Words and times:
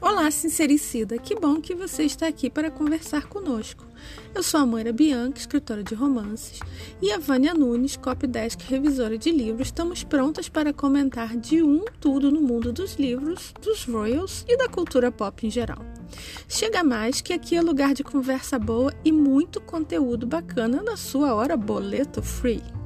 Olá, 0.00 0.30
sincericida! 0.30 1.18
Que 1.18 1.34
bom 1.34 1.60
que 1.60 1.74
você 1.74 2.04
está 2.04 2.28
aqui 2.28 2.48
para 2.48 2.70
conversar 2.70 3.26
conosco. 3.26 3.84
Eu 4.32 4.42
sou 4.44 4.60
a 4.60 4.66
Moira 4.66 4.92
Bianca, 4.92 5.40
escritora 5.40 5.82
de 5.82 5.96
romances, 5.96 6.60
e 7.02 7.10
a 7.10 7.18
Vânia 7.18 7.54
Nunes, 7.54 7.96
copydesk 7.96 8.60
revisora 8.68 9.18
de 9.18 9.32
livros. 9.32 9.66
Estamos 9.66 10.04
prontas 10.04 10.48
para 10.48 10.72
comentar 10.72 11.36
de 11.36 11.60
um 11.60 11.84
tudo 12.00 12.30
no 12.30 12.40
mundo 12.40 12.72
dos 12.72 12.94
livros, 12.94 13.52
dos 13.60 13.84
royals 13.84 14.44
e 14.46 14.56
da 14.56 14.68
cultura 14.68 15.10
pop 15.10 15.44
em 15.44 15.50
geral. 15.50 15.84
Chega 16.48 16.84
mais 16.84 17.20
que 17.20 17.32
aqui 17.32 17.56
é 17.56 17.60
lugar 17.60 17.94
de 17.94 18.04
conversa 18.04 18.60
boa 18.60 18.94
e 19.04 19.10
muito 19.10 19.60
conteúdo 19.60 20.24
bacana 20.24 20.84
na 20.84 20.96
sua 20.96 21.34
hora 21.34 21.56
boleto 21.56 22.22
free. 22.22 22.77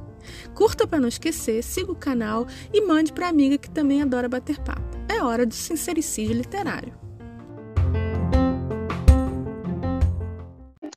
Curta 0.53 0.87
para 0.87 0.99
não 0.99 1.07
esquecer, 1.07 1.63
siga 1.63 1.91
o 1.91 1.95
canal 1.95 2.45
e 2.73 2.81
mande 2.81 3.13
para 3.13 3.27
amiga 3.27 3.57
que 3.57 3.69
também 3.69 4.01
adora 4.01 4.29
bater 4.29 4.59
papo. 4.59 4.81
É 5.09 5.21
hora 5.21 5.45
do 5.45 5.53
sincericídio 5.53 6.35
literário. 6.35 6.93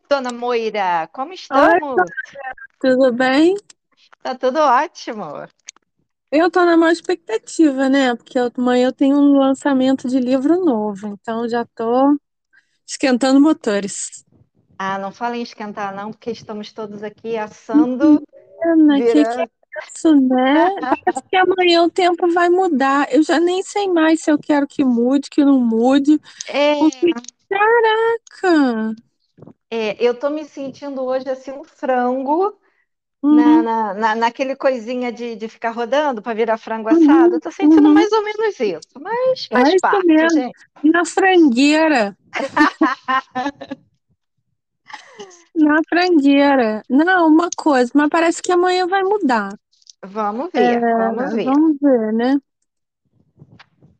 Dona 0.08 0.32
Moira, 0.32 1.08
como 1.12 1.32
estamos? 1.32 1.82
Oi, 1.82 2.06
tudo 2.80 3.12
bem? 3.12 3.56
Tá 4.22 4.34
tudo 4.34 4.58
ótimo. 4.60 5.46
Eu 6.30 6.50
tô 6.50 6.64
na 6.64 6.76
maior 6.76 6.92
expectativa, 6.92 7.88
né? 7.88 8.14
Porque 8.14 8.38
amanhã 8.38 8.86
eu 8.86 8.92
tenho 8.92 9.16
um 9.16 9.38
lançamento 9.38 10.08
de 10.08 10.18
livro 10.18 10.64
novo, 10.64 11.08
então 11.08 11.48
já 11.48 11.64
tô 11.64 12.18
esquentando 12.86 13.40
motores. 13.40 14.24
Ah, 14.78 14.98
não 14.98 15.10
fala 15.10 15.36
em 15.36 15.42
esquentar 15.42 15.94
não, 15.94 16.10
porque 16.10 16.30
estamos 16.30 16.72
todos 16.72 17.02
aqui 17.02 17.36
assando. 17.36 18.22
Ana, 18.72 18.96
que, 18.96 19.12
que 19.12 19.40
é 19.40 19.48
isso, 19.94 20.14
né? 20.14 20.70
Parece 21.04 21.22
que 21.28 21.36
amanhã 21.36 21.82
o 21.84 21.90
tempo 21.90 22.28
vai 22.32 22.48
mudar. 22.48 23.12
Eu 23.12 23.22
já 23.22 23.38
nem 23.38 23.62
sei 23.62 23.88
mais 23.88 24.22
se 24.22 24.30
eu 24.30 24.38
quero 24.38 24.66
que 24.66 24.84
mude, 24.84 25.30
que 25.30 25.44
não 25.44 25.60
mude. 25.60 26.20
É. 26.48 26.78
Porque, 26.78 27.12
caraca! 27.48 28.94
É, 29.70 29.96
eu 30.02 30.14
tô 30.14 30.30
me 30.30 30.44
sentindo 30.44 31.02
hoje 31.02 31.28
assim 31.28 31.50
um 31.52 31.64
frango 31.64 32.56
uhum. 33.22 33.34
na, 33.34 33.62
na, 33.62 33.94
na, 33.94 34.14
naquele 34.14 34.54
coisinha 34.54 35.12
de, 35.12 35.34
de 35.36 35.48
ficar 35.48 35.70
rodando 35.70 36.22
para 36.22 36.34
virar 36.34 36.56
frango 36.56 36.88
uhum. 36.90 37.02
assado. 37.02 37.40
Tô 37.40 37.50
sentindo 37.50 37.88
uhum. 37.88 37.94
mais 37.94 38.10
ou 38.12 38.22
menos 38.22 38.60
isso, 38.60 38.88
mas 39.00 39.46
faz 39.46 39.68
é 39.68 39.76
parte, 39.80 40.06
mesmo. 40.06 40.30
gente. 40.30 40.54
Na 40.84 41.04
frangueira. 41.04 42.16
na 45.54 45.80
frangueira. 45.88 46.82
Não, 46.88 47.28
uma 47.28 47.48
coisa, 47.56 47.90
mas 47.94 48.08
parece 48.08 48.42
que 48.42 48.52
amanhã 48.52 48.86
vai 48.86 49.02
mudar. 49.02 49.50
Vamos 50.04 50.50
ver, 50.52 50.82
é, 50.82 50.94
vamos 50.96 51.32
ver. 51.34 51.44
Vamos 51.44 51.76
ver, 51.80 52.12
né? 52.12 52.38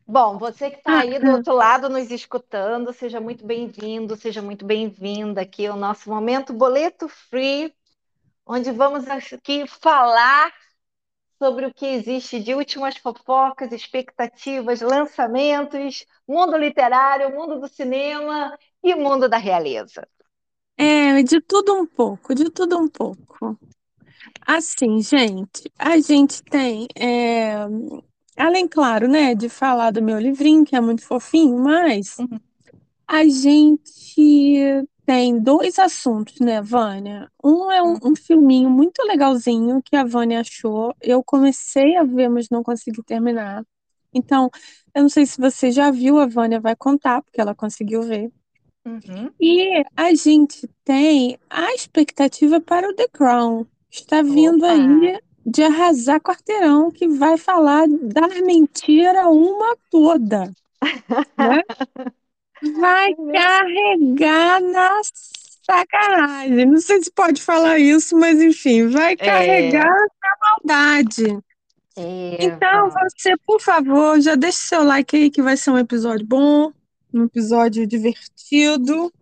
Bom, 0.09 0.39
você 0.39 0.71
que 0.71 0.77
está 0.77 1.01
aí 1.01 1.19
do 1.19 1.33
outro 1.33 1.53
lado 1.53 1.89
nos 1.89 2.11
escutando, 2.13 2.93
seja 2.93 3.21
muito 3.21 3.45
bem-vindo, 3.45 4.15
seja 4.15 4.41
muito 4.41 4.65
bem-vinda 4.65 5.41
aqui 5.41 5.67
ao 5.67 5.77
nosso 5.77 6.09
momento 6.09 6.53
Boleto 6.53 7.09
Free, 7.09 7.75
onde 8.47 8.71
vamos 8.71 9.09
aqui 9.09 9.67
falar 9.67 10.53
sobre 11.43 11.67
o 11.67 11.75
que 11.75 11.87
existe 11.87 12.41
de 12.41 12.55
últimas 12.55 12.97
fofocas, 12.97 13.73
expectativas, 13.73 14.81
lançamentos, 14.81 16.07
mundo 16.27 16.57
literário, 16.57 17.35
mundo 17.35 17.61
do 17.61 17.69
cinema 17.69 18.57
e 18.85 18.95
mundo 18.95 19.29
da 19.29 19.37
realeza. 19.37 20.07
É, 20.79 21.23
de 21.23 21.41
tudo 21.41 21.75
um 21.75 21.87
pouco, 21.87 22.35
de 22.35 22.51
tudo 22.51 22.79
um 22.79 22.89
pouco. 22.89 23.59
Assim, 24.47 25.01
gente, 25.01 25.71
a 25.79 25.99
gente 25.99 26.43
tem 26.43 26.87
é, 26.95 27.67
Além, 28.37 28.69
claro, 28.69 29.09
né, 29.09 29.35
de 29.35 29.49
falar 29.49 29.91
do 29.91 30.03
meu 30.03 30.19
livrinho, 30.19 30.65
que 30.65 30.77
é 30.77 30.81
muito 30.81 31.03
fofinho, 31.03 31.59
mas 31.59 32.19
uhum. 32.19 32.39
a 33.09 33.25
gente 33.25 34.87
tem 35.07 35.41
dois 35.41 35.79
assuntos, 35.79 36.39
né, 36.39 36.61
Vânia? 36.61 37.31
Um 37.43 37.73
é 37.73 37.83
um, 37.83 37.95
uhum. 37.95 37.99
um, 38.13 38.17
filminho 38.17 38.69
muito 38.69 39.03
legalzinho 39.05 39.81
que 39.83 39.97
a 39.97 40.05
Vânia 40.05 40.41
achou. 40.41 40.95
Eu 41.01 41.25
comecei 41.25 41.97
a 41.97 42.05
ver, 42.05 42.29
mas 42.29 42.51
não 42.51 42.63
consegui 42.63 43.03
terminar. 43.05 43.65
Então, 44.13 44.51
eu 44.95 45.03
não 45.03 45.09
sei 45.09 45.25
se 45.25 45.41
você 45.41 45.71
já 45.71 45.91
viu, 45.91 46.19
a 46.19 46.27
Vânia 46.27 46.61
vai 46.61 46.77
contar, 46.77 47.23
porque 47.23 47.41
ela 47.41 47.55
conseguiu 47.55 48.03
ver. 48.03 48.31
Uhum. 48.87 49.33
E 49.41 49.85
a 49.97 50.15
gente 50.15 50.71
tem 50.85 51.37
a 51.51 51.75
expectativa 51.75 52.61
para 52.61 52.89
o 52.89 52.95
The 52.95 53.09
Crown. 53.09 53.67
Está 53.91 54.23
vindo 54.23 54.65
Opa. 54.65 54.73
aí 54.73 55.19
de 55.45 55.63
arrasar 55.63 56.21
quarteirão, 56.21 56.91
que 56.91 57.09
vai 57.09 57.37
falar 57.37 57.87
da 57.89 58.29
mentira 58.43 59.29
uma 59.29 59.77
toda. 59.91 60.53
Né? 61.37 61.63
Vai 62.81 63.15
carregar 63.15 64.63
na 64.63 65.01
sacanagem. 65.63 66.65
Não 66.65 66.81
sei 66.81 67.03
se 67.03 67.13
pode 67.13 67.43
falar 67.43 67.79
isso, 67.79 68.17
mas 68.17 68.41
enfim, 68.41 68.89
vai 68.89 69.13
é. 69.13 69.17
carregar 69.17 69.85
é. 69.85 70.07
na 70.23 70.37
maldade. 70.41 71.39
É. 71.97 72.45
Então, 72.45 72.91
você, 72.91 73.37
por 73.47 73.61
favor, 73.61 74.19
já 74.21 74.35
deixe 74.35 74.59
seu 74.59 74.83
like 74.83 75.15
aí, 75.15 75.31
que 75.31 75.43
vai 75.43 75.57
ser 75.57 75.71
um 75.71 75.79
episódio 75.79 76.27
bom, 76.27 76.73
um 77.17 77.25
episódio 77.25 77.87
divertido. 77.87 79.13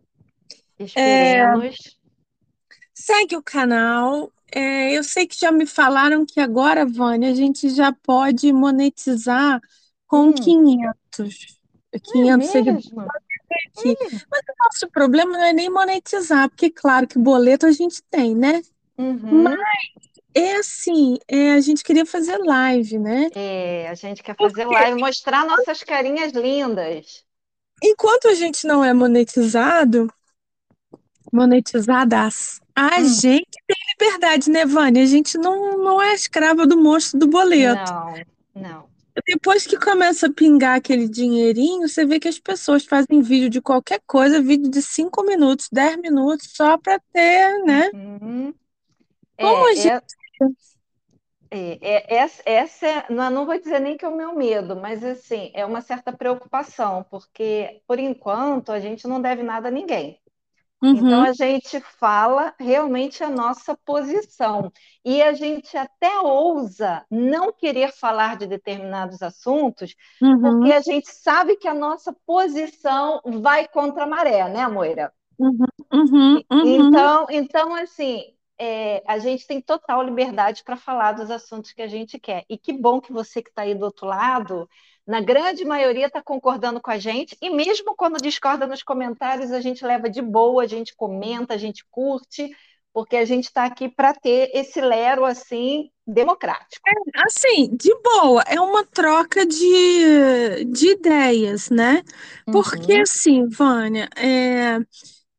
Esperemos. 0.78 1.64
É, 1.64 1.70
segue 2.94 3.36
o 3.36 3.42
canal, 3.42 4.32
é, 4.54 4.96
eu 4.96 5.02
sei 5.02 5.26
que 5.26 5.38
já 5.38 5.50
me 5.50 5.66
falaram 5.66 6.24
que 6.24 6.38
agora, 6.38 6.86
Vânia, 6.86 7.30
a 7.30 7.34
gente 7.34 7.68
já 7.70 7.92
pode 7.92 8.52
monetizar 8.52 9.60
com 10.06 10.28
hum. 10.28 10.32
500. 10.32 11.58
500 12.12 12.48
é 12.48 12.52
seguidores. 12.52 12.92
Hum. 12.92 13.06
Mas 14.30 14.42
o 14.42 14.64
nosso 14.64 14.88
problema 14.92 15.32
não 15.32 15.44
é 15.44 15.52
nem 15.52 15.68
monetizar, 15.68 16.48
porque, 16.48 16.70
claro, 16.70 17.06
que 17.06 17.18
boleto 17.18 17.66
a 17.66 17.72
gente 17.72 18.02
tem, 18.04 18.34
né? 18.34 18.62
Uhum. 18.96 19.42
Mas 19.42 19.58
é 20.32 20.56
assim, 20.56 21.18
é, 21.28 21.52
a 21.52 21.60
gente 21.60 21.82
queria 21.82 22.06
fazer 22.06 22.38
live, 22.38 22.98
né? 22.98 23.30
É, 23.34 23.88
a 23.88 23.94
gente 23.94 24.22
quer 24.22 24.36
fazer 24.36 24.64
live, 24.64 25.00
mostrar 25.00 25.46
nossas 25.46 25.82
carinhas 25.82 26.32
lindas. 26.32 27.24
Enquanto 27.86 28.28
a 28.28 28.34
gente 28.34 28.66
não 28.66 28.82
é 28.82 28.94
monetizado, 28.94 30.10
monetizadas, 31.30 32.58
a 32.74 32.98
hum. 32.98 33.04
gente 33.04 33.58
tem 33.66 33.76
liberdade, 33.92 34.50
né, 34.50 34.64
Vânia? 34.64 35.02
A 35.02 35.06
gente 35.06 35.36
não, 35.36 35.76
não 35.76 36.00
é 36.00 36.14
escrava 36.14 36.66
do 36.66 36.78
monstro 36.78 37.20
do 37.20 37.26
boleto. 37.26 37.92
Não, 38.54 38.62
não. 38.62 38.94
Depois 39.26 39.66
que 39.66 39.78
começa 39.78 40.26
a 40.26 40.32
pingar 40.32 40.78
aquele 40.78 41.06
dinheirinho, 41.08 41.86
você 41.86 42.06
vê 42.06 42.18
que 42.18 42.26
as 42.26 42.38
pessoas 42.38 42.84
fazem 42.84 43.20
vídeo 43.20 43.50
de 43.50 43.60
qualquer 43.60 44.00
coisa, 44.06 44.40
vídeo 44.40 44.70
de 44.70 44.80
5 44.80 45.22
minutos, 45.22 45.68
10 45.70 45.98
minutos, 45.98 46.50
só 46.52 46.78
para 46.78 46.98
ter, 47.12 47.62
né? 47.64 47.90
Uhum. 47.92 48.54
Como 49.38 49.68
é, 49.68 49.70
a 49.70 49.74
gente... 49.74 49.88
é, 49.88 50.46
é, 51.80 52.16
essa, 52.16 52.42
essa 52.44 52.86
é, 52.86 53.06
não, 53.10 53.30
não 53.30 53.46
vou 53.46 53.58
dizer 53.58 53.80
nem 53.80 53.96
que 53.96 54.04
é 54.04 54.08
o 54.08 54.16
meu 54.16 54.34
medo, 54.34 54.76
mas 54.76 55.04
assim, 55.04 55.50
é 55.54 55.64
uma 55.64 55.80
certa 55.80 56.12
preocupação, 56.12 57.04
porque 57.10 57.80
por 57.86 57.98
enquanto 57.98 58.72
a 58.72 58.80
gente 58.80 59.06
não 59.06 59.20
deve 59.20 59.42
nada 59.42 59.68
a 59.68 59.70
ninguém. 59.70 60.20
Então, 60.82 61.20
uhum. 61.20 61.26
a 61.26 61.32
gente 61.32 61.80
fala 61.80 62.52
realmente 62.60 63.24
a 63.24 63.30
nossa 63.30 63.74
posição. 63.86 64.70
E 65.02 65.22
a 65.22 65.32
gente 65.32 65.74
até 65.76 66.18
ousa 66.20 67.02
não 67.10 67.50
querer 67.50 67.90
falar 67.92 68.36
de 68.36 68.46
determinados 68.46 69.22
assuntos, 69.22 69.94
uhum. 70.20 70.40
porque 70.40 70.72
a 70.72 70.80
gente 70.82 71.10
sabe 71.10 71.56
que 71.56 71.66
a 71.66 71.72
nossa 71.72 72.14
posição 72.26 73.20
vai 73.24 73.66
contra 73.66 74.04
a 74.04 74.06
maré, 74.06 74.46
né, 74.50 74.68
Moira? 74.68 75.10
Uhum. 75.38 75.64
uhum, 75.92 76.42
uhum. 76.52 76.66
Então, 76.66 77.26
então, 77.30 77.74
assim, 77.74 78.33
é, 78.58 79.02
a 79.06 79.18
gente 79.18 79.46
tem 79.46 79.60
total 79.60 80.02
liberdade 80.02 80.62
para 80.64 80.76
falar 80.76 81.12
dos 81.12 81.30
assuntos 81.30 81.72
que 81.72 81.82
a 81.82 81.88
gente 81.88 82.18
quer. 82.18 82.44
E 82.48 82.56
que 82.56 82.72
bom 82.72 83.00
que 83.00 83.12
você 83.12 83.42
que 83.42 83.50
está 83.50 83.62
aí 83.62 83.74
do 83.74 83.84
outro 83.84 84.06
lado 84.06 84.68
na 85.06 85.20
grande 85.20 85.64
maioria 85.64 86.06
está 86.06 86.22
concordando 86.22 86.80
com 86.80 86.90
a 86.90 86.98
gente, 86.98 87.36
e 87.40 87.50
mesmo 87.50 87.94
quando 87.94 88.22
discorda 88.22 88.66
nos 88.66 88.82
comentários, 88.82 89.52
a 89.52 89.60
gente 89.60 89.84
leva 89.84 90.08
de 90.08 90.22
boa, 90.22 90.62
a 90.62 90.66
gente 90.66 90.96
comenta, 90.96 91.52
a 91.52 91.58
gente 91.58 91.84
curte, 91.90 92.50
porque 92.90 93.16
a 93.16 93.24
gente 93.24 93.44
está 93.44 93.64
aqui 93.64 93.88
para 93.88 94.14
ter 94.14 94.50
esse 94.54 94.80
lero 94.80 95.24
assim 95.24 95.90
democrático. 96.06 96.82
É, 96.88 97.22
assim, 97.26 97.76
de 97.76 97.92
boa, 98.02 98.42
é 98.46 98.58
uma 98.60 98.84
troca 98.84 99.44
de, 99.44 100.64
de 100.66 100.92
ideias, 100.92 101.68
né? 101.68 102.02
Porque 102.46 102.94
uhum. 102.94 103.02
assim, 103.02 103.48
Vânia, 103.48 104.08
é, 104.16 104.78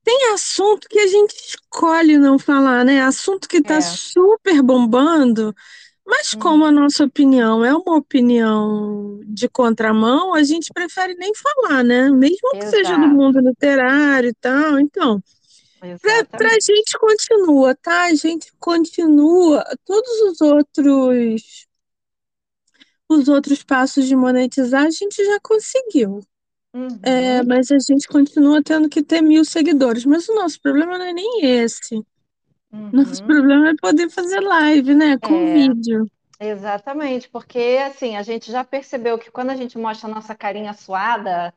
tem 0.05 0.31
assunto 0.33 0.87
que 0.87 0.99
a 0.99 1.07
gente 1.07 1.33
escolhe 1.33 2.19
não 2.19 2.37
falar, 2.37 2.85
né? 2.85 3.01
Assunto 3.01 3.49
que 3.49 3.57
está 3.57 3.77
é. 3.77 3.81
super 3.81 4.61
bombando. 4.61 5.53
Mas 6.05 6.35
hum. 6.35 6.39
como 6.39 6.63
a 6.63 6.71
nossa 6.71 7.03
opinião 7.03 7.65
é 7.65 7.73
uma 7.73 7.97
opinião 7.97 9.19
de 9.25 9.49
contramão, 9.49 10.35
a 10.35 10.43
gente 10.43 10.71
prefere 10.71 11.15
nem 11.15 11.33
falar, 11.33 11.83
né? 11.83 12.11
Mesmo 12.11 12.51
que 12.51 12.57
Exato. 12.57 12.75
seja 12.75 12.95
do 12.95 13.07
mundo 13.07 13.39
literário 13.39 14.29
e 14.29 14.33
tal. 14.35 14.79
Então, 14.79 15.21
para 16.29 16.49
a 16.49 16.59
gente 16.59 16.97
continua, 16.99 17.73
tá? 17.73 18.03
A 18.03 18.13
gente 18.13 18.53
continua. 18.59 19.63
Todos 19.83 20.21
os 20.21 20.41
outros 20.41 21.65
os 23.09 23.27
outros 23.27 23.63
passos 23.63 24.05
de 24.05 24.15
monetizar 24.15 24.85
a 24.85 24.91
gente 24.91 25.23
já 25.23 25.39
conseguiu. 25.39 26.21
Uhum. 26.75 26.99
É, 27.03 27.41
mas 27.41 27.71
a 27.71 27.79
gente 27.79 28.05
continua 28.05 28.61
tendo 28.61 28.89
que 28.89 29.01
ter 29.01 29.21
mil 29.21 29.45
seguidores. 29.45 30.05
Mas 30.05 30.27
o 30.27 30.35
nosso 30.35 30.59
problema 30.61 30.97
não 30.97 31.05
é 31.05 31.13
nem 31.13 31.45
esse. 31.45 31.95
Uhum. 32.69 32.89
Nosso 32.91 33.23
problema 33.23 33.69
é 33.69 33.75
poder 33.81 34.09
fazer 34.09 34.41
live, 34.41 34.93
né? 34.93 35.17
Com 35.17 35.35
é, 35.35 35.53
vídeo. 35.53 36.05
Exatamente, 36.37 37.29
porque 37.29 37.79
assim, 37.87 38.17
a 38.17 38.21
gente 38.21 38.51
já 38.51 38.61
percebeu 38.65 39.17
que 39.17 39.31
quando 39.31 39.51
a 39.51 39.55
gente 39.55 39.77
mostra 39.77 40.09
a 40.09 40.13
nossa 40.13 40.35
carinha 40.35 40.73
suada, 40.73 41.53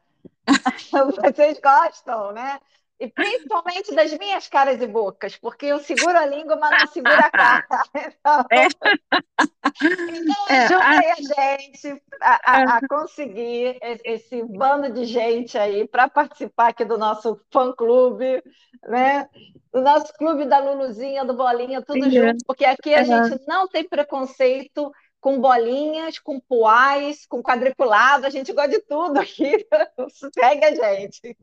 vocês 1.35 1.59
gostam, 1.61 2.33
né? 2.33 2.61
E 3.01 3.07
principalmente 3.07 3.95
das 3.95 4.13
minhas 4.19 4.49
caras 4.49 4.81
e 4.83 4.87
bocas, 4.87 5.37
porque 5.37 5.67
eu 5.67 5.79
seguro 5.79 6.19
a 6.19 6.27
língua, 6.27 6.57
mas 6.57 6.81
não 6.81 6.87
seguro 6.89 7.15
a 7.15 7.31
cara. 7.31 7.67
Então, 7.95 8.45
é. 8.51 8.67
então 10.17 10.47
é, 10.49 10.65
ajudem 10.65 10.89
a... 10.89 11.55
a 11.55 11.61
gente 11.61 12.03
a, 12.21 12.41
a, 12.45 12.75
a, 12.75 12.79
é. 12.79 12.89
conseguir 12.89 13.79
esse 14.05 14.43
bando 14.43 14.93
de 14.93 15.05
gente 15.05 15.57
aí 15.57 15.87
para 15.87 16.09
participar 16.09 16.71
aqui 16.71 16.85
do 16.85 16.99
nosso 16.99 17.41
fã-clube, 17.53 18.43
né? 18.83 19.29
Do 19.73 19.81
nosso 19.81 20.13
clube 20.15 20.47
da 20.47 20.59
Luluzinha, 20.59 21.25
do 21.25 21.35
Bolinha, 21.35 21.81
tudo 21.81 22.03
Sim, 22.03 22.11
junto, 22.11 22.45
porque 22.45 22.65
aqui 22.65 22.93
a 22.95 23.01
é. 23.01 23.05
gente 23.05 23.47
não 23.47 23.69
tem 23.69 23.89
preconceito 23.89 24.91
com 25.21 25.41
bolinhas, 25.41 26.19
com 26.19 26.41
poais, 26.41 27.27
com 27.27 27.43
quadriculado, 27.43 28.27
a 28.27 28.31
gente 28.31 28.53
gosta 28.53 28.71
de 28.71 28.81
tudo 28.81 29.19
aqui. 29.19 29.67
Segue 30.35 30.65
a 30.65 30.75
gente. 30.75 31.37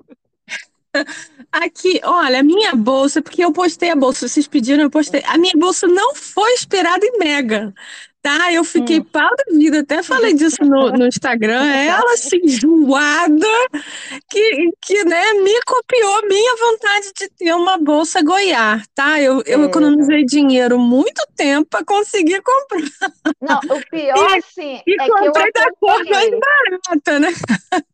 Aqui, 1.52 2.00
olha, 2.04 2.40
a 2.40 2.44
minha 2.44 2.76
bolsa, 2.76 3.22
porque 3.22 3.44
eu 3.44 3.52
postei 3.52 3.90
a 3.90 3.96
bolsa, 3.96 4.28
vocês 4.28 4.48
pediram, 4.48 4.84
eu 4.84 4.90
postei. 4.90 5.24
A 5.26 5.38
minha 5.38 5.54
bolsa 5.58 5.88
não 5.88 6.16
foi 6.16 6.54
esperada 6.54 7.06
em 7.06 7.18
Mega, 7.18 7.74
tá? 8.26 8.52
Eu 8.52 8.64
fiquei 8.64 9.00
hum. 9.00 9.04
pau 9.04 9.30
da 9.30 9.56
vida, 9.56 9.82
até 9.82 10.02
falei 10.02 10.34
disso 10.34 10.64
no, 10.64 10.92
no 10.92 11.06
Instagram. 11.06 11.62
Ela 11.70 12.14
assim, 12.14 12.42
zoada, 12.48 13.48
que, 14.28 14.72
que 14.82 15.06
né, 15.06 15.34
me 15.34 15.62
copiou 15.62 16.28
minha 16.28 16.56
vontade 16.56 17.12
de 17.16 17.30
ter 17.30 17.54
uma 17.54 17.78
bolsa 17.78 18.24
Goiás, 18.24 18.84
tá? 18.96 19.22
Eu, 19.22 19.44
eu 19.46 19.62
é. 19.62 19.66
economizei 19.66 20.26
dinheiro 20.26 20.80
muito 20.80 21.22
tempo 21.36 21.68
para 21.70 21.86
conseguir 21.86 22.42
comprar. 22.42 23.12
Não, 23.40 23.60
o 23.60 23.90
pior, 23.92 24.16
assim, 24.38 24.82
e 24.88 25.00
é 25.00 25.08
comprei 25.08 25.52
que 25.52 25.60
eu 25.60 25.64
da 25.64 25.72
cor 25.80 26.04
mais 26.06 26.32
barata, 26.32 27.20
né? 27.20 27.30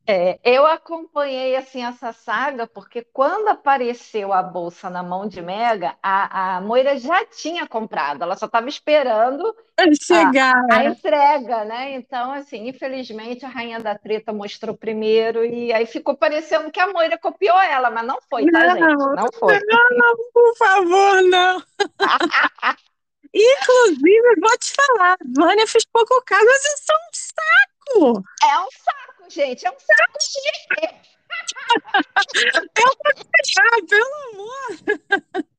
É, 0.07 0.39
eu 0.43 0.65
acompanhei 0.65 1.55
assim 1.55 1.83
essa 1.83 2.11
saga 2.13 2.67
porque 2.67 3.05
quando 3.13 3.49
apareceu 3.49 4.33
a 4.33 4.41
bolsa 4.41 4.89
na 4.89 5.03
mão 5.03 5.27
de 5.27 5.41
Mega, 5.41 5.95
a, 6.01 6.57
a 6.57 6.61
Moira 6.61 6.97
já 6.97 7.25
tinha 7.25 7.67
comprado, 7.67 8.23
ela 8.23 8.35
só 8.35 8.45
estava 8.45 8.67
esperando 8.67 9.55
chegar 10.01 10.20
a, 10.39 10.65
a, 10.71 10.85
entrega, 10.85 11.65
né? 11.65 11.95
Então, 11.95 12.31
assim, 12.31 12.67
infelizmente 12.67 13.45
a 13.45 13.49
Rainha 13.49 13.79
da 13.79 13.97
Treta 13.97 14.31
mostrou 14.33 14.75
primeiro 14.75 15.45
e 15.45 15.71
aí 15.73 15.85
ficou 15.85 16.15
parecendo 16.15 16.71
que 16.71 16.79
a 16.79 16.91
Moira 16.91 17.17
copiou 17.17 17.59
ela, 17.59 17.89
mas 17.89 18.05
não 18.05 18.19
foi, 18.29 18.45
tá, 18.49 18.59
não, 18.59 18.73
gente? 18.73 18.97
Não 18.97 19.27
foi. 19.33 19.59
Não, 19.91 20.15
por 20.33 20.57
favor, 20.57 21.21
não. 21.23 21.63
Inclusive, 23.33 24.39
vou 24.41 24.57
te 24.57 24.73
falar, 24.73 25.17
Vânia 25.35 25.65
fez 25.65 25.85
pouco 25.85 26.21
caso, 26.25 26.45
mas 26.45 26.65
isso 26.65 26.91
é 26.91 26.95
um 26.95 27.09
saco. 27.13 28.23
É 28.43 28.59
um 28.59 28.67
saco, 28.71 29.29
gente, 29.29 29.65
é 29.65 29.69
um 29.69 29.79
saco 29.79 30.19
chique. 30.21 31.11
Eu 32.77 32.85
vou 32.85 33.13
pegar, 33.31 33.77
pelo 33.87 34.15
amor. 34.33 35.50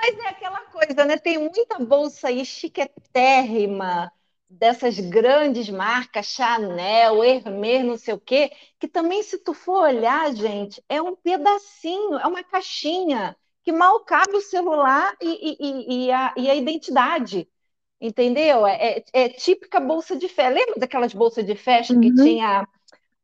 Mas 0.00 0.18
é 0.18 0.28
aquela 0.28 0.60
coisa, 0.62 1.04
né? 1.04 1.18
Tem 1.18 1.38
muita 1.38 1.78
bolsa 1.78 2.28
aí 2.28 2.44
chiquetérrima, 2.44 4.10
dessas 4.50 4.98
grandes 4.98 5.70
marcas, 5.70 6.26
Chanel, 6.26 7.22
Hermès, 7.22 7.84
não 7.84 7.96
sei 7.96 8.14
o 8.14 8.18
quê, 8.18 8.50
que 8.80 8.88
também, 8.88 9.22
se 9.22 9.38
tu 9.38 9.54
for 9.54 9.82
olhar, 9.84 10.34
gente, 10.34 10.82
é 10.88 11.00
um 11.00 11.14
pedacinho, 11.14 12.18
é 12.18 12.26
uma 12.26 12.42
caixinha 12.42 13.36
que 13.62 13.70
mal 13.70 14.00
cabe 14.00 14.34
o 14.36 14.40
celular 14.40 15.14
e, 15.20 15.56
e, 15.60 16.06
e, 16.06 16.12
a, 16.12 16.34
e 16.36 16.50
a, 16.50 16.54
identidade. 16.56 17.48
Entendeu? 18.00 18.66
É, 18.66 18.98
é, 18.98 19.04
é, 19.12 19.28
típica 19.28 19.78
bolsa 19.78 20.16
de 20.16 20.26
festa. 20.26 20.54
Lembra 20.54 20.74
daquelas 20.78 21.12
bolsas 21.12 21.44
de 21.44 21.54
festa 21.54 21.92
uhum. 21.94 22.00
que 22.00 22.14
tinha 22.14 22.66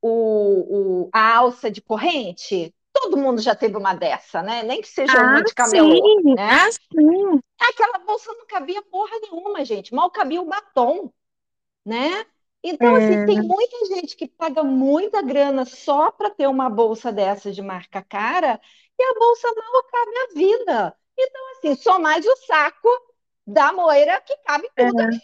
o, 0.02 1.06
o, 1.06 1.10
a 1.12 1.36
alça 1.36 1.70
de 1.70 1.80
corrente? 1.80 2.74
Todo 3.00 3.16
mundo 3.16 3.40
já 3.40 3.54
teve 3.54 3.76
uma 3.76 3.94
dessa, 3.94 4.42
né? 4.42 4.62
Nem 4.62 4.80
que 4.80 4.88
seja 4.88 5.18
ah, 5.18 5.22
uma 5.22 5.42
de 5.42 5.54
camelô, 5.54 5.94
sim, 5.94 6.34
né? 6.34 6.50
Ah, 6.50 6.70
sim. 6.72 7.40
Aquela 7.60 7.98
bolsa 7.98 8.32
não 8.32 8.46
cabia 8.46 8.82
porra 8.82 9.18
nenhuma, 9.20 9.64
gente. 9.64 9.94
Mal 9.94 10.10
cabia 10.10 10.40
o 10.40 10.46
batom, 10.46 11.12
né? 11.84 12.24
Então, 12.62 12.94
assim, 12.96 13.04
é. 13.04 13.16
assim, 13.16 13.26
tem 13.26 13.42
muita 13.42 13.86
gente 13.86 14.16
que 14.16 14.26
paga 14.26 14.64
muita 14.64 15.22
grana 15.22 15.64
só 15.64 16.10
para 16.10 16.30
ter 16.30 16.48
uma 16.48 16.68
bolsa 16.68 17.12
dessas 17.12 17.54
de 17.54 17.62
marca 17.62 18.02
cara 18.02 18.60
e 18.98 19.02
a 19.02 19.14
bolsa 19.14 19.48
não 19.54 19.82
cabe 19.84 20.18
à 20.18 20.34
vida. 20.34 20.96
Então, 21.18 21.42
assim, 21.52 21.74
só 21.76 21.98
mais 21.98 22.26
o 22.26 22.36
saco 22.38 22.88
da 23.46 23.72
moira 23.72 24.20
que 24.26 24.34
cabe 24.44 24.68
tudo 24.76 25.00
é. 25.00 25.04
ali 25.04 25.20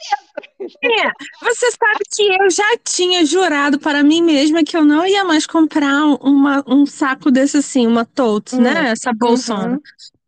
dentro. 0.60 0.78
É, 0.84 1.10
você 1.42 1.70
sabe 1.72 2.04
que 2.14 2.22
eu 2.22 2.50
já 2.50 2.78
tinha 2.84 3.26
jurado 3.26 3.80
para 3.80 4.02
mim 4.02 4.22
mesma 4.22 4.62
que 4.62 4.76
eu 4.76 4.84
não 4.84 5.04
ia 5.04 5.24
mais 5.24 5.44
comprar 5.44 6.04
uma, 6.20 6.62
um 6.66 6.86
saco 6.86 7.30
desse 7.30 7.56
assim, 7.56 7.86
uma 7.86 8.04
tote, 8.04 8.56
né? 8.56 8.82
Hum. 8.82 8.86
Essa 8.86 9.12
bolsona. 9.12 9.72
Uhum. 9.72 9.80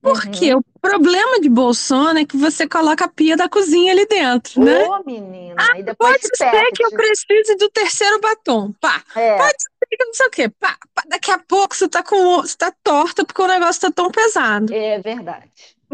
Porque 0.02 0.52
uhum. 0.52 0.61
o 0.61 0.81
problema 0.81 1.41
de 1.41 1.49
bolsona 1.49 2.20
é 2.20 2.25
que 2.26 2.37
você 2.37 2.69
coloca 2.69 3.06
a 3.06 3.08
pia 3.08 3.38
da 3.38 3.49
cozinha 3.49 3.91
ali 3.91 4.05
dentro, 4.06 4.61
Ô, 4.61 4.64
né? 4.64 4.85
menina, 5.06 5.55
ah, 5.56 5.79
e 5.79 5.82
depois 5.82 6.20
pode 6.20 6.37
ser 6.37 6.50
perde. 6.50 6.73
que 6.73 6.85
eu 6.85 6.91
precise 6.91 7.56
do 7.56 7.70
terceiro 7.70 8.20
batom, 8.20 8.70
pá. 8.79 9.02
É. 9.17 9.38
Pode 9.38 9.55
ser 9.62 9.96
que 9.96 10.05
não 10.05 10.12
sei 10.12 10.26
o 10.26 10.31
quê, 10.31 10.49
pá, 10.50 10.76
pá. 10.94 11.05
Daqui 11.06 11.31
a 11.31 11.38
pouco 11.38 11.75
você 11.75 11.88
tá 11.88 12.02
com 12.02 12.43
você 12.43 12.55
tá 12.55 12.70
torta 12.82 13.25
porque 13.25 13.41
o 13.41 13.46
negócio 13.46 13.81
tá 13.81 13.91
tão 13.91 14.11
pesado. 14.11 14.75
É 14.75 14.99
verdade. 14.99 15.50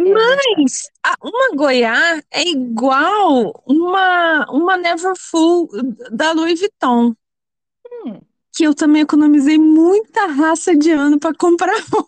Mas 0.08 0.90
a, 1.04 1.14
uma 1.22 1.54
Goiás 1.54 2.22
é 2.30 2.48
igual 2.48 3.62
uma, 3.66 4.46
uma 4.50 4.76
Neverfull 4.76 5.68
da 6.10 6.32
Louis 6.32 6.58
Vuitton. 6.58 7.14
Hum. 8.04 8.20
Que 8.52 8.64
eu 8.64 8.74
também 8.74 9.02
economizei 9.02 9.58
muita 9.58 10.26
raça 10.26 10.74
de 10.76 10.90
ano 10.90 11.18
para 11.18 11.34
comprar 11.34 11.76
uma. 11.92 12.06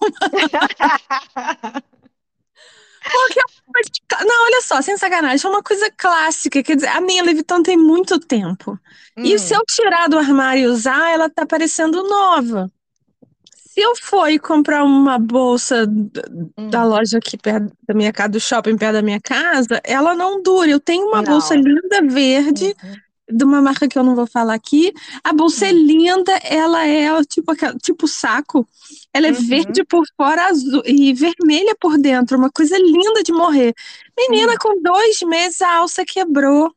Porque 3.04 3.40
é 3.40 4.24
não, 4.24 4.44
olha 4.44 4.60
só, 4.62 4.80
sem 4.80 4.96
sacanagem, 4.96 5.46
é 5.46 5.50
uma 5.50 5.62
coisa 5.62 5.90
clássica. 5.96 6.62
Quer 6.62 6.76
dizer, 6.76 6.88
a 6.88 7.00
minha 7.00 7.22
Louis 7.22 7.34
Vuitton 7.36 7.62
tem 7.62 7.76
muito 7.76 8.18
tempo. 8.18 8.78
Hum. 9.16 9.22
E 9.22 9.38
se 9.38 9.54
eu 9.54 9.62
tirar 9.68 10.08
do 10.08 10.18
armário 10.18 10.62
e 10.62 10.66
usar, 10.66 11.10
ela 11.10 11.28
tá 11.28 11.46
parecendo 11.46 12.02
nova 12.02 12.70
se 13.72 13.80
eu 13.80 13.96
for 13.96 14.28
comprar 14.38 14.84
uma 14.84 15.18
bolsa 15.18 15.86
hum. 15.88 16.68
da 16.68 16.84
loja 16.84 17.16
aqui 17.16 17.38
perto 17.38 17.72
da 17.88 17.94
minha 17.94 18.12
casa, 18.12 18.28
do 18.28 18.40
shopping 18.40 18.76
perto 18.76 18.92
da 18.92 19.02
minha 19.02 19.20
casa, 19.20 19.80
ela 19.82 20.14
não 20.14 20.42
dura. 20.42 20.68
Eu 20.68 20.78
tenho 20.78 21.08
uma 21.08 21.22
não. 21.22 21.32
bolsa 21.32 21.54
linda 21.54 22.02
verde. 22.06 22.66
Uhum. 22.66 23.02
De 23.34 23.44
uma 23.44 23.62
marca 23.62 23.88
que 23.88 23.98
eu 23.98 24.02
não 24.02 24.14
vou 24.14 24.26
falar 24.26 24.52
aqui. 24.52 24.92
A 25.24 25.32
bolsa 25.32 25.64
é 25.64 25.72
uhum. 25.72 25.78
é 25.78 25.82
linda, 25.82 26.32
ela 26.44 26.86
é 26.86 27.24
tipo, 27.24 27.54
tipo 27.82 28.06
saco. 28.06 28.68
Ela 29.14 29.28
é 29.28 29.30
uhum. 29.30 29.46
verde 29.46 29.84
por 29.84 30.04
fora 30.18 30.48
azul, 30.48 30.82
e 30.84 31.14
vermelha 31.14 31.74
por 31.80 31.96
dentro. 31.96 32.36
Uma 32.36 32.50
coisa 32.50 32.76
linda 32.76 33.22
de 33.22 33.32
morrer. 33.32 33.72
Menina, 34.18 34.52
uhum. 34.52 34.58
com 34.60 34.82
dois 34.82 35.20
meses 35.22 35.62
a 35.62 35.76
alça 35.76 36.04
quebrou. 36.04 36.74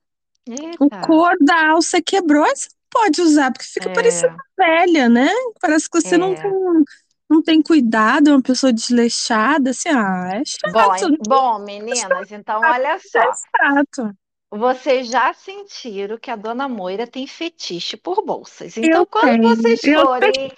Eita. 0.47 0.77
O 0.79 0.89
cor 0.89 1.35
da 1.41 1.71
alça 1.71 2.01
quebrou. 2.01 2.45
Essa 2.45 2.69
pode 2.95 3.21
usar, 3.21 3.51
porque 3.51 3.65
fica 3.67 3.89
é. 3.89 3.93
parecendo 3.93 4.37
velha, 4.57 5.09
né? 5.09 5.29
Parece 5.59 5.89
que 5.89 5.99
você 5.99 6.15
é. 6.15 6.17
não, 6.17 6.33
tem, 6.33 6.51
não 7.29 7.43
tem 7.43 7.61
cuidado, 7.61 8.29
é 8.29 8.31
uma 8.31 8.41
pessoa 8.41 8.71
desleixada, 8.71 9.71
assim, 9.71 9.89
ah, 9.89 10.29
é 10.33 10.41
chato. 10.45 10.71
Bom, 10.71 11.09
né? 11.09 11.17
bom 11.27 11.59
meninas, 11.59 12.31
então 12.31 12.61
olha 12.63 12.97
só. 12.99 13.19
É 13.19 13.31
chato. 13.57 14.15
Vocês 14.49 15.09
já 15.09 15.33
sentiram 15.33 16.17
que 16.17 16.31
a 16.31 16.35
dona 16.37 16.69
Moira 16.69 17.05
tem 17.05 17.27
fetiche 17.27 17.97
por 17.97 18.23
bolsas. 18.23 18.77
Então, 18.77 19.01
eu 19.01 19.05
quando 19.05 19.41
tenho, 19.41 19.55
vocês 19.55 19.81
forem 19.81 20.51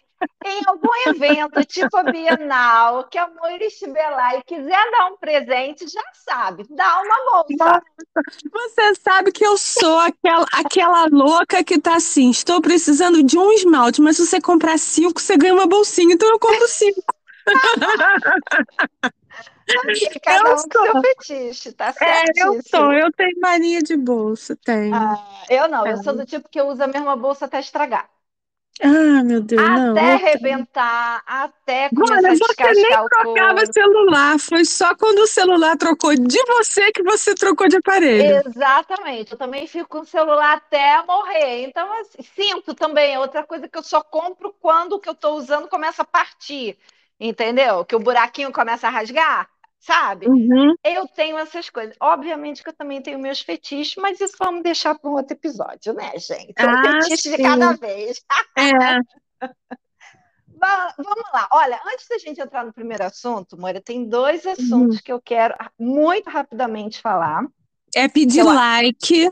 em 0.46 0.62
algum 0.66 0.90
evento, 1.08 1.64
tipo 1.66 1.96
a 1.98 2.04
Bienal, 2.04 3.04
que 3.06 3.18
a 3.18 3.28
Moira 3.28 3.66
estiver 3.66 4.10
lá 4.10 4.36
e 4.36 4.44
quiser 4.44 4.92
dar 4.92 5.12
um 5.12 5.18
presente, 5.18 5.88
já 5.88 6.04
sabe, 6.14 6.66
dá 6.70 7.02
uma 7.02 7.44
bolsa. 7.44 7.82
Você 8.52 8.96
sabe 8.96 9.32
que 9.32 9.46
eu 9.46 9.58
sou 9.58 10.00
aquela, 10.00 10.46
aquela 10.54 11.08
louca 11.12 11.64
que 11.64 11.80
tá 11.80 11.96
assim, 11.96 12.30
estou 12.30 12.62
precisando 12.62 13.22
de 13.22 13.38
um 13.38 13.52
esmalte, 13.52 14.02
mas 14.02 14.18
se 14.18 14.26
você 14.26 14.42
comprar 14.42 14.78
cinco, 14.78 15.22
você 15.22 15.38
ganha 15.38 15.54
uma 15.54 15.68
bolsinha, 15.68 16.14
então 16.14 16.30
eu 16.30 16.40
compro 16.40 16.68
cinco. 16.68 17.04
Cada 20.24 20.50
eu 20.50 20.56
um 20.56 20.64
com 20.64 20.70
seu 20.70 21.02
fetiche, 21.02 21.72
tá 21.74 21.92
certo? 21.92 22.38
É, 22.38 22.44
eu 22.44 22.62
sou, 22.64 22.94
eu 22.94 23.12
tenho 23.12 23.40
mania 23.40 23.82
de 23.82 23.98
bolsa, 23.98 24.58
tenho. 24.64 24.96
Ah, 24.96 25.44
eu 25.50 25.68
não, 25.68 25.86
é. 25.86 25.92
eu 25.92 25.98
sou 25.98 26.16
do 26.16 26.26
tipo 26.26 26.48
que 26.50 26.62
uso 26.62 26.82
a 26.82 26.88
mesma 26.88 27.16
bolsa 27.16 27.46
até 27.46 27.60
estragar. 27.60 28.10
Ah, 28.84 29.24
meu 29.24 29.42
Deus, 29.42 29.62
até 29.62 29.76
não. 29.76 29.92
Até 29.92 30.14
arrebentar, 30.14 31.24
até 31.26 31.90
começar 31.90 32.16
Olha, 32.16 32.32
a 32.32 32.36
você 32.36 32.74
nem 32.74 32.86
trocava 33.04 33.66
celular, 33.66 34.40
foi 34.40 34.66
só 34.66 34.96
quando 34.96 35.20
o 35.20 35.28
celular 35.28 35.76
trocou 35.78 36.14
de 36.16 36.38
você 36.46 36.92
que 36.92 37.04
você 37.04 37.34
trocou 37.34 37.68
de 37.68 37.78
aparelho. 37.78 38.44
Exatamente, 38.46 39.32
eu 39.32 39.38
também 39.38 39.68
fico 39.68 39.90
com 39.90 40.00
o 40.02 40.06
celular 40.06 40.58
até 40.58 41.04
morrer. 41.06 41.64
Então, 41.64 41.92
assim, 42.02 42.22
sinto 42.36 42.76
também, 42.76 43.14
é 43.16 43.20
outra 43.20 43.44
coisa 43.44 43.68
que 43.68 43.78
eu 43.78 43.84
só 43.84 44.02
compro 44.04 44.54
quando 44.60 44.94
o 44.94 45.00
que 45.00 45.10
eu 45.10 45.14
estou 45.14 45.38
usando 45.38 45.68
começa 45.68 46.04
a 46.04 46.06
partir, 46.06 46.78
entendeu? 47.20 47.84
Que 47.86 47.96
o 47.96 48.00
buraquinho 48.00 48.52
começa 48.52 48.88
a 48.88 48.92
rasgar 48.92 49.50
sabe? 49.80 50.28
Uhum. 50.28 50.76
Eu 50.84 51.08
tenho 51.08 51.38
essas 51.38 51.70
coisas. 51.70 51.96
Obviamente 52.00 52.64
que 52.64 52.70
eu 52.70 52.76
também 52.76 53.02
tenho 53.02 53.20
meus 53.20 53.42
fetiches, 53.42 53.96
mas 53.98 54.20
isso 54.20 54.36
vamos 54.40 54.64
deixar 54.64 54.98
para 54.98 55.10
um 55.10 55.14
outro 55.14 55.34
episódio, 55.34 55.94
né, 55.94 56.12
gente? 56.18 56.54
Um 56.60 56.70
ah, 56.70 57.02
fetiche 57.02 57.30
sim. 57.30 57.36
de 57.36 57.44
cada 57.44 57.74
vez. 57.74 58.22
É. 58.58 58.72
Vamos 60.98 61.24
lá. 61.32 61.48
Olha, 61.54 61.80
antes 61.86 62.08
da 62.08 62.18
gente 62.18 62.42
entrar 62.42 62.66
no 62.66 62.74
primeiro 62.74 63.04
assunto, 63.04 63.56
Moira, 63.56 63.80
tem 63.80 64.10
dois 64.10 64.44
uhum. 64.44 64.52
assuntos 64.52 64.96
uhum. 64.98 65.02
que 65.04 65.14
eu 65.14 65.22
quero 65.22 65.56
muito 65.80 66.30
rapidamente 66.30 67.00
falar. 67.00 67.46
É 67.96 68.08
pedir 68.08 68.40
eu... 68.40 68.48
like, 68.48 69.32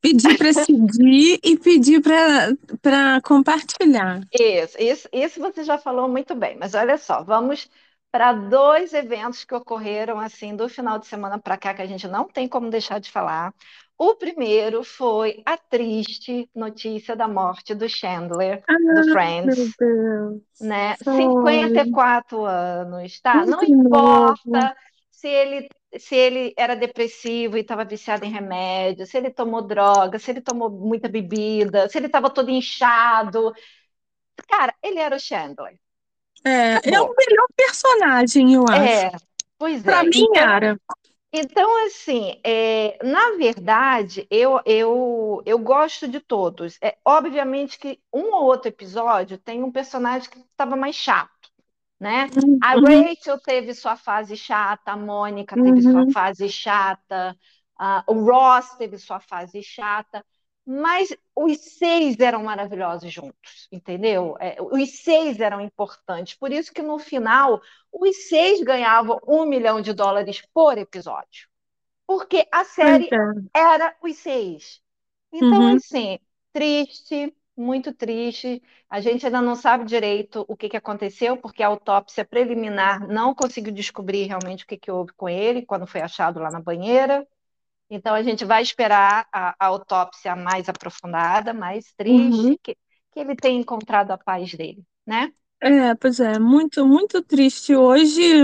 pedir 0.00 0.36
para 0.36 0.52
seguir 0.52 1.40
e 1.42 1.56
pedir 1.56 2.02
para 2.02 3.20
compartilhar. 3.22 4.20
Isso, 4.32 4.76
isso, 4.78 5.08
isso 5.12 5.40
você 5.40 5.64
já 5.64 5.78
falou 5.78 6.08
muito 6.08 6.34
bem, 6.34 6.56
mas 6.58 6.74
olha 6.74 6.98
só, 6.98 7.22
vamos 7.22 7.68
para 8.14 8.32
dois 8.32 8.94
eventos 8.94 9.42
que 9.42 9.56
ocorreram 9.56 10.20
assim 10.20 10.54
do 10.54 10.68
final 10.68 11.00
de 11.00 11.06
semana 11.08 11.36
para 11.36 11.56
cá 11.56 11.74
que 11.74 11.82
a 11.82 11.86
gente 11.86 12.06
não 12.06 12.28
tem 12.28 12.46
como 12.46 12.70
deixar 12.70 13.00
de 13.00 13.10
falar. 13.10 13.52
O 13.98 14.14
primeiro 14.14 14.84
foi 14.84 15.42
a 15.44 15.56
triste 15.56 16.48
notícia 16.54 17.16
da 17.16 17.26
morte 17.26 17.74
do 17.74 17.88
Chandler, 17.88 18.62
ah, 18.68 18.94
do 18.94 19.10
Friends. 19.10 19.58
Meu 19.58 19.68
Deus. 19.80 20.42
Né? 20.60 20.94
54 21.02 22.44
anos, 22.44 23.20
tá? 23.20 23.44
Não 23.44 23.64
importa 23.64 24.76
se 25.10 25.26
ele 25.26 25.68
se 25.98 26.14
ele 26.14 26.54
era 26.56 26.76
depressivo 26.76 27.56
e 27.56 27.62
estava 27.62 27.84
viciado 27.84 28.24
em 28.24 28.30
remédio, 28.30 29.06
se 29.06 29.16
ele 29.16 29.30
tomou 29.30 29.60
droga, 29.60 30.20
se 30.20 30.30
ele 30.30 30.40
tomou 30.40 30.70
muita 30.70 31.08
bebida, 31.08 31.88
se 31.88 31.98
ele 31.98 32.06
estava 32.06 32.30
todo 32.30 32.48
inchado. 32.48 33.52
Cara, 34.48 34.72
ele 34.80 35.00
era 35.00 35.16
o 35.16 35.20
Chandler. 35.20 35.80
É, 36.44 36.94
é 36.94 37.00
o 37.00 37.14
melhor 37.16 37.46
personagem, 37.56 38.54
eu 38.54 38.64
acho. 38.68 38.82
É, 38.82 39.12
pois 39.58 39.80
é. 39.80 39.84
Pra 39.84 40.04
mim 40.04 40.10
então, 40.14 40.42
era. 40.42 40.80
Então, 41.32 41.86
assim, 41.86 42.38
é, 42.44 42.96
na 43.02 43.32
verdade, 43.36 44.26
eu, 44.30 44.60
eu, 44.64 45.42
eu 45.44 45.58
gosto 45.58 46.06
de 46.06 46.20
todos. 46.20 46.78
É, 46.80 46.96
obviamente 47.04 47.78
que 47.78 47.98
um 48.12 48.32
ou 48.32 48.44
outro 48.44 48.68
episódio 48.68 49.36
tem 49.36 49.62
um 49.64 49.72
personagem 49.72 50.30
que 50.30 50.38
estava 50.38 50.76
mais 50.76 50.94
chato, 50.94 51.50
né? 51.98 52.30
Uhum. 52.36 52.58
A 52.62 52.74
Rachel 52.74 53.40
teve 53.40 53.74
sua 53.74 53.96
fase 53.96 54.36
chata, 54.36 54.92
a 54.92 54.96
Mônica 54.96 55.56
teve 55.56 55.84
uhum. 55.86 56.04
sua 56.04 56.12
fase 56.12 56.48
chata, 56.48 57.36
uh, 57.80 58.12
o 58.12 58.24
Ross 58.24 58.76
teve 58.76 58.96
sua 58.98 59.18
fase 59.18 59.60
chata 59.60 60.24
mas 60.66 61.14
os 61.36 61.58
seis 61.58 62.18
eram 62.18 62.44
maravilhosos 62.44 63.12
juntos, 63.12 63.68
entendeu? 63.70 64.36
É, 64.40 64.56
os 64.60 65.02
seis 65.02 65.38
eram 65.40 65.60
importantes. 65.60 66.34
Por 66.34 66.52
isso 66.52 66.72
que 66.72 66.80
no 66.80 66.98
final 66.98 67.60
os 67.92 68.28
seis 68.28 68.62
ganhavam 68.62 69.20
um 69.26 69.44
milhão 69.44 69.80
de 69.80 69.92
dólares 69.92 70.42
por 70.54 70.78
episódio. 70.78 71.48
Porque 72.06 72.46
a 72.50 72.64
série 72.64 73.08
é. 73.12 73.58
era 73.58 73.94
os 74.02 74.16
seis. 74.16 74.80
Então, 75.32 75.60
uhum. 75.60 75.76
assim, 75.76 76.18
triste, 76.52 77.34
muito 77.56 77.92
triste. 77.92 78.62
A 78.88 79.00
gente 79.00 79.26
ainda 79.26 79.40
não 79.40 79.54
sabe 79.54 79.84
direito 79.84 80.44
o 80.48 80.56
que, 80.56 80.68
que 80.68 80.76
aconteceu, 80.76 81.36
porque 81.36 81.62
a 81.62 81.68
autópsia 81.68 82.24
preliminar 82.24 83.06
não 83.08 83.34
conseguiu 83.34 83.72
descobrir 83.72 84.26
realmente 84.26 84.64
o 84.64 84.66
que, 84.66 84.76
que 84.76 84.90
houve 84.90 85.12
com 85.12 85.28
ele 85.28 85.66
quando 85.66 85.86
foi 85.86 86.00
achado 86.00 86.40
lá 86.40 86.50
na 86.50 86.60
banheira. 86.60 87.26
Então, 87.94 88.14
a 88.14 88.22
gente 88.22 88.44
vai 88.44 88.60
esperar 88.62 89.26
a, 89.32 89.54
a 89.58 89.66
autópsia 89.66 90.34
mais 90.34 90.68
aprofundada, 90.68 91.52
mais 91.52 91.92
triste, 91.96 92.46
uhum. 92.48 92.56
que, 92.60 92.76
que 93.12 93.20
ele 93.20 93.36
tenha 93.36 93.60
encontrado 93.60 94.10
a 94.10 94.18
paz 94.18 94.52
dele, 94.52 94.82
né? 95.06 95.32
É, 95.60 95.94
pois 95.94 96.18
é, 96.18 96.38
muito, 96.38 96.84
muito 96.84 97.22
triste. 97.22 97.74
Hoje, 97.74 98.40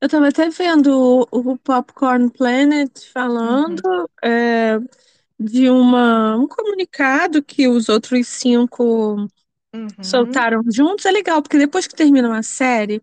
eu 0.00 0.06
estava 0.06 0.28
até 0.28 0.48
vendo 0.50 1.26
o, 1.30 1.52
o, 1.52 1.56
Popcorn 1.56 2.30
Planet 2.30 2.90
falando 3.12 3.80
uhum. 3.84 4.06
é, 4.24 4.78
de 5.38 5.70
uma, 5.70 6.36
um 6.36 6.48
comunicado 6.48 7.42
que 7.42 7.68
os 7.68 7.88
outros 7.88 8.26
cinco 8.26 9.28
uhum. 9.72 9.88
soltaram 10.02 10.62
juntos. 10.68 11.06
É 11.06 11.12
legal, 11.12 11.40
porque 11.40 11.58
depois 11.58 11.86
que 11.86 11.94
termina 11.94 12.28
uma 12.28 12.42
série, 12.42 13.00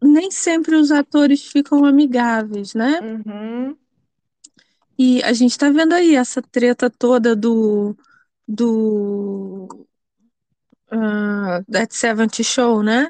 nem 0.00 0.30
sempre 0.30 0.76
os 0.76 0.92
atores 0.92 1.44
ficam 1.44 1.84
amigáveis, 1.84 2.74
né? 2.74 3.00
Uhum. 3.00 3.76
E 5.02 5.22
a 5.22 5.32
gente 5.32 5.56
tá 5.56 5.70
vendo 5.70 5.94
aí 5.94 6.14
essa 6.14 6.42
treta 6.42 6.90
toda 6.90 7.34
do 7.34 7.96
do 8.46 9.66
uh, 10.92 11.64
That 11.72 11.94
70 11.94 12.42
Show, 12.42 12.82
né? 12.82 13.08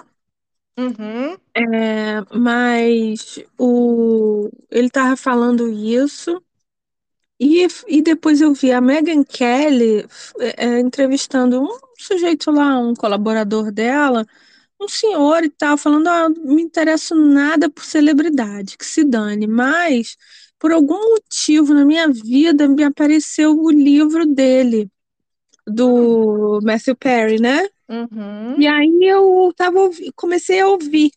Uhum. 0.79 1.37
É, 1.53 2.21
mas 2.33 3.41
o, 3.59 4.49
ele 4.71 4.89
tava 4.89 5.17
falando 5.17 5.67
isso 5.69 6.41
e, 7.41 7.67
e 7.89 8.01
depois 8.01 8.41
eu 8.41 8.55
vi 8.55 8.71
a 8.71 8.81
Megan 8.81 9.25
Kelly 9.25 10.07
é, 10.39 10.67
é 10.67 10.79
entrevistando 10.79 11.61
um 11.61 11.79
sujeito 11.99 12.53
lá, 12.53 12.79
um 12.79 12.95
colaborador 12.95 13.73
dela, 13.73 14.25
um 14.81 14.87
senhor 14.87 15.43
e 15.43 15.51
tal, 15.51 15.77
falando: 15.77 16.07
ah, 16.07 16.29
não 16.29 16.55
me 16.55 16.63
interesso 16.63 17.17
nada 17.17 17.69
por 17.69 17.85
celebridade, 17.85 18.79
que 18.79 18.87
se 18.87 19.03
dane, 19.05 19.49
mas 19.49 20.17
por 20.61 20.71
algum 20.71 21.15
motivo 21.15 21.73
na 21.73 21.87
minha 21.87 22.07
vida 22.09 22.69
me 22.69 22.85
apareceu 22.85 23.59
o 23.59 23.71
livro 23.71 24.27
dele, 24.27 24.91
do. 25.67 26.61
Matthew 26.63 26.95
Perry, 26.97 27.41
né? 27.41 27.67
Uhum. 27.89 28.61
E 28.61 28.67
aí 28.69 28.99
eu 29.01 29.53
tava, 29.57 29.91
comecei 30.15 30.61
a 30.61 30.69
ouvir 30.69 31.11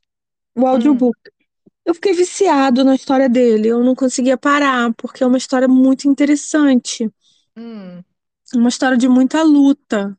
o 0.56 0.66
audiobook. 0.66 1.20
Hum. 1.28 1.44
Eu 1.86 1.94
fiquei 1.94 2.14
viciado 2.14 2.86
na 2.86 2.96
história 2.96 3.28
dele, 3.28 3.68
eu 3.68 3.84
não 3.84 3.94
conseguia 3.94 4.38
parar, 4.38 4.94
porque 4.94 5.22
é 5.22 5.28
uma 5.28 5.38
história 5.38 5.68
muito 5.68 6.08
interessante. 6.08 7.12
Hum. 7.58 8.02
Uma 8.56 8.70
história 8.70 8.98
de 8.98 9.10
muita 9.10 9.44
luta. 9.44 10.18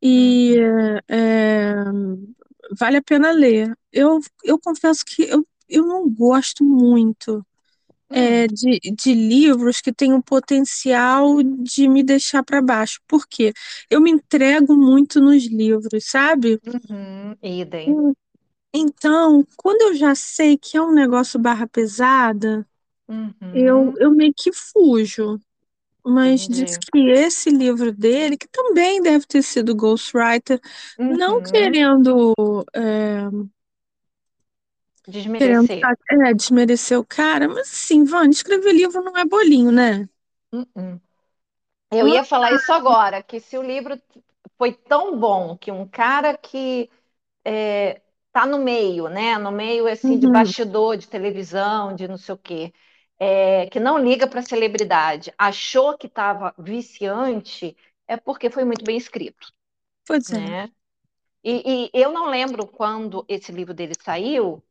E 0.00 0.56
uhum. 0.56 0.98
é, 1.08 1.84
vale 2.78 2.98
a 2.98 3.02
pena 3.02 3.32
ler. 3.32 3.76
Eu, 3.92 4.20
eu 4.44 4.56
confesso 4.60 5.04
que 5.04 5.24
eu, 5.24 5.44
eu 5.68 5.84
não 5.84 6.08
gosto 6.08 6.62
muito 6.62 7.44
é, 8.12 8.46
de, 8.46 8.78
de 8.94 9.14
livros 9.14 9.80
que 9.80 9.92
têm 9.92 10.12
o 10.12 10.22
potencial 10.22 11.42
de 11.42 11.88
me 11.88 12.02
deixar 12.02 12.42
para 12.42 12.62
baixo. 12.62 13.00
Por 13.06 13.26
quê? 13.26 13.52
Eu 13.90 14.00
me 14.00 14.10
entrego 14.10 14.76
muito 14.76 15.20
nos 15.20 15.44
livros, 15.46 16.04
sabe? 16.06 16.60
Uhum, 16.66 17.36
idem. 17.42 18.14
Então, 18.74 19.46
quando 19.56 19.82
eu 19.82 19.94
já 19.94 20.14
sei 20.14 20.56
que 20.56 20.76
é 20.76 20.82
um 20.82 20.92
negócio 20.92 21.38
barra 21.38 21.66
pesada, 21.66 22.66
uhum. 23.06 23.54
eu, 23.54 23.94
eu 23.98 24.10
meio 24.10 24.32
que 24.34 24.50
fujo. 24.52 25.38
Mas 26.04 26.44
Entendi. 26.44 26.64
diz 26.64 26.78
que 26.78 26.98
esse 27.10 27.48
livro 27.48 27.92
dele, 27.92 28.36
que 28.36 28.48
também 28.48 29.00
deve 29.00 29.24
ter 29.24 29.42
sido 29.42 29.74
Ghostwriter, 29.74 30.60
uhum. 30.98 31.16
não 31.16 31.42
querendo 31.42 32.34
é, 32.74 33.28
Desmerecer. 35.06 35.80
É, 36.10 36.34
desmerecer 36.34 36.98
o 36.98 37.04
cara, 37.04 37.48
mas 37.48 37.68
assim, 37.68 38.04
Vânia, 38.04 38.30
escrever 38.30 38.72
livro 38.72 39.02
não 39.02 39.16
é 39.16 39.24
bolinho, 39.24 39.72
né? 39.72 40.08
Uh 40.52 40.66
-uh. 40.76 41.00
Eu 41.90 42.08
ia 42.08 42.24
falar 42.24 42.52
isso 42.52 42.72
agora, 42.72 43.22
que 43.22 43.38
se 43.40 43.58
o 43.58 43.62
livro 43.62 44.00
foi 44.56 44.72
tão 44.72 45.18
bom 45.18 45.56
que 45.56 45.70
um 45.70 45.86
cara 45.86 46.36
que 46.36 46.88
é, 47.44 48.00
tá 48.32 48.46
no 48.46 48.58
meio, 48.58 49.08
né? 49.08 49.36
No 49.38 49.50
meio 49.52 49.86
assim, 49.86 50.12
uhum. 50.12 50.18
de 50.18 50.30
bastidor, 50.30 50.96
de 50.96 51.08
televisão, 51.08 51.94
de 51.94 52.08
não 52.08 52.16
sei 52.16 52.34
o 52.34 52.38
quê, 52.38 52.72
é, 53.18 53.66
que 53.66 53.78
não 53.78 53.98
liga 53.98 54.26
para 54.26 54.42
celebridade, 54.42 55.32
achou 55.36 55.96
que 55.96 56.06
estava 56.06 56.54
viciante, 56.58 57.76
é 58.08 58.16
porque 58.16 58.50
foi 58.50 58.64
muito 58.64 58.84
bem 58.84 58.96
escrito. 58.96 59.52
Pois 60.06 60.30
é. 60.30 60.38
né? 60.38 60.64
é. 60.64 60.70
E, 61.44 61.86
e 61.86 61.90
eu 61.92 62.12
não 62.12 62.30
lembro 62.30 62.66
quando 62.66 63.24
esse 63.28 63.50
livro 63.50 63.74
dele 63.74 63.94
saiu, 64.00 64.62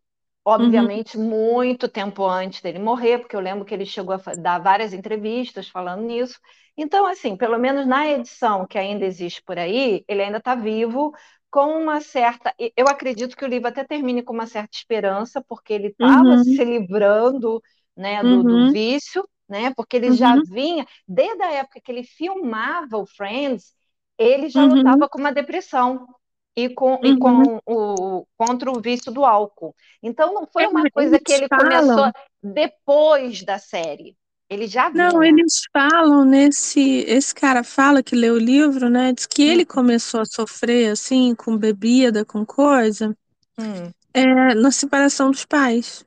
Obviamente, 0.44 1.18
uhum. 1.18 1.24
muito 1.24 1.88
tempo 1.88 2.26
antes 2.26 2.62
dele 2.62 2.80
morrer, 2.80 3.20
porque 3.20 3.36
eu 3.36 3.40
lembro 3.40 3.64
que 3.64 3.74
ele 3.74 3.86
chegou 3.86 4.16
a 4.16 4.36
dar 4.36 4.60
várias 4.60 4.92
entrevistas 4.92 5.70
falando 5.70 6.02
nisso. 6.02 6.40
Então, 6.76 7.06
assim, 7.06 7.36
pelo 7.36 7.60
menos 7.60 7.86
na 7.86 8.08
edição 8.10 8.66
que 8.66 8.78
ainda 8.78 9.06
existe 9.06 9.42
por 9.44 9.60
aí, 9.60 10.04
ele 10.08 10.24
ainda 10.24 10.40
está 10.40 10.56
vivo, 10.56 11.14
com 11.52 11.80
uma 11.80 12.02
certa. 12.02 12.54
Eu 12.76 12.88
acredito 12.88 13.36
que 13.36 13.46
o 13.46 13.48
livro 13.48 13.68
até 13.68 13.84
termine 13.84 14.24
com 14.24 14.34
uma 14.34 14.48
certa 14.48 14.76
esperança, 14.76 15.44
porque 15.48 15.74
ele 15.74 15.88
estava 15.90 16.24
uhum. 16.24 16.44
se 16.44 16.64
livrando 16.64 17.62
né, 17.96 18.24
do, 18.24 18.30
uhum. 18.30 18.44
do, 18.44 18.72
vício, 18.72 19.28
né? 19.48 19.74
Porque 19.76 19.98
ele 19.98 20.14
já 20.14 20.34
uhum. 20.34 20.42
vinha, 20.50 20.88
desde 21.08 21.44
a 21.44 21.52
época 21.52 21.82
que 21.84 21.92
ele 21.92 22.04
filmava 22.04 22.98
o 22.98 23.06
Friends, 23.06 23.76
ele 24.18 24.50
já 24.50 24.64
Uhum. 24.64 24.76
lutava 24.76 25.10
com 25.10 25.20
uma 25.20 25.34
depressão 25.34 26.08
e 26.56 26.70
com, 26.70 27.00
e 27.04 27.14
Uhum. 27.14 27.16
com 27.16 27.60
o 27.66 28.28
contra 28.38 28.72
o 28.72 28.82
vício 28.82 29.12
do 29.12 29.26
álcool. 29.26 29.76
Então 30.04 30.34
não 30.34 30.48
foi 30.48 30.66
É, 30.66 30.68
uma 30.68 30.88
coisa 30.90 31.20
que 31.20 31.32
ele 31.32 31.50
falam. 31.50 31.50
começou 31.50 32.12
depois 32.44 33.44
da 33.44 33.58
série. 33.60 34.18
Ele 34.50 34.68
já 34.68 34.90
Não, 34.94 35.22
vinha. 35.22 35.24
eles 35.24 35.64
falam 35.74 36.24
nesse. 36.26 36.80
Esse 37.08 37.34
cara 37.36 37.64
fala 37.64 38.04
que 38.04 38.16
leu 38.16 38.36
o 38.36 38.40
livro, 38.40 38.90
né? 38.90 39.14
Diz 39.14 39.26
que 39.26 39.42
ele 39.42 39.66
Hum. 39.66 39.66
começou 39.66 40.22
a 40.22 40.26
sofrer, 40.26 40.92
assim, 40.92 41.34
com 41.36 41.58
bebida, 41.58 42.26
com 42.26 42.46
coisa, 42.46 43.16
Hum, 43.58 43.94
é, 44.14 44.56
na 44.56 44.72
separação 44.72 45.32
dos 45.32 45.46
pais. 45.46 46.06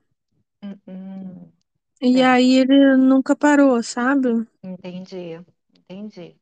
hum, 0.62 0.80
hum. 0.86 1.52
E 2.00 2.22
É. 2.22 2.22
aí 2.22 2.54
ele 2.60 2.96
nunca 2.96 3.34
parou, 3.34 3.82
sabe? 3.82 4.46
Entendi, 4.64 5.38
entendi. 5.88 6.36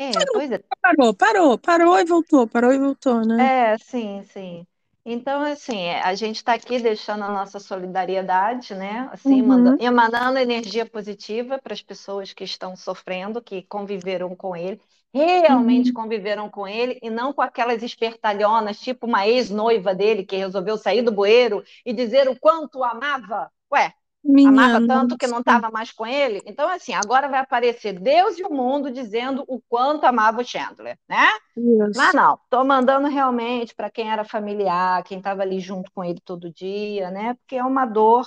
É, 0.00 0.26
pois 0.32 0.50
é. 0.50 0.58
Parou, 0.82 1.14
parou, 1.14 1.58
parou 1.58 1.98
e 1.98 2.04
voltou, 2.04 2.46
parou 2.48 2.72
e 2.72 2.78
voltou, 2.78 3.18
né? 3.24 3.38
É, 3.42 3.78
sim, 3.78 4.22
sim. 4.24 4.66
Então, 5.04 5.40
assim, 5.42 5.78
é, 5.78 6.02
a 6.02 6.14
gente 6.14 6.36
está 6.36 6.52
aqui 6.54 6.78
deixando 6.78 7.24
a 7.24 7.28
nossa 7.32 7.58
solidariedade, 7.58 8.74
né? 8.74 9.08
Assim, 9.12 9.40
Uhum, 9.42 9.76
emanando 9.78 10.38
energia 10.38 10.84
positiva 10.84 11.58
para 11.58 11.72
as 11.72 11.82
pessoas 11.82 12.32
que 12.34 12.44
estão 12.44 12.76
sofrendo, 12.76 13.42
que 13.42 13.62
conviveram 13.62 14.36
com 14.36 14.54
ele, 14.54 14.80
realmente 15.12 15.90
uhum. 15.90 15.94
conviveram 15.94 16.50
com 16.50 16.68
ele, 16.68 16.98
e 17.02 17.08
não 17.08 17.32
com 17.32 17.40
aquelas 17.42 17.82
espertalhonas, 17.82 18.78
tipo 18.78 19.06
uma 19.06 19.26
ex-noiva 19.26 19.94
dele 19.94 20.24
que 20.24 20.36
resolveu 20.36 20.76
sair 20.76 21.02
do 21.02 21.10
bueiro 21.12 21.64
e 21.84 21.92
dizer 21.94 22.28
o 22.28 22.38
quanto 22.38 22.84
amava. 22.84 23.50
Ué, 23.72 23.94
amava 24.42 24.80
Minha 24.80 24.80
tanto 24.80 25.16
que 25.16 25.26
não 25.26 25.40
estava 25.40 25.70
mais 25.70 25.92
com 25.92 26.06
ele? 26.06 26.42
Então, 26.46 26.68
assim, 26.68 26.94
agora 26.94 27.28
vai 27.28 27.40
aparecer 27.40 27.98
Deus 28.00 28.38
e 28.38 28.42
o 28.44 28.52
mundo 28.52 28.90
dizendo 28.90 29.44
o 29.48 29.60
quanto 29.68 30.04
amava 30.04 30.40
o 30.40 30.44
Chandler, 30.44 30.98
né? 31.08 31.26
Mas 31.94 32.14
isso. 32.14 32.16
não, 32.16 32.36
estou 32.44 32.64
mandando 32.64 33.08
realmente 33.08 33.74
para 33.74 33.90
quem 33.90 34.10
era 34.12 34.24
familiar, 34.24 35.02
quem 35.04 35.18
estava 35.18 35.42
ali 35.42 35.60
junto 35.60 35.90
com 35.92 36.04
ele 36.04 36.20
todo 36.24 36.52
dia, 36.52 37.10
né? 37.10 37.34
Porque 37.36 37.56
é 37.56 37.64
uma 37.64 37.86
dor 37.86 38.26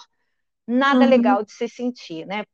nada 0.67 1.05
Uhum, 1.05 1.05
legal 1.05 1.43
de 1.43 1.51
se 1.53 1.67
sentir, 1.67 2.25
né? 2.25 2.45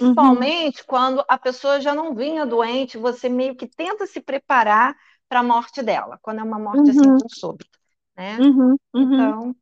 uhum, 0.00 0.46
Principalmente 0.54 0.84
quando 0.84 1.24
a 1.28 1.38
pessoa 1.38 1.80
já 1.80 1.94
não 1.94 2.14
vinha 2.14 2.46
doente, 2.46 2.98
você 2.98 3.28
meio 3.28 3.56
que 3.56 3.68
tenta 3.68 4.06
se 4.06 4.20
preparar 4.20 4.94
para 5.28 5.40
a 5.40 5.42
morte 5.42 5.82
dela, 5.82 6.18
quando 6.22 6.40
é 6.40 6.42
uma 6.44 6.58
morte 6.58 6.90
assim 6.90 7.10
uhum, 7.10 7.18
tão 7.18 7.28
súbita, 7.28 7.78
né? 8.16 8.40
uhum, 8.40 8.76
uhum. 8.94 9.34
Então, 9.34 9.56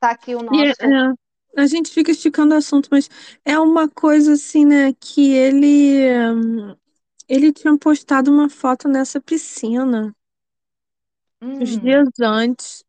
tá 0.00 0.10
aqui 0.12 0.34
o 0.36 0.42
é, 0.52 0.72
nosso. 0.74 0.96
É, 1.56 1.62
a 1.62 1.66
gente 1.66 1.90
fica 1.90 2.10
esticando 2.10 2.54
o 2.54 2.58
assunto, 2.58 2.88
mas 2.90 3.08
é 3.44 3.58
uma 3.58 3.88
coisa 3.88 4.32
assim, 4.34 4.64
né, 4.66 4.92
que 5.00 5.32
ele, 5.32 6.00
ele 7.28 7.52
tinha 7.52 7.78
postado 7.78 8.32
uma 8.32 8.50
foto 8.50 8.88
nessa 8.88 9.20
piscina 9.20 10.12
os 11.60 11.76
Hum, 11.76 11.78
dias 11.78 12.08
antes. 12.20 12.82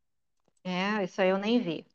é, 0.63 1.03
isso 1.03 1.21
aí 1.21 1.29
eu 1.29 1.38
nem 1.38 1.59
vi, 1.59 1.86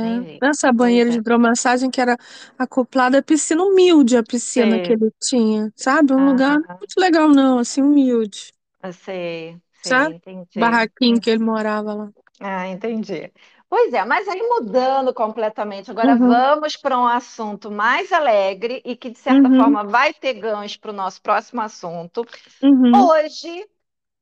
nem 0.00 0.22
É, 0.24 0.24
vi. 0.24 0.42
nessa 0.42 0.72
Pois 0.76 1.02
banheira 1.02 1.08
de 1.10 1.18
é, 1.18 1.18
hidromassagem 1.18 1.88
que 1.90 2.00
era 2.00 2.16
acoplada 2.58 3.18
à 3.18 3.22
piscina, 3.22 3.62
humilde 3.62 4.16
a 4.16 4.24
piscina 4.24 4.80
que 4.80 4.92
ele 4.92 5.12
tinha, 5.22 5.72
sabe? 5.76 6.12
Um 6.12 6.24
lugar 6.24 6.58
muito 6.80 6.98
legal, 6.98 7.28
não, 7.28 7.58
assim, 7.60 7.80
humilde, 7.82 8.52
sei, 8.92 9.60
sei, 9.82 10.00
sabe? 10.00 10.14
entendi. 10.14 10.50
Barraquinho 10.56 11.20
que 11.20 11.30
ele 11.30 11.42
morava 11.44 11.92
lá. 11.94 12.12
Ah, 12.40 12.66
entendi. 12.68 13.32
Pois 13.68 13.92
é, 13.92 14.02
mas 14.04 14.26
aí 14.28 14.40
mudando 14.42 15.12
completamente, 15.12 15.90
agora 15.90 16.16
Uhum, 16.16 16.44
vamos 16.56 16.74
para 16.76 16.98
um 16.98 17.06
assunto 17.06 17.70
mais 17.70 18.10
alegre 18.12 18.80
e 18.84 18.96
que, 18.96 19.10
de 19.10 19.18
certa 19.18 19.50
uhum, 19.50 19.50
forma, 19.50 19.84
vai 19.84 20.12
ter 20.14 20.34
gancho 20.34 20.80
para 20.80 20.90
o 20.90 20.94
nosso 20.94 21.20
próximo 21.20 21.60
assunto. 21.60 22.26
uhum, 22.62 23.10
Hoje, 23.12 23.68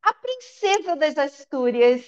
a 0.03 0.15
princesa 0.15 0.97
das 0.97 1.19
Astúrias, 1.19 2.05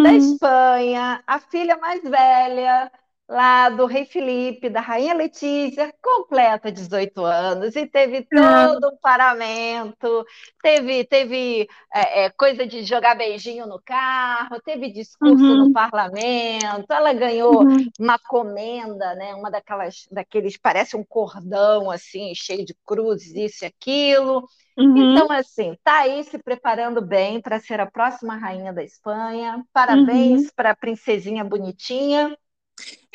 da 0.00 0.14
uhum. 0.14 0.14
Espanha, 0.14 1.22
a 1.26 1.40
filha 1.40 1.76
mais 1.78 2.02
velha 2.02 2.90
lá 3.28 3.70
do 3.70 3.86
rei 3.86 4.04
Felipe, 4.04 4.68
da 4.70 4.80
rainha 4.80 5.14
Letícia, 5.14 5.92
completa 6.02 6.70
18 6.70 7.24
anos 7.24 7.74
e 7.76 7.86
teve 7.86 8.28
É, 8.32 8.34
todo 8.34 8.88
um 8.92 8.96
paramento, 8.98 10.24
teve, 10.62 11.04
teve 11.04 11.66
é, 11.92 12.24
é, 12.26 12.30
coisa 12.30 12.66
de 12.66 12.82
jogar 12.84 13.14
beijinho 13.16 13.66
no 13.66 13.80
carro, 13.82 14.60
teve 14.62 14.92
discurso 14.92 15.56
no 15.56 15.66
uhum, 15.66 15.70
parlamento, 15.70 16.92
ela 16.92 17.12
ganhou 17.14 17.66
uhum, 17.66 17.92
uma 17.98 18.18
comenda, 18.18 19.14
né, 19.14 19.34
uma 19.34 19.50
daquelas, 19.50 20.06
daqueles, 20.10 20.56
parece 20.58 20.96
um 20.96 21.04
cordão 21.04 21.90
assim, 21.90 22.34
cheio 22.34 22.64
de 22.64 22.74
cruzes, 22.84 23.34
isso 23.34 23.64
e 23.64 23.66
aquilo. 23.66 24.46
uhum, 24.76 24.90
Então, 24.96 25.30
assim, 25.32 25.76
tá 25.82 26.00
aí 26.00 26.22
se 26.24 26.38
preparando 26.38 27.02
bem 27.04 27.40
para 27.40 27.58
ser 27.58 27.80
a 27.80 27.90
próxima 27.90 28.36
rainha 28.36 28.72
da 28.72 28.82
Espanha. 28.84 29.64
uhum. 29.88 30.50
Parabéns 30.52 30.52
para 30.54 30.70
a 30.70 30.76
princesinha 30.76 31.44
bonitinha, 31.44 32.36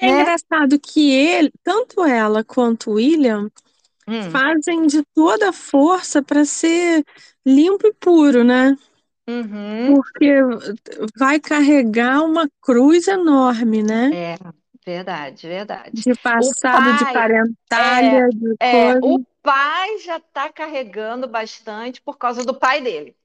É 0.02 0.08
né? 0.08 0.10
engraçado 0.10 0.80
que 0.80 1.12
ele, 1.12 1.52
tanto 1.64 2.04
ela 2.06 2.44
quanto 2.44 2.92
o 2.92 2.94
William, 2.96 3.50
Hum, 4.08 4.42
fazem 4.42 4.88
de 4.88 5.04
toda 5.16 5.50
a 5.50 5.54
força 5.54 6.22
para 6.24 6.46
ser 6.46 7.06
limpo 7.46 7.88
e 7.88 7.94
puro, 7.96 8.44
né? 8.44 8.78
uhum, 9.28 10.00
Porque 10.18 10.32
vai 11.18 11.40
carregar 11.40 12.22
uma 12.24 12.48
cruz 12.62 13.08
enorme, 13.08 13.84
né? 13.84 14.12
é, 14.12 14.36
verdade, 14.86 15.48
verdade. 15.48 16.06
De 16.06 16.16
passado, 16.16 16.94
de 16.94 17.06
pai, 17.06 17.30
é, 17.76 18.22
parentalha, 18.26 18.30
de 18.32 18.56
é, 18.62 18.98
o 19.02 19.20
pai 19.42 20.00
já 20.00 20.18
está 20.18 20.52
carregando 20.52 21.28
bastante 21.28 22.02
por 22.02 22.18
causa 22.18 22.44
do 22.46 22.58
pai 22.58 22.82
dele, 22.82 23.18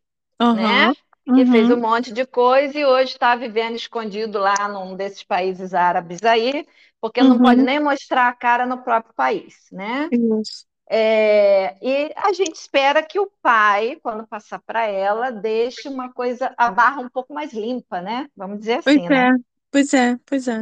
né? 0.50 0.92
Que 1.32 1.44
fez 1.44 1.68
um 1.70 1.76
uhum, 1.76 1.80
monte 1.80 2.12
de 2.12 2.26
coisa 2.26 2.78
e 2.78 2.84
hoje 2.84 3.12
está 3.12 3.34
vivendo 3.36 3.76
escondido 3.76 4.38
lá 4.38 4.68
num 4.68 4.96
desses 4.96 5.22
países 5.24 5.74
árabes 5.74 6.22
aí, 6.22 6.66
porque 7.00 7.22
não 7.24 7.38
pode 7.40 7.60
uhum, 7.60 7.64
nem 7.64 7.80
mostrar 7.80 8.28
a 8.28 8.32
cara 8.34 8.66
no 8.66 8.82
próprio 8.82 9.14
país, 9.14 9.68
né? 9.72 10.10
isso. 10.10 10.66
É, 10.88 11.76
e 11.82 12.12
a 12.16 12.32
gente 12.32 12.54
espera 12.56 13.02
que 13.02 13.18
o 13.20 13.30
pai, 13.42 13.98
quando 14.02 14.26
passar 14.26 14.60
para 14.62 14.86
ela, 14.86 15.30
deixe 15.32 15.88
uma 15.88 16.12
coisa, 16.12 16.54
a 16.58 16.70
barra 16.70 17.00
um 17.00 17.08
pouco 17.10 17.34
mais 17.34 17.52
limpa, 17.52 18.00
né? 18.02 18.28
Vamos 18.36 18.60
dizer 18.60 18.74
Pois 18.84 19.00
assim, 19.00 19.08
é, 19.10 19.24
né? 19.24 19.30
pois 19.70 19.92
é, 19.94 20.16
pois 20.26 20.48
é. 20.48 20.60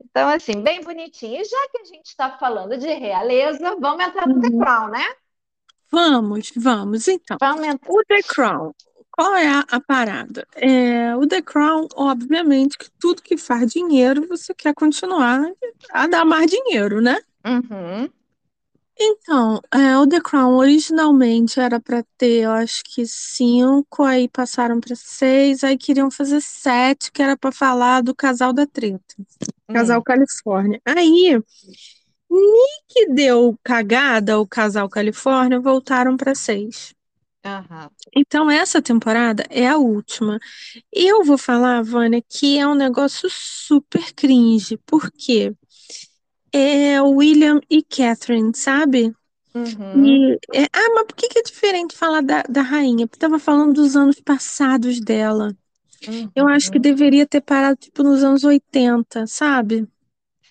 Então, 0.00 0.28
assim, 0.28 0.62
bem 0.62 0.80
bonitinho. 0.82 1.40
E 1.40 1.44
já 1.44 1.68
que 1.70 1.78
a 1.78 1.84
gente 1.84 2.06
está 2.06 2.36
falando 2.38 2.76
de 2.76 2.86
realeza, 2.94 3.76
vamos 3.80 4.04
entrar 4.04 4.26
no 4.28 4.38
The 4.40 4.50
Uhum. 4.50 4.56
Crown, 4.56 4.88
né? 4.90 5.00
Vamos, 5.90 6.52
vamos. 6.56 7.08
Então, 7.08 7.38
Vamos 7.40 7.66
entrar. 7.68 7.94
o 7.94 8.02
The 8.08 8.22
Crown, 8.24 8.72
qual 9.16 9.34
é 9.36 9.48
a, 9.48 9.60
a 9.70 9.80
parada? 9.80 10.46
É, 10.56 11.14
o 11.16 11.26
The 11.26 11.42
Crown, 11.42 11.88
obviamente, 11.94 12.76
que 12.78 12.90
tudo 12.98 13.22
que 13.22 13.36
faz 13.36 13.72
dinheiro, 13.72 14.26
você 14.28 14.54
quer 14.54 14.74
continuar 14.74 15.40
a 15.90 16.06
dar 16.06 16.24
mais 16.24 16.50
dinheiro, 16.50 17.00
né? 17.00 17.18
Uhum, 17.46 18.12
Então, 18.96 19.60
é, 19.72 19.98
o 19.98 20.06
The 20.06 20.20
Crown 20.20 20.54
originalmente 20.56 21.58
era 21.58 21.80
para 21.80 22.04
ter, 22.16 22.44
eu 22.44 22.52
acho 22.52 22.82
que 22.84 23.04
cinco, 23.06 24.04
aí 24.04 24.28
passaram 24.28 24.80
para 24.80 24.94
seis, 24.94 25.64
aí 25.64 25.76
queriam 25.76 26.10
fazer 26.10 26.40
sete, 26.40 27.10
que 27.10 27.20
era 27.22 27.36
para 27.36 27.50
falar 27.50 28.02
do 28.02 28.14
casal 28.14 28.52
da 28.52 28.66
treta, 28.66 29.02
casal 29.72 30.00
hum, 30.00 30.04
Califórnia. 30.04 30.80
Aí, 30.86 31.40
que 32.88 33.06
deu 33.08 33.58
cagada 33.62 34.38
o 34.38 34.46
casal 34.46 34.88
Califórnia, 34.88 35.60
voltaram 35.60 36.16
para 36.16 36.34
seis. 36.34 36.94
Aham, 37.44 37.90
Então, 38.16 38.50
essa 38.50 38.80
temporada 38.82 39.44
é 39.50 39.66
a 39.68 39.76
última. 39.78 40.38
Eu 40.92 41.24
vou 41.24 41.38
falar, 41.38 41.82
Vânia, 41.82 42.22
que 42.28 42.58
é 42.58 42.66
um 42.66 42.74
negócio 42.74 43.28
super 43.30 44.12
cringe, 44.14 44.78
porque 44.86 45.54
é 46.52 47.00
o 47.02 47.10
William 47.16 47.60
e 47.70 47.82
Catherine, 47.82 48.52
sabe? 48.56 49.14
uhum, 49.54 50.18
E, 50.18 50.34
é, 50.54 50.64
ah, 50.72 50.90
mas 50.96 51.06
por 51.06 51.16
que 51.16 51.28
que 51.28 51.40
é 51.40 51.42
diferente 51.42 51.96
falar 51.96 52.22
da, 52.22 52.42
da 52.44 52.62
rainha? 52.62 53.06
Porque 53.08 53.20
tava 53.20 53.38
falando 53.38 53.74
dos 53.74 53.96
anos 53.96 54.20
passados 54.20 55.00
dela. 55.00 55.56
Eu 56.36 56.48
acho 56.48 56.70
que 56.70 56.78
uhum, 56.78 56.80
deveria 56.80 57.26
ter 57.26 57.42
parado, 57.42 57.76
tipo, 57.78 58.02
nos 58.02 58.24
anos 58.24 58.44
80, 58.44 59.26
sabe? 59.26 59.88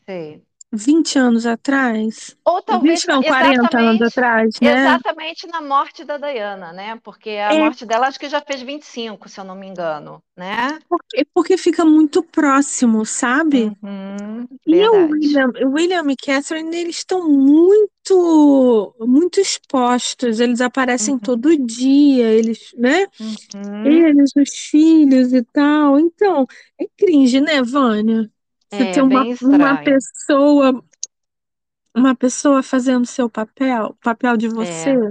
sei. 0.06 0.46
20 0.74 1.18
anos 1.20 1.46
atrás. 1.46 2.36
Ou 2.46 2.62
20 2.70 3.04
talvez 3.04 3.06
na- 3.08 3.16
não, 3.16 3.24
40 3.24 3.80
anos 3.80 4.02
atrás, 4.02 4.56
né? 4.62 4.98
exatamente 5.02 5.46
na 5.48 5.62
morte 5.62 6.04
da 6.06 6.18
Diana, 6.18 6.72
né? 6.74 7.00
Porque 7.04 7.32
a 7.32 7.54
É, 7.54 7.56
morte 7.56 7.86
dela 7.86 8.08
acho 8.08 8.20
que 8.20 8.30
já 8.30 8.42
fez 8.42 8.62
25, 8.64 9.30
se 9.30 9.40
eu 9.40 9.44
não 9.44 9.56
me 9.56 9.68
engano, 9.68 10.24
né? 10.38 10.80
porque, 10.90 11.26
porque 11.34 11.58
fica 11.58 11.86
muito 11.86 12.24
próximo, 12.24 13.06
sabe? 13.06 13.76
Uhum, 13.84 14.48
E 14.68 14.90
o. 14.90 15.10
William, 15.12 15.52
o 15.66 15.70
William 15.74 16.06
e 16.12 16.16
Catherine, 16.18 16.76
eles 16.78 16.98
estão 16.98 17.30
muito, 17.30 18.96
muito 19.00 19.40
expostos. 19.40 20.40
Eles 20.40 20.62
aparecem 20.62 21.18
Uhum, 21.18 21.20
todo 21.20 21.58
dia, 21.58 22.32
eles, 22.32 22.74
né? 22.78 23.08
uhum. 23.20 23.84
Eles, 23.84 24.32
os 24.38 24.50
filhos 24.70 25.34
e 25.34 25.44
tal. 25.46 26.00
Então, 26.00 26.46
é 26.80 26.86
cringe, 26.98 27.42
né, 27.42 27.62
Vânia? 27.64 28.32
Você 28.74 28.86
ter 28.86 29.02
É 29.02 29.04
uma, 29.04 29.26
bem 29.26 29.32
uma 29.42 29.78
estranho. 29.78 29.78
pessoa, 29.78 30.84
uma 31.96 32.16
pessoa 32.16 32.62
fazendo 32.64 33.04
seu 33.08 33.28
papel, 33.30 33.88
o 33.88 33.94
papel 33.96 34.38
de 34.38 34.48
você. 34.48 34.92
É, 34.92 35.02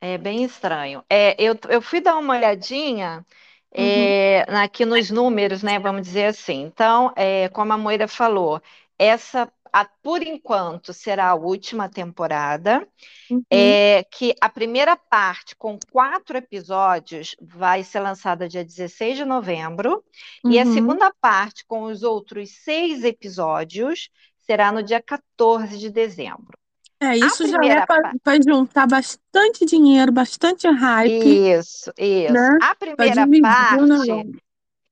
É 0.00 0.18
bem 0.18 0.44
estranho. 0.44 1.04
É, 1.10 1.36
eu, 1.42 1.58
eu 1.70 1.82
fui 1.82 2.00
dar 2.00 2.16
uma 2.18 2.34
olhadinha 2.34 3.26
é, 3.72 4.44
aqui 4.62 4.84
nos 4.86 5.10
números, 5.10 5.62
né? 5.62 5.78
Vamos 5.78 6.02
dizer 6.02 6.26
assim. 6.26 6.62
Então, 6.62 7.12
é, 7.16 7.48
como 7.50 7.72
a 7.72 7.78
Moira 7.78 8.08
falou, 8.08 8.62
essa, 8.98 9.52
a, 9.74 9.84
por 10.02 10.22
enquanto, 10.22 10.92
será 10.92 11.30
a 11.30 11.34
última 11.34 11.88
temporada. 11.88 12.86
Uhum. 13.30 13.42
É, 13.50 14.04
que 14.10 14.34
a 14.40 14.48
primeira 14.48 14.96
parte, 14.96 15.56
com 15.56 15.78
quatro 15.90 16.36
episódios, 16.38 17.34
vai 17.40 17.82
ser 17.82 18.00
lançada 18.00 18.48
dia 18.48 18.64
16 18.64 19.16
de 19.16 19.24
novembro. 19.24 20.04
E 20.48 20.58
a 20.58 20.64
Uhum. 20.64 20.72
segunda 20.72 21.12
parte, 21.20 21.64
com 21.66 21.82
os 21.84 22.02
outros 22.02 22.50
seis 22.62 23.04
episódios, 23.04 24.10
será 24.40 24.70
no 24.70 24.82
dia 24.82 25.02
14 25.02 25.78
de 25.78 25.90
dezembro. 25.90 26.56
É, 27.00 27.16
isso 27.16 27.46
já 27.46 27.58
é 27.64 27.84
para 27.84 28.40
juntar 28.42 28.86
bastante 28.86 29.66
dinheiro, 29.66 30.12
bastante 30.12 30.66
hype, 30.68 31.50
Isso, 31.50 31.92
isso. 31.98 32.32
né? 32.32 32.58
A 32.62 32.74
primeira 32.74 33.26
parte. 33.42 34.43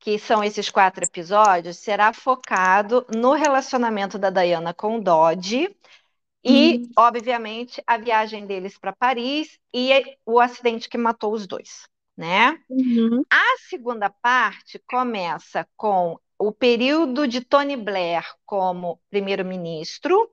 Que 0.02 0.18
são 0.18 0.44
esses 0.44 0.70
quatro 0.70 1.04
episódios, 1.04 1.78
será 1.78 2.12
focado 2.12 3.06
no 3.16 3.34
relacionamento 3.34 4.18
da 4.18 4.30
Diana 4.30 4.74
com 4.74 4.98
o 4.98 5.02
Dodge 5.02 5.74
e, 6.44 6.80
Hum. 6.80 6.94
obviamente, 6.96 7.82
a 7.86 7.96
viagem 7.98 8.46
deles 8.46 8.78
para 8.78 8.92
Paris 8.94 9.58
e 9.74 9.90
o 10.26 10.40
acidente 10.40 10.88
que 10.88 10.98
matou 10.98 11.32
os 11.34 11.46
dois, 11.46 11.88
né? 12.16 12.58
Uhum. 12.68 13.24
A 13.30 13.58
segunda 13.68 14.10
parte 14.10 14.78
começa 14.88 15.66
com 15.76 16.18
o 16.38 16.52
período 16.52 17.28
de 17.28 17.40
Tony 17.42 17.76
Blair 17.76 18.24
como 18.46 19.00
primeiro-ministro, 19.10 20.30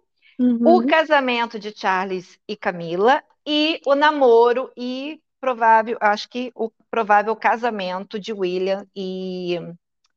o 0.63 0.81
Uhum. 0.81 0.85
casamento 0.85 1.59
de 1.59 1.73
Charles 1.77 2.39
e 2.47 2.55
Camila 2.57 3.23
e 3.45 3.81
o 3.85 3.95
namoro 3.95 4.71
e 4.77 5.21
provável, 5.39 5.97
acho 6.01 6.29
que 6.29 6.51
o 6.55 6.71
provável 6.89 7.35
casamento 7.35 8.19
de 8.19 8.33
William 8.33 8.85
e, 8.95 9.55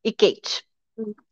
e 0.03 0.11
Kate. 0.13 0.65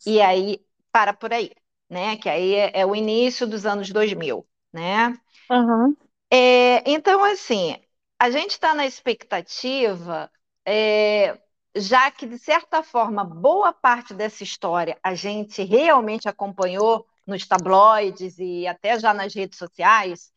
E 0.06 0.22
aí 0.22 0.60
para 0.92 1.14
por 1.14 1.34
aí, 1.34 1.52
né? 1.90 2.18
Que 2.18 2.30
aí 2.30 2.56
é, 2.56 2.82
é 2.82 2.86
o 2.86 2.96
início 2.96 3.48
dos 3.48 3.66
anos 3.66 3.90
2000, 3.92 4.48
né? 4.74 5.14
Aham. 5.50 5.96
É, 6.30 6.90
então, 6.90 7.24
assim, 7.24 7.76
a 8.20 8.30
gente 8.30 8.52
está 8.52 8.74
na 8.74 8.86
expectativa, 8.86 10.32
é, 10.66 11.38
já 11.76 12.10
que, 12.12 12.26
de 12.26 12.38
certa 12.40 12.82
forma, 12.84 13.24
boa 13.24 13.74
parte 13.74 14.14
dessa 14.14 14.44
história 14.44 14.98
a 15.04 15.14
gente 15.16 15.62
realmente 15.64 16.28
acompanhou 16.30 17.06
nos 17.28 17.46
tabloides 17.48 18.38
e 18.40 18.66
até 18.68 19.00
já 19.00 19.14
nas 19.14 19.34
redes 19.34 19.58
sociais, 19.58 20.32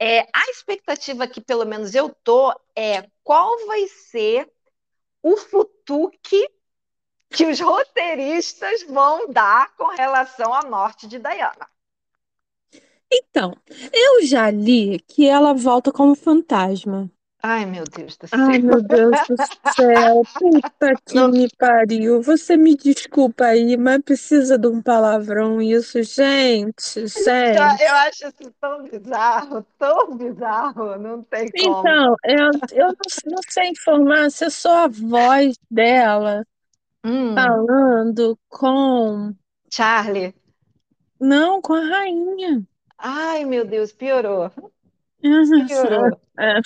é, 0.00 0.20
a 0.20 0.50
expectativa 0.50 1.26
que, 1.26 1.40
pelo 1.40 1.64
menos, 1.64 1.94
eu 1.94 2.14
tô 2.22 2.52
é 2.76 3.08
qual 3.22 3.66
vai 3.66 3.86
ser 3.86 4.50
o 5.22 5.36
futuque 5.36 6.48
que 7.30 7.46
os 7.46 7.58
roteiristas 7.60 8.82
vão 8.84 9.28
dar 9.30 9.74
com 9.76 9.88
relação 9.88 10.52
à 10.52 10.62
morte 10.68 11.06
de 11.06 11.18
Diana. 11.18 11.68
Então, 13.10 13.56
eu 13.92 14.26
já 14.26 14.50
li 14.50 14.98
que 15.00 15.26
ela 15.26 15.52
volta 15.52 15.92
como 15.92 16.14
fantasma. 16.14 17.10
Ai, 17.52 17.64
meu 17.66 17.84
Deus 17.84 18.16
do 18.16 18.26
Ai, 18.32 18.58
céu. 18.58 18.58
meu 18.58 18.82
Deus 18.82 19.22
do 19.28 19.34
céu, 19.38 20.26
puta 20.38 20.94
que 21.06 21.22
Não- 21.22 21.30
me 21.30 21.48
pariu. 21.56 22.20
Você 22.22 22.56
me 22.56 22.76
desculpa 22.76 23.46
aí, 23.46 23.76
mas 23.76 24.02
precisa 24.02 24.58
de 24.58 24.66
um 24.68 24.82
palavrão 24.82 25.62
isso, 25.62 26.02
gente, 26.02 27.06
gente. 27.06 27.80
Eu 27.80 27.94
acho 27.96 28.26
isso 28.28 28.52
tão 28.60 28.82
bizarro, 28.84 29.62
tão 29.78 30.16
bizarro, 30.16 30.96
não 30.98 31.22
tem 31.24 31.50
como. 31.50 31.98
Então, 31.98 32.16
eu, 32.24 32.50
eu 32.72 32.86
não, 32.88 32.94
não 33.26 33.40
sei 33.48 33.68
informar 33.70 34.30
se 34.30 34.44
é 34.44 34.50
só 34.50 34.84
a 34.84 34.88
voz 34.88 35.56
dela 35.70 36.44
Hum, 37.04 37.64
falando 37.68 38.38
com. 38.48 39.34
Charlie. 39.70 40.32
Não, 41.18 41.60
com 41.60 41.72
a 41.74 41.80
rainha. 41.84 42.64
Ai, 42.98 43.44
meu 43.44 43.64
Deus, 43.64 43.92
piorou. 43.92 44.50
Piorou. 45.66 46.10
É, 46.38 46.60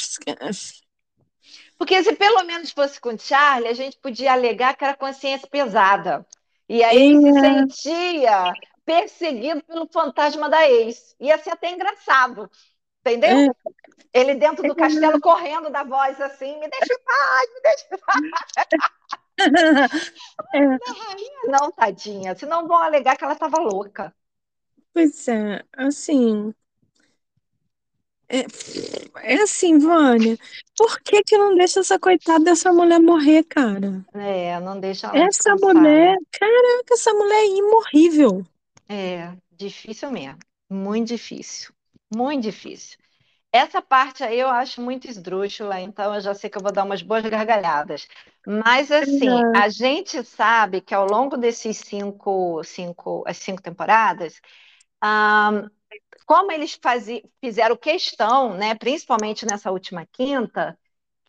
Porque 1.78 2.02
se 2.02 2.14
pelo 2.16 2.42
menos 2.44 2.70
fosse 2.72 3.00
com 3.00 3.16
Charlie, 3.16 3.68
a 3.68 3.74
gente 3.74 3.98
podia 3.98 4.32
alegar 4.32 4.76
que 4.76 4.84
era 4.84 4.96
consciência 4.96 5.48
pesada. 5.48 6.26
E 6.68 6.82
aí 6.82 7.00
ele 7.02 7.18
se 7.18 7.30
É. 7.30 7.32
sentia 7.32 8.52
perseguido 8.84 9.62
pelo 9.64 9.86
fantasma 9.92 10.48
da 10.48 10.68
ex. 10.68 11.14
Ia 11.20 11.38
ser 11.38 11.50
até 11.50 11.70
engraçado, 11.70 12.50
entendeu? 13.00 13.48
Ele 14.12 14.34
dentro 14.34 14.64
do 14.64 14.74
castelo 14.76 15.20
correndo 15.20 15.70
da 15.70 15.84
voz 15.84 16.20
assim, 16.20 16.58
me 16.58 16.68
deixa 16.68 16.94
em 16.94 17.04
paz, 17.04 17.54
me 17.54 17.60
deixa 17.62 17.86
em 17.94 17.98
paz. 17.98 18.20
Não, 21.44 21.72
tadinha, 21.72 22.34
senão 22.36 22.66
vão 22.68 22.76
alegar 22.78 23.16
que 23.16 23.24
ela 23.24 23.32
estava 23.32 23.58
louca. 23.58 24.14
Pois 24.92 25.28
é, 25.28 25.64
assim. 25.72 26.52
É, 28.30 28.44
é 29.22 29.42
assim, 29.42 29.78
Vânia. 29.78 30.38
Por 30.76 31.00
que 31.00 31.22
que 31.22 31.38
não 31.38 31.54
deixa 31.54 31.80
essa 31.80 31.98
coitada 31.98 32.44
dessa 32.44 32.72
mulher 32.72 33.00
morrer, 33.00 33.42
cara? 33.44 34.04
É, 34.14 34.58
não 34.60 34.78
deixa 34.80 35.06
ela 35.08 35.18
Essa 35.18 35.54
descansar, 35.54 35.56
mulher, 35.56 36.16
caraca, 36.32 36.94
essa 36.94 37.12
mulher 37.12 37.40
é 37.42 37.46
imorrível. 37.58 38.46
É, 38.88 39.36
difícil 39.52 40.10
mesmo. 40.10 40.38
Muito 40.70 41.08
difícil. 41.08 41.72
Muito 42.10 42.42
difícil. 42.44 42.98
Essa 43.52 43.82
parte 43.82 44.24
aí 44.24 44.38
eu 44.40 44.48
acho 44.48 44.80
muito 44.82 45.08
esdrúxula, 45.08 45.80
então 45.80 46.14
eu 46.14 46.20
já 46.20 46.34
sei 46.34 46.50
que 46.50 46.58
eu 46.58 46.62
vou 46.62 46.72
dar 46.72 46.84
umas 46.84 47.02
boas 47.02 47.24
gargalhadas. 47.24 48.08
Mas 48.46 48.90
assim, 48.92 49.46
a 49.54 49.68
gente 49.70 50.24
sabe 50.24 50.80
que 50.82 50.94
ao 50.94 51.06
longo 51.06 51.36
desses 51.36 51.78
cinco, 51.78 52.62
cinco, 52.64 53.24
as 53.26 53.38
cinco 53.38 53.62
temporadas, 53.62 54.40
ahn, 55.02 55.70
como 56.28 56.52
eles 56.52 56.78
fizeram 57.42 57.76
questão, 57.76 58.54
né, 58.54 58.76
principalmente 58.76 59.46
nessa 59.46 59.72
última 59.72 60.06
quinta, 60.12 60.78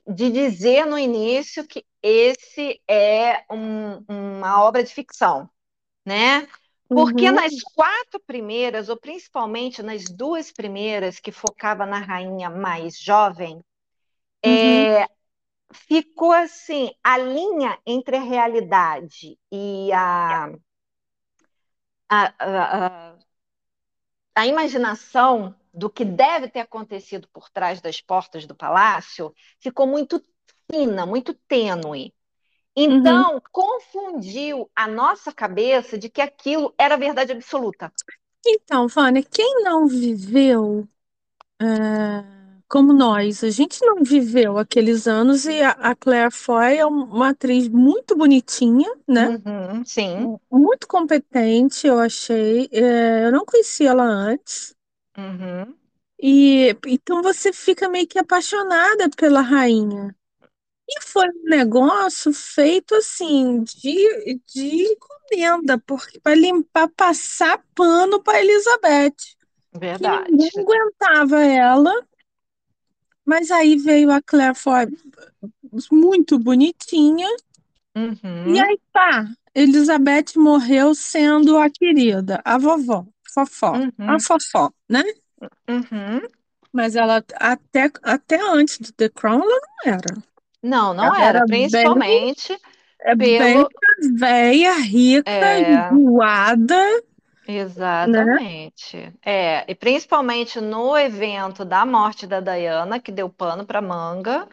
de 0.07 0.31
dizer 0.31 0.85
no 0.85 0.99
início 0.99 1.67
que 1.67 1.85
esse 2.03 2.81
é 2.89 3.45
um- 3.51 4.05
uma 4.09 4.63
obra 4.63 4.83
de 4.83 4.93
ficção, 4.93 5.49
né? 6.05 6.47
Porque 6.93 7.31
Uhum. 7.31 7.31
nas 7.31 7.61
quatro 7.75 8.19
primeiras, 8.27 8.89
ou 8.89 8.97
principalmente 8.99 9.83
nas 9.83 10.09
duas 10.09 10.51
primeiras, 10.51 11.19
que 11.19 11.31
focava 11.31 11.85
na 11.85 11.99
rainha 11.99 12.49
mais 12.49 12.99
jovem, 12.99 13.61
é, 14.45 15.07
ficou 15.73 16.31
assim, 16.33 16.91
a 17.03 17.17
linha 17.17 17.77
entre 17.85 18.17
a 18.17 18.21
realidade 18.21 19.37
e 19.51 19.91
a, 19.93 20.51
a, 22.09 22.33
a, 22.39 22.87
a- 23.13 23.19
a 24.35 24.47
imaginação 24.47 25.55
do 25.73 25.89
que 25.89 26.03
deve 26.03 26.47
ter 26.47 26.61
acontecido 26.61 27.27
por 27.31 27.49
trás 27.49 27.81
das 27.81 28.01
portas 28.01 28.45
do 28.45 28.55
palácio 28.55 29.33
ficou 29.59 29.85
muito 29.85 30.23
fina, 30.71 31.05
muito 31.05 31.33
tênue. 31.33 32.13
Então, 32.75 33.41
confundiu 33.51 34.69
a 34.75 34.87
nossa 34.87 35.33
cabeça 35.33 35.97
de 35.97 36.09
que 36.09 36.21
aquilo 36.21 36.73
era 36.77 36.95
verdade 36.95 37.31
absoluta. 37.31 37.91
Então, 38.45 38.87
Vânia, 38.87 39.21
quem 39.21 39.63
não 39.63 39.87
viveu 39.87 40.87
é, 41.61 42.38
como 42.69 42.93
nós, 42.93 43.43
a 43.43 43.49
gente 43.49 43.83
não 43.85 44.03
viveu 44.03 44.57
aqueles 44.57 45.07
anos 45.07 45.45
e 45.45 45.61
a, 45.61 45.71
a 45.71 45.95
Claire 45.95 46.31
Foy 46.31 46.77
é 46.77 46.85
um- 46.85 47.03
uma 47.05 47.29
atriz 47.31 47.67
muito 47.69 48.15
bonitinha, 48.15 48.89
né? 49.07 49.35
Uhum, 49.35 49.85
sim. 49.85 50.39
Muito 50.51 50.87
competente, 50.87 51.87
eu 51.87 51.97
achei. 51.99 52.69
É, 52.71 53.25
eu 53.25 53.31
não 53.31 53.45
conhecia 53.45 53.89
ela 53.89 54.03
antes. 54.03 54.75
Uhum. 55.17 55.77
E 56.21 56.75
então 56.87 57.21
você 57.21 57.53
fica 57.53 57.87
meio 57.89 58.07
que 58.07 58.19
apaixonada 58.19 59.09
pela 59.09 59.41
rainha. 59.41 60.15
E 60.89 61.01
foi 61.03 61.27
um 61.29 61.43
negócio 61.49 62.33
feito 62.33 62.95
assim 62.95 63.63
de, 63.63 64.41
de 64.47 64.93
encomenda, 64.93 65.79
porque 65.79 66.19
para 66.21 66.35
limpar, 66.35 66.89
passar 66.91 67.63
pano 67.75 68.23
para 68.23 68.41
Elizabeth, 68.41 69.15
que 69.93 70.03
Verdade. 70.03 70.29
ninguém 70.29 70.49
aguentava 70.59 71.41
ela. 71.43 71.93
Mas 73.29 73.51
aí 73.51 73.77
veio 73.77 74.11
a 74.11 74.19
Claire 74.23 74.55
Foy 74.55 74.87
muito 75.91 76.39
bonitinha, 76.39 77.27
Uhum. 77.95 78.55
e 78.55 78.59
aí 78.59 78.79
pá, 78.91 79.27
Elizabeth 79.53 80.35
morreu 80.35 80.95
sendo 80.95 81.55
a 81.57 81.69
querida, 81.69 82.41
a 82.43 82.57
vovó, 82.57 83.05
fofó, 83.31 83.73
Uhum. 83.75 83.91
a 83.99 84.19
fofó, 84.19 84.71
né? 84.89 85.03
Uhum. 85.69 86.21
Mas 86.73 86.95
ela 86.95 87.23
até, 87.35 87.91
até 88.01 88.41
antes 88.41 88.79
do 88.79 88.91
The 88.93 89.09
Crown 89.09 89.41
ela 89.43 89.59
não 89.85 89.93
era. 89.93 90.17
Não, 90.63 90.93
não 90.93 91.05
Ela 91.05 91.19
era, 91.19 91.37
era 91.37 91.45
bem- 91.45 91.67
principalmente 91.69 92.57
É 93.01 93.15
bem 93.15 93.37
pelo. 93.37 93.69
véia, 94.17 94.73
rica, 94.73 95.29
É. 95.29 95.61
Exatamente. 97.49 98.97
Né? 98.97 99.13
É, 99.25 99.71
e 99.71 99.73
principalmente 99.73 100.61
no 100.61 100.95
evento 100.95 101.65
da 101.65 101.85
morte 101.85 102.27
da 102.27 102.39
Diana, 102.39 102.99
que 102.99 103.11
deu 103.11 103.27
pano 103.29 103.65
para 103.65 103.81
manga. 103.81 104.47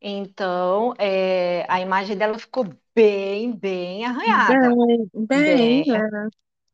Então, 0.00 0.94
é, 0.98 1.64
a 1.68 1.80
imagem 1.80 2.16
dela 2.16 2.38
ficou 2.38 2.66
bem, 2.94 3.52
bem 3.52 4.04
arranhada. 4.04 4.74
Bem, 4.74 5.10
bem, 5.14 5.82
bem, 5.84 5.84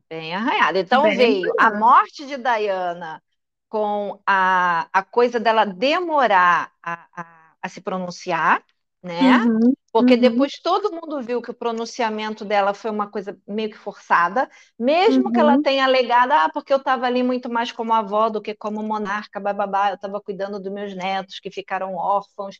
bem 0.08 0.34
arranhada. 0.34 0.78
Então, 0.78 1.02
bem 1.02 1.16
veio 1.16 1.52
a 1.58 1.70
morte 1.74 2.26
de 2.26 2.36
Diana 2.36 3.22
com 3.68 4.18
a, 4.26 4.88
a 4.92 5.02
coisa 5.02 5.38
dela 5.38 5.66
demorar 5.66 6.72
a, 6.82 7.06
a, 7.14 7.52
a 7.60 7.68
se 7.68 7.80
pronunciar, 7.80 8.62
né? 9.06 9.38
Uhum, 9.38 9.72
Porque 9.92 10.14
uhum. 10.14 10.20
depois 10.20 10.52
todo 10.62 10.92
mundo 10.92 11.22
viu 11.22 11.40
que 11.40 11.50
o 11.50 11.54
pronunciamento 11.54 12.44
dela 12.44 12.74
foi 12.74 12.90
uma 12.90 13.08
coisa 13.08 13.38
meio 13.46 13.70
que 13.70 13.78
forçada, 13.78 14.50
mesmo 14.78 15.26
uhum. 15.26 15.32
que 15.32 15.40
ela 15.40 15.54
uhum. 15.54 15.62
tenha 15.62 15.84
alegado, 15.84 16.32
ah, 16.32 16.50
porque 16.52 16.72
eu 16.72 16.78
estava 16.78 17.06
ali 17.06 17.22
muito 17.22 17.48
mais 17.48 17.70
como 17.72 17.94
avó 17.94 18.28
do 18.28 18.42
que 18.42 18.54
como 18.54 18.82
monarca, 18.82 19.40
bababá, 19.40 19.90
eu 19.90 19.94
estava 19.94 20.20
cuidando 20.20 20.60
dos 20.60 20.72
meus 20.72 20.94
netos 20.94 21.38
que 21.40 21.50
ficaram 21.50 21.94
órfãos. 21.94 22.58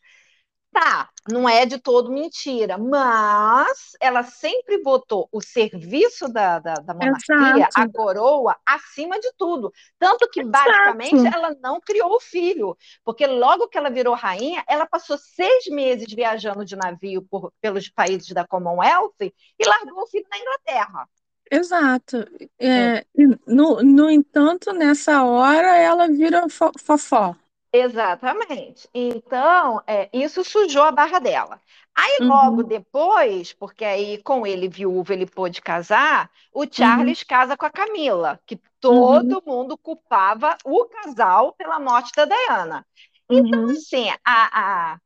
Tá, 0.78 1.08
não 1.26 1.48
é 1.48 1.64
de 1.64 1.78
todo 1.78 2.12
mentira, 2.12 2.76
mas 2.76 3.96
ela 3.98 4.22
sempre 4.22 4.82
botou 4.82 5.26
o 5.32 5.40
serviço 5.40 6.28
da, 6.28 6.58
da, 6.58 6.74
da 6.74 6.92
monarquia, 6.92 7.66
Exato. 7.66 7.80
a 7.80 7.88
coroa, 7.90 8.56
acima 8.66 9.18
de 9.18 9.32
tudo. 9.38 9.72
Tanto 9.98 10.28
que, 10.28 10.40
Exato. 10.40 10.52
basicamente, 10.52 11.34
ela 11.34 11.56
não 11.62 11.80
criou 11.80 12.14
o 12.16 12.20
filho, 12.20 12.76
porque 13.02 13.26
logo 13.26 13.68
que 13.68 13.78
ela 13.78 13.88
virou 13.88 14.14
rainha, 14.14 14.62
ela 14.68 14.84
passou 14.84 15.16
seis 15.16 15.64
meses 15.68 16.12
viajando 16.12 16.62
de 16.62 16.76
navio 16.76 17.22
por, 17.22 17.50
pelos 17.58 17.88
países 17.88 18.28
da 18.32 18.46
Commonwealth 18.46 19.14
e 19.18 19.32
largou 19.66 20.02
o 20.02 20.06
filho 20.06 20.26
na 20.30 20.38
Inglaterra. 20.38 21.08
Exato. 21.50 22.18
É, 22.58 22.68
é. 22.68 23.04
no, 23.46 23.82
no 23.82 24.10
entanto, 24.10 24.74
nessa 24.74 25.24
hora, 25.24 25.74
ela 25.74 26.06
vira 26.06 26.46
fo 26.50 26.70
fofó. 26.78 27.34
Exatamente. 27.72 28.88
Então, 28.94 29.82
é, 29.86 30.08
isso 30.12 30.42
sujou 30.44 30.82
a 30.82 30.92
barra 30.92 31.18
dela. 31.18 31.60
Aí, 31.94 32.18
logo 32.20 32.62
uhum. 32.62 32.68
depois, 32.68 33.52
porque 33.54 33.84
aí 33.84 34.22
com 34.22 34.46
ele 34.46 34.68
viúvo 34.68 35.12
ele 35.12 35.26
pôde 35.26 35.62
casar, 35.62 36.30
o 36.52 36.66
Charles 36.70 37.20
uhum. 37.20 37.26
casa 37.26 37.56
com 37.56 37.64
a 37.64 37.70
Camila, 37.70 38.38
que 38.46 38.60
todo 38.78 39.36
uhum. 39.36 39.42
mundo 39.46 39.78
culpava 39.78 40.56
o 40.64 40.84
casal 40.86 41.54
pela 41.54 41.80
morte 41.80 42.12
da 42.14 42.26
Diana. 42.26 42.86
Então, 43.30 43.64
uhum. 43.64 43.70
assim, 43.70 44.10
a, 44.24 44.92
a, 44.94 45.00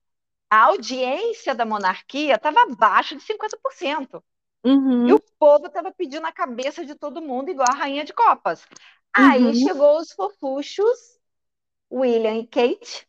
a 0.50 0.64
audiência 0.64 1.54
da 1.54 1.64
monarquia 1.64 2.34
estava 2.34 2.62
abaixo 2.62 3.16
de 3.16 3.22
50%. 3.22 4.22
Uhum. 4.64 5.08
E 5.08 5.12
o 5.12 5.20
povo 5.38 5.66
estava 5.66 5.90
pedindo 5.92 6.26
a 6.26 6.32
cabeça 6.32 6.84
de 6.84 6.94
todo 6.94 7.22
mundo, 7.22 7.50
igual 7.50 7.68
a 7.70 7.74
rainha 7.74 8.04
de 8.04 8.12
copas. 8.12 8.66
Aí 9.14 9.44
uhum. 9.44 9.54
chegou 9.54 9.98
os 9.98 10.12
fofuchos 10.12 11.19
William 11.90 12.36
e 12.36 12.46
Kate, 12.46 13.06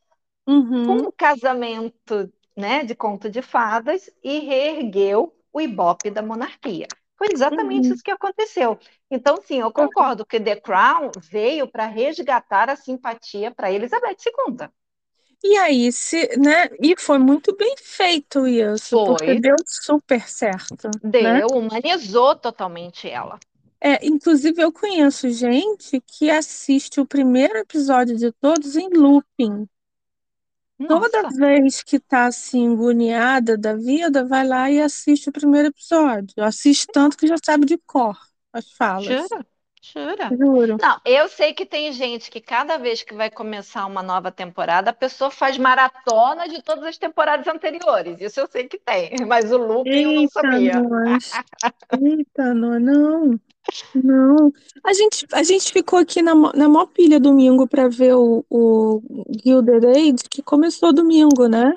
uhum. 0.47 0.85
com 0.85 0.93
um 1.07 1.11
casamento 1.11 2.31
né, 2.55 2.83
de 2.83 2.95
conto 2.95 3.29
de 3.29 3.41
fadas 3.41 4.09
e 4.23 4.39
reergueu 4.39 5.33
o 5.53 5.61
ibope 5.61 6.09
da 6.09 6.21
monarquia. 6.21 6.87
Foi 7.17 7.27
exatamente 7.31 7.87
uhum. 7.87 7.93
isso 7.93 8.03
que 8.03 8.09
aconteceu. 8.09 8.79
Então, 9.09 9.37
sim, 9.45 9.59
eu 9.59 9.71
concordo 9.71 10.25
que 10.25 10.39
The 10.39 10.55
Crown 10.55 11.11
veio 11.29 11.67
para 11.67 11.85
resgatar 11.85 12.69
a 12.69 12.75
simpatia 12.75 13.51
para 13.51 13.71
Elizabeth 13.71 14.17
II. 14.25 14.67
E 15.43 15.57
aí, 15.57 15.91
se, 15.91 16.37
né? 16.37 16.69
E 16.79 16.95
foi 16.97 17.17
muito 17.17 17.55
bem 17.55 17.75
feito 17.77 18.47
isso, 18.47 18.89
foi. 18.89 19.05
porque 19.05 19.39
deu 19.39 19.55
super 19.65 20.27
certo. 20.27 20.89
Deu, 21.03 21.21
né? 21.21 21.45
humanizou 21.45 22.35
totalmente 22.35 23.09
ela. 23.09 23.39
É, 23.83 24.05
inclusive, 24.05 24.61
eu 24.61 24.71
conheço 24.71 25.29
gente 25.29 25.99
que 26.01 26.29
assiste 26.29 26.99
o 27.01 27.05
primeiro 27.05 27.57
episódio 27.57 28.15
de 28.15 28.31
todos 28.31 28.75
em 28.75 28.89
looping. 28.89 29.67
Toda 30.87 31.23
Nossa, 31.23 31.29
vez 31.29 31.81
que 31.81 31.99
tá 31.99 32.25
assim, 32.27 32.73
agoniada 32.73 33.57
da 33.57 33.75
vida, 33.75 34.25
vai 34.25 34.45
lá 34.45 34.69
e 34.69 34.81
assiste 34.81 35.29
o 35.29 35.31
primeiro 35.31 35.69
episódio. 35.69 36.43
Assiste 36.43 36.87
tanto 36.91 37.17
que 37.17 37.27
já 37.27 37.35
sabe 37.43 37.65
de 37.65 37.77
cor 37.77 38.17
as 38.53 38.71
falas. 38.73 39.15
jura? 39.29 39.45
Jura? 39.81 40.35
Juro. 40.37 40.77
Não, 40.79 40.99
eu 41.05 41.27
sei 41.27 41.53
que 41.53 41.65
tem 41.65 41.91
gente 41.91 42.29
que 42.29 42.39
cada 42.39 42.77
vez 42.77 43.01
que 43.03 43.13
vai 43.15 43.29
começar 43.31 43.85
uma 43.85 44.03
nova 44.03 44.31
temporada, 44.31 44.91
a 44.91 44.93
pessoa 44.93 45.31
faz 45.31 45.57
maratona 45.57 46.47
de 46.47 46.61
todas 46.61 46.85
as 46.85 46.97
temporadas 46.97 47.47
anteriores. 47.47 48.21
Isso 48.21 48.39
eu 48.39 48.47
sei 48.47 48.67
que 48.67 48.77
tem, 48.77 49.11
mas 49.27 49.51
o 49.51 49.57
looping 49.57 50.01
eu 50.03 50.11
não 50.13 50.27
sabia. 50.27 50.79
nós. 50.81 51.31
Eita, 52.01 52.53
nós, 52.53 52.81
não. 52.81 53.39
Não. 53.93 54.51
A 54.85 54.93
gente, 54.93 55.27
a 55.33 55.43
gente 55.43 55.71
ficou 55.73 55.99
aqui 55.99 56.21
na, 56.21 56.35
na 56.35 56.69
maior 56.69 56.87
pilha 56.87 57.19
domingo 57.19 57.67
para 57.67 57.89
ver 57.89 58.15
o, 58.15 58.45
o 58.49 59.01
Gilded 59.43 59.85
Age, 59.87 60.23
que 60.29 60.41
começou 60.43 60.93
domingo, 60.93 61.47
né? 61.47 61.73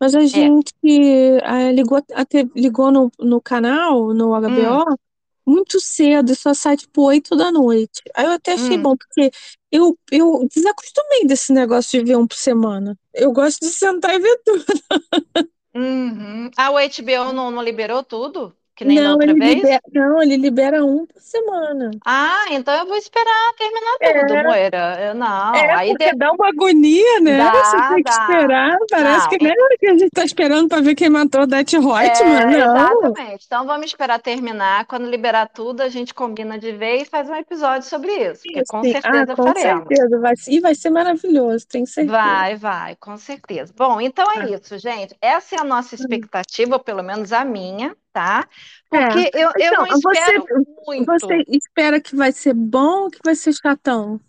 Mas 0.00 0.14
a 0.14 0.20
É. 0.20 0.26
gente 0.26 0.72
eh, 0.84 1.72
ligou, 1.72 1.98
a 2.14 2.24
te- 2.24 2.50
ligou 2.56 2.90
no, 2.92 3.10
no 3.20 3.40
canal, 3.40 4.14
no 4.14 4.34
Hum, 4.46 4.46
HBO, 4.46 4.98
muito 5.46 5.80
cedo, 5.80 6.32
e 6.32 6.36
só 6.36 6.54
sai 6.54 6.76
tipo 6.76 7.02
8 7.02 7.36
da 7.36 7.52
noite. 7.52 8.02
Aí 8.14 8.26
eu 8.26 8.32
até 8.32 8.54
achei 8.54 8.78
hum. 8.78 8.82
bom, 8.82 8.96
porque 8.96 9.30
eu, 9.70 9.98
eu 10.10 10.46
desacostumei 10.54 11.26
desse 11.26 11.52
negócio 11.52 11.98
de 11.98 12.04
ver 12.12 12.16
um 12.16 12.26
por 12.26 12.36
semana. 12.36 12.98
Eu 13.12 13.32
gosto 13.32 13.60
de 13.60 13.72
sentar 13.72 14.14
e 14.14 14.18
ver 14.18 14.40
tudo. 14.44 14.64
Uhum. 15.74 16.50
Ah, 16.56 16.70
o 16.70 16.78
HBO 16.78 17.32
não, 17.32 17.50
não 17.50 17.62
liberou 17.62 18.02
tudo? 18.04 18.56
Que 18.76 18.84
nem 18.84 18.96
da 18.96 19.04
Não, 19.04 19.12
outra 19.12 19.30
ele 19.30 19.38
vez? 19.38 19.54
libera, 19.54 19.80
não, 19.92 20.22
ele 20.22 20.36
libera 20.36 20.84
um 20.84 21.06
por 21.06 21.20
semana. 21.22 21.90
Ah, 22.04 22.46
então 22.50 22.74
eu 22.74 22.86
vou 22.86 22.96
esperar 22.96 23.52
terminar 23.56 23.98
tudo, 23.98 24.34
É, 24.34 24.42
Moira. 24.42 24.96
Eu, 25.00 25.14
não, 25.14 25.54
é, 25.54 25.74
aí 25.74 25.88
porque 25.90 26.10
de... 26.10 26.16
dá 26.18 26.32
uma 26.32 26.48
agonia, 26.48 27.20
né? 27.20 27.50
Você 27.52 27.76
dá, 27.76 27.88
tem 27.88 28.02
que 28.02 28.10
dá. 28.10 28.10
esperar. 28.10 28.76
Parece 28.90 29.20
Não, 29.20 29.28
que 29.28 29.38
nem 29.44 29.52
hora 29.62 29.76
que 29.78 29.86
a 29.86 29.92
gente 29.98 30.10
tá 30.10 30.24
esperando 30.24 30.68
pra 30.68 30.80
ver 30.80 30.94
quem 30.96 31.08
matou 31.08 31.42
o 31.42 31.46
Death 31.46 31.72
Reutemann. 31.72 32.52
É, 32.52 32.66
Não. 32.66 32.76
exatamente. 32.76 33.44
Então 33.46 33.64
vamos 33.66 33.86
esperar 33.86 34.18
terminar. 34.20 34.86
Quando 34.86 35.08
liberar 35.08 35.46
tudo, 35.48 35.80
a 35.80 35.88
gente 35.88 36.12
combina 36.12 36.58
de 36.58 36.72
vez 36.72 37.02
e 37.02 37.10
faz 37.10 37.28
um 37.30 37.34
episódio 37.36 37.88
sobre 37.88 38.10
isso, 38.12 38.42
porque 38.44 38.60
Isso, 38.60 38.72
com 38.72 38.82
sim. 38.82 38.90
Ah, 38.96 39.00
certeza 39.02 39.36
com 39.36 39.42
faremos. 39.44 39.86
certeza. 39.88 40.18
Vai, 40.20 40.34
e 40.48 40.60
vai 40.60 40.74
ser 40.74 40.90
maravilhoso, 40.90 41.64
tenho 41.68 41.86
certeza. 41.86 42.16
Vai, 42.16 42.56
vai, 42.56 42.96
com 42.96 43.16
certeza. 43.16 43.72
Bom, 43.76 44.00
então 44.00 44.28
é 44.32 44.40
Ah. 44.40 44.48
isso, 44.50 44.76
gente. 44.78 45.14
Essa 45.20 45.54
é 45.56 45.60
a 45.60 45.64
nossa 45.64 45.94
Hum. 45.94 45.98
expectativa, 46.00 46.74
ou 46.74 46.80
pelo 46.82 47.02
menos 47.02 47.32
a 47.32 47.44
minha, 47.44 47.96
tá? 48.14 48.48
É. 48.92 48.98
Porque 49.06 49.30
eu, 49.34 49.50
eu 49.58 49.74
Então, 49.74 49.86
não 49.86 49.88
espero 49.88 50.46
você, 50.46 50.64
muito. 50.86 51.06
você 51.06 51.44
espera 51.48 52.00
que 52.00 52.16
vai 52.16 52.32
ser 52.32 52.54
bom 52.54 53.04
ou 53.04 53.10
que 53.10 53.20
vai 53.24 53.34
ser 53.34 53.52
chatão? 53.54 54.20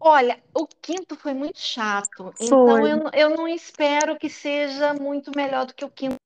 Olha, 0.00 0.42
o 0.54 0.66
quinto 0.66 1.16
foi 1.16 1.32
muito 1.34 1.58
chato, 1.60 2.34
então 2.40 2.58
Foi. 2.68 2.92
eu, 2.92 3.10
eu 3.12 3.30
não 3.36 3.46
espero 3.48 4.18
que 4.18 4.28
seja 4.30 4.92
muito 4.94 5.30
melhor 5.36 5.66
do 5.66 5.74
que 5.74 5.84
o 5.84 5.90
quinto. 5.90 6.16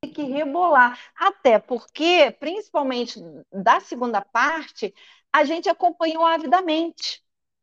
Tem 0.00 0.12
que 0.12 0.22
rebolar. 0.22 0.98
Até 1.16 1.58
porque, 1.58 2.30
principalmente 2.40 3.20
da 3.52 3.80
segunda 3.80 4.20
parte, 4.20 4.92
a 5.32 5.44
gente 5.44 5.68
acompanhou 5.68 6.24
avidamente, 6.24 7.22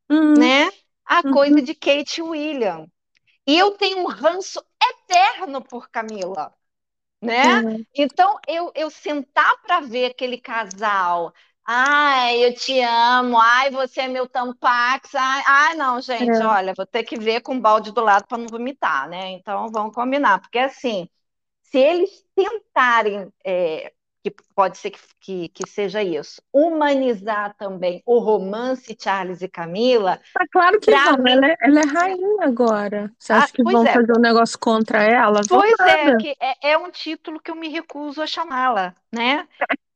Uhum, 0.10 0.34
né? 0.36 0.70
A 1.06 1.24
uhum. 1.24 1.32
coisa 1.32 1.62
de 1.62 1.76
Kate 1.76 2.22
William. 2.22 2.88
E 3.48 3.58
eu 3.58 3.72
tenho 3.78 4.00
um 4.00 4.08
ranço 4.08 4.64
eterno 4.84 5.64
por 5.64 5.90
Camila, 5.90 6.54
né? 7.22 7.46
É. 7.46 7.86
Então, 7.94 8.38
eu, 8.48 8.72
eu 8.76 8.90
sentar 8.90 9.62
para 9.62 9.82
ver 9.82 10.06
aquele 10.12 10.38
casal. 10.40 11.34
Ai, 11.66 12.44
eu 12.46 12.54
te 12.56 12.80
amo. 12.82 13.38
Ai, 13.40 13.70
você 13.72 14.02
é 14.02 14.08
meu 14.08 14.28
tampax. 14.28 15.14
Ai, 15.16 15.44
ai, 15.48 15.76
não, 15.76 16.02
gente, 16.02 16.42
É. 16.42 16.44
olha, 16.44 16.74
vou 16.76 16.86
ter 16.86 17.04
que 17.04 17.18
ver 17.20 17.42
com 17.42 17.56
o 17.58 17.62
balde 17.62 17.92
do 17.92 18.02
lado 18.02 18.26
para 18.28 18.38
não 18.38 18.48
vomitar, 18.48 19.08
né? 19.10 19.32
Então, 19.32 19.70
vamos 19.72 19.94
combinar, 19.94 20.40
porque 20.42 20.60
assim, 20.60 21.08
se 21.64 21.78
eles 21.80 22.26
tentarem, 22.36 23.32
é, 23.46 23.94
que 24.24 24.32
pode 24.56 24.78
ser 24.78 24.92
que, 24.92 25.00
que, 25.20 25.50
que 25.50 25.66
seja 25.66 26.04
isso, 26.04 26.42
humanizar 26.54 27.56
também 27.58 28.02
o 28.06 28.20
romance 28.20 28.96
Charles 29.02 29.42
e 29.42 29.48
Camila, 29.50 30.20
Tá 30.34 30.46
claro 30.52 30.80
que 30.80 30.96
vão, 30.96 31.18
mim. 31.18 31.32
ela 31.32 31.48
é, 31.48 31.56
ela 31.62 31.80
é 31.82 31.86
rainha 31.86 32.46
agora. 32.46 33.12
Você 33.18 33.34
acha 33.34 33.48
Ah, 33.48 33.52
que 33.54 33.64
vão 33.64 33.86
é, 33.86 33.94
fazer 33.94 34.14
um 34.16 34.20
negócio 34.22 34.58
contra 34.60 35.02
ela? 35.04 35.46
Pois 35.48 35.82
é, 35.86 36.14
que 36.16 36.36
é, 36.40 36.72
é 36.72 36.78
um 36.78 36.92
título 36.92 37.40
que 37.40 37.52
eu 37.52 37.56
me 37.56 37.70
recuso 37.70 38.22
a 38.22 38.28
chamá-la, 38.28 38.96
né? 39.12 39.48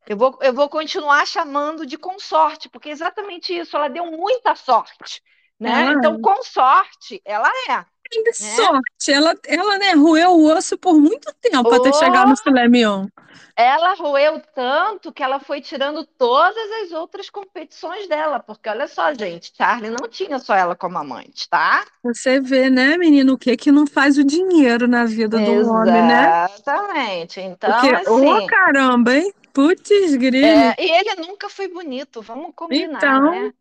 Eu 0.08 0.18
vou, 0.18 0.38
eu 0.42 0.54
vou 0.54 0.70
continuar 0.70 1.26
chamando 1.28 1.86
de 1.86 1.98
consorte, 1.98 2.70
porque 2.70 2.90
é 2.90 2.92
exatamente 2.92 3.54
isso, 3.58 3.76
ela 3.78 3.90
deu 3.90 4.06
muita 4.12 4.56
sorte, 4.56 5.22
né? 5.60 5.88
Ela 5.88 5.94
Então, 5.94 6.16
é. 6.16 6.20
consorte, 6.20 7.22
ela 7.26 7.50
é, 7.70 7.86
Ainda 8.16 8.30
né? 8.30 8.34
sorte. 8.34 9.12
Ela, 9.12 9.36
ela 9.46 9.78
né, 9.78 9.94
roeu 9.94 10.32
o 10.32 10.52
osso 10.56 10.78
por 10.78 11.00
muito 11.00 11.34
tempo 11.42 11.74
até 11.74 11.92
chegar 11.94 12.26
no 12.26 12.34
Oh, 12.34 12.38
filé 12.38 12.68
mignon. 12.68 13.08
ela 13.56 13.94
roeu 13.96 14.42
tanto 14.56 15.12
que 15.12 15.22
ela 15.24 15.40
foi 15.40 15.62
tirando 15.62 16.06
todas 16.06 16.72
as 16.84 16.92
outras 16.92 17.30
competições 17.30 18.08
dela, 18.08 18.40
porque 18.40 18.70
olha 18.70 18.88
só, 18.88 19.14
gente, 19.14 19.52
Charlie 19.56 19.92
não 19.92 20.08
tinha 20.08 20.40
só 20.40 20.56
ela 20.56 20.76
como 20.76 20.98
amante, 20.98 21.48
tá? 21.50 21.86
Você 22.04 22.40
vê, 22.40 22.70
né, 22.70 22.98
menino, 22.98 23.34
o 23.34 23.38
que 23.38 23.56
que 23.56 23.72
não 23.72 23.86
faz 23.86 24.18
o 24.18 24.24
dinheiro 24.24 24.88
na 24.88 25.06
vida 25.06 25.38
do 25.38 25.70
homem, 25.70 25.94
né? 25.94 26.48
Exatamente. 26.54 27.40
Então, 27.42 27.72
Porque, 27.72 27.96
assim, 27.96 28.48
caramba, 28.48 29.16
hein? 29.16 29.34
Putz, 29.54 30.16
grilo. 30.16 30.48
É, 30.48 30.76
e 30.80 30.90
ele 30.90 31.28
nunca 31.28 31.48
foi 31.48 31.68
bonito, 31.68 32.24
vamos 32.24 32.52
combinar, 32.56 32.98
então, 32.98 33.32
né? 33.32 33.54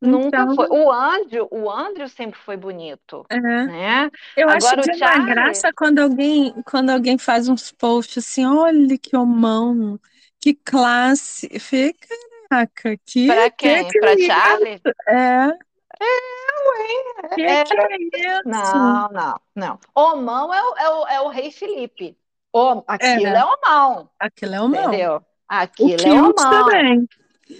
Nunca 0.00 0.42
então... 0.42 0.54
foi. 0.54 0.66
O 0.70 0.90
Andrew, 0.90 1.46
o 1.50 1.70
Andrew 1.70 2.08
sempre 2.08 2.38
foi 2.40 2.56
bonito, 2.56 3.26
é. 3.28 3.38
né? 3.38 4.10
Eu 4.36 4.48
Agora, 4.48 4.80
acho 4.80 4.90
de 4.90 4.98
Charlie... 4.98 5.20
uma 5.20 5.34
graça 5.34 5.70
quando 5.76 5.98
alguém, 5.98 6.54
quando 6.64 6.90
alguém 6.90 7.18
faz 7.18 7.48
uns 7.48 7.70
posts 7.70 8.24
assim, 8.24 8.46
olha 8.46 8.96
que 8.96 9.14
homão, 9.14 10.00
que 10.40 10.54
classe. 10.54 11.48
Fica, 11.58 12.08
caraca, 12.48 12.96
que 13.04 13.26
Pra 13.26 13.50
quem? 13.50 13.88
que 13.88 14.00
pra 14.00 14.12
é 14.12 14.18
Charlie? 14.18 14.80
É. 15.06 15.50
É, 16.02 16.04
ué. 16.68 17.34
Que 17.34 17.42
é... 17.42 17.64
que 17.64 17.74
é 17.74 17.96
isso? 18.00 18.42
Não, 18.46 19.08
não, 19.10 19.34
não. 19.54 19.78
Homão 19.94 20.54
é 20.54 20.62
o, 20.62 20.76
é 20.76 20.90
o, 20.90 21.06
é 21.08 21.20
o 21.20 21.28
rei 21.28 21.50
Felipe. 21.50 22.16
O, 22.52 22.82
aquilo 22.86 23.26
é, 23.26 23.38
é 23.38 23.44
homão. 23.44 24.10
Aquilo 24.18 24.54
é 24.54 24.60
homão. 24.60 24.88
Entendeu? 24.88 25.22
Aquilo 25.46 26.02
o 26.02 26.08
é 26.08 26.22
homão. 26.22 26.32
também. 26.34 27.08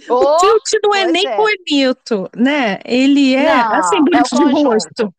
Oh, 0.09 0.15
o 0.15 0.37
Tilt 0.37 0.81
não 0.83 0.95
é 0.95 1.05
nem 1.05 1.27
é. 1.27 1.35
bonito, 1.35 2.29
né? 2.35 2.79
Ele 2.85 3.35
é 3.35 3.55
não, 3.55 3.73
assim, 3.73 3.97
bonito 3.97 4.35
é 4.35 4.37
de 4.37 4.63
rosto. 4.63 5.13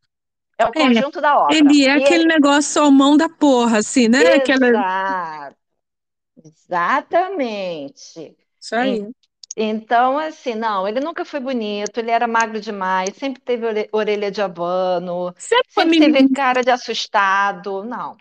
É 0.59 0.67
o 0.67 0.73
conjunto 0.73 1.21
da 1.21 1.39
obra. 1.39 1.57
Ele 1.57 1.85
é 1.85 1.97
e 1.97 2.03
aquele 2.03 2.25
ele... 2.25 2.35
negócio 2.35 2.91
mão 2.91 3.17
da 3.17 3.29
porra, 3.29 3.79
assim, 3.79 4.09
né? 4.09 4.21
Exato. 4.21 4.37
Aquela... 4.37 5.55
Exatamente. 6.45 8.37
Isso 8.61 8.75
aí. 8.75 9.07
Então, 9.57 10.19
assim, 10.19 10.55
não, 10.55 10.89
ele 10.89 11.01
nunca 11.01 11.25
foi 11.25 11.39
bonito, 11.39 11.99
ele 11.99 12.11
era 12.11 12.27
magro 12.27 12.59
demais, 12.59 13.15
sempre 13.15 13.43
teve 13.43 13.67
orelha 13.93 14.31
de 14.31 14.41
abano, 14.41 15.35
sempre, 15.37 15.71
sempre 15.75 16.01
teve 16.01 16.29
cara 16.31 16.63
de 16.63 16.71
assustado, 16.71 17.85
não. 17.85 18.17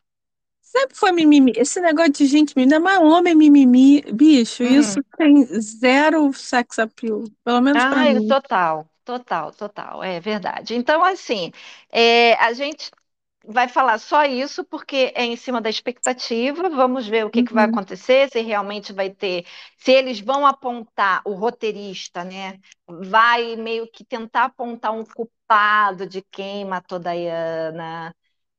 Sempre 0.72 0.96
foi 0.96 1.12
mimimi. 1.12 1.52
Esse 1.58 1.82
negócio 1.82 2.14
de 2.14 2.26
gente 2.28 2.54
mimimi, 2.56 2.80
mas 2.80 2.98
homem 3.00 3.36
mimimi, 3.36 4.02
bicho, 4.14 4.64
uhum. 4.64 4.80
isso 4.80 5.04
tem 5.18 5.44
zero 5.60 6.32
sex 6.32 6.80
appeal, 6.80 7.26
pelo 7.44 7.60
menos 7.60 7.84
para 7.84 8.14
mim. 8.14 8.26
Total, 8.26 8.90
total, 9.04 9.52
total, 9.52 10.02
é 10.02 10.22
verdade. 10.22 10.74
Então, 10.74 11.04
assim, 11.04 11.52
é, 11.92 12.36
a 12.36 12.54
gente 12.54 12.90
vai 13.46 13.68
falar 13.68 13.98
só 13.98 14.24
isso 14.24 14.64
porque 14.64 15.12
é 15.14 15.26
em 15.26 15.36
cima 15.36 15.60
da 15.60 15.70
expectativa. 15.70 16.70
Vamos 16.70 17.06
ver 17.06 17.26
o 17.26 17.30
que, 17.30 17.40
uhum. 17.40 17.46
que 17.46 17.54
vai 17.54 17.66
acontecer, 17.66 18.30
se 18.32 18.40
realmente 18.40 18.94
vai 18.94 19.10
ter, 19.10 19.46
se 19.78 19.92
eles 19.92 20.22
vão 20.22 20.46
apontar 20.46 21.22
o 21.26 21.34
roteirista, 21.34 22.24
né? 22.24 22.60
Vai 22.88 23.58
meio 23.58 23.92
que 23.92 24.06
tentar 24.06 24.46
apontar 24.46 24.94
um 24.94 25.04
culpado 25.04 26.08
de 26.08 26.22
quem 26.32 26.64
matou 26.64 26.98
Diana. 26.98 28.16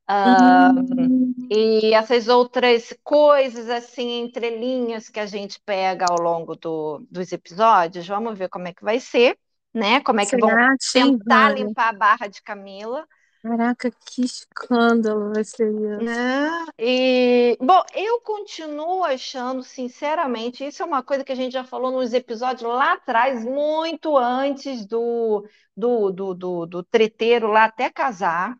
Uhum. 0.09 1.33
e 1.49 1.93
essas 1.93 2.27
outras 2.27 2.93
coisas 3.03 3.69
assim, 3.69 4.19
entrelinhas 4.21 5.07
que 5.07 5.19
a 5.19 5.25
gente 5.25 5.61
pega 5.65 6.05
ao 6.09 6.21
longo 6.21 6.55
do, 6.55 7.05
dos 7.09 7.31
episódios, 7.31 8.05
vamos 8.05 8.37
ver 8.37 8.49
como 8.49 8.67
é 8.67 8.73
que 8.73 8.83
vai 8.83 8.99
ser, 8.99 9.37
né? 9.73 10.01
Como 10.01 10.19
é 10.19 10.25
que 10.25 10.31
Será? 10.31 10.47
vão 10.47 10.77
tentar 10.91 11.49
limpar 11.51 11.89
a 11.89 11.97
barra 11.97 12.27
de 12.27 12.41
Camila. 12.41 13.07
Caraca, 13.41 13.91
que 13.91 14.23
escândalo 14.23 15.33
vai 15.33 15.43
ser 15.43 15.69
isso. 15.69 16.03
Né? 16.03 16.65
E, 16.79 17.57
bom, 17.59 17.83
eu 17.93 18.21
continuo 18.21 19.03
achando, 19.03 19.61
sinceramente, 19.63 20.65
isso 20.65 20.81
é 20.81 20.85
uma 20.85 21.03
coisa 21.03 21.25
que 21.25 21.31
a 21.31 21.35
gente 21.35 21.51
já 21.51 21.63
falou 21.63 21.91
nos 21.91 22.13
episódios 22.13 22.61
lá 22.61 22.93
atrás, 22.93 23.43
muito 23.43 24.17
antes 24.17 24.85
do, 24.85 25.45
do, 25.75 26.09
do, 26.11 26.33
do, 26.33 26.65
do 26.65 26.83
treteiro 26.83 27.47
lá 27.47 27.65
até 27.65 27.89
casar. 27.89 28.57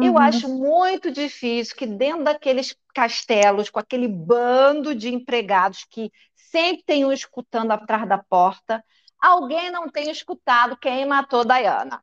Eu 0.00 0.18
Uhum. 0.18 0.18
acho 0.18 0.48
muito 0.48 1.10
difícil 1.10 1.76
que 1.76 1.86
dentro 1.86 2.24
daqueles 2.24 2.76
castelos, 2.94 3.70
com 3.70 3.78
aquele 3.78 4.08
bando 4.08 4.94
de 4.94 5.08
empregados 5.14 5.84
que 5.84 6.10
sempre 6.34 6.82
tem 6.84 7.04
um 7.04 7.12
escutando 7.12 7.70
atrás 7.72 8.08
da 8.08 8.18
porta, 8.18 8.84
alguém 9.20 9.70
não 9.70 9.88
tenha 9.88 10.10
escutado 10.12 10.76
quem 10.76 11.06
matou 11.06 11.44
Diana 11.44 12.02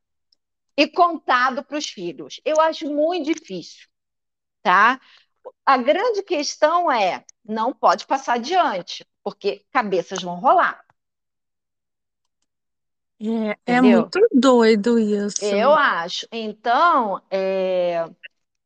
e 0.77 0.87
contado 0.87 1.63
para 1.63 1.77
os 1.77 1.87
filhos. 1.89 2.41
Eu 2.45 2.59
acho 2.61 2.87
muito 2.93 3.33
difícil, 3.33 3.87
tá? 4.63 4.99
A 5.65 5.77
grande 5.77 6.23
questão 6.23 6.91
é, 6.91 7.25
não 7.45 7.73
pode 7.73 8.07
passar 8.07 8.35
adiante, 8.35 9.05
porque 9.23 9.65
cabeças 9.71 10.21
vão 10.23 10.35
rolar. 10.39 10.83
É, 13.21 13.75
é 13.77 13.81
Entendeu? 13.81 13.81
muito 13.81 14.19
doido 14.33 14.97
isso. 14.99 15.41
Eu 15.41 15.73
acho. 15.73 16.27
Então, 16.31 17.21
é, 17.31 18.05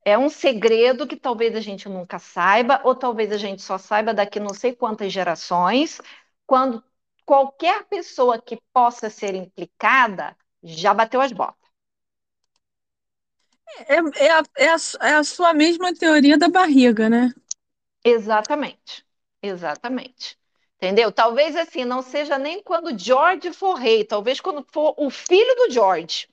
é 0.06 0.18
um 0.18 0.30
segredo 0.30 1.08
que 1.08 1.16
talvez 1.18 1.56
a 1.56 1.62
gente 1.62 1.90
nunca 1.90 2.20
saiba, 2.20 2.82
ou 2.86 2.96
talvez 2.96 3.32
a 3.32 3.38
gente 3.38 3.62
só 3.62 3.78
saiba 3.78 4.14
daqui 4.14 4.40
não 4.40 4.54
sei 4.54 4.76
quantas 4.76 5.14
gerações, 5.14 6.00
quando 6.48 6.84
qualquer 7.26 7.86
pessoa 7.88 8.42
que 8.42 8.60
possa 8.74 9.10
ser 9.10 9.36
implicada 9.36 10.38
já 10.64 10.94
bateu 10.94 11.22
as 11.22 11.32
botas. 11.32 11.58
É, 13.88 14.26
é, 14.26 14.32
a, 14.32 14.44
é, 14.58 14.68
a, 14.70 14.76
é 15.10 15.14
a 15.16 15.24
sua 15.24 15.54
mesma 15.54 15.94
teoria 15.94 16.38
da 16.38 16.48
barriga, 16.50 17.10
né? 17.10 17.32
Exatamente. 18.04 19.06
Exatamente. 19.42 20.38
Entendeu? 20.84 21.14
Talvez 21.14 21.56
assim, 21.56 21.86
não 21.86 22.02
seja 22.02 22.38
nem 22.38 22.62
quando 22.62 22.98
George 23.00 23.54
for 23.54 23.76
rei, 23.76 24.04
talvez 24.04 24.42
quando 24.42 24.68
for 24.70 24.94
o 24.98 25.10
filho 25.10 25.56
do 25.56 25.72
George. 25.72 26.28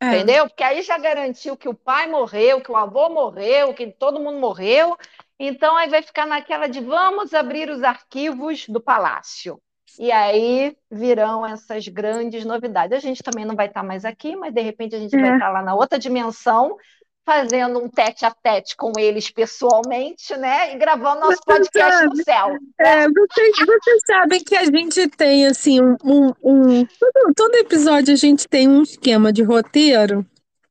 É. 0.00 0.06
Entendeu? 0.06 0.48
Porque 0.48 0.62
aí 0.62 0.80
já 0.80 0.96
garantiu 0.96 1.54
que 1.54 1.68
o 1.68 1.74
pai 1.74 2.06
morreu, 2.06 2.62
que 2.62 2.72
o 2.72 2.76
avô 2.76 3.10
morreu, 3.10 3.74
que 3.74 3.86
todo 3.92 4.18
mundo 4.18 4.38
morreu. 4.38 4.96
Então 5.38 5.76
aí 5.76 5.90
vai 5.90 6.00
ficar 6.00 6.26
naquela 6.26 6.66
de 6.66 6.80
vamos 6.80 7.34
abrir 7.34 7.68
os 7.68 7.82
arquivos 7.82 8.66
do 8.68 8.80
palácio. 8.80 9.60
E 9.98 10.10
aí 10.10 10.74
virão 10.90 11.46
essas 11.46 11.86
grandes 11.86 12.42
novidades. 12.46 12.96
A 12.96 13.00
gente 13.00 13.22
também 13.22 13.44
não 13.44 13.54
vai 13.54 13.66
estar 13.66 13.82
mais 13.82 14.06
aqui, 14.06 14.34
mas 14.34 14.54
de 14.54 14.62
repente 14.62 14.96
a 14.96 14.98
gente 14.98 15.14
É. 15.14 15.20
vai 15.20 15.34
estar 15.34 15.50
lá 15.50 15.60
na 15.62 15.74
outra 15.74 15.98
dimensão, 15.98 16.74
fazendo 17.24 17.78
um 17.82 17.88
tete 17.88 18.24
a 18.24 18.30
tete 18.30 18.76
com 18.76 18.92
eles 18.98 19.30
pessoalmente, 19.30 20.36
né? 20.36 20.74
E 20.74 20.78
gravando 20.78 21.20
nosso 21.20 21.38
Você 21.38 21.42
podcast 21.44 22.04
no 22.04 22.14
sabe, 22.14 22.22
céu. 22.24 22.56
é, 22.80 23.08
vocês, 23.08 23.56
vocês 23.58 24.02
sabem 24.06 24.44
que 24.44 24.56
a 24.56 24.64
gente 24.64 25.08
tem 25.08 25.46
assim 25.46 25.80
um, 25.80 25.96
um, 26.04 26.32
um- 26.42 26.86
todo, 26.86 27.34
todo 27.34 27.54
episódio 27.56 28.12
a 28.12 28.16
gente 28.16 28.46
tem 28.48 28.68
um 28.68 28.82
esquema 28.82 29.32
de 29.32 29.42
roteiro 29.42 30.24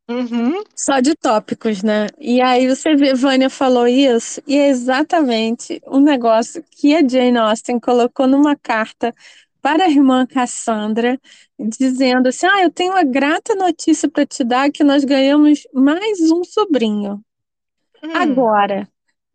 Uhum. 0.10 0.62
só 0.76 1.00
de 1.00 1.16
tópicos, 1.16 1.82
né? 1.82 2.08
E 2.20 2.42
aí 2.42 2.68
você 2.68 2.96
vê, 2.96 3.14
Vânia 3.14 3.50
falou 3.50 3.88
isso, 3.88 4.42
e 4.46 4.58
é 4.58 4.68
exatamente 4.70 5.82
o 5.86 6.00
negócio 6.00 6.64
que 6.72 6.94
a 6.96 7.08
Jane 7.08 7.38
Austen 7.38 7.80
colocou 7.80 8.28
numa 8.28 8.56
carta 8.56 9.14
para 9.64 9.86
a 9.86 9.90
irmã 9.90 10.28
Cassandra, 10.28 11.20
dizendo 11.58 12.28
assim: 12.28 12.46
Ah, 12.46 12.64
eu 12.64 12.70
tenho 12.70 12.92
uma 12.92 13.04
grata 13.04 13.56
notícia 13.56 14.10
para 14.10 14.26
te 14.26 14.44
dar 14.44 14.70
que 14.70 14.84
nós 14.84 15.06
ganhamos 15.06 15.66
mais 15.74 16.20
um 16.30 16.44
sobrinho. 16.44 17.24
Hum. 18.04 18.12
Agora, 18.14 18.88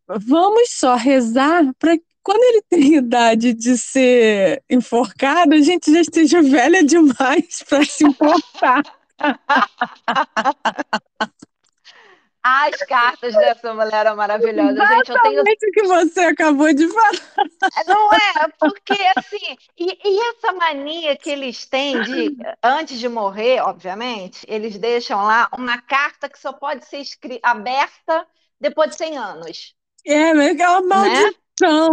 vamos 0.07 0.71
só 0.71 0.95
rezar 0.95 1.65
para 1.79 1.97
que 1.97 2.05
quando 2.23 2.43
ele 2.43 2.63
tem 2.69 2.97
idade 3.01 3.55
de 3.55 3.79
ser 3.79 4.63
enforcado, 4.69 5.55
a 5.55 5.61
gente 5.61 5.91
já 5.91 6.03
esteja 6.03 6.43
velha 6.43 6.85
demais 6.85 7.65
para 7.67 7.83
se 7.85 8.05
importar. 8.05 8.83
As 12.49 12.77
cartas 12.85 13.35
dessa 13.35 13.75
mulher 13.75 14.07
eram 14.07 14.17
maravilhosas, 14.17 14.89
gente. 14.89 15.11
Eu 15.11 15.23
tenho 15.23 15.43
o 15.43 15.45
que 15.45 15.83
você 15.83 16.21
acabou 16.21 16.73
de 16.73 16.89
falar. 16.89 17.11
Não 17.87 18.13
é, 18.15 18.49
porque 18.59 18.97
assim, 19.17 19.57
e, 19.79 19.99
e 20.03 20.21
essa 20.31 20.53
mania 20.53 21.15
que 21.17 21.29
eles 21.29 21.67
têm 21.67 22.01
de, 22.03 22.37
antes 22.63 22.99
de 22.99 23.09
morrer, 23.09 23.61
obviamente, 23.61 24.47
eles 24.49 24.79
deixam 24.79 25.23
lá 25.25 25.49
uma 25.57 25.81
carta 25.83 26.29
que 26.29 26.39
só 26.39 26.53
pode 26.53 26.87
ser 26.87 27.03
aberta 27.43 28.27
depois 28.59 28.91
de 28.91 28.97
100 28.97 29.19
anos, 29.19 29.75
É, 30.05 30.33
mas 30.33 30.59
é 30.59 30.69
uma 30.69 30.81
né? 30.81 31.21
maldição. 31.61 31.89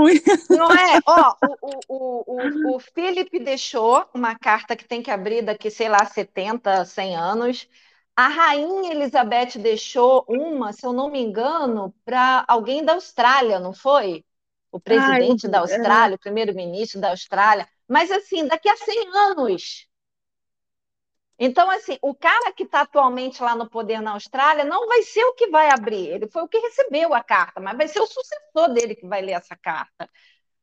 Não 0.49 0.71
é? 0.71 0.99
Ó, 1.05 1.35
o, 1.61 1.79
o, 1.87 2.23
o, 2.27 2.75
o, 2.75 2.79
Philip 2.79 3.39
deixou 3.39 4.07
uma 4.13 4.37
carta 4.37 4.75
que 4.75 4.85
tem 4.87 5.01
que 5.01 5.11
abrir 5.11 5.41
daqui, 5.41 5.69
sei 5.71 5.89
lá, 5.89 6.05
70, 6.05 6.85
100 6.85 7.15
anos. 7.15 7.67
A 8.15 8.27
rainha 8.29 8.91
Elizabeth 8.91 9.59
deixou 9.59 10.23
uma, 10.27 10.71
se 10.71 10.85
eu 10.85 10.93
não 10.93 11.09
me 11.09 11.19
engano, 11.19 11.93
para 12.05 12.45
alguém 12.47 12.83
da 12.83 12.93
Austrália, 12.93 13.59
não 13.59 13.73
foi? 13.73 14.23
O 14.71 14.79
presidente 14.79 15.47
Ai, 15.47 15.51
da 15.51 15.57
é. 15.57 15.61
Austrália, 15.61 16.15
o 16.15 16.19
primeiro-ministro 16.19 16.99
da 17.01 17.09
Austrália. 17.09 17.67
Mas 17.87 18.09
assim, 18.11 18.47
daqui 18.47 18.69
a 18.69 18.77
100 18.77 19.07
anos. 19.15 19.87
Então, 21.37 21.69
assim, 21.69 21.97
o 22.01 22.15
cara 22.15 22.53
que 22.53 22.63
está 22.63 22.81
atualmente 22.81 23.43
lá 23.43 23.55
no 23.55 23.69
poder 23.69 24.01
na 24.01 24.11
Austrália 24.11 24.63
não 24.63 24.87
vai 24.87 25.01
ser 25.03 25.23
o 25.25 25.33
que 25.33 25.47
vai 25.47 25.69
abrir. 25.69 26.07
Ele 26.07 26.27
foi 26.27 26.43
o 26.43 26.47
que 26.47 26.57
recebeu 26.59 27.13
a 27.13 27.21
carta, 27.21 27.59
mas 27.59 27.75
vai 27.75 27.87
ser 27.87 27.99
o 27.99 28.07
sucessor 28.07 28.73
dele 28.73 28.95
que 28.95 29.05
vai 29.05 29.21
ler 29.21 29.33
essa 29.33 29.55
carta. 29.57 30.09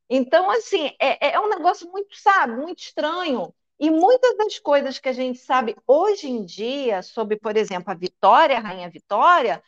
Então, 0.09 0.49
assim, 0.49 0.91
é, 0.99 1.33
é 1.33 1.39
um 1.39 1.49
negócio 1.49 1.89
muito, 1.91 2.15
sabe, 2.19 2.55
muito 2.55 2.79
estranho. 2.79 3.53
E 3.79 3.89
muitas 3.89 4.37
das 4.37 4.59
coisas 4.59 4.99
que 4.99 5.09
a 5.09 5.13
gente 5.13 5.39
sabe 5.39 5.75
hoje 5.85 6.27
em 6.27 6.45
dia 6.45 7.01
sobre, 7.01 7.37
por 7.37 7.57
exemplo, 7.57 7.91
a 7.91 7.95
Vitória, 7.95 8.57
a 8.57 8.61
Rainha 8.61 8.89
Vitória, 8.89 9.61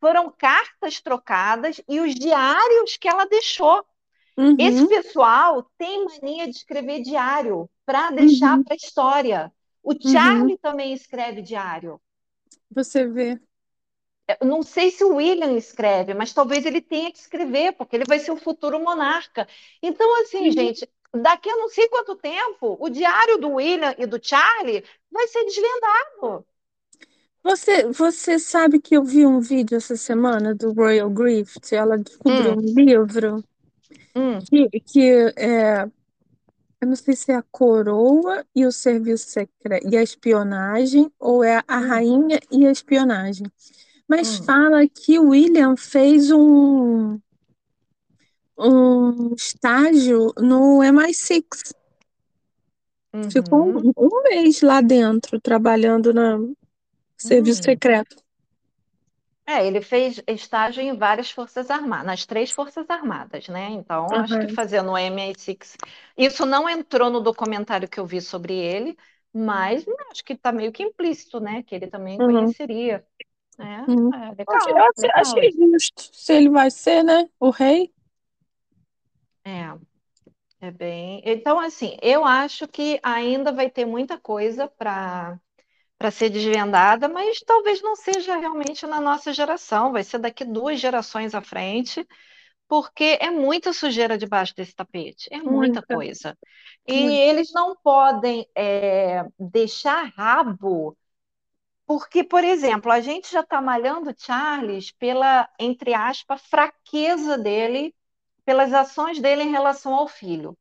foram 0.00 0.30
cartas 0.36 1.00
trocadas 1.00 1.80
e 1.88 2.00
os 2.00 2.14
diários 2.14 2.96
que 2.96 3.08
ela 3.08 3.24
deixou. 3.24 3.84
Uhum. 4.36 4.56
Esse 4.58 4.86
pessoal 4.88 5.70
tem 5.78 6.04
mania 6.04 6.46
de 6.46 6.56
escrever 6.56 7.02
diário 7.02 7.70
para 7.86 8.10
deixar 8.10 8.56
uhum. 8.56 8.64
para 8.64 8.74
a 8.74 8.76
história. 8.76 9.52
O 9.82 9.92
Charlie 9.92 10.54
uhum. 10.54 10.58
também 10.60 10.92
escreve 10.92 11.42
diário. 11.42 12.00
Você 12.70 13.06
vê. 13.06 13.40
Eu 14.40 14.46
não 14.46 14.62
sei 14.62 14.90
se 14.90 15.04
o 15.04 15.16
William 15.16 15.52
escreve, 15.56 16.14
mas 16.14 16.32
talvez 16.32 16.64
ele 16.64 16.80
tenha 16.80 17.10
que 17.10 17.18
escrever, 17.18 17.72
porque 17.72 17.96
ele 17.96 18.04
vai 18.06 18.18
ser 18.18 18.30
o 18.30 18.36
futuro 18.36 18.80
monarca. 18.80 19.46
Então, 19.82 20.22
assim, 20.22 20.46
uhum. 20.46 20.52
gente, 20.52 20.88
daqui 21.14 21.50
a 21.50 21.56
não 21.56 21.68
sei 21.68 21.88
quanto 21.88 22.16
tempo, 22.16 22.76
o 22.80 22.88
diário 22.88 23.38
do 23.38 23.50
William 23.50 23.94
e 23.98 24.06
do 24.06 24.18
Charlie 24.22 24.84
vai 25.10 25.26
ser 25.28 25.44
desvendado. 25.44 26.44
Você, 27.42 27.84
você 27.86 28.38
sabe 28.38 28.80
que 28.80 28.96
eu 28.96 29.02
vi 29.02 29.26
um 29.26 29.40
vídeo 29.40 29.76
essa 29.76 29.96
semana 29.96 30.54
do 30.54 30.72
Royal 30.72 31.10
Grift, 31.10 31.74
ela 31.74 31.98
descobriu 31.98 32.52
hum. 32.52 32.58
um 32.58 32.60
livro 32.60 33.44
hum. 34.14 34.38
que, 34.48 34.80
que 34.80 35.10
é, 35.36 35.82
eu 36.80 36.88
não 36.88 36.94
sei 36.94 37.16
se 37.16 37.32
é 37.32 37.34
a 37.34 37.42
coroa 37.42 38.46
e 38.54 38.64
o 38.64 38.70
serviço 38.70 39.28
secreto 39.28 39.88
e 39.88 39.96
a 39.96 40.02
espionagem, 40.02 41.10
ou 41.18 41.42
é 41.42 41.62
a 41.66 41.78
hum. 41.78 41.88
rainha 41.88 42.40
e 42.50 42.64
a 42.64 42.70
espionagem. 42.70 43.46
Mas 44.06 44.38
hum. 44.38 44.44
fala 44.44 44.86
que 44.86 45.18
o 45.18 45.30
William 45.30 45.76
fez 45.76 46.30
um, 46.30 47.18
um 48.62 49.34
estágio 49.34 50.32
no 50.38 50.78
MI6. 50.78 51.74
Uhum. 53.12 53.30
Ficou 53.30 53.68
um, 53.68 53.92
um, 53.96 54.22
mês 54.22 54.62
lá 54.62 54.80
dentro, 54.80 55.40
trabalhando 55.40 56.14
na 56.14 56.38
serviço 57.16 57.60
uhum. 57.60 57.64
secreto. 57.64 58.16
É, 59.44 59.66
ele 59.66 59.82
fez 59.82 60.22
estágio 60.26 60.82
em 60.82 60.96
várias 60.96 61.30
forças 61.30 61.68
armadas, 61.70 62.06
nas 62.06 62.26
três 62.26 62.50
forças 62.50 62.88
armadas, 62.88 63.48
né? 63.48 63.70
Então, 63.70 64.06
uhum. 64.06 64.20
acho 64.20 64.38
que 64.38 64.54
fazendo 64.54 64.92
o 64.92 64.94
MI6. 64.94 65.76
Isso 66.16 66.46
não 66.46 66.68
entrou 66.68 67.10
no 67.10 67.20
documentário 67.20 67.88
que 67.88 67.98
eu 67.98 68.06
vi 68.06 68.20
sobre 68.20 68.54
ele, 68.54 68.96
mas 69.32 69.84
acho 70.10 70.24
que 70.24 70.34
está 70.34 70.52
meio 70.52 70.70
que 70.70 70.82
implícito, 70.82 71.40
né? 71.40 71.62
Que 71.64 71.74
ele 71.74 71.88
também 71.88 72.20
uhum. 72.20 72.32
conheceria. 72.32 73.04
É, 73.58 73.90
uhum. 73.90 74.14
é 74.14 74.34
legal, 74.36 74.56
achei, 74.56 74.72
legal. 74.72 74.90
achei 75.16 75.52
justo. 75.52 76.10
Se 76.12 76.32
ele 76.32 76.48
vai 76.48 76.70
ser, 76.70 77.02
né? 77.02 77.28
O 77.38 77.50
rei. 77.50 77.92
É, 79.44 79.74
é 80.60 80.70
bem. 80.70 81.22
Então, 81.24 81.58
assim, 81.58 81.96
eu 82.02 82.24
acho 82.24 82.68
que 82.68 83.00
ainda 83.02 83.52
vai 83.52 83.70
ter 83.70 83.84
muita 83.84 84.18
coisa 84.18 84.68
para 84.68 85.38
para 85.98 86.10
ser 86.10 86.30
desvendada, 86.30 87.08
mas 87.08 87.38
talvez 87.46 87.80
não 87.80 87.94
seja 87.94 88.36
realmente 88.36 88.84
na 88.88 89.00
nossa 89.00 89.32
geração, 89.32 89.92
vai 89.92 90.02
ser 90.02 90.18
daqui 90.18 90.44
duas 90.44 90.80
gerações 90.80 91.32
à 91.32 91.40
frente, 91.40 92.04
porque 92.66 93.18
é 93.20 93.30
muita 93.30 93.72
sujeira 93.72 94.18
debaixo 94.18 94.52
desse 94.56 94.74
tapete, 94.74 95.28
é 95.30 95.36
muita, 95.36 95.80
muita. 95.80 95.82
coisa. 95.82 96.36
E 96.88 97.02
muita. 97.02 97.14
eles 97.14 97.52
não 97.52 97.76
podem 97.76 98.44
é, 98.56 99.24
deixar 99.38 100.12
rabo, 100.16 100.96
porque, 101.86 102.24
por 102.24 102.42
exemplo, 102.42 102.90
a 102.90 103.00
gente 103.00 103.30
já 103.30 103.40
está 103.40 103.62
malhando 103.62 104.12
Charles 104.18 104.90
pela, 104.90 105.48
entre 105.56 105.94
aspas, 105.94 106.42
fraqueza 106.42 107.38
dele 107.38 107.94
pelas 108.44 108.72
ações 108.72 109.20
dele 109.20 109.42
em 109.42 109.50
relação 109.50 109.94
ao 109.94 110.08
filho, 110.08 110.56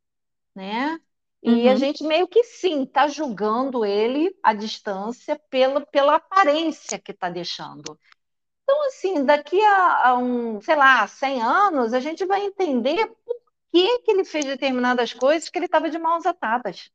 né? 0.55 0.99
E 1.43 1.65
uhum. 1.65 1.71
a 1.71 1.75
gente 1.75 2.03
meio 2.03 2.27
que 2.27 2.43
sim 2.43 2.83
está 2.83 3.07
julgando 3.07 3.83
ele 3.83 4.35
à 4.43 4.53
distância 4.53 5.39
pela, 5.49 5.83
pela 5.85 6.15
aparência 6.15 6.99
que 6.99 7.11
está 7.11 7.29
deixando. 7.29 7.99
Então, 8.63 8.87
assim, 8.87 9.25
daqui 9.25 9.59
a, 9.61 10.09
a, 10.09 10.17
um, 10.17 10.61
sei 10.61 10.75
lá, 10.75 11.07
100 11.07 11.41
anos, 11.41 11.93
a 11.93 11.99
gente 11.99 12.25
vai 12.25 12.45
entender 12.45 13.07
por 13.25 13.35
que, 13.71 13.99
que 13.99 14.11
ele 14.11 14.23
fez 14.23 14.45
determinadas 14.45 15.13
coisas 15.13 15.49
que 15.49 15.57
ele 15.57 15.65
estava 15.65 15.89
de 15.89 15.97
mãos 15.97 16.25
atadas. 16.25 16.91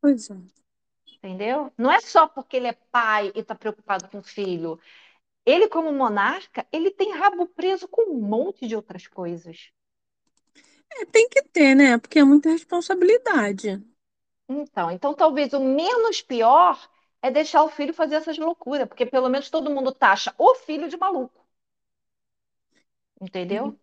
Pois 0.00 0.30
é. 0.30 0.36
Entendeu? 1.16 1.72
Não 1.76 1.90
é 1.90 2.00
só 2.00 2.26
porque 2.26 2.56
ele 2.56 2.68
é 2.68 2.72
pai 2.72 3.30
e 3.34 3.40
está 3.40 3.54
preocupado 3.54 4.08
com 4.08 4.18
o 4.18 4.22
filho. 4.22 4.80
Ele, 5.46 5.68
como 5.68 5.92
monarca, 5.92 6.66
ele 6.72 6.90
tem 6.90 7.12
rabo 7.12 7.46
preso 7.46 7.86
com 7.86 8.10
um 8.12 8.20
monte 8.20 8.66
de 8.66 8.74
outras 8.74 9.06
coisas. 9.06 9.70
É, 10.92 11.04
tem 11.04 11.28
que 11.28 11.40
ter, 11.42 11.74
né? 11.76 11.96
Porque 11.98 12.18
é 12.18 12.24
muita 12.24 12.50
responsabilidade. 12.50 13.80
Então, 14.48 14.90
então 14.90 15.14
talvez 15.14 15.52
o 15.52 15.60
menos 15.60 16.20
pior 16.20 16.76
é 17.22 17.30
deixar 17.30 17.62
o 17.62 17.68
filho 17.68 17.94
fazer 17.94 18.16
essas 18.16 18.38
loucuras, 18.38 18.88
porque 18.88 19.06
pelo 19.06 19.28
menos 19.28 19.48
todo 19.48 19.70
mundo 19.70 19.92
taxa 19.92 20.34
o 20.36 20.54
filho 20.54 20.88
de 20.88 20.96
maluco. 20.96 21.44
Entendeu? 23.20 23.66
Uhum. 23.66 23.78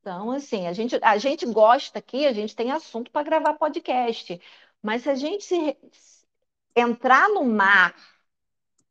Então, 0.00 0.30
assim, 0.30 0.68
a 0.68 0.72
gente, 0.72 0.96
a 1.02 1.18
gente 1.18 1.44
gosta 1.46 1.98
aqui, 1.98 2.26
a 2.26 2.32
gente 2.32 2.54
tem 2.54 2.70
assunto 2.70 3.10
para 3.10 3.24
gravar 3.24 3.54
podcast, 3.54 4.40
mas 4.80 5.02
se 5.02 5.10
a 5.10 5.14
gente 5.16 5.44
se, 5.44 5.76
entrar 6.76 7.28
no 7.28 7.44
mar 7.44 7.94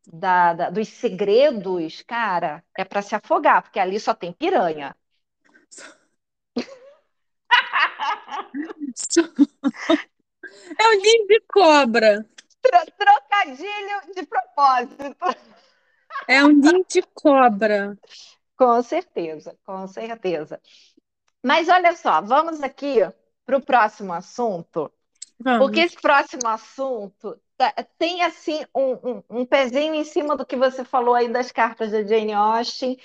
da, 0.08 0.54
da, 0.54 0.70
dos 0.70 0.88
segredos, 0.88 2.02
cara, 2.04 2.64
é 2.78 2.84
para 2.84 3.02
se 3.02 3.16
afogar, 3.16 3.64
porque 3.64 3.80
ali 3.80 4.00
só 4.00 4.14
tem 4.14 4.34
piranha. 4.34 4.96
É 10.80 10.88
o 10.88 11.02
ninho 11.02 11.28
de 11.28 11.42
cobra. 11.42 12.26
Trocadilho 12.62 14.14
de 14.16 14.26
propósito. 14.26 15.16
É 16.28 16.44
um 16.44 16.50
ninho 16.50 16.86
de 16.88 17.02
cobra. 17.14 17.98
Com 18.58 18.82
certeza, 18.82 19.58
com 19.66 19.88
certeza. 19.88 20.60
Mas 21.44 21.70
olha 21.70 21.96
só, 21.96 22.22
vamos 22.22 22.64
aqui 22.64 23.00
para 23.46 23.58
o 23.58 23.62
próximo 23.62 24.14
assunto. 24.14 24.92
Vamos. 25.40 25.60
Porque 25.60 25.82
esse 25.82 25.98
próximo 25.98 26.48
assunto 26.48 27.40
tem 27.98 28.22
assim 28.22 28.66
um, 28.76 28.92
um, 28.94 29.24
um, 29.30 29.46
pezinho 29.46 29.96
em 29.96 30.04
cima 30.04 30.36
do 30.36 30.46
que 30.46 30.56
você 30.56 30.84
falou 30.84 31.16
aí 31.16 31.30
das 31.30 31.52
cartas 31.52 31.92
da 31.92 32.04
Jane 32.04 32.34
Austen, 32.34 32.98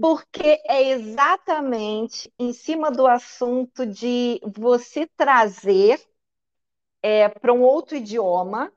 porque 0.00 0.60
é 0.66 0.90
exatamente 0.90 2.32
em 2.38 2.52
cima 2.52 2.90
do 2.90 3.06
assunto 3.06 3.86
de 3.86 4.40
você 4.44 5.06
trazer 5.16 6.00
é, 7.02 7.28
para 7.28 7.52
um 7.52 7.62
outro 7.62 7.96
idioma, 7.96 8.72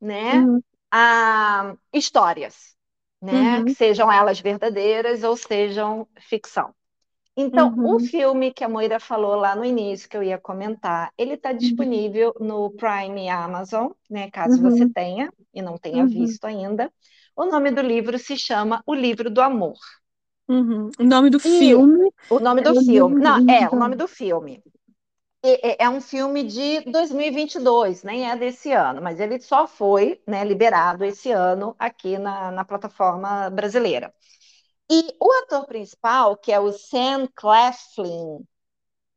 né, 0.00 0.34
uhum. 0.34 0.62
a, 0.90 1.74
histórias, 1.92 2.76
né, 3.20 3.58
uhum. 3.58 3.64
que 3.66 3.74
sejam 3.74 4.10
elas 4.10 4.40
verdadeiras 4.40 5.22
ou 5.22 5.36
sejam 5.36 6.08
ficção. 6.18 6.74
Então, 7.36 7.72
uhum. 7.72 7.94
o 7.94 8.00
filme 8.00 8.52
que 8.52 8.64
a 8.64 8.68
Moira 8.68 8.98
falou 8.98 9.36
lá 9.36 9.54
no 9.54 9.64
início, 9.64 10.08
que 10.08 10.16
eu 10.16 10.22
ia 10.22 10.38
comentar, 10.38 11.12
ele 11.16 11.34
está 11.34 11.50
uhum. 11.50 11.56
disponível 11.56 12.34
uhum. 12.38 12.46
no 12.46 12.70
Prime 12.70 13.28
Amazon, 13.28 13.92
né? 14.10 14.30
Caso 14.30 14.62
uhum. 14.62 14.70
você 14.70 14.88
tenha 14.88 15.32
e 15.54 15.62
não 15.62 15.78
tenha 15.78 16.02
uhum. 16.02 16.08
visto 16.08 16.44
ainda. 16.44 16.92
O 17.36 17.46
nome 17.46 17.70
do 17.70 17.80
livro 17.80 18.18
se 18.18 18.36
chama 18.36 18.82
O 18.86 18.94
Livro 18.94 19.30
do 19.30 19.40
Amor. 19.40 19.78
Uhum. 20.48 20.90
O 20.98 21.04
nome 21.04 21.30
do 21.30 21.38
e 21.38 21.40
filme? 21.40 22.12
O 22.28 22.40
nome 22.40 22.60
do 22.60 22.76
é 22.76 22.84
filme. 22.84 23.22
Não, 23.22 23.48
é, 23.48 23.68
o 23.70 23.76
nome 23.76 23.94
do 23.94 24.08
filme. 24.08 24.62
É, 25.42 25.84
é 25.84 25.88
um 25.88 26.00
filme 26.00 26.42
de 26.42 26.80
2022, 26.90 28.02
nem 28.02 28.28
é 28.28 28.36
desse 28.36 28.72
ano, 28.72 29.00
mas 29.00 29.18
ele 29.20 29.40
só 29.40 29.66
foi 29.66 30.20
né, 30.26 30.44
liberado 30.44 31.02
esse 31.04 31.30
ano 31.30 31.74
aqui 31.78 32.18
na, 32.18 32.50
na 32.50 32.64
plataforma 32.64 33.48
brasileira. 33.48 34.12
E 34.90 35.14
o 35.20 35.32
ator 35.42 35.66
principal, 35.66 36.36
que 36.36 36.50
é 36.50 36.58
o 36.58 36.72
Sam 36.72 37.28
Claflin, 37.34 38.44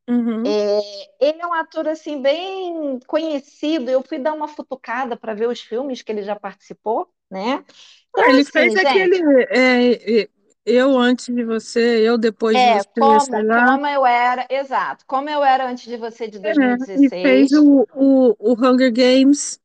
uhum. 0.07 0.43
é, 0.45 0.79
ele 1.19 1.41
é 1.41 1.47
um 1.47 1.53
ator 1.53 1.87
assim 1.87 2.21
bem 2.21 2.99
conhecido. 3.07 3.89
Eu 3.89 4.03
fui 4.03 4.19
dar 4.19 4.33
uma 4.33 4.47
futucada 4.47 5.17
para 5.17 5.33
ver 5.33 5.47
os 5.47 5.61
filmes 5.61 6.03
que 6.03 6.11
ele 6.11 6.21
já 6.21 6.35
participou, 6.35 7.09
né? 7.29 7.65
Então, 8.09 8.29
ele 8.29 8.41
assim, 8.41 8.51
fez 8.51 8.73
gente, 8.73 8.85
aquele 8.85 9.47
é, 9.49 10.29
eu 10.65 10.97
antes 10.97 11.33
de 11.33 11.43
você, 11.43 11.99
eu 12.07 12.17
depois 12.17 12.55
é, 12.55 12.73
de 12.73 12.77
você, 12.79 12.99
como, 12.99 13.25
como 13.25 13.87
eu 13.87 14.05
era, 14.05 14.45
exato, 14.49 15.03
como 15.05 15.29
eu 15.29 15.43
era 15.43 15.67
antes 15.69 15.85
de 15.85 15.97
você 15.97 16.27
de 16.27 16.39
2016. 16.39 17.11
É, 17.11 17.15
ele 17.15 17.23
fez 17.23 17.51
o, 17.53 17.87
o, 17.93 18.35
o 18.39 18.53
Hunger 18.53 18.91
Games. 18.93 19.59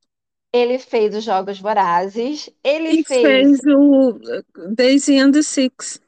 Ele 0.53 0.79
fez 0.79 1.15
os 1.15 1.25
Jogos 1.25 1.61
Vorazes. 1.61 2.51
Ele 2.65 3.01
e 3.01 3.05
fez... 3.05 3.23
fez 3.23 3.61
o 3.67 4.19
Daisy 4.75 5.19
and 5.19 5.33
the 5.33 5.43
Six. 5.43 6.01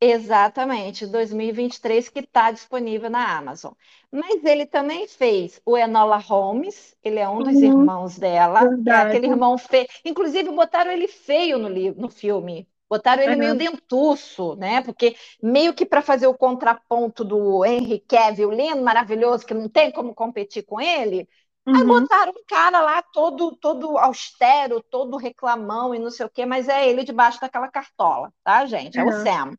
Exatamente, 0.00 1.06
2023, 1.06 2.08
que 2.08 2.20
está 2.20 2.52
disponível 2.52 3.10
na 3.10 3.36
Amazon. 3.36 3.72
Mas 4.12 4.44
ele 4.44 4.64
também 4.64 5.08
fez 5.08 5.60
o 5.66 5.76
Enola 5.76 6.18
Holmes, 6.18 6.96
ele 7.02 7.18
é 7.18 7.28
um 7.28 7.42
dos 7.42 7.54
uhum, 7.54 7.64
irmãos 7.64 8.16
dela. 8.16 8.60
É 8.86 8.90
aquele 8.92 9.26
irmão 9.26 9.58
feio. 9.58 9.88
Inclusive, 10.04 10.50
botaram 10.50 10.92
ele 10.92 11.08
feio 11.08 11.58
no, 11.58 11.68
livro, 11.68 12.00
no 12.00 12.08
filme. 12.08 12.68
Botaram 12.88 13.22
ele 13.22 13.32
uhum. 13.32 13.38
meio 13.38 13.54
dentuço, 13.56 14.54
né? 14.54 14.82
Porque 14.82 15.16
meio 15.42 15.74
que 15.74 15.84
para 15.84 16.00
fazer 16.00 16.28
o 16.28 16.38
contraponto 16.38 17.24
do 17.24 17.64
Henry 17.64 17.98
Cavill, 17.98 18.52
lindo, 18.52 18.82
maravilhoso, 18.82 19.44
que 19.44 19.52
não 19.52 19.68
tem 19.68 19.90
como 19.90 20.14
competir 20.14 20.62
com 20.62 20.80
ele, 20.80 21.28
Uhum. 21.68 21.76
Aí 21.76 21.84
botaram 21.84 22.32
um 22.32 22.44
cara 22.46 22.80
lá 22.80 23.02
todo, 23.02 23.54
todo 23.54 23.98
austero, 23.98 24.82
todo 24.82 25.18
reclamão 25.18 25.94
e 25.94 25.98
não 25.98 26.10
sei 26.10 26.24
o 26.24 26.30
quê, 26.30 26.46
mas 26.46 26.66
é 26.66 26.88
ele 26.88 27.04
debaixo 27.04 27.38
daquela 27.38 27.68
cartola, 27.68 28.32
tá, 28.42 28.64
gente? 28.64 28.98
É 28.98 29.04
uhum. 29.04 29.10
o 29.10 29.22
Sam. 29.22 29.58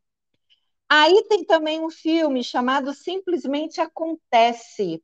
Aí 0.88 1.24
tem 1.28 1.44
também 1.44 1.80
um 1.80 1.88
filme 1.88 2.42
chamado 2.42 2.92
Simplesmente 2.92 3.80
Acontece, 3.80 5.00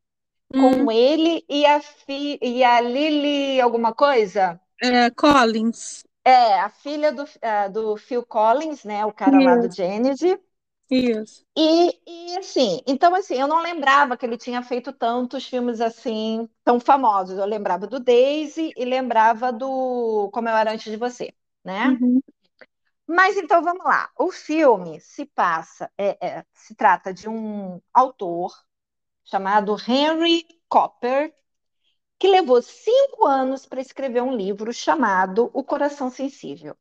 com 0.50 0.58
hum. 0.58 0.90
ele 0.90 1.44
e 1.48 1.64
a, 1.64 1.80
fi, 1.80 2.40
e 2.42 2.64
a 2.64 2.80
Lily 2.80 3.60
alguma 3.60 3.94
coisa? 3.94 4.60
É, 4.82 5.08
Collins. 5.10 6.02
É, 6.24 6.58
a 6.58 6.68
filha 6.68 7.12
do, 7.12 7.22
uh, 7.22 7.72
do 7.72 7.96
Phil 7.96 8.26
Collins, 8.26 8.82
né? 8.82 9.06
O 9.06 9.12
cara 9.12 9.38
lá 9.38 9.56
do 9.56 9.72
Genesis. 9.72 10.36
Isso. 10.90 11.44
E, 11.58 12.00
e 12.06 12.38
assim, 12.38 12.80
então 12.86 13.14
assim, 13.14 13.34
eu 13.34 13.48
não 13.48 13.62
lembrava 13.62 14.16
que 14.16 14.26
ele 14.26 14.36
tinha 14.36 14.62
feito 14.62 14.92
tantos 14.92 15.46
filmes 15.46 15.80
assim, 15.80 16.48
tão 16.64 16.78
famosos. 16.78 17.38
Eu 17.38 17.46
lembrava 17.46 17.86
do 17.86 17.98
Daisy 17.98 18.72
e 18.76 18.84
lembrava 18.84 19.52
do 19.52 20.30
Como 20.32 20.48
Eu 20.48 20.56
Era 20.56 20.72
Antes 20.72 20.90
de 20.90 20.96
Você, 20.98 21.34
né? 21.64 21.88
Uhum. 21.88 22.20
Mas 23.06 23.36
então 23.36 23.62
vamos 23.62 23.84
lá. 23.84 24.10
O 24.18 24.30
filme 24.32 25.00
se 25.00 25.26
passa, 25.26 25.90
é, 25.98 26.18
é, 26.38 26.44
se 26.54 26.74
trata 26.74 27.12
de 27.14 27.28
um 27.28 27.80
autor 27.92 28.52
chamado 29.24 29.76
Henry 29.88 30.46
Copper, 30.68 31.34
que 32.18 32.28
levou 32.28 32.62
cinco 32.62 33.26
anos 33.26 33.66
para 33.66 33.80
escrever 33.80 34.22
um 34.22 34.36
livro 34.36 34.72
chamado 34.72 35.50
O 35.54 35.64
Coração 35.64 36.10
Sensível. 36.10 36.76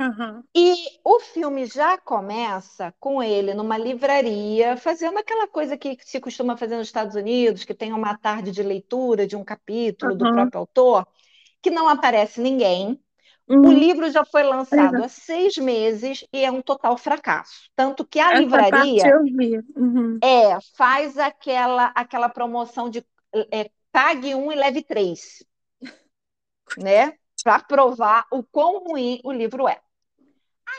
Uhum. 0.00 0.42
E 0.56 0.74
o 1.04 1.20
filme 1.20 1.66
já 1.66 1.98
começa 1.98 2.94
com 2.98 3.22
ele 3.22 3.52
numa 3.52 3.76
livraria, 3.76 4.74
fazendo 4.78 5.18
aquela 5.18 5.46
coisa 5.46 5.76
que 5.76 5.98
se 6.00 6.18
costuma 6.18 6.56
fazer 6.56 6.78
nos 6.78 6.86
Estados 6.86 7.14
Unidos, 7.14 7.66
que 7.66 7.74
tem 7.74 7.92
uma 7.92 8.16
tarde 8.16 8.50
de 8.50 8.62
leitura 8.62 9.26
de 9.26 9.36
um 9.36 9.44
capítulo 9.44 10.12
uhum. 10.12 10.18
do 10.18 10.32
próprio 10.32 10.60
autor, 10.60 11.06
que 11.60 11.68
não 11.68 11.86
aparece 11.86 12.40
ninguém. 12.40 12.98
Uhum. 13.46 13.68
O 13.68 13.72
livro 13.72 14.10
já 14.10 14.24
foi 14.24 14.42
lançado 14.42 15.04
há 15.04 15.08
seis 15.08 15.58
meses 15.58 16.24
e 16.32 16.42
é 16.42 16.50
um 16.50 16.62
total 16.62 16.96
fracasso. 16.96 17.68
Tanto 17.76 18.02
que 18.06 18.18
a 18.18 18.32
Essa 18.32 18.40
livraria 18.40 19.02
uhum. 19.76 20.18
é, 20.22 20.56
faz 20.78 21.18
aquela, 21.18 21.92
aquela 21.94 22.30
promoção 22.30 22.88
de 22.88 23.04
é, 23.52 23.70
pague 23.92 24.34
um 24.34 24.50
e 24.50 24.54
leve 24.54 24.82
três. 24.82 25.44
né? 26.78 27.12
Para 27.44 27.60
provar 27.60 28.24
o 28.32 28.42
quão 28.42 28.82
ruim 28.82 29.20
o 29.22 29.30
livro 29.30 29.68
é. 29.68 29.78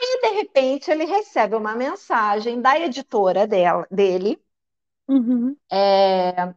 Aí, 0.02 0.20
de 0.22 0.30
repente, 0.30 0.90
ele 0.90 1.06
recebe 1.06 1.56
uma 1.56 1.76
mensagem 1.76 2.60
da 2.60 2.80
editora 2.80 3.46
dela, 3.46 3.88
dele, 3.92 4.42
uhum. 5.08 5.56
é, 5.72 6.54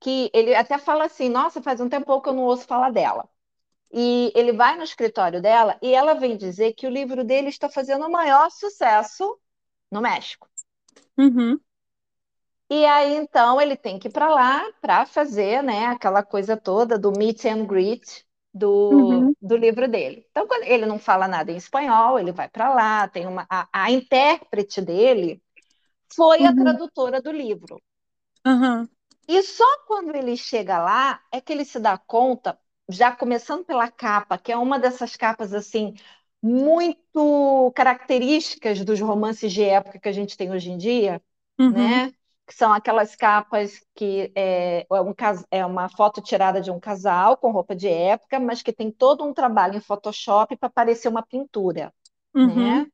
que 0.00 0.30
ele 0.32 0.54
até 0.54 0.78
fala 0.78 1.06
assim: 1.06 1.28
Nossa, 1.28 1.60
faz 1.60 1.80
um 1.80 1.88
tempo 1.88 2.20
que 2.20 2.28
eu 2.28 2.32
não 2.32 2.44
ouço 2.44 2.66
falar 2.66 2.90
dela. 2.90 3.28
E 3.92 4.32
ele 4.34 4.52
vai 4.52 4.76
no 4.76 4.84
escritório 4.84 5.42
dela 5.42 5.76
e 5.82 5.94
ela 5.94 6.14
vem 6.14 6.36
dizer 6.36 6.72
que 6.72 6.86
o 6.86 6.90
livro 6.90 7.24
dele 7.24 7.48
está 7.48 7.68
fazendo 7.68 8.06
o 8.06 8.10
maior 8.10 8.50
sucesso 8.50 9.38
no 9.90 10.00
México. 10.00 10.48
Uhum. 11.18 11.60
E 12.70 12.86
aí, 12.86 13.16
então, 13.16 13.60
ele 13.60 13.76
tem 13.76 13.98
que 13.98 14.08
ir 14.08 14.10
para 14.10 14.30
lá 14.30 14.64
para 14.80 15.04
fazer 15.04 15.62
né, 15.62 15.86
aquela 15.86 16.22
coisa 16.22 16.56
toda 16.56 16.98
do 16.98 17.12
meet 17.12 17.44
and 17.44 17.66
greet 17.66 18.24
do, 18.52 18.90
uhum. 18.90 19.36
do 19.40 19.56
livro 19.56 19.88
dele. 19.88 20.26
Então, 20.30 20.46
quando 20.46 20.64
ele 20.64 20.84
não 20.84 20.98
fala 20.98 21.26
nada 21.26 21.50
em 21.50 21.56
espanhol, 21.56 22.18
ele 22.18 22.32
vai 22.32 22.48
para 22.48 22.72
lá, 22.74 23.08
tem 23.08 23.26
uma 23.26 23.46
a, 23.48 23.68
a, 23.72 23.90
intérprete 23.90 24.80
dele 24.80 25.42
foi 26.14 26.40
uhum. 26.40 26.48
a 26.48 26.54
tradutora 26.54 27.22
do 27.22 27.32
livro. 27.32 27.80
Uhum. 28.46 28.86
E 29.26 29.42
só 29.42 29.64
quando 29.86 30.14
ele 30.14 30.36
chega 30.36 30.78
lá 30.78 31.20
é 31.32 31.40
que 31.40 31.52
ele 31.52 31.64
se 31.64 31.78
dá 31.80 31.96
conta, 31.96 32.58
já 32.88 33.10
começando 33.12 33.64
pela 33.64 33.90
capa, 33.90 34.36
que 34.36 34.52
é 34.52 34.56
uma 34.56 34.78
dessas 34.78 35.16
capas 35.16 35.54
assim 35.54 35.94
muito 36.42 37.72
características 37.74 38.84
dos 38.84 39.00
romances 39.00 39.52
de 39.52 39.62
época 39.62 40.00
que 40.00 40.08
a 40.08 40.12
gente 40.12 40.36
tem 40.36 40.50
hoje 40.50 40.70
em 40.70 40.76
dia, 40.76 41.22
uhum. 41.58 41.70
né? 41.70 42.12
Que 42.52 42.58
são 42.58 42.70
aquelas 42.70 43.16
capas 43.16 43.82
que 43.94 44.30
é, 44.34 44.86
é, 44.90 45.00
um, 45.00 45.14
é 45.50 45.64
uma 45.64 45.88
foto 45.88 46.20
tirada 46.20 46.60
de 46.60 46.70
um 46.70 46.78
casal 46.78 47.34
com 47.38 47.50
roupa 47.50 47.74
de 47.74 47.88
época, 47.88 48.38
mas 48.38 48.62
que 48.62 48.72
tem 48.72 48.90
todo 48.90 49.24
um 49.24 49.32
trabalho 49.32 49.76
em 49.76 49.80
Photoshop 49.80 50.54
para 50.56 50.68
parecer 50.68 51.08
uma 51.08 51.22
pintura, 51.22 51.92
uhum. 52.34 52.54
né? 52.54 52.86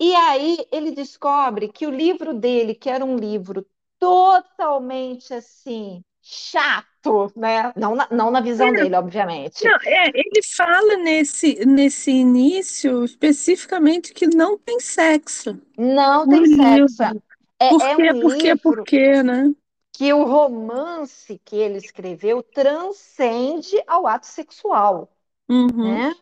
E 0.00 0.12
aí 0.14 0.58
ele 0.72 0.90
descobre 0.90 1.68
que 1.68 1.86
o 1.86 1.90
livro 1.90 2.34
dele, 2.34 2.74
que 2.74 2.90
era 2.90 3.04
um 3.04 3.16
livro 3.16 3.64
totalmente 3.98 5.32
assim 5.32 6.02
chato, 6.20 7.32
né? 7.36 7.72
Não 7.76 7.94
na, 7.94 8.08
não 8.10 8.30
na 8.30 8.40
visão 8.40 8.68
é, 8.68 8.72
dele, 8.72 8.94
obviamente. 8.96 9.64
Não, 9.64 9.76
é, 9.84 10.08
ele 10.08 10.42
fala 10.56 10.96
nesse, 10.96 11.64
nesse 11.64 12.10
início 12.10 13.04
especificamente 13.04 14.12
que 14.12 14.26
não 14.26 14.58
tem 14.58 14.80
sexo. 14.80 15.60
Não 15.76 16.26
tem 16.28 16.44
sexo. 16.46 17.02
Livro. 17.04 17.27
É, 17.58 17.70
por 17.70 17.82
é 17.82 17.96
quê, 17.96 18.02
é 18.02 18.12
um 18.12 18.20
por 18.20 18.36
quê, 18.36 18.56
por 18.56 18.84
quê, 18.84 19.22
né? 19.22 19.54
Que 19.92 20.12
o 20.12 20.24
romance 20.24 21.40
que 21.44 21.56
ele 21.56 21.78
escreveu 21.78 22.42
transcende 22.42 23.82
ao 23.86 24.06
ato 24.06 24.26
sexual, 24.26 25.10
uhum. 25.48 25.92
né? 25.92 26.14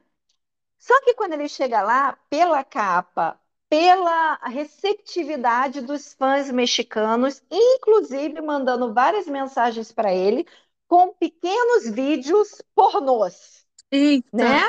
Só 0.78 0.98
que 1.02 1.14
quando 1.14 1.32
ele 1.32 1.48
chega 1.48 1.82
lá, 1.82 2.16
pela 2.30 2.62
capa, 2.64 3.38
pela 3.68 4.36
receptividade 4.44 5.80
dos 5.80 6.14
fãs 6.14 6.50
mexicanos, 6.50 7.42
inclusive 7.50 8.40
mandando 8.40 8.94
várias 8.94 9.26
mensagens 9.26 9.92
para 9.92 10.14
ele 10.14 10.46
com 10.88 11.12
pequenos 11.12 11.90
vídeos 11.90 12.62
pornôs, 12.74 13.66
Eita. 13.90 14.28
né? 14.32 14.62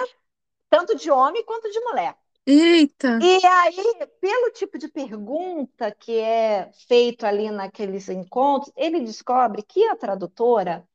Tanto 0.69 0.95
de 0.95 1.09
homem 1.11 1.45
quanto 1.45 1.69
de 1.71 1.79
mulher. 1.81 2.17
Eita! 2.49 3.19
E 3.21 3.45
aí, 3.45 4.07
pelo 4.21 4.51
tipo 4.51 4.77
de 4.77 4.87
pergunta 4.87 5.91
que 5.91 6.17
é 6.17 6.71
feito 6.87 7.25
ali 7.25 7.51
naqueles 7.51 8.07
encontros, 8.07 8.71
ele 8.77 9.01
descobre 9.01 9.61
que 9.61 9.85
a 9.85 9.97
tradutora 9.97 10.87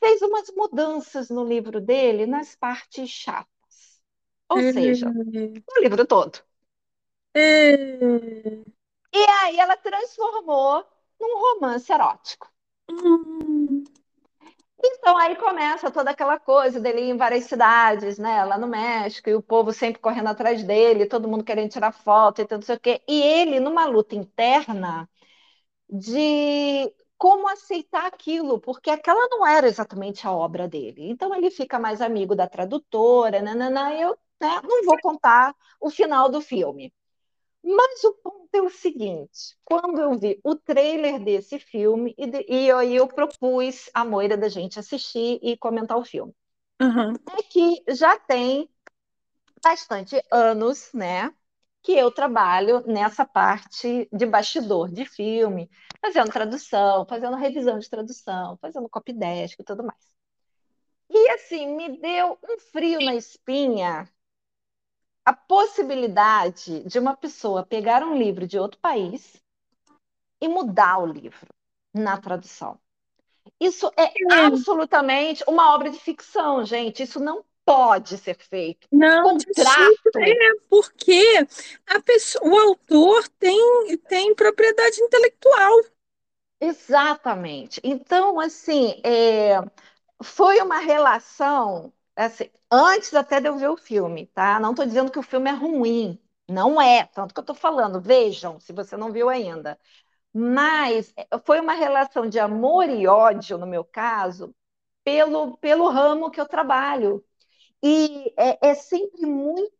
fez 0.00 0.22
umas 0.22 0.50
mudanças 0.56 1.28
no 1.28 1.44
livro 1.44 1.78
dele 1.78 2.24
nas 2.24 2.56
partes 2.56 3.10
chatas. 3.10 4.00
Ou 4.48 4.60
é. 4.60 4.72
seja, 4.72 5.10
no 5.10 5.82
livro 5.82 6.06
todo. 6.06 6.38
É. 7.34 7.98
E 9.14 9.26
aí 9.42 9.58
ela 9.58 9.76
transformou 9.76 10.86
num 11.20 11.38
romance 11.38 11.92
erótico. 11.92 12.50
Hum. 12.90 13.84
Então 14.84 15.16
aí 15.16 15.36
começa 15.36 15.90
toda 15.90 16.10
aquela 16.10 16.38
coisa 16.38 16.80
dele 16.80 17.00
em 17.02 17.16
várias 17.16 17.44
cidades, 17.44 18.18
né, 18.18 18.44
lá 18.44 18.58
no 18.58 18.66
México, 18.66 19.28
e 19.30 19.34
o 19.34 19.42
povo 19.42 19.72
sempre 19.72 20.00
correndo 20.00 20.28
atrás 20.28 20.62
dele, 20.64 21.06
todo 21.06 21.28
mundo 21.28 21.44
querendo 21.44 21.70
tirar 21.70 21.92
foto 21.92 22.40
e 22.42 22.46
tudo 22.46 22.64
sei 22.64 22.76
o 22.76 22.80
quê. 22.80 23.00
E 23.08 23.22
ele 23.22 23.60
numa 23.60 23.84
luta 23.86 24.14
interna 24.16 25.08
de 25.90 26.92
como 27.18 27.48
aceitar 27.48 28.06
aquilo, 28.06 28.60
porque 28.60 28.90
aquela 28.90 29.28
não 29.28 29.46
era 29.46 29.68
exatamente 29.68 30.26
a 30.26 30.32
obra 30.32 30.68
dele. 30.68 31.10
Então 31.10 31.34
ele 31.34 31.50
fica 31.50 31.78
mais 31.78 32.00
amigo 32.02 32.34
da 32.36 32.48
tradutora, 32.48 33.42
nananã, 33.42 33.92
eu 33.94 34.10
né, 34.40 34.60
não 34.64 34.84
vou 34.84 34.98
contar 35.00 35.54
o 35.80 35.90
final 35.90 36.28
do 36.30 36.40
filme. 36.40 36.92
Mas 37.62 38.02
o 38.04 38.14
ponto 38.14 38.48
é 38.52 38.60
o 38.60 38.68
seguinte: 38.68 39.56
quando 39.64 40.00
eu 40.00 40.18
vi 40.18 40.40
o 40.42 40.56
trailer 40.56 41.22
desse 41.22 41.58
filme, 41.58 42.14
e, 42.18 42.26
de, 42.26 42.44
e 42.48 42.70
aí 42.70 42.96
eu 42.96 43.06
propus 43.06 43.88
a 43.94 44.04
Moira 44.04 44.36
da 44.36 44.48
gente 44.48 44.78
assistir 44.78 45.38
e 45.42 45.56
comentar 45.56 45.96
o 45.96 46.04
filme, 46.04 46.34
uhum. 46.80 47.12
é 47.38 47.42
que 47.42 47.82
já 47.88 48.18
tem 48.18 48.68
bastante 49.62 50.20
anos, 50.30 50.90
né? 50.92 51.32
Que 51.82 51.92
eu 51.92 52.10
trabalho 52.10 52.84
nessa 52.86 53.24
parte 53.24 54.08
de 54.12 54.26
bastidor 54.26 54.90
de 54.90 55.04
filme, 55.04 55.70
fazendo 56.00 56.30
tradução, 56.30 57.06
fazendo 57.06 57.36
revisão 57.36 57.78
de 57.78 57.88
tradução, 57.88 58.56
fazendo 58.60 58.88
copy 58.88 59.12
desk 59.12 59.60
e 59.60 59.64
tudo 59.64 59.84
mais. 59.84 60.12
E 61.08 61.30
assim, 61.30 61.76
me 61.76 62.00
deu 62.00 62.38
um 62.42 62.58
frio 62.58 62.98
na 63.00 63.14
espinha 63.14 64.08
a 65.24 65.32
possibilidade 65.32 66.80
de 66.80 66.98
uma 66.98 67.16
pessoa 67.16 67.64
pegar 67.64 68.02
um 68.02 68.16
livro 68.16 68.46
de 68.46 68.58
outro 68.58 68.78
país 68.80 69.40
e 70.40 70.48
mudar 70.48 70.98
o 70.98 71.06
livro 71.06 71.48
na 71.94 72.16
tradução. 72.16 72.78
Isso 73.60 73.90
é, 73.96 74.04
é. 74.04 74.46
absolutamente 74.46 75.44
uma 75.46 75.74
obra 75.74 75.90
de 75.90 75.98
ficção, 75.98 76.64
gente. 76.64 77.02
Isso 77.02 77.20
não 77.20 77.44
pode 77.64 78.18
ser 78.18 78.36
feito. 78.36 78.88
Não, 78.90 79.22
Contrato. 79.38 80.18
é 80.18 80.54
porque 80.68 81.46
a 81.86 82.00
pessoa, 82.00 82.44
o 82.44 82.58
autor 82.58 83.28
tem, 83.38 83.96
tem 84.08 84.34
propriedade 84.34 85.00
intelectual. 85.00 85.80
Exatamente. 86.60 87.80
Então, 87.84 88.38
assim, 88.40 89.00
é, 89.04 89.60
foi 90.22 90.60
uma 90.60 90.78
relação 90.78 91.92
assim, 92.16 92.50
antes 92.70 93.14
até 93.14 93.40
de 93.40 93.48
eu 93.48 93.56
ver 93.58 93.68
o 93.68 93.76
filme, 93.76 94.26
tá? 94.28 94.58
Não 94.60 94.70
estou 94.70 94.86
dizendo 94.86 95.10
que 95.10 95.18
o 95.18 95.22
filme 95.22 95.50
é 95.50 95.52
ruim, 95.54 96.18
não 96.48 96.80
é, 96.80 97.04
tanto 97.06 97.34
que 97.34 97.40
eu 97.40 97.42
estou 97.42 97.56
falando, 97.56 98.00
vejam, 98.00 98.58
se 98.60 98.72
você 98.72 98.96
não 98.96 99.12
viu 99.12 99.28
ainda. 99.28 99.78
Mas 100.34 101.12
é, 101.16 101.26
foi 101.46 101.60
uma 101.60 101.74
relação 101.74 102.28
de 102.28 102.38
amor 102.40 102.88
e 102.88 103.06
ódio, 103.06 103.58
no 103.58 103.66
meu 103.66 103.84
caso, 103.84 104.54
pelo, 105.04 105.56
pelo 105.58 105.88
ramo 105.90 106.30
que 106.30 106.40
eu 106.40 106.46
trabalho. 106.48 107.24
E 107.82 108.32
é, 108.36 108.70
é 108.70 108.74
sempre 108.74 109.26
muito 109.26 109.72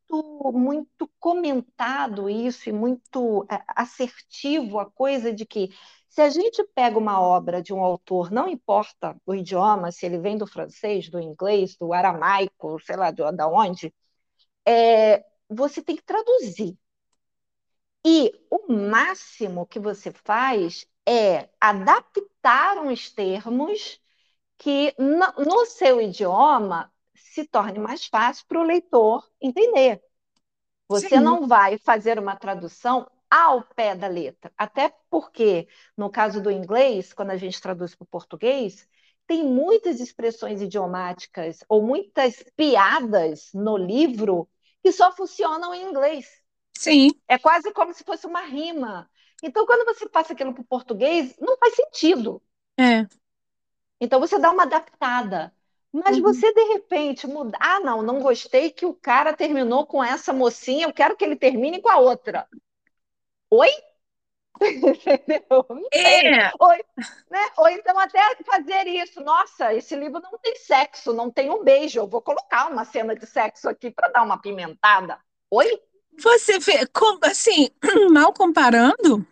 muito, 0.52 1.10
comentado 1.18 2.28
isso 2.28 2.68
e 2.68 2.72
muito 2.72 3.46
é, 3.50 3.62
assertivo 3.68 4.78
a 4.78 4.90
coisa 4.90 5.32
de 5.32 5.46
que 5.46 5.70
se 6.12 6.20
a 6.20 6.28
gente 6.28 6.62
pega 6.74 6.98
uma 6.98 7.22
obra 7.22 7.62
de 7.62 7.72
um 7.72 7.82
autor, 7.82 8.30
não 8.30 8.46
importa 8.46 9.16
o 9.24 9.34
idioma, 9.34 9.90
se 9.90 10.04
ele 10.04 10.18
vem 10.18 10.36
do 10.36 10.46
francês, 10.46 11.08
do 11.08 11.18
inglês, 11.18 11.74
do 11.74 11.90
aramaico, 11.94 12.78
sei 12.80 12.96
lá 12.96 13.10
de, 13.10 13.22
de 13.22 13.42
onde, 13.44 13.94
é, 14.68 15.24
você 15.48 15.80
tem 15.80 15.96
que 15.96 16.02
traduzir. 16.02 16.76
E 18.04 18.30
o 18.50 18.70
máximo 18.70 19.64
que 19.66 19.78
você 19.78 20.12
faz 20.12 20.86
é 21.08 21.48
adaptar 21.58 22.76
uns 22.76 23.10
termos 23.10 23.98
que 24.58 24.94
no, 24.98 25.44
no 25.46 25.64
seu 25.64 25.98
idioma 25.98 26.92
se 27.14 27.46
torne 27.46 27.78
mais 27.78 28.04
fácil 28.04 28.44
para 28.46 28.60
o 28.60 28.64
leitor 28.64 29.26
entender. 29.40 30.02
Você 30.88 31.08
Sim. 31.08 31.20
não 31.20 31.48
vai 31.48 31.78
fazer 31.78 32.18
uma 32.18 32.36
tradução 32.36 33.10
ao 33.32 33.62
pé 33.62 33.94
da 33.94 34.08
letra, 34.08 34.52
até 34.58 34.94
porque, 35.08 35.66
no 35.96 36.10
caso 36.10 36.38
do 36.42 36.50
inglês, 36.50 37.14
quando 37.14 37.30
a 37.30 37.36
gente 37.38 37.58
traduz 37.62 37.94
para 37.94 38.04
o 38.04 38.06
português, 38.06 38.86
tem 39.26 39.42
muitas 39.42 40.00
expressões 40.00 40.60
idiomáticas 40.60 41.60
ou 41.66 41.82
muitas 41.82 42.44
piadas 42.54 43.48
no 43.54 43.78
livro 43.78 44.46
que 44.82 44.92
só 44.92 45.10
funcionam 45.12 45.72
em 45.72 45.82
inglês. 45.82 46.26
Sim. 46.76 47.08
É 47.26 47.38
quase 47.38 47.72
como 47.72 47.94
se 47.94 48.04
fosse 48.04 48.26
uma 48.26 48.42
rima. 48.42 49.08
Então, 49.42 49.64
quando 49.64 49.86
você 49.86 50.06
passa 50.06 50.34
aquilo 50.34 50.52
para 50.52 50.60
o 50.60 50.66
português, 50.66 51.34
não 51.40 51.56
faz 51.56 51.74
sentido. 51.74 52.42
É. 52.78 53.06
Então, 53.98 54.20
você 54.20 54.38
dá 54.38 54.50
uma 54.50 54.64
adaptada. 54.64 55.54
Mas 55.90 56.18
uhum. 56.18 56.22
você, 56.22 56.52
de 56.52 56.64
repente, 56.64 57.26
muda. 57.26 57.56
Ah, 57.58 57.80
não, 57.80 58.02
não 58.02 58.20
gostei 58.20 58.70
que 58.70 58.84
o 58.84 58.92
cara 58.92 59.32
terminou 59.32 59.86
com 59.86 60.04
essa 60.04 60.34
mocinha, 60.34 60.86
eu 60.86 60.92
quero 60.92 61.16
que 61.16 61.24
ele 61.24 61.36
termine 61.36 61.80
com 61.80 61.88
a 61.88 61.98
outra. 61.98 62.46
Oi? 63.52 63.68
Entendeu? 64.62 65.44
É. 65.92 66.50
Ou, 66.58 66.68
né? 67.30 67.50
Ou 67.58 67.68
então 67.68 67.98
até 67.98 68.18
fazer 68.46 68.86
isso. 68.86 69.20
Nossa, 69.20 69.74
esse 69.74 69.94
livro 69.94 70.22
não 70.22 70.38
tem 70.38 70.56
sexo, 70.56 71.12
não 71.12 71.30
tem 71.30 71.50
um 71.50 71.62
beijo. 71.62 71.98
Eu 71.98 72.06
vou 72.06 72.22
colocar 72.22 72.70
uma 72.70 72.86
cena 72.86 73.14
de 73.14 73.26
sexo 73.26 73.68
aqui 73.68 73.90
para 73.90 74.08
dar 74.08 74.22
uma 74.22 74.40
pimentada. 74.40 75.18
Oi? 75.50 75.68
Você 76.18 76.58
vê, 76.58 76.88
assim, 77.24 77.68
mal 78.10 78.32
comparando, 78.32 79.26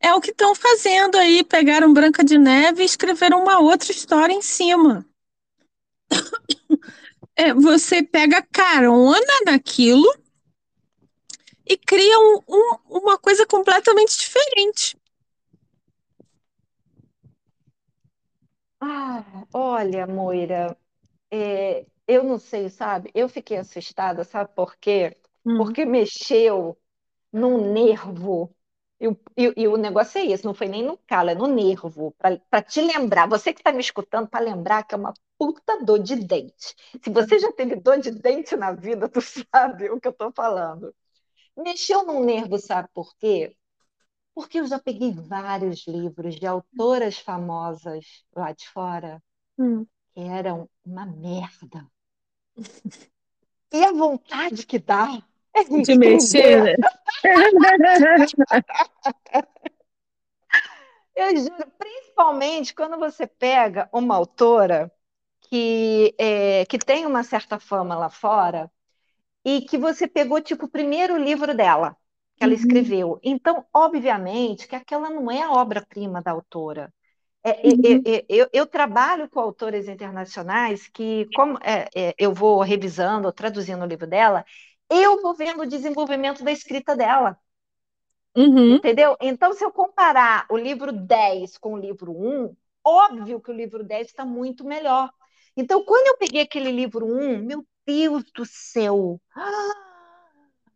é 0.00 0.14
o 0.14 0.20
que 0.20 0.30
estão 0.30 0.54
fazendo 0.54 1.16
aí. 1.16 1.44
Pegaram 1.44 1.92
Branca 1.92 2.24
de 2.24 2.38
Neve 2.38 2.82
e 2.82 2.86
escreveram 2.86 3.42
uma 3.42 3.60
outra 3.60 3.92
história 3.92 4.32
em 4.32 4.42
cima. 4.42 5.04
É, 7.34 7.54
você 7.54 8.02
pega 8.02 8.46
carona 8.52 9.40
naquilo 9.46 10.06
e 11.66 11.76
cria 11.76 12.18
um, 12.18 12.40
um, 12.48 12.76
uma 12.98 13.18
coisa 13.18 13.46
completamente 13.46 14.18
diferente. 14.18 14.96
Ah, 18.80 19.24
olha, 19.54 20.06
Moira, 20.06 20.76
é, 21.30 21.86
eu 22.06 22.24
não 22.24 22.38
sei, 22.38 22.68
sabe? 22.70 23.10
Eu 23.14 23.28
fiquei 23.28 23.58
assustada, 23.58 24.24
sabe 24.24 24.50
por 24.54 24.76
quê? 24.76 25.16
Hum. 25.46 25.58
Porque 25.58 25.84
mexeu 25.84 26.78
num 27.32 27.72
nervo. 27.72 28.54
E, 29.00 29.06
e, 29.36 29.54
e, 29.64 29.68
o 29.68 29.76
negócio 29.76 30.18
é 30.20 30.26
esse, 30.26 30.44
não 30.44 30.54
foi 30.54 30.68
nem 30.68 30.84
no 30.84 30.96
calo, 30.98 31.30
é 31.30 31.34
no 31.34 31.48
nervo, 31.48 32.14
para 32.18 32.62
te 32.62 32.80
lembrar, 32.80 33.28
você 33.28 33.52
que 33.52 33.60
está 33.60 33.72
me 33.72 33.80
escutando, 33.80 34.28
para 34.28 34.44
lembrar 34.44 34.84
que 34.84 34.94
é 34.94 34.98
uma 34.98 35.14
puta 35.38 35.84
dor 35.84 35.98
de 36.00 36.16
dente. 36.16 36.76
Se 37.02 37.10
você 37.10 37.38
já 37.38 37.52
teve 37.52 37.76
dor 37.76 37.98
de 38.00 38.12
dente 38.12 38.56
na 38.56 38.72
vida, 38.72 39.08
tu 39.08 39.20
sabe 39.54 39.90
o 39.90 40.00
que 40.00 40.08
eu 40.08 40.12
estou 40.12 40.32
falando. 40.32 40.94
Mexeu 41.56 42.04
num 42.04 42.24
nervo, 42.24 42.58
sabe 42.58 42.88
por 42.92 43.14
quê? 43.16 43.56
Porque 44.34 44.60
eu 44.60 44.66
já 44.66 44.78
peguei 44.78 45.12
vários 45.12 45.86
livros 45.86 46.36
de 46.36 46.46
autoras 46.46 47.18
famosas 47.18 48.24
lá 48.34 48.52
de 48.52 48.66
fora 48.68 49.22
hum. 49.58 49.86
que 50.14 50.20
eram 50.20 50.68
uma 50.84 51.04
merda. 51.04 51.86
E 53.72 53.84
a 53.84 53.92
vontade 53.92 54.66
que 54.66 54.78
dá 54.78 55.22
é 55.54 55.64
de 55.64 55.94
mexer. 55.96 56.62
Né? 56.62 56.74
eu 61.14 61.36
juro, 61.36 61.70
principalmente 61.78 62.74
quando 62.74 62.98
você 62.98 63.26
pega 63.26 63.86
uma 63.92 64.16
autora 64.16 64.90
que, 65.42 66.14
é, 66.18 66.64
que 66.66 66.78
tem 66.78 67.04
uma 67.04 67.22
certa 67.22 67.58
fama 67.58 67.94
lá 67.94 68.08
fora 68.08 68.70
e 69.44 69.62
que 69.62 69.76
você 69.76 70.06
pegou, 70.06 70.40
tipo, 70.40 70.66
o 70.66 70.70
primeiro 70.70 71.16
livro 71.16 71.54
dela, 71.54 71.96
que 72.36 72.44
ela 72.44 72.52
uhum. 72.52 72.58
escreveu. 72.58 73.20
Então, 73.22 73.64
obviamente, 73.72 74.68
que 74.68 74.76
aquela 74.76 75.10
não 75.10 75.30
é 75.30 75.42
a 75.42 75.52
obra-prima 75.52 76.22
da 76.22 76.30
autora. 76.30 76.92
É, 77.44 77.50
é, 77.50 77.70
é 77.70 77.70
uhum. 77.70 78.02
é, 78.06 78.24
eu, 78.28 78.48
eu, 78.52 78.66
trabalho 78.66 79.28
com 79.28 79.40
autores 79.40 79.88
internacionais 79.88 80.86
que, 80.88 81.28
como 81.34 81.58
é, 81.62 82.14
eu 82.16 82.32
vou 82.32 82.60
revisando, 82.60 83.32
traduzindo 83.32 83.82
o 83.82 83.88
livro 83.88 84.06
dela, 84.06 84.44
eu 84.88 85.20
vou 85.20 85.34
vendo 85.34 85.62
o 85.62 85.66
desenvolvimento 85.66 86.44
da 86.44 86.52
escrita 86.52 86.94
dela. 86.94 87.36
Uhum. 88.36 88.76
Entendeu? 88.76 89.16
Então, 89.20 89.52
se 89.52 89.64
eu 89.64 89.72
comparar 89.72 90.46
o 90.50 90.56
livro 90.56 90.92
10 90.92 91.58
com 91.58 91.74
o 91.74 91.78
livro 91.78 92.12
1, 92.12 92.54
óbvio 92.84 93.40
que 93.40 93.50
o 93.50 93.54
livro 93.54 93.84
10 93.84 94.06
está 94.06 94.24
muito 94.24 94.64
melhor. 94.64 95.10
Então, 95.56 95.84
quando 95.84 96.06
eu 96.06 96.16
peguei 96.16 96.42
aquele 96.42 96.70
livro 96.70 97.06
1, 97.06 97.44
meu 97.44 97.64
Deus 97.86 98.24
do 98.32 98.44
céu! 98.44 99.20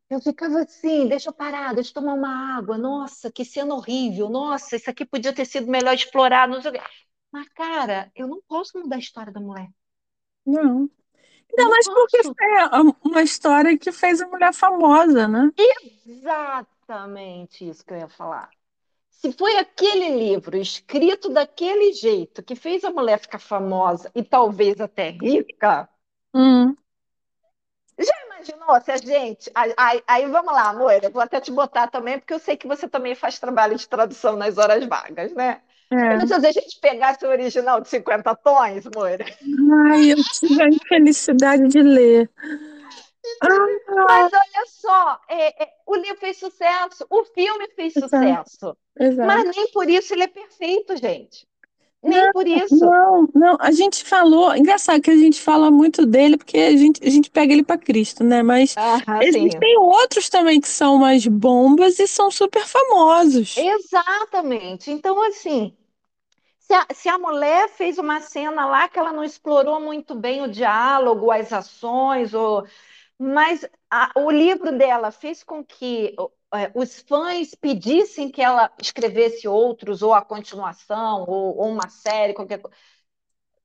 Eu 0.08 0.20
ficava 0.20 0.60
assim, 0.60 1.08
deixa 1.08 1.30
eu 1.30 1.32
parar, 1.32 1.74
deixa 1.74 1.90
eu 1.90 1.94
tomar 1.94 2.14
uma 2.14 2.56
água. 2.56 2.78
Nossa, 2.78 3.30
que 3.30 3.44
cena 3.44 3.74
horrível. 3.74 4.28
Nossa, 4.28 4.76
isso 4.76 4.88
aqui 4.88 5.04
podia 5.04 5.32
ter 5.32 5.44
sido 5.44 5.70
melhor 5.70 5.94
explorado. 5.94 6.52
Não 6.52 6.62
sei 6.62 6.70
o 6.70 6.74
quê. 6.74 6.80
Mas, 7.32 7.48
cara, 7.48 8.10
eu 8.14 8.28
não 8.28 8.40
posso 8.46 8.78
mudar 8.78 8.96
a 8.96 9.00
história 9.00 9.32
da 9.32 9.40
mulher. 9.40 9.68
Não. 10.44 10.88
Ainda 11.50 11.70
mais 11.70 11.86
porque 11.86 12.18
é 12.18 13.08
uma 13.08 13.22
história 13.22 13.76
que 13.78 13.90
fez 13.90 14.20
a 14.20 14.28
mulher 14.28 14.52
famosa, 14.52 15.26
né? 15.26 15.50
Exatamente 16.06 17.68
isso 17.68 17.84
que 17.84 17.92
eu 17.92 17.98
ia 17.98 18.08
falar. 18.08 18.50
Se 19.10 19.32
foi 19.32 19.56
aquele 19.56 20.10
livro 20.10 20.56
escrito 20.56 21.30
daquele 21.30 21.92
jeito 21.92 22.42
que 22.42 22.54
fez 22.54 22.84
a 22.84 22.90
mulher 22.90 23.18
ficar 23.18 23.38
famosa 23.38 24.10
e 24.14 24.22
talvez 24.22 24.80
até 24.80 25.10
rica, 25.10 25.88
hum. 26.34 26.76
Já 27.98 28.12
imaginou 28.26 28.80
se 28.80 28.90
a 28.90 28.96
gente. 28.96 29.50
Aí, 29.54 30.02
aí, 30.06 30.26
vamos 30.26 30.52
lá, 30.52 30.72
Moira, 30.72 31.08
vou 31.08 31.22
até 31.22 31.40
te 31.40 31.50
botar 31.50 31.88
também, 31.88 32.18
porque 32.18 32.34
eu 32.34 32.38
sei 32.38 32.56
que 32.56 32.66
você 32.66 32.86
também 32.86 33.14
faz 33.14 33.38
trabalho 33.38 33.76
de 33.76 33.88
tradução 33.88 34.36
nas 34.36 34.58
horas 34.58 34.84
vagas, 34.86 35.32
né? 35.32 35.62
É. 35.90 36.26
Se 36.26 36.34
a 36.34 36.52
gente 36.52 36.80
pegasse 36.80 37.24
o 37.24 37.28
original 37.28 37.80
de 37.80 37.88
50 37.88 38.34
tons, 38.36 38.84
Moira. 38.94 39.24
Ai, 39.88 40.12
eu 40.12 40.16
tive 40.16 40.62
a 40.62 40.68
infelicidade 40.68 41.68
de 41.68 41.80
ler. 41.80 42.30
Mas 44.08 44.32
olha 44.32 44.66
só, 44.66 45.20
é, 45.28 45.64
é, 45.64 45.68
o 45.86 45.96
livro 45.96 46.18
fez 46.18 46.38
sucesso, 46.38 47.06
o 47.10 47.24
filme 47.24 47.68
fez 47.74 47.96
Exato. 47.96 48.16
sucesso. 48.16 48.76
Exato. 48.98 49.26
Mas 49.26 49.56
nem 49.56 49.70
por 49.72 49.88
isso 49.88 50.14
ele 50.14 50.24
é 50.24 50.28
perfeito, 50.28 50.96
gente. 50.96 51.46
Nem 52.06 52.24
não, 52.24 52.32
por 52.32 52.46
isso. 52.46 52.84
Não, 52.84 53.28
não, 53.34 53.56
a 53.58 53.70
gente 53.72 54.04
falou, 54.04 54.54
engraçado 54.54 55.00
que 55.02 55.10
a 55.10 55.16
gente 55.16 55.40
fala 55.40 55.70
muito 55.70 56.06
dele 56.06 56.36
porque 56.36 56.56
a 56.58 56.76
gente, 56.76 57.02
a 57.04 57.10
gente 57.10 57.30
pega 57.30 57.52
ele 57.52 57.64
para 57.64 57.76
Cristo, 57.76 58.22
né? 58.22 58.42
Mas 58.42 58.74
ah, 58.76 59.00
existem 59.22 59.76
outros 59.76 60.28
também 60.28 60.60
que 60.60 60.68
são 60.68 60.98
mais 60.98 61.26
bombas 61.26 61.98
e 61.98 62.06
são 62.06 62.30
super 62.30 62.64
famosos. 62.64 63.56
Exatamente. 63.56 64.90
Então, 64.90 65.20
assim, 65.24 65.76
se 66.60 66.72
a, 66.72 66.86
se 66.92 67.08
a 67.08 67.18
mulher 67.18 67.68
fez 67.70 67.98
uma 67.98 68.20
cena 68.20 68.66
lá 68.66 68.88
que 68.88 68.98
ela 68.98 69.12
não 69.12 69.24
explorou 69.24 69.80
muito 69.80 70.14
bem 70.14 70.42
o 70.42 70.48
diálogo, 70.48 71.30
as 71.30 71.52
ações, 71.52 72.34
ou, 72.34 72.64
mas 73.18 73.68
a, 73.90 74.12
o 74.16 74.30
livro 74.30 74.76
dela 74.76 75.10
fez 75.10 75.42
com 75.42 75.64
que 75.64 76.14
é, 76.54 76.70
os 76.74 77.00
fãs 77.00 77.54
pedissem 77.54 78.30
que 78.30 78.42
ela 78.42 78.70
escrevesse 78.80 79.48
outros, 79.48 80.02
ou 80.02 80.14
a 80.14 80.22
continuação, 80.22 81.24
ou, 81.26 81.56
ou 81.56 81.68
uma 81.68 81.88
série, 81.88 82.34
qualquer 82.34 82.58
coisa. 82.58 82.76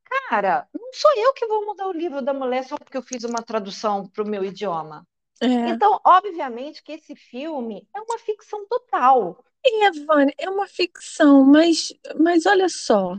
Cara, 0.03 0.67
não 0.73 0.91
sou 0.93 1.11
eu 1.15 1.33
que 1.33 1.45
vou 1.45 1.65
mudar 1.65 1.87
o 1.87 1.93
livro 1.93 2.21
da 2.21 2.33
mulher 2.33 2.63
só 2.65 2.77
porque 2.77 2.97
eu 2.97 3.01
fiz 3.01 3.23
uma 3.23 3.41
tradução 3.41 4.07
para 4.07 4.23
o 4.23 4.27
meu 4.27 4.43
idioma. 4.43 5.07
É. 5.39 5.69
Então, 5.69 5.99
obviamente 6.05 6.83
que 6.83 6.91
esse 6.91 7.15
filme 7.15 7.87
é 7.95 8.01
uma 8.01 8.19
ficção 8.19 8.65
total. 8.67 9.43
É, 9.65 9.91
Vânia, 10.05 10.33
é 10.37 10.49
uma 10.49 10.67
ficção, 10.67 11.45
mas, 11.45 11.93
mas 12.19 12.45
olha 12.45 12.67
só. 12.67 13.17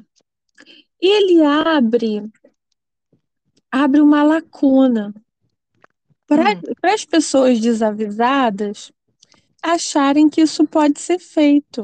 Ele 1.00 1.42
abre 1.42 2.30
abre 3.72 4.02
uma 4.02 4.22
lacuna 4.22 5.14
para 6.26 6.52
hum. 6.52 6.60
as 6.82 7.06
pessoas 7.06 7.58
desavisadas 7.58 8.92
acharem 9.62 10.28
que 10.28 10.40
isso 10.40 10.66
pode 10.66 11.00
ser 11.00 11.18
feito. 11.18 11.82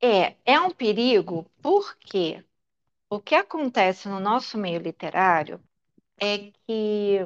É, 0.00 0.36
é 0.44 0.60
um 0.60 0.70
perigo 0.70 1.50
porque 1.62 2.44
o 3.08 3.20
que 3.20 3.34
acontece 3.34 4.08
no 4.08 4.20
nosso 4.20 4.58
meio 4.58 4.80
literário 4.80 5.60
é 6.20 6.50
que 6.66 7.20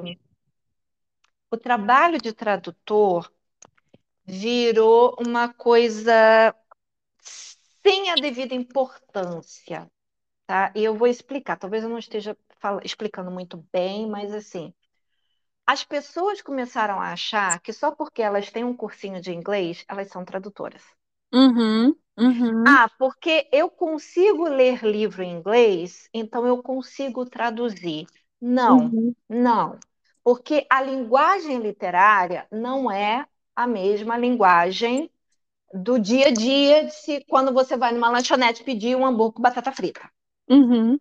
o 1.51 1.57
trabalho 1.57 2.17
de 2.17 2.33
tradutor 2.33 3.31
virou 4.25 5.15
uma 5.19 5.53
coisa 5.53 6.55
sem 7.83 8.09
a 8.11 8.15
devida 8.15 8.55
importância, 8.55 9.91
tá? 10.47 10.71
E 10.75 10.83
eu 10.83 10.95
vou 10.95 11.07
explicar. 11.07 11.57
Talvez 11.57 11.83
eu 11.83 11.89
não 11.89 11.97
esteja 11.97 12.37
explicando 12.83 13.31
muito 13.31 13.57
bem, 13.71 14.07
mas 14.07 14.33
assim, 14.33 14.73
as 15.65 15.83
pessoas 15.83 16.41
começaram 16.41 16.99
a 16.99 17.13
achar 17.13 17.59
que 17.61 17.71
só 17.73 17.91
porque 17.91 18.21
elas 18.21 18.51
têm 18.51 18.63
um 18.63 18.75
cursinho 18.75 19.21
de 19.21 19.31
inglês, 19.31 19.85
elas 19.87 20.09
são 20.09 20.25
tradutoras. 20.25 20.83
Uhum, 21.33 21.95
uhum. 22.17 22.63
Ah, 22.67 22.89
porque 22.99 23.47
eu 23.51 23.69
consigo 23.69 24.47
ler 24.47 24.83
livro 24.83 25.23
em 25.23 25.31
inglês, 25.31 26.09
então 26.13 26.45
eu 26.45 26.61
consigo 26.61 27.25
traduzir. 27.25 28.05
Não, 28.39 28.87
uhum. 28.87 29.15
não. 29.29 29.79
Porque 30.23 30.67
a 30.69 30.81
linguagem 30.81 31.57
literária 31.59 32.47
não 32.51 32.91
é 32.91 33.25
a 33.55 33.65
mesma 33.65 34.17
linguagem 34.17 35.09
do 35.73 35.97
dia 35.97 36.27
a 36.27 36.31
dia 36.31 36.85
de 36.85 36.91
se 36.93 37.25
quando 37.29 37.53
você 37.53 37.77
vai 37.77 37.93
numa 37.93 38.09
lanchonete 38.09 38.63
pedir 38.63 38.95
um 38.95 39.05
hambúrguer 39.05 39.35
com 39.35 39.41
batata 39.41 39.71
frita. 39.71 40.11
Uhum. 40.49 40.99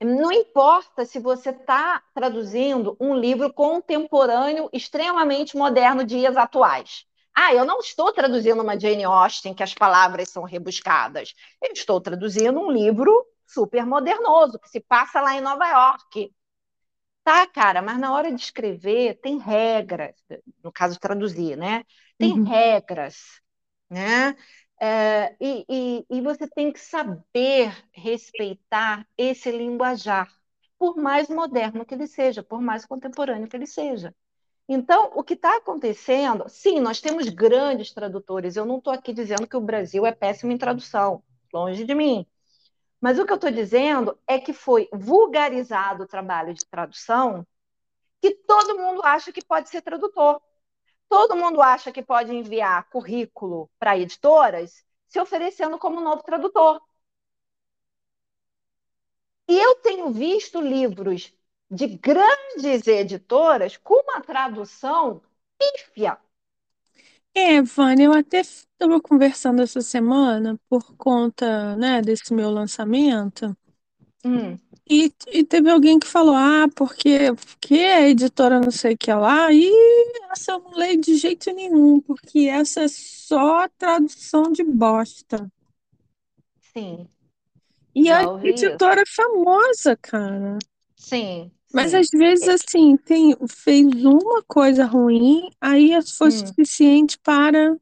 Não 0.00 0.30
importa 0.30 1.04
se 1.06 1.18
você 1.18 1.50
está 1.50 2.02
traduzindo 2.14 2.96
um 3.00 3.14
livro 3.14 3.52
contemporâneo, 3.52 4.68
extremamente 4.72 5.56
moderno, 5.56 6.04
dias 6.04 6.36
atuais. 6.36 7.06
Ah, 7.34 7.54
eu 7.54 7.64
não 7.64 7.80
estou 7.80 8.12
traduzindo 8.12 8.62
uma 8.62 8.78
Jane 8.78 9.04
Austen, 9.04 9.54
que 9.54 9.62
as 9.62 9.74
palavras 9.74 10.30
são 10.30 10.42
rebuscadas. 10.44 11.34
Eu 11.62 11.72
estou 11.72 12.00
traduzindo 12.00 12.60
um 12.60 12.70
livro 12.70 13.26
super 13.46 13.86
modernoso, 13.86 14.58
que 14.58 14.68
se 14.68 14.80
passa 14.80 15.20
lá 15.20 15.34
em 15.34 15.40
Nova 15.40 15.66
York. 15.66 16.32
Tá, 17.24 17.46
cara, 17.46 17.82
mas 17.82 17.98
na 17.98 18.12
hora 18.14 18.32
de 18.32 18.40
escrever 18.40 19.18
tem 19.20 19.38
regras, 19.38 20.14
no 20.62 20.70
caso 20.72 20.98
traduzir, 20.98 21.56
né? 21.56 21.84
Tem 22.18 22.32
uhum. 22.32 22.44
regras, 22.44 23.16
né? 23.90 24.36
É, 24.80 25.34
e, 25.40 25.64
e, 25.68 26.06
e 26.10 26.20
você 26.20 26.46
tem 26.48 26.72
que 26.72 26.80
saber 26.80 27.74
respeitar 27.92 29.06
esse 29.16 29.50
linguajar, 29.50 30.30
por 30.78 30.96
mais 30.96 31.28
moderno 31.28 31.84
que 31.84 31.94
ele 31.94 32.06
seja, 32.06 32.42
por 32.42 32.60
mais 32.60 32.84
contemporâneo 32.84 33.48
que 33.48 33.56
ele 33.56 33.66
seja. 33.66 34.14
Então, 34.68 35.12
o 35.14 35.22
que 35.22 35.34
está 35.34 35.56
acontecendo, 35.56 36.48
sim, 36.48 36.80
nós 36.80 37.00
temos 37.00 37.28
grandes 37.28 37.92
tradutores. 37.92 38.56
Eu 38.56 38.66
não 38.66 38.78
estou 38.78 38.92
aqui 38.92 39.12
dizendo 39.12 39.46
que 39.46 39.56
o 39.56 39.60
Brasil 39.60 40.04
é 40.04 40.12
péssimo 40.12 40.52
em 40.52 40.58
tradução, 40.58 41.22
longe 41.52 41.84
de 41.84 41.94
mim. 41.94 42.26
Mas 43.00 43.18
o 43.18 43.24
que 43.26 43.32
eu 43.32 43.36
estou 43.36 43.50
dizendo 43.50 44.18
é 44.26 44.38
que 44.40 44.52
foi 44.52 44.88
vulgarizado 44.92 46.04
o 46.04 46.06
trabalho 46.08 46.52
de 46.54 46.66
tradução 46.66 47.46
que 48.20 48.32
todo 48.46 48.78
mundo 48.78 49.02
acha 49.04 49.32
que 49.32 49.44
pode 49.44 49.68
ser 49.68 49.82
tradutor. 49.82 50.40
Todo 51.08 51.36
mundo 51.36 51.60
acha 51.62 51.92
que 51.92 52.02
pode 52.02 52.32
enviar 52.34 52.88
currículo 52.90 53.70
para 53.78 53.96
editoras 53.98 54.84
se 55.08 55.20
oferecendo 55.20 55.78
como 55.78 56.00
novo 56.00 56.22
tradutor. 56.22 56.80
E 59.48 59.58
eu 59.58 59.74
tenho 59.76 60.10
visto 60.12 60.60
livros 60.60 61.32
de 61.70 61.86
grandes 61.88 62.86
editoras 62.86 63.76
com 63.76 63.94
uma 63.94 64.20
tradução 64.20 65.20
pífia. 65.58 66.18
É, 67.34 67.60
Vânia, 67.60 68.06
eu 68.06 68.12
até 68.14 68.40
estava 68.40 69.00
conversando 69.00 69.60
essa 69.62 69.80
semana 69.82 70.58
por 70.68 70.96
conta, 70.96 71.76
né, 71.76 72.00
desse 72.00 72.32
meu 72.32 72.50
lançamento. 72.50 73.54
Hum. 74.24 74.58
E, 74.88 75.12
e 75.28 75.42
teve 75.42 75.68
alguém 75.68 75.98
que 75.98 76.06
falou, 76.06 76.36
ah, 76.36 76.68
porque, 76.74 77.32
porque 77.34 77.74
a 77.74 78.08
editora 78.08 78.60
não 78.60 78.70
sei 78.70 78.94
o 78.94 78.98
que 78.98 79.12
lá, 79.12 79.52
e 79.52 79.68
essa 80.30 80.52
eu 80.52 80.60
não 80.60 80.76
leio 80.76 81.00
de 81.00 81.16
jeito 81.16 81.52
nenhum, 81.52 82.00
porque 82.00 82.40
essa 82.40 82.82
é 82.82 82.88
só 82.88 83.68
tradução 83.76 84.44
de 84.52 84.62
bosta. 84.62 85.50
Sim. 86.72 87.08
E 87.94 88.10
a 88.10 88.22
editora 88.44 89.00
é 89.00 89.06
famosa, 89.08 89.96
cara. 89.96 90.58
Sim. 90.96 91.50
Mas 91.72 91.90
sim. 91.90 91.96
às 91.96 92.08
vezes, 92.14 92.48
assim, 92.48 92.96
tem, 92.96 93.34
fez 93.48 93.86
uma 94.04 94.42
coisa 94.44 94.84
ruim, 94.84 95.50
aí 95.60 95.90
foi 96.16 96.28
hum. 96.28 96.46
suficiente 96.46 97.18
para 97.18 97.76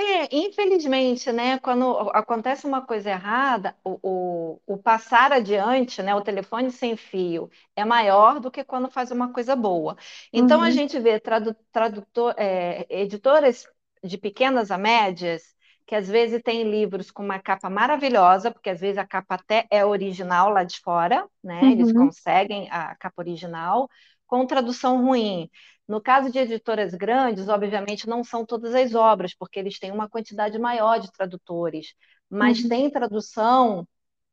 é, 0.00 0.28
infelizmente, 0.30 1.32
né, 1.32 1.58
quando 1.58 1.98
acontece 2.10 2.64
uma 2.66 2.80
coisa 2.80 3.10
errada, 3.10 3.76
o, 3.82 3.98
o, 4.00 4.60
o, 4.74 4.78
passar 4.78 5.32
adiante, 5.32 6.00
né, 6.02 6.14
o 6.14 6.20
telefone 6.20 6.70
sem 6.70 6.96
fio, 6.96 7.50
é 7.74 7.84
maior 7.84 8.38
do 8.38 8.50
que 8.50 8.62
quando 8.62 8.88
faz 8.88 9.10
uma 9.10 9.32
coisa 9.32 9.56
boa. 9.56 9.96
Então, 10.32 10.58
uhum. 10.60 10.64
a 10.64 10.70
gente 10.70 10.98
vê 11.00 11.18
tradu, 11.18 11.54
tradutor, 11.72 12.32
é, 12.38 12.86
editoras 12.88 13.66
de 14.04 14.16
pequenas 14.16 14.70
a 14.70 14.78
médias, 14.78 15.42
que 15.84 15.96
às 15.96 16.06
vezes 16.06 16.42
tem 16.42 16.62
livros 16.70 17.10
com 17.10 17.24
uma 17.24 17.40
capa 17.40 17.68
maravilhosa, 17.68 18.52
porque 18.52 18.70
às 18.70 18.80
vezes 18.80 18.98
a 18.98 19.06
capa 19.06 19.34
até 19.34 19.66
é 19.68 19.84
original 19.84 20.50
lá 20.50 20.62
de 20.62 20.78
fora, 20.78 21.26
né, 21.42 21.60
uhum. 21.60 21.70
eles 21.72 21.92
conseguem 21.92 22.68
a 22.70 22.94
capa 22.94 23.20
original, 23.20 23.90
com 24.28 24.46
tradução 24.46 25.04
ruim. 25.04 25.50
No 25.88 26.00
caso 26.00 26.30
de 26.30 26.38
editoras 26.38 26.94
grandes, 26.94 27.48
obviamente 27.48 28.06
não 28.06 28.22
são 28.22 28.44
todas 28.44 28.74
as 28.74 28.94
obras, 28.94 29.34
porque 29.34 29.58
eles 29.58 29.78
têm 29.78 29.90
uma 29.90 30.08
quantidade 30.08 30.58
maior 30.58 31.00
de 31.00 31.10
tradutores, 31.10 31.94
mas 32.30 32.62
uhum. 32.62 32.68
tem 32.68 32.90
tradução 32.90 33.88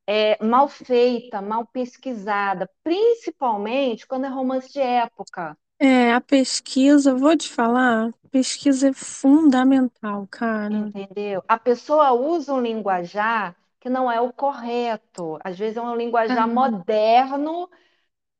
é, 0.05 0.43
mal 0.43 0.67
feita, 0.67 1.41
mal 1.41 1.65
pesquisada, 1.65 2.69
principalmente 2.83 4.05
quando 4.05 4.25
é 4.25 4.29
romance 4.29 4.71
de 4.71 4.81
época. 4.81 5.57
É, 5.79 6.13
a 6.13 6.21
pesquisa, 6.21 7.15
vou 7.15 7.35
te 7.35 7.49
falar, 7.49 8.11
pesquisa 8.29 8.89
é 8.89 8.93
fundamental, 8.93 10.27
cara. 10.29 10.73
Entendeu? 10.73 11.41
A 11.47 11.57
pessoa 11.57 12.11
usa 12.11 12.53
um 12.53 12.61
linguajar 12.61 13.55
que 13.79 13.89
não 13.89 14.11
é 14.11 14.19
o 14.19 14.33
correto. 14.33 15.37
Às 15.43 15.57
vezes 15.57 15.77
é 15.77 15.81
um 15.81 15.95
linguajar 15.95 16.47
moderno 16.47 17.69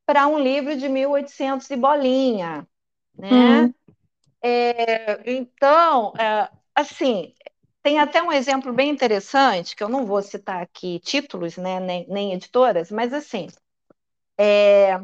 para 0.06 0.28
um 0.28 0.39
livro 0.39 0.76
de 0.78 0.88
1800 0.88 1.70
e 1.70 1.76
bolinha 1.76 2.68
né? 3.18 3.64
Hum. 3.64 3.74
É, 4.41 5.32
então, 5.32 6.14
é, 6.18 6.49
assim, 6.76 7.34
tem 7.82 7.99
até 7.99 8.22
um 8.22 8.32
exemplo 8.32 8.74
bem 8.74 8.89
interessante, 8.89 9.76
que 9.76 9.84
eu 9.84 9.89
não 9.89 10.06
vou 10.06 10.22
citar 10.22 10.62
aqui 10.62 10.99
títulos, 10.99 11.58
né, 11.58 11.80
nem, 11.80 12.08
nem 12.08 12.34
editoras, 12.34 12.91
mas 12.91 13.14
assim, 13.14 13.47
é, 14.38 14.99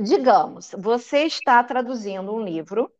digamos, 0.00 0.74
você 0.78 1.24
está 1.24 1.62
traduzindo 1.62 2.32
um 2.32 2.42
livro 2.42 2.90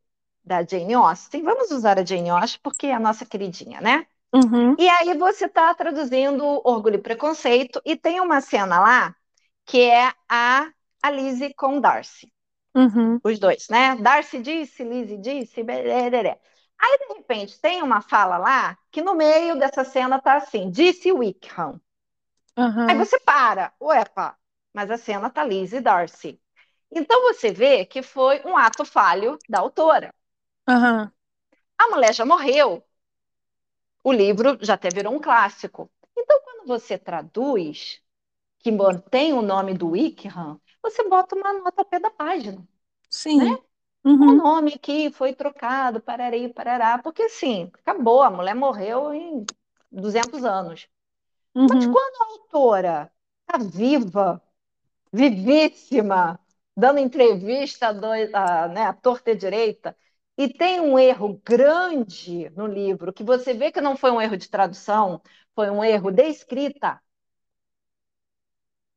da 0.45 0.62
Jane 0.62 0.95
Austen, 0.95 1.43
vamos 1.43 1.70
usar 1.70 1.99
a 1.99 2.05
Jane 2.05 2.29
Austen 2.31 2.61
porque 2.62 2.89
é 2.89 2.95
a 2.95 3.01
nossa 3.01 3.25
queridinha, 3.25 3.81
né? 3.81 4.07
Uhum. 4.35 4.75
E 4.79 4.87
aí 4.89 5.16
você 5.16 5.47
está 5.47 5.72
traduzindo 5.75 6.45
Orgulho 6.64 6.97
e 6.97 7.03
Preconceito 7.03 7.81
e 7.85 7.97
tem 7.97 8.20
uma 8.20 8.41
cena 8.41 8.81
lá 8.81 9.16
que 9.64 9.81
é 9.81 10.12
a 10.29 10.70
Alice 11.05 11.52
com 11.52 11.78
Darcy. 11.82 12.32
Uhum. 12.74 13.20
Os 13.22 13.38
dois, 13.38 13.68
né? 13.68 13.94
Darcy 13.96 14.40
disse, 14.40 14.82
Lizzie 14.82 15.18
disse, 15.18 15.62
bereré. 15.62 16.40
Aí, 16.78 16.98
de 16.98 17.14
repente, 17.14 17.61
tem 17.61 17.82
uma 17.82 18.00
fala 18.00 18.38
lá 18.38 18.78
que 18.90 19.02
no 19.02 19.14
meio 19.14 19.59
dessa 19.59 19.84
cena 19.84 20.18
tá 20.18 20.36
assim, 20.36 20.70
disse 20.70 21.12
Wickham. 21.12 21.78
Uhum. 22.57 22.88
Aí 22.88 22.96
você 22.96 23.20
para, 23.20 23.70
uepa, 23.78 24.34
mas 24.72 24.90
a 24.90 24.96
cena 24.96 25.28
tá 25.28 25.44
Lizzie 25.44 25.78
e 25.78 25.82
Darcy. 25.82 26.40
Então 26.90 27.20
você 27.22 27.52
vê 27.52 27.84
que 27.84 28.02
foi 28.02 28.40
um 28.46 28.57
ato 28.57 28.82
falho 28.82 29.38
da 29.46 29.59
autora. 29.59 30.11
Uhum. 30.66 31.11
A 31.76 31.88
mulher 31.90 32.14
já 32.14 32.24
morreu. 32.24 32.82
O 34.02 34.11
livro 34.11 34.57
já 34.62 34.72
até 34.72 34.88
virou 34.88 35.12
um 35.12 35.20
clássico. 35.20 35.90
Então, 36.16 36.40
quando 36.42 36.66
você 36.66 36.96
traduz, 36.96 38.00
que 38.59 38.72
mantém 38.72 39.34
o 39.34 39.42
nome 39.42 39.74
do 39.74 39.90
Wickham, 39.90 40.59
você 40.85 41.09
bota 41.09 41.35
uma 41.35 41.53
nota 41.55 41.82
a 41.82 41.85
pé 41.85 41.99
da 41.99 42.11
página. 42.11 42.62
Sim. 43.09 43.39
Né? 43.39 43.59
Uhum. 44.05 44.30
O 44.30 44.35
nome 44.35 44.74
aqui 44.74 45.11
foi 45.11 45.35
trocado, 45.35 46.01
pararei, 46.01 46.49
parará, 46.53 46.99
porque 46.99 47.22
assim, 47.22 47.70
acabou, 47.72 48.22
a 48.22 48.30
mulher 48.30 48.55
morreu 48.55 49.14
em 49.14 49.47
200 49.91 50.45
anos. 50.45 50.89
Uhum. 51.55 51.66
Mas 51.70 51.87
quando 51.87 52.22
a 52.22 52.26
autora 52.32 53.12
está 53.41 53.59
viva, 53.59 54.43
vivíssima, 55.11 56.39
dando 56.76 56.99
entrevista 56.99 57.89
a, 57.89 58.68
né, 58.68 58.93
torta 58.95 59.30
e 59.30 59.37
direita, 59.37 59.97
e 60.37 60.53
tem 60.53 60.80
um 60.80 60.99
erro 60.99 61.41
grande 61.45 62.51
no 62.51 62.66
livro, 62.66 63.12
que 63.12 63.22
você 63.22 63.55
vê 63.55 63.70
que 63.72 63.80
não 63.80 63.97
foi 63.97 64.11
um 64.11 64.20
erro 64.20 64.37
de 64.37 64.51
tradução, 64.51 65.22
foi 65.55 65.70
um 65.70 65.82
erro 65.82 66.11
de 66.11 66.24
escrita, 66.24 67.01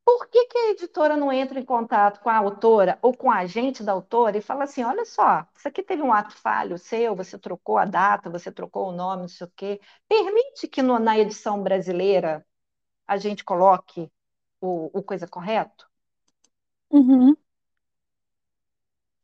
por 0.07 0.29
que, 0.29 0.45
que 0.45 0.57
a 0.57 0.69
editora 0.71 1.17
não 1.17 1.33
entra 1.33 1.59
em 1.59 1.65
contato 1.65 2.21
com 2.21 2.29
a 2.29 2.37
autora 2.37 2.97
ou 3.01 3.13
com 3.13 3.29
a 3.29 3.39
agente 3.39 3.83
da 3.83 3.91
autora 3.91 4.37
e 4.37 4.41
fala 4.41 4.63
assim: 4.63 4.81
olha 4.81 5.03
só, 5.03 5.45
isso 5.53 5.67
aqui 5.67 5.83
teve 5.83 6.01
um 6.01 6.13
ato 6.13 6.33
falho 6.33 6.77
seu, 6.77 7.13
você 7.13 7.37
trocou 7.37 7.77
a 7.77 7.83
data, 7.83 8.29
você 8.29 8.49
trocou 8.49 8.87
o 8.87 8.93
nome, 8.93 9.23
não 9.23 9.27
sei 9.27 9.45
o 9.45 9.51
quê. 9.53 9.81
Permite 10.07 10.65
que 10.69 10.81
no, 10.81 10.97
na 10.97 11.19
edição 11.19 11.61
brasileira 11.61 12.45
a 13.05 13.17
gente 13.17 13.43
coloque 13.43 14.09
o, 14.61 14.97
o 14.97 15.03
coisa 15.03 15.27
correto? 15.27 15.89
Uhum. 16.89 17.35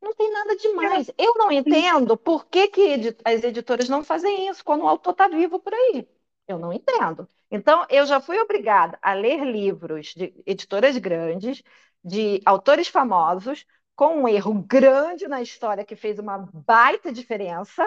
Não 0.02 0.14
tem 0.14 0.30
nada 0.30 0.54
demais. 0.56 1.08
É. 1.08 1.14
Eu 1.16 1.34
não 1.36 1.50
entendo 1.50 2.14
por 2.14 2.44
que, 2.46 2.68
que 2.68 3.16
as 3.24 3.42
editoras 3.42 3.88
não 3.88 4.04
fazem 4.04 4.48
isso 4.48 4.62
quando 4.62 4.82
o 4.82 4.88
autor 4.88 5.12
está 5.12 5.28
vivo 5.28 5.58
por 5.58 5.72
aí. 5.72 6.06
Eu 6.46 6.58
não 6.58 6.72
entendo. 6.72 7.28
Então, 7.50 7.86
eu 7.88 8.04
já 8.06 8.20
fui 8.20 8.38
obrigada 8.38 8.98
a 9.02 9.14
ler 9.14 9.44
livros 9.44 10.08
de 10.14 10.34
editoras 10.46 10.96
grandes, 10.98 11.62
de 12.04 12.40
autores 12.44 12.88
famosos, 12.88 13.66
com 13.96 14.22
um 14.22 14.28
erro 14.28 14.54
grande 14.54 15.26
na 15.28 15.40
história 15.40 15.84
que 15.84 15.96
fez 15.96 16.18
uma 16.18 16.38
baita 16.38 17.12
diferença, 17.12 17.82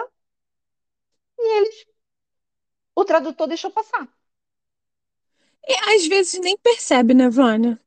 e 1.38 1.56
eles. 1.58 1.86
O 2.94 3.02
tradutor 3.04 3.46
deixou 3.48 3.70
passar. 3.70 4.06
E 5.66 5.94
às 5.94 6.06
vezes 6.06 6.40
nem 6.40 6.56
percebe, 6.58 7.14
né, 7.14 7.28
Vânia? 7.28 7.78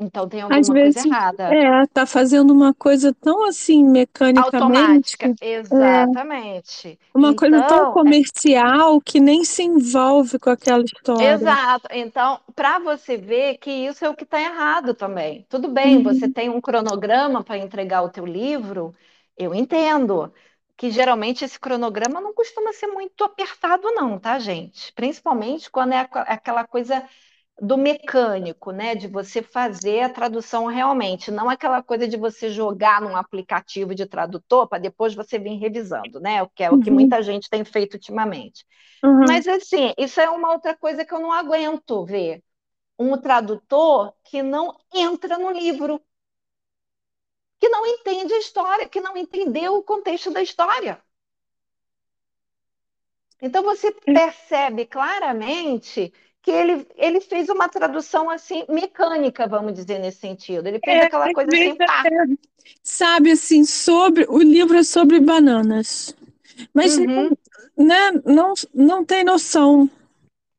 Então 0.00 0.28
tem 0.28 0.42
alguma 0.42 0.60
Às 0.60 0.68
coisa 0.68 0.84
vezes, 0.84 1.04
errada. 1.04 1.52
É, 1.52 1.86
tá 1.86 2.06
fazendo 2.06 2.52
uma 2.52 2.72
coisa 2.72 3.12
tão 3.12 3.44
assim 3.46 3.82
mecanicamente. 3.82 4.56
Automática, 4.56 5.34
é. 5.40 5.54
exatamente. 5.54 6.88
É, 6.88 7.18
uma 7.18 7.32
então, 7.32 7.36
coisa 7.36 7.66
tão 7.66 7.90
é 7.90 7.92
comercial 7.92 8.96
é... 8.96 9.00
que 9.04 9.18
nem 9.18 9.44
se 9.44 9.64
envolve 9.64 10.38
com 10.38 10.50
aquela 10.50 10.84
história. 10.84 11.32
Exato. 11.32 11.88
Então, 11.90 12.40
para 12.54 12.78
você 12.78 13.16
ver 13.16 13.58
que 13.58 13.70
isso 13.70 14.04
é 14.04 14.08
o 14.08 14.14
que 14.14 14.22
está 14.22 14.40
errado 14.40 14.94
também. 14.94 15.44
Tudo 15.48 15.66
bem, 15.66 15.96
uhum. 15.96 16.04
você 16.04 16.28
tem 16.28 16.48
um 16.48 16.60
cronograma 16.60 17.42
para 17.42 17.58
entregar 17.58 18.02
o 18.02 18.08
teu 18.08 18.24
livro, 18.24 18.94
eu 19.36 19.52
entendo 19.52 20.32
que 20.76 20.90
geralmente 20.92 21.44
esse 21.44 21.58
cronograma 21.58 22.20
não 22.20 22.32
costuma 22.32 22.72
ser 22.72 22.86
muito 22.86 23.24
apertado, 23.24 23.90
não, 23.90 24.16
tá, 24.16 24.38
gente? 24.38 24.92
Principalmente 24.92 25.68
quando 25.68 25.92
é 25.92 26.08
aquela 26.12 26.64
coisa 26.64 27.02
do 27.60 27.76
mecânico, 27.76 28.70
né? 28.70 28.94
De 28.94 29.08
você 29.08 29.42
fazer 29.42 30.02
a 30.02 30.08
tradução 30.08 30.66
realmente, 30.66 31.30
não 31.30 31.50
aquela 31.50 31.82
coisa 31.82 32.06
de 32.06 32.16
você 32.16 32.50
jogar 32.50 33.00
num 33.00 33.16
aplicativo 33.16 33.94
de 33.94 34.06
tradutor 34.06 34.68
para 34.68 34.78
depois 34.78 35.14
você 35.14 35.38
vir 35.38 35.58
revisando, 35.58 36.20
né? 36.20 36.42
O 36.42 36.48
que 36.48 36.62
é 36.62 36.70
uhum. 36.70 36.78
o 36.78 36.82
que 36.82 36.90
uhum. 36.90 36.94
muita 36.94 37.22
gente 37.22 37.50
tem 37.50 37.64
feito 37.64 37.94
ultimamente. 37.94 38.64
Uhum. 39.02 39.24
Mas 39.26 39.46
assim, 39.46 39.92
isso 39.98 40.20
é 40.20 40.30
uma 40.30 40.52
outra 40.52 40.76
coisa 40.76 41.04
que 41.04 41.12
eu 41.12 41.20
não 41.20 41.32
aguento 41.32 42.04
ver. 42.04 42.42
Um 42.98 43.16
tradutor 43.16 44.12
que 44.24 44.42
não 44.42 44.76
entra 44.92 45.38
no 45.38 45.50
livro, 45.50 46.00
que 47.60 47.68
não 47.68 47.86
entende 47.86 48.34
a 48.34 48.38
história, 48.38 48.88
que 48.88 49.00
não 49.00 49.16
entendeu 49.16 49.74
o 49.74 49.82
contexto 49.82 50.30
da 50.30 50.42
história. 50.42 51.00
Então 53.40 53.62
você 53.62 53.88
é. 53.88 54.12
percebe 54.12 54.84
claramente 54.84 56.12
que 56.48 56.52
ele, 56.52 56.86
ele 56.96 57.20
fez 57.20 57.50
uma 57.50 57.68
tradução 57.68 58.30
assim 58.30 58.64
mecânica, 58.70 59.46
vamos 59.46 59.74
dizer 59.74 59.98
nesse 59.98 60.20
sentido. 60.20 60.66
Ele 60.66 60.80
fez 60.82 61.02
é, 61.02 61.04
aquela 61.04 61.30
coisa 61.30 61.50
assim, 61.52 61.76
pá. 61.76 62.02
Sabe 62.82 63.32
assim, 63.32 63.64
sobre 63.64 64.24
o 64.30 64.38
livro 64.38 64.78
é 64.78 64.82
sobre 64.82 65.20
bananas. 65.20 66.16
Mas 66.72 66.96
uhum. 66.96 67.36
né, 67.76 68.12
não, 68.24 68.54
não 68.74 69.04
tem 69.04 69.22
noção. 69.24 69.90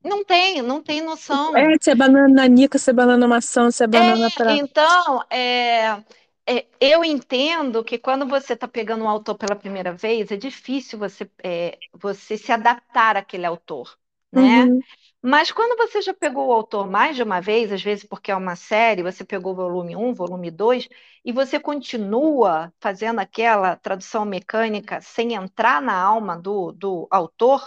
Não 0.03 0.23
tem, 0.23 0.61
não 0.61 0.79
tem 0.79 1.01
noção. 1.01 1.57
É, 1.57 1.75
se 1.81 1.89
é 1.89 1.95
banana 1.95 2.27
nanica, 2.27 2.77
se 2.77 2.91
é 2.91 2.93
banana 2.93 3.27
maçã, 3.27 3.71
se 3.71 3.83
é 3.83 3.87
banana 3.87 4.27
é, 4.27 4.29
pra... 4.29 4.53
Então, 4.53 5.23
é, 5.27 5.97
é, 6.45 6.65
eu 6.79 7.03
entendo 7.03 7.83
que 7.83 7.97
quando 7.97 8.27
você 8.27 8.53
está 8.53 8.67
pegando 8.67 9.05
um 9.05 9.09
autor 9.09 9.35
pela 9.35 9.55
primeira 9.55 9.91
vez, 9.91 10.31
é 10.31 10.37
difícil 10.37 10.99
você, 10.99 11.27
é, 11.43 11.79
você 11.93 12.37
se 12.37 12.51
adaptar 12.51 13.17
àquele 13.17 13.47
autor, 13.47 13.97
né? 14.31 14.65
Uhum. 14.65 14.79
Mas 15.21 15.51
quando 15.51 15.75
você 15.77 16.01
já 16.01 16.13
pegou 16.13 16.47
o 16.47 16.53
autor 16.53 16.89
mais 16.89 17.15
de 17.15 17.23
uma 17.23 17.41
vez, 17.41 17.71
às 17.73 17.81
vezes 17.81 18.05
porque 18.05 18.31
é 18.31 18.35
uma 18.35 18.55
série, 18.55 19.03
você 19.03 19.25
pegou 19.25 19.51
o 19.51 19.55
volume 19.55 19.95
1, 19.95 20.13
volume 20.13 20.49
2, 20.49 20.87
e 21.25 21.33
você 21.33 21.59
continua 21.59 22.73
fazendo 22.79 23.19
aquela 23.19 23.75
tradução 23.75 24.23
mecânica 24.23 25.01
sem 25.01 25.33
entrar 25.33 25.81
na 25.81 25.93
alma 25.93 26.37
do, 26.37 26.71
do 26.71 27.05
autor, 27.11 27.61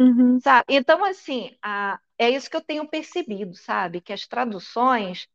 uhum. 0.00 0.40
sabe? 0.40 0.64
Então, 0.70 1.04
assim, 1.04 1.56
a, 1.62 2.00
é 2.18 2.30
isso 2.30 2.50
que 2.50 2.56
eu 2.56 2.60
tenho 2.60 2.88
percebido, 2.88 3.54
sabe? 3.54 4.00
Que 4.00 4.12
as 4.12 4.26
traduções, 4.26 5.28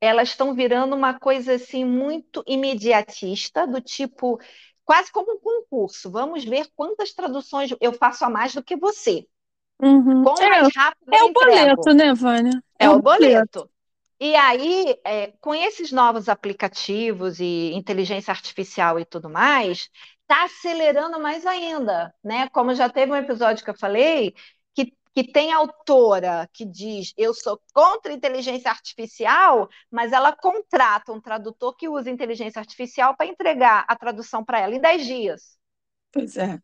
elas 0.00 0.28
estão 0.28 0.54
virando 0.54 0.94
uma 0.94 1.18
coisa, 1.18 1.54
assim, 1.54 1.86
muito 1.86 2.44
imediatista, 2.46 3.66
do 3.66 3.80
tipo, 3.80 4.38
quase 4.84 5.10
como 5.10 5.34
um 5.36 5.40
concurso. 5.40 6.10
Vamos 6.10 6.44
ver 6.44 6.68
quantas 6.76 7.14
traduções 7.14 7.74
eu 7.80 7.94
faço 7.94 8.26
a 8.26 8.30
mais 8.30 8.54
do 8.54 8.62
que 8.62 8.76
você. 8.76 9.26
Uhum. 9.80 10.24
Quanto 10.24 10.42
é, 10.42 10.48
mais 10.48 10.74
rápido 10.74 11.14
é 11.14 11.22
o 11.22 11.32
boleto, 11.32 11.94
né, 11.94 12.14
Vânia? 12.14 12.62
É, 12.78 12.86
é 12.86 12.90
o 12.90 13.00
boleto. 13.00 13.60
boleto. 13.60 13.70
E 14.20 14.34
aí, 14.34 14.98
é, 15.04 15.32
com 15.40 15.54
esses 15.54 15.92
novos 15.92 16.28
aplicativos 16.28 17.38
e 17.38 17.72
inteligência 17.74 18.32
artificial 18.32 18.98
e 18.98 19.04
tudo 19.04 19.30
mais, 19.30 19.88
está 20.22 20.44
acelerando 20.44 21.20
mais 21.20 21.46
ainda, 21.46 22.12
né? 22.22 22.48
Como 22.48 22.74
já 22.74 22.88
teve 22.88 23.12
um 23.12 23.16
episódio 23.16 23.64
que 23.64 23.70
eu 23.70 23.78
falei, 23.78 24.34
que, 24.74 24.92
que 25.14 25.24
tem 25.32 25.52
autora 25.52 26.48
que 26.52 26.64
diz 26.66 27.14
eu 27.16 27.32
sou 27.32 27.60
contra 27.72 28.12
inteligência 28.12 28.70
artificial, 28.70 29.68
mas 29.90 30.12
ela 30.12 30.34
contrata 30.36 31.12
um 31.12 31.20
tradutor 31.20 31.76
que 31.76 31.88
usa 31.88 32.10
inteligência 32.10 32.58
artificial 32.58 33.16
para 33.16 33.26
entregar 33.26 33.84
a 33.88 33.94
tradução 33.96 34.44
para 34.44 34.60
ela 34.60 34.74
em 34.74 34.80
10 34.80 35.06
dias. 35.06 35.58
Pois 36.12 36.36
é. 36.36 36.58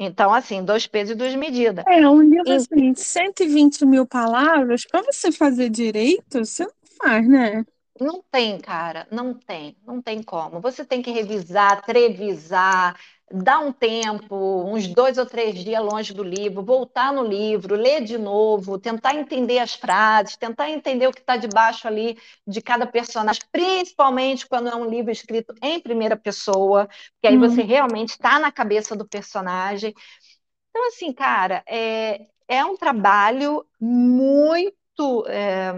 Então, 0.00 0.32
assim, 0.32 0.64
dois 0.64 0.86
pesos 0.86 1.10
e 1.10 1.14
duas 1.16 1.34
medidas. 1.34 1.84
É, 1.88 2.08
um 2.08 2.22
livro, 2.22 2.48
e... 2.48 2.52
assim, 2.52 2.94
120 2.94 3.84
mil 3.84 4.06
palavras, 4.06 4.86
para 4.86 5.02
você 5.02 5.32
fazer 5.32 5.68
direito, 5.68 6.38
você 6.38 6.64
não 6.64 6.72
faz, 7.02 7.28
né? 7.28 7.64
Não 8.00 8.22
tem, 8.30 8.60
cara, 8.60 9.08
não 9.10 9.34
tem, 9.34 9.76
não 9.84 10.00
tem 10.00 10.22
como. 10.22 10.60
Você 10.60 10.84
tem 10.84 11.02
que 11.02 11.10
revisar, 11.10 11.82
trevisar, 11.84 12.96
dar 13.30 13.58
um 13.60 13.72
tempo, 13.72 14.64
uns 14.64 14.86
dois 14.86 15.18
ou 15.18 15.26
três 15.26 15.58
dias 15.58 15.82
longe 15.82 16.14
do 16.14 16.22
livro, 16.22 16.62
voltar 16.62 17.12
no 17.12 17.22
livro, 17.22 17.74
ler 17.74 18.02
de 18.02 18.16
novo, 18.16 18.78
tentar 18.78 19.14
entender 19.14 19.58
as 19.58 19.74
frases, 19.74 20.36
tentar 20.36 20.70
entender 20.70 21.06
o 21.06 21.12
que 21.12 21.20
está 21.20 21.36
debaixo 21.36 21.86
ali 21.86 22.18
de 22.46 22.62
cada 22.62 22.86
personagem, 22.86 23.42
principalmente 23.52 24.46
quando 24.46 24.68
é 24.68 24.74
um 24.74 24.88
livro 24.88 25.10
escrito 25.10 25.54
em 25.62 25.80
primeira 25.80 26.16
pessoa, 26.16 26.88
que 27.20 27.28
aí 27.28 27.36
uhum. 27.36 27.40
você 27.40 27.62
realmente 27.62 28.10
está 28.10 28.38
na 28.38 28.50
cabeça 28.50 28.96
do 28.96 29.06
personagem. 29.06 29.94
Então, 30.70 30.88
assim, 30.88 31.12
cara, 31.12 31.62
é, 31.66 32.26
é 32.46 32.64
um 32.64 32.76
trabalho 32.76 33.64
muito. 33.80 35.26
É, 35.28 35.72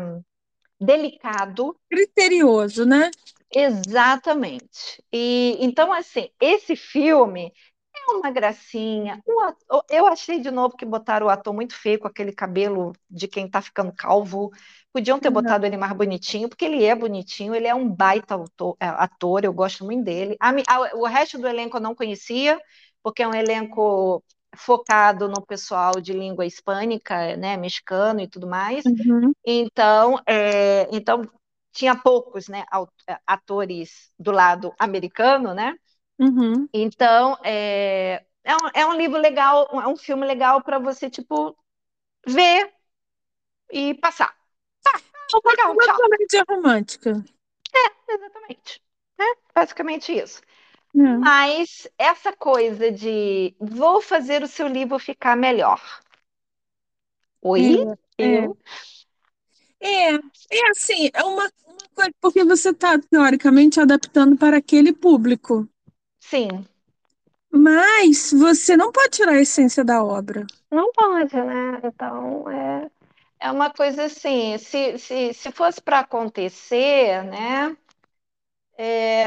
delicado. 0.81 1.77
Criterioso, 1.91 2.87
né? 2.87 3.11
Exatamente. 3.53 5.03
E 5.13 5.57
então, 5.61 5.93
assim, 5.93 6.31
esse 6.41 6.77
filme 6.77 7.53
é 7.95 8.13
uma 8.15 8.31
gracinha. 8.31 9.21
Ator, 9.47 9.85
eu 9.91 10.07
achei 10.07 10.41
de 10.41 10.51
novo 10.51 10.77
que 10.77 10.85
botaram 10.85 11.27
o 11.27 11.31
ator 11.31 11.53
muito 11.53 11.75
feio 11.75 11.99
com 11.99 12.07
aquele 12.07 12.33
cabelo 12.33 12.93
de 13.09 13.29
quem 13.29 13.49
tá 13.49 13.61
ficando 13.61 13.93
calvo. 13.93 14.51
Podiam 14.93 15.19
ter 15.21 15.31
botado 15.31 15.67
ele 15.67 15.77
mais 15.77 15.93
bonitinho, 15.93 16.49
porque 16.49 16.65
ele 16.65 16.85
é 16.85 16.95
bonitinho, 16.95 17.55
ele 17.55 17.67
é 17.67 17.75
um 17.75 17.89
baita 17.89 18.35
autor, 18.35 18.77
é, 18.81 18.87
ator 18.87 19.45
eu 19.45 19.53
gosto 19.53 19.85
muito 19.85 20.05
dele. 20.05 20.37
A, 20.41 20.51
a, 20.51 20.97
o 20.97 21.05
resto 21.07 21.39
do 21.39 21.47
elenco 21.47 21.77
eu 21.77 21.81
não 21.81 21.95
conhecia, 21.95 22.59
porque 23.03 23.23
é 23.23 23.29
um 23.29 23.35
elenco 23.35 24.23
focado 24.55 25.29
no 25.29 25.45
pessoal 25.45 25.93
de 26.01 26.13
língua 26.13 26.47
hispânica, 26.47 27.37
né, 27.37 27.57
mexicano 27.57 28.21
e 28.21 28.29
tudo 28.29 28.47
mais. 28.47 28.85
Uhum. 28.85 29.33
Então, 29.45 30.21
é, 30.27 30.89
então 30.95 31.23
tinha 31.73 31.95
poucos, 31.97 32.49
né, 32.49 32.65
atores 33.27 34.11
do 34.19 34.33
lado 34.33 34.75
americano, 34.79 35.55
né? 35.55 35.75
Uhum. 36.19 36.69
Então, 36.73 37.39
é, 37.45 38.25
é, 38.45 38.55
um, 38.55 38.71
é 38.75 38.87
um 38.87 38.95
livro 38.95 39.19
legal, 39.19 39.69
é 39.73 39.87
um 39.87 39.97
filme 39.97 40.27
legal 40.27 40.63
para 40.63 40.79
você 40.79 41.09
tipo 41.09 41.57
ver 42.27 42.73
e 43.71 43.95
passar. 43.95 44.35
Ah, 44.87 45.01
legal, 45.45 45.75
comédia 45.75 46.45
romântica. 46.49 47.25
É, 47.73 48.13
exatamente. 48.13 48.83
É 49.19 49.25
basicamente 49.55 50.13
isso. 50.13 50.43
É. 50.95 50.99
Mas 51.19 51.89
essa 51.99 52.33
coisa 52.33 52.91
de 52.91 53.55
vou 53.59 54.01
fazer 54.01 54.43
o 54.43 54.49
seu 54.49 54.67
livro 54.67 54.99
ficar 54.99 55.37
melhor. 55.37 55.81
Oi? 57.43 57.85
É, 58.19 58.25
é. 58.25 58.45
Eu? 58.45 58.57
É, 59.81 60.15
é 60.15 60.71
assim, 60.71 61.11
é 61.15 61.25
uma, 61.25 61.51
uma 61.67 61.79
coisa, 61.95 62.13
porque 62.21 62.45
você 62.45 62.69
está, 62.71 62.99
teoricamente, 62.99 63.81
adaptando 63.81 64.37
para 64.37 64.59
aquele 64.59 64.93
público. 64.93 65.67
Sim. 66.19 66.67
Mas 67.51 68.33
você 68.33 68.77
não 68.77 68.93
pode 68.93 69.17
tirar 69.17 69.33
a 69.33 69.41
essência 69.41 69.83
da 69.83 70.05
obra. 70.05 70.47
Não 70.71 70.93
pode, 70.93 71.35
né? 71.35 71.81
Então, 71.83 72.49
é, 72.49 72.91
é 73.41 73.51
uma 73.51 73.71
coisa 73.71 74.05
assim, 74.05 74.57
se, 74.59 74.99
se, 74.99 75.33
se 75.33 75.51
fosse 75.51 75.81
para 75.81 76.01
acontecer, 76.01 77.25
né? 77.25 77.77
É, 78.77 79.25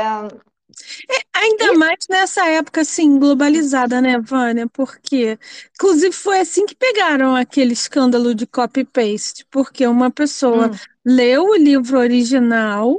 é, 1.09 1.21
ainda 1.33 1.73
mais 1.73 2.05
nessa 2.09 2.47
época 2.47 2.81
assim, 2.81 3.17
globalizada, 3.19 4.01
né, 4.01 4.19
Vânia? 4.19 4.67
Porque, 4.67 5.37
inclusive, 5.75 6.13
foi 6.13 6.39
assim 6.39 6.65
que 6.65 6.75
pegaram 6.75 7.35
aquele 7.35 7.73
escândalo 7.73 8.33
de 8.33 8.45
copy-paste, 8.45 9.45
porque 9.49 9.85
uma 9.85 10.09
pessoa 10.11 10.67
hum. 10.67 10.77
leu 11.05 11.43
o 11.43 11.55
livro 11.55 11.99
original 11.99 12.97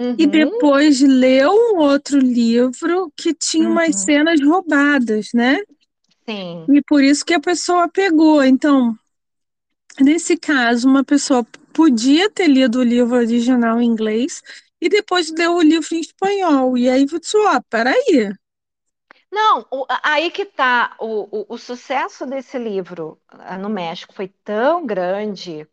uhum. 0.00 0.14
e 0.18 0.26
depois 0.26 1.00
leu 1.00 1.52
um 1.52 1.78
outro 1.78 2.18
livro 2.18 3.12
que 3.16 3.34
tinha 3.34 3.66
uhum. 3.66 3.72
umas 3.72 3.96
cenas 3.96 4.40
roubadas, 4.40 5.30
né? 5.34 5.58
Sim. 6.28 6.66
E 6.68 6.82
por 6.82 7.02
isso 7.02 7.24
que 7.24 7.34
a 7.34 7.40
pessoa 7.40 7.88
pegou. 7.88 8.42
Então, 8.44 8.94
nesse 9.98 10.36
caso, 10.36 10.86
uma 10.86 11.02
pessoa 11.02 11.46
podia 11.72 12.28
ter 12.28 12.48
lido 12.48 12.80
o 12.80 12.84
livro 12.84 13.16
original 13.16 13.80
em 13.80 13.86
inglês 13.86 14.42
e 14.80 14.88
depois 14.88 15.30
leu 15.30 15.54
o 15.56 15.62
livro 15.62 15.94
em 15.94 16.00
espanhol. 16.00 16.76
E 16.76 16.88
aí 16.88 17.06
você, 17.06 17.36
ó, 17.38 17.60
peraí. 17.68 18.32
Não, 19.30 19.66
o, 19.70 19.86
aí 20.02 20.30
que 20.30 20.44
tá. 20.44 20.96
O, 20.98 21.40
o, 21.40 21.54
o, 21.54 21.58
sucesso 21.58 22.26
desse 22.26 22.58
livro 22.58 23.20
ah, 23.28 23.58
no 23.58 23.68
México 23.68 24.14
foi 24.14 24.28
tão 24.28 24.86
grande, 24.86 25.68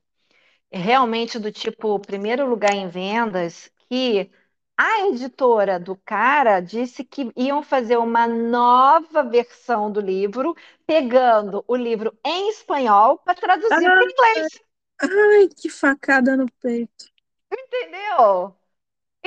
realmente 0.71 1.39
do 1.39 1.51
tipo 1.51 1.99
primeiro 1.99 2.45
lugar 2.47 2.73
em 2.73 2.89
vendas, 2.89 3.71
que 3.89 4.29
a 4.77 5.07
editora 5.07 5.79
do 5.79 5.95
cara 5.95 6.59
disse 6.59 7.03
que 7.03 7.31
iam 7.35 7.63
fazer 7.63 7.97
uma 7.97 8.27
nova 8.27 9.23
versão 9.23 9.89
do 9.89 10.01
livro, 10.01 10.53
pegando 10.85 11.63
o 11.65 11.75
livro 11.77 12.17
em 12.25 12.49
espanhol 12.49 13.17
para 13.19 13.35
traduzir 13.35 13.73
ah, 13.73 13.95
para 13.95 14.03
inglês. 14.03 14.59
Ai, 15.01 15.47
que 15.47 15.69
facada 15.69 16.35
no 16.35 16.51
peito. 16.61 17.05
Entendeu? 17.49 18.53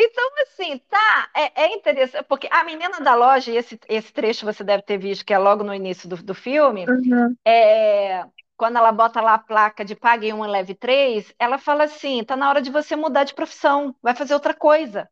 Então, 0.00 0.30
assim, 0.42 0.78
tá, 0.88 1.28
é, 1.34 1.64
é, 1.64 1.74
interessante, 1.74 2.24
porque 2.28 2.48
a 2.52 2.62
menina 2.62 3.00
da 3.00 3.16
loja, 3.16 3.50
e 3.50 3.56
esse, 3.56 3.80
esse 3.88 4.12
trecho 4.12 4.46
você 4.46 4.62
deve 4.62 4.84
ter 4.84 4.96
visto, 4.96 5.24
que 5.24 5.34
é 5.34 5.38
logo 5.38 5.64
no 5.64 5.74
início 5.74 6.08
do, 6.08 6.16
do 6.22 6.34
filme, 6.34 6.86
uhum. 6.88 7.34
é, 7.44 8.24
quando 8.56 8.76
ela 8.76 8.92
bota 8.92 9.20
lá 9.20 9.34
a 9.34 9.38
placa 9.38 9.84
de 9.84 9.96
pague 9.96 10.32
um, 10.32 10.42
leve 10.42 10.72
três, 10.72 11.34
ela 11.36 11.58
fala 11.58 11.82
assim, 11.84 12.22
tá 12.22 12.36
na 12.36 12.48
hora 12.48 12.62
de 12.62 12.70
você 12.70 12.94
mudar 12.94 13.24
de 13.24 13.34
profissão, 13.34 13.92
vai 14.00 14.14
fazer 14.14 14.34
outra 14.34 14.54
coisa. 14.54 15.10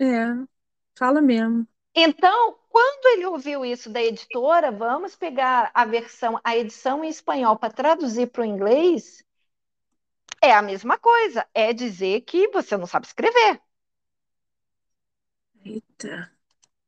É, 0.00 0.26
fala 0.96 1.20
mesmo. 1.20 1.66
Então, 1.92 2.56
quando 2.68 3.06
ele 3.06 3.26
ouviu 3.26 3.64
isso 3.64 3.90
da 3.90 4.00
editora, 4.00 4.70
vamos 4.70 5.16
pegar 5.16 5.72
a 5.74 5.84
versão, 5.84 6.40
a 6.44 6.56
edição 6.56 7.02
em 7.02 7.08
espanhol 7.08 7.56
para 7.56 7.72
traduzir 7.72 8.28
para 8.28 8.42
o 8.42 8.44
inglês, 8.44 9.24
é 10.40 10.52
a 10.52 10.62
mesma 10.62 10.96
coisa, 10.96 11.44
é 11.52 11.72
dizer 11.72 12.20
que 12.20 12.46
você 12.48 12.76
não 12.76 12.86
sabe 12.86 13.06
escrever. 13.06 13.60
Eita. 15.64 16.30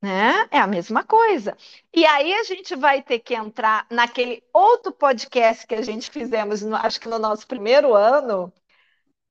Né? 0.00 0.48
É 0.50 0.58
a 0.58 0.66
mesma 0.66 1.04
coisa. 1.04 1.56
E 1.94 2.04
aí 2.04 2.34
a 2.34 2.42
gente 2.42 2.74
vai 2.74 3.02
ter 3.02 3.20
que 3.20 3.34
entrar 3.34 3.86
naquele 3.88 4.42
outro 4.52 4.90
podcast 4.90 5.64
que 5.64 5.76
a 5.76 5.82
gente 5.82 6.10
fizemos, 6.10 6.60
no, 6.62 6.74
acho 6.74 7.00
que 7.00 7.08
no 7.08 7.20
nosso 7.20 7.46
primeiro 7.46 7.94
ano, 7.94 8.52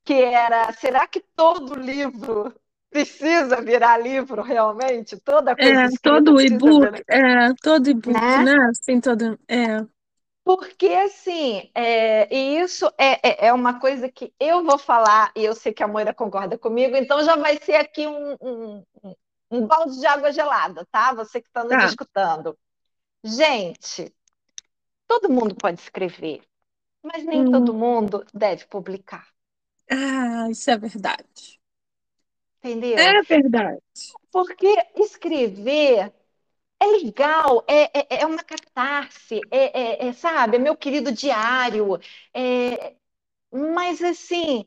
que 0.06 0.14
era: 0.14 0.72
será 0.74 1.06
que 1.08 1.20
todo 1.36 1.76
livro 1.76 2.56
precisa 2.90 3.62
virar 3.62 3.98
livro 3.98 4.42
realmente? 4.42 5.20
Toda 5.20 5.56
coisa 5.56 5.84
é, 5.84 5.90
todo 6.02 6.40
e-book, 6.40 7.04
é, 7.10 7.54
todo 7.62 7.90
e-book, 7.90 8.14
né? 8.14 8.44
né? 8.44 8.70
Assim, 8.70 9.02
todo, 9.02 9.38
é. 9.50 9.86
Porque, 10.44 10.88
assim, 10.88 11.70
é, 11.76 12.34
e 12.34 12.60
isso 12.60 12.88
é, 12.98 13.46
é, 13.46 13.48
é, 13.48 13.54
uma 13.54 13.80
coisa 13.80 14.10
que 14.10 14.34
eu 14.40 14.64
vou 14.64 14.78
falar, 14.78 15.32
e 15.36 15.44
eu 15.46 15.54
sei 15.54 15.72
que 15.72 15.84
a 15.84 15.88
Moira 15.88 16.14
concorda 16.14 16.58
comigo, 16.58 16.96
então 16.96 17.24
já 17.24 17.36
vai 17.36 17.58
ser 17.62 17.76
aqui 17.76 18.08
um, 18.08 18.36
um, 18.42 18.84
um 19.52 19.68
balde 19.68 20.00
de 20.00 20.06
água 20.06 20.32
gelada, 20.32 20.88
tá? 20.92 21.14
Você 21.14 21.42
que 21.42 21.48
está 21.48 21.64
nos 21.64 21.74
tá. 21.74 21.86
escutando. 21.86 22.58
Gente, 23.24 24.14
todo 25.08 25.30
mundo 25.30 25.54
pode 25.56 25.80
escrever, 25.82 26.42
mas 27.04 27.24
nem 27.26 27.48
hum. 27.48 27.52
todo 27.52 27.74
mundo 27.74 28.26
deve 28.34 28.66
publicar. 28.66 29.28
Ah, 29.90 30.50
isso 30.50 30.72
é 30.72 30.78
verdade. 30.78 31.60
Entendeu? 32.60 32.98
É 32.98 33.22
verdade. 33.22 33.82
Porque 34.32 34.74
escrever 34.96 36.14
é 36.80 36.86
legal, 37.04 37.64
é, 37.68 38.00
é, 38.00 38.22
é 38.22 38.26
uma 38.26 38.44
catarse, 38.44 39.40
é, 39.52 39.80
é, 39.80 40.08
é, 40.08 40.14
sabe, 40.14 40.56
é 40.58 40.60
meu 40.60 40.76
querido 40.76 41.12
diário. 41.12 42.00
É... 42.34 42.96
Mas 43.52 44.02
assim, 44.02 44.66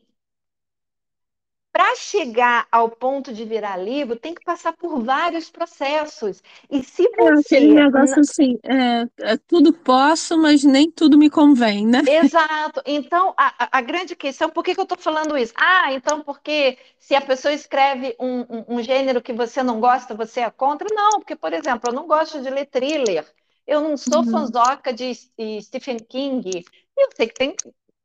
para 1.74 1.96
chegar 1.96 2.68
ao 2.70 2.88
ponto 2.88 3.32
de 3.32 3.44
virar 3.44 3.76
livro, 3.76 4.14
tem 4.14 4.32
que 4.32 4.44
passar 4.44 4.72
por 4.74 5.02
vários 5.02 5.50
processos. 5.50 6.40
E 6.70 6.84
se 6.84 7.02
você. 7.16 7.56
É 7.56 7.58
aquele 7.58 7.74
negócio 7.74 8.20
assim, 8.20 8.56
é, 8.62 9.32
é, 9.32 9.36
tudo 9.38 9.72
posso, 9.72 10.38
mas 10.38 10.62
nem 10.62 10.88
tudo 10.88 11.18
me 11.18 11.28
convém, 11.28 11.84
né? 11.84 12.00
Exato. 12.06 12.80
Então, 12.86 13.34
a, 13.36 13.78
a 13.78 13.80
grande 13.80 14.14
questão, 14.14 14.48
por 14.50 14.62
que, 14.62 14.72
que 14.72 14.78
eu 14.78 14.84
estou 14.84 14.96
falando 14.96 15.36
isso? 15.36 15.52
Ah, 15.56 15.92
então, 15.92 16.22
porque 16.22 16.78
se 16.96 17.12
a 17.12 17.20
pessoa 17.20 17.52
escreve 17.52 18.14
um, 18.20 18.42
um, 18.42 18.64
um 18.76 18.80
gênero 18.80 19.20
que 19.20 19.32
você 19.32 19.60
não 19.60 19.80
gosta, 19.80 20.14
você 20.14 20.42
é 20.42 20.50
contra? 20.52 20.86
Não, 20.94 21.18
porque, 21.18 21.34
por 21.34 21.52
exemplo, 21.52 21.90
eu 21.90 21.92
não 21.92 22.06
gosto 22.06 22.40
de 22.40 22.50
ler 22.50 22.66
thriller. 22.66 23.26
Eu 23.66 23.80
não 23.80 23.96
sou 23.96 24.20
uhum. 24.20 24.30
fanzoca 24.30 24.92
de, 24.92 25.10
de 25.36 25.60
Stephen 25.60 25.98
King. 25.98 26.64
Eu 26.96 27.08
sei 27.16 27.26
que 27.26 27.34
tem 27.34 27.56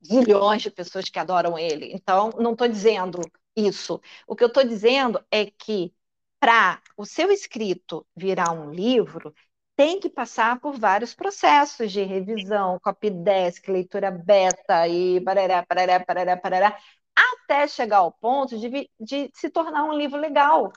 zilhões 0.03 0.63
de 0.63 0.71
pessoas 0.71 1.05
que 1.05 1.19
adoram 1.19 1.55
ele. 1.55 1.91
Então, 1.93 2.31
não 2.39 2.53
estou 2.53 2.67
dizendo 2.67 3.21
isso. 3.67 4.01
O 4.27 4.35
que 4.35 4.43
eu 4.43 4.47
estou 4.47 4.63
dizendo 4.63 5.23
é 5.31 5.45
que 5.45 5.93
para 6.39 6.81
o 6.97 7.05
seu 7.05 7.31
escrito 7.31 8.05
virar 8.15 8.51
um 8.53 8.71
livro, 8.71 9.33
tem 9.75 9.99
que 9.99 10.09
passar 10.09 10.59
por 10.59 10.77
vários 10.77 11.13
processos 11.13 11.91
de 11.91 12.03
revisão, 12.03 12.79
copydesk, 12.81 13.69
leitura 13.69 14.11
beta 14.11 14.87
e 14.87 15.19
barará, 15.19 15.65
barará, 15.67 15.99
barará, 16.05 16.35
barará, 16.35 16.79
até 17.15 17.67
chegar 17.67 17.97
ao 17.97 18.11
ponto 18.11 18.57
de, 18.57 18.89
de 18.99 19.31
se 19.33 19.49
tornar 19.49 19.83
um 19.85 19.93
livro 19.93 20.19
legal. 20.19 20.71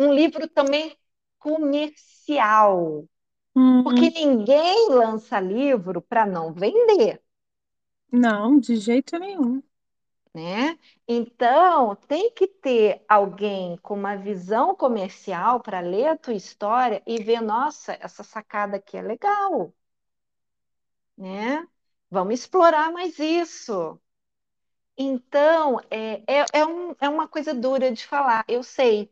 Um 0.00 0.12
livro 0.12 0.48
também 0.48 0.96
comercial. 1.38 3.04
Uhum. 3.54 3.82
Porque 3.82 4.10
ninguém 4.10 4.88
lança 4.90 5.40
livro 5.40 6.00
para 6.02 6.26
não 6.26 6.52
vender. 6.52 7.20
Não, 8.10 8.58
de 8.58 8.76
jeito 8.76 9.18
nenhum 9.18 9.62
né? 10.38 10.78
Então, 11.08 11.96
tem 11.96 12.30
que 12.32 12.46
ter 12.46 13.04
alguém 13.08 13.76
com 13.78 13.94
uma 13.94 14.16
visão 14.16 14.74
comercial 14.74 15.60
para 15.60 15.80
ler 15.80 16.06
a 16.08 16.16
tua 16.16 16.34
história 16.34 17.02
e 17.06 17.20
ver, 17.22 17.40
nossa, 17.40 17.92
essa 18.00 18.22
sacada 18.24 18.76
aqui 18.76 18.96
é 18.96 19.02
legal, 19.02 19.74
né? 21.16 21.66
Vamos 22.10 22.40
explorar 22.40 22.90
mais 22.92 23.18
isso. 23.18 24.00
Então, 24.96 25.80
é, 25.90 26.22
é, 26.42 26.44
é, 26.54 26.66
um, 26.66 26.94
é 27.00 27.08
uma 27.08 27.28
coisa 27.28 27.54
dura 27.54 27.92
de 27.92 28.06
falar, 28.06 28.44
eu 28.48 28.62
sei, 28.62 29.10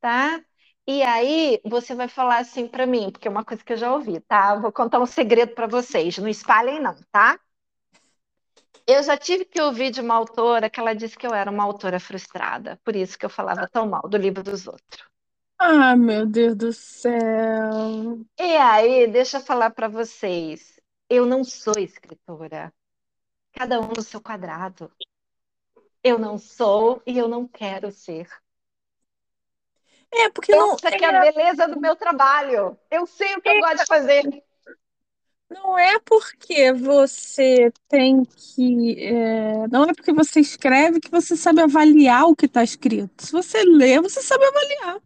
tá? 0.00 0.42
E 0.86 1.02
aí, 1.02 1.60
você 1.64 1.94
vai 1.94 2.08
falar 2.08 2.38
assim 2.38 2.68
para 2.68 2.86
mim, 2.86 3.10
porque 3.12 3.28
é 3.28 3.30
uma 3.30 3.44
coisa 3.44 3.64
que 3.64 3.72
eu 3.74 3.76
já 3.76 3.92
ouvi, 3.94 4.20
tá? 4.20 4.56
vou 4.56 4.72
contar 4.72 5.00
um 5.00 5.06
segredo 5.06 5.54
para 5.54 5.66
vocês, 5.66 6.18
não 6.18 6.28
espalhem 6.28 6.80
não, 6.80 6.94
tá? 7.12 7.38
Eu 8.86 9.02
já 9.02 9.16
tive 9.16 9.44
que 9.44 9.60
ouvir 9.60 9.90
de 9.90 10.00
uma 10.00 10.14
autora 10.14 10.70
que 10.70 10.78
ela 10.78 10.94
disse 10.94 11.18
que 11.18 11.26
eu 11.26 11.34
era 11.34 11.50
uma 11.50 11.64
autora 11.64 11.98
frustrada, 11.98 12.80
por 12.84 12.94
isso 12.94 13.18
que 13.18 13.26
eu 13.26 13.30
falava 13.30 13.68
tão 13.68 13.88
mal 13.88 14.08
do 14.08 14.16
livro 14.16 14.42
dos 14.42 14.66
outros. 14.66 15.04
Ah, 15.58 15.96
meu 15.96 16.26
Deus 16.26 16.54
do 16.54 16.72
céu. 16.72 18.20
E 18.38 18.56
aí, 18.56 19.06
deixa 19.08 19.38
eu 19.38 19.40
falar 19.40 19.70
para 19.70 19.88
vocês, 19.88 20.78
eu 21.08 21.26
não 21.26 21.42
sou 21.42 21.74
escritora. 21.78 22.72
Cada 23.52 23.80
um 23.80 23.88
no 23.88 24.02
seu 24.02 24.20
quadrado. 24.20 24.92
Eu 26.04 26.18
não 26.18 26.38
sou 26.38 27.02
e 27.06 27.18
eu 27.18 27.26
não 27.26 27.48
quero 27.48 27.90
ser. 27.90 28.28
É, 30.12 30.30
porque 30.30 30.52
Essa 30.52 30.60
não. 30.60 30.74
Essa 30.74 30.88
é 30.88 31.04
a 31.04 31.20
beleza 31.20 31.68
do 31.68 31.80
meu 31.80 31.96
trabalho. 31.96 32.78
Eu 32.90 33.06
sei 33.06 33.34
o 33.34 33.40
que 33.40 33.48
eu 33.48 33.60
gosto 33.60 33.78
de 33.78 33.86
fazer. 33.86 34.44
Não 35.48 35.78
é 35.78 35.98
porque 36.00 36.72
você 36.72 37.72
tem 37.88 38.24
que. 38.24 39.04
É, 39.04 39.68
não 39.68 39.84
é 39.84 39.94
porque 39.94 40.12
você 40.12 40.40
escreve 40.40 41.00
que 41.00 41.10
você 41.10 41.36
sabe 41.36 41.60
avaliar 41.60 42.24
o 42.24 42.34
que 42.34 42.46
está 42.46 42.64
escrito. 42.64 43.24
Se 43.24 43.32
você 43.32 43.62
lê, 43.62 44.00
você 44.00 44.20
sabe 44.22 44.44
avaliar. 44.44 45.00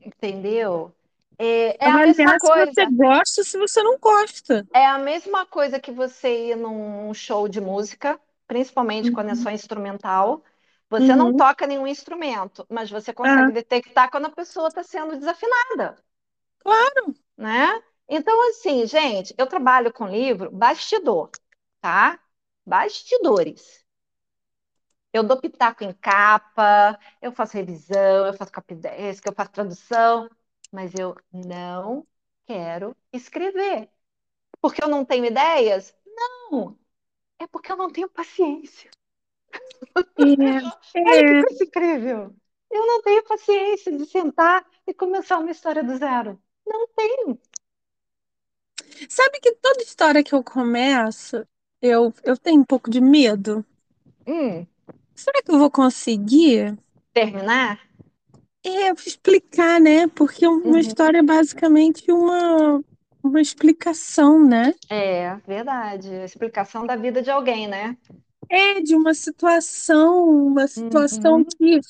Entendeu? 0.00 0.92
É, 1.38 1.84
é 1.84 1.88
a 1.88 1.94
mesma 1.98 2.38
coisa. 2.38 2.72
Se 2.72 2.74
você 2.74 2.86
gosta, 2.86 3.44
se 3.44 3.58
você 3.58 3.82
não 3.82 3.98
gosta. 3.98 4.66
É 4.74 4.86
a 4.86 4.98
mesma 4.98 5.44
coisa 5.46 5.78
que 5.78 5.92
você 5.92 6.50
ir 6.50 6.56
num 6.56 7.12
show 7.12 7.46
de 7.46 7.60
música, 7.60 8.18
principalmente 8.46 9.08
uhum. 9.08 9.14
quando 9.14 9.30
é 9.30 9.34
só 9.34 9.50
instrumental. 9.50 10.42
Você 10.90 11.10
uhum. 11.10 11.16
não 11.16 11.36
toca 11.36 11.66
nenhum 11.66 11.86
instrumento, 11.86 12.66
mas 12.70 12.90
você 12.90 13.12
consegue 13.12 13.42
ah. 13.42 13.50
detectar 13.50 14.10
quando 14.10 14.24
a 14.24 14.30
pessoa 14.30 14.68
está 14.68 14.82
sendo 14.82 15.16
desafinada. 15.16 15.98
Claro. 16.60 17.14
Né? 17.36 17.82
Então, 18.08 18.48
assim, 18.50 18.86
gente, 18.86 19.34
eu 19.38 19.46
trabalho 19.46 19.92
com 19.92 20.06
livro 20.08 20.50
bastidor, 20.50 21.30
tá? 21.80 22.18
Bastidores. 22.66 23.84
Eu 25.12 25.22
dou 25.24 25.40
pitaco 25.40 25.84
em 25.84 25.92
capa, 25.92 26.98
eu 27.20 27.32
faço 27.32 27.54
revisão, 27.56 28.26
eu 28.26 28.34
faço 28.34 28.52
copydesk, 28.52 29.26
eu 29.26 29.34
faço 29.34 29.50
tradução, 29.52 30.28
mas 30.72 30.94
eu 30.94 31.16
não 31.32 32.06
quero 32.46 32.94
escrever. 33.12 33.90
Porque 34.60 34.82
eu 34.84 34.88
não 34.88 35.04
tenho 35.04 35.26
ideias? 35.26 35.94
Não, 36.06 36.78
é 37.40 37.46
porque 37.48 37.72
eu 37.72 37.76
não 37.76 37.90
tenho 37.92 38.10
paciência. 38.10 38.90
É, 40.40 41.10
Olha 41.10 41.24
que 41.24 41.34
coisa 41.36 41.64
incrível. 41.64 42.34
Eu 42.70 42.86
não 42.86 43.02
tenho 43.02 43.24
paciência 43.24 43.96
de 43.96 44.06
sentar 44.06 44.64
e 44.86 44.92
começar 44.94 45.38
uma 45.38 45.50
história 45.50 45.82
do 45.82 45.96
zero. 45.96 46.40
Não 46.66 46.86
tenho. 46.88 47.40
Sabe 49.08 49.40
que 49.40 49.52
toda 49.52 49.82
história 49.82 50.22
que 50.22 50.34
eu 50.34 50.42
começo, 50.42 51.46
eu, 51.80 52.12
eu 52.24 52.36
tenho 52.36 52.60
um 52.60 52.64
pouco 52.64 52.90
de 52.90 53.00
medo. 53.00 53.64
Hum. 54.26 54.66
Será 55.14 55.42
que 55.42 55.50
eu 55.50 55.58
vou 55.58 55.70
conseguir? 55.70 56.76
Terminar? 57.12 57.80
É, 58.64 58.90
explicar, 58.90 59.80
né? 59.80 60.06
Porque 60.08 60.46
uma 60.46 60.66
uhum. 60.66 60.78
história 60.78 61.18
é 61.18 61.22
basicamente 61.22 62.10
uma, 62.10 62.82
uma 63.22 63.40
explicação, 63.40 64.44
né? 64.44 64.74
É, 64.88 65.36
verdade. 65.46 66.08
Explicação 66.24 66.86
da 66.86 66.96
vida 66.96 67.22
de 67.22 67.30
alguém, 67.30 67.66
né? 67.66 67.96
É, 68.50 68.80
de 68.80 68.94
uma 68.94 69.12
situação, 69.12 70.28
uma 70.28 70.66
situação 70.66 71.38
uhum. 71.38 71.44
que, 71.44 71.80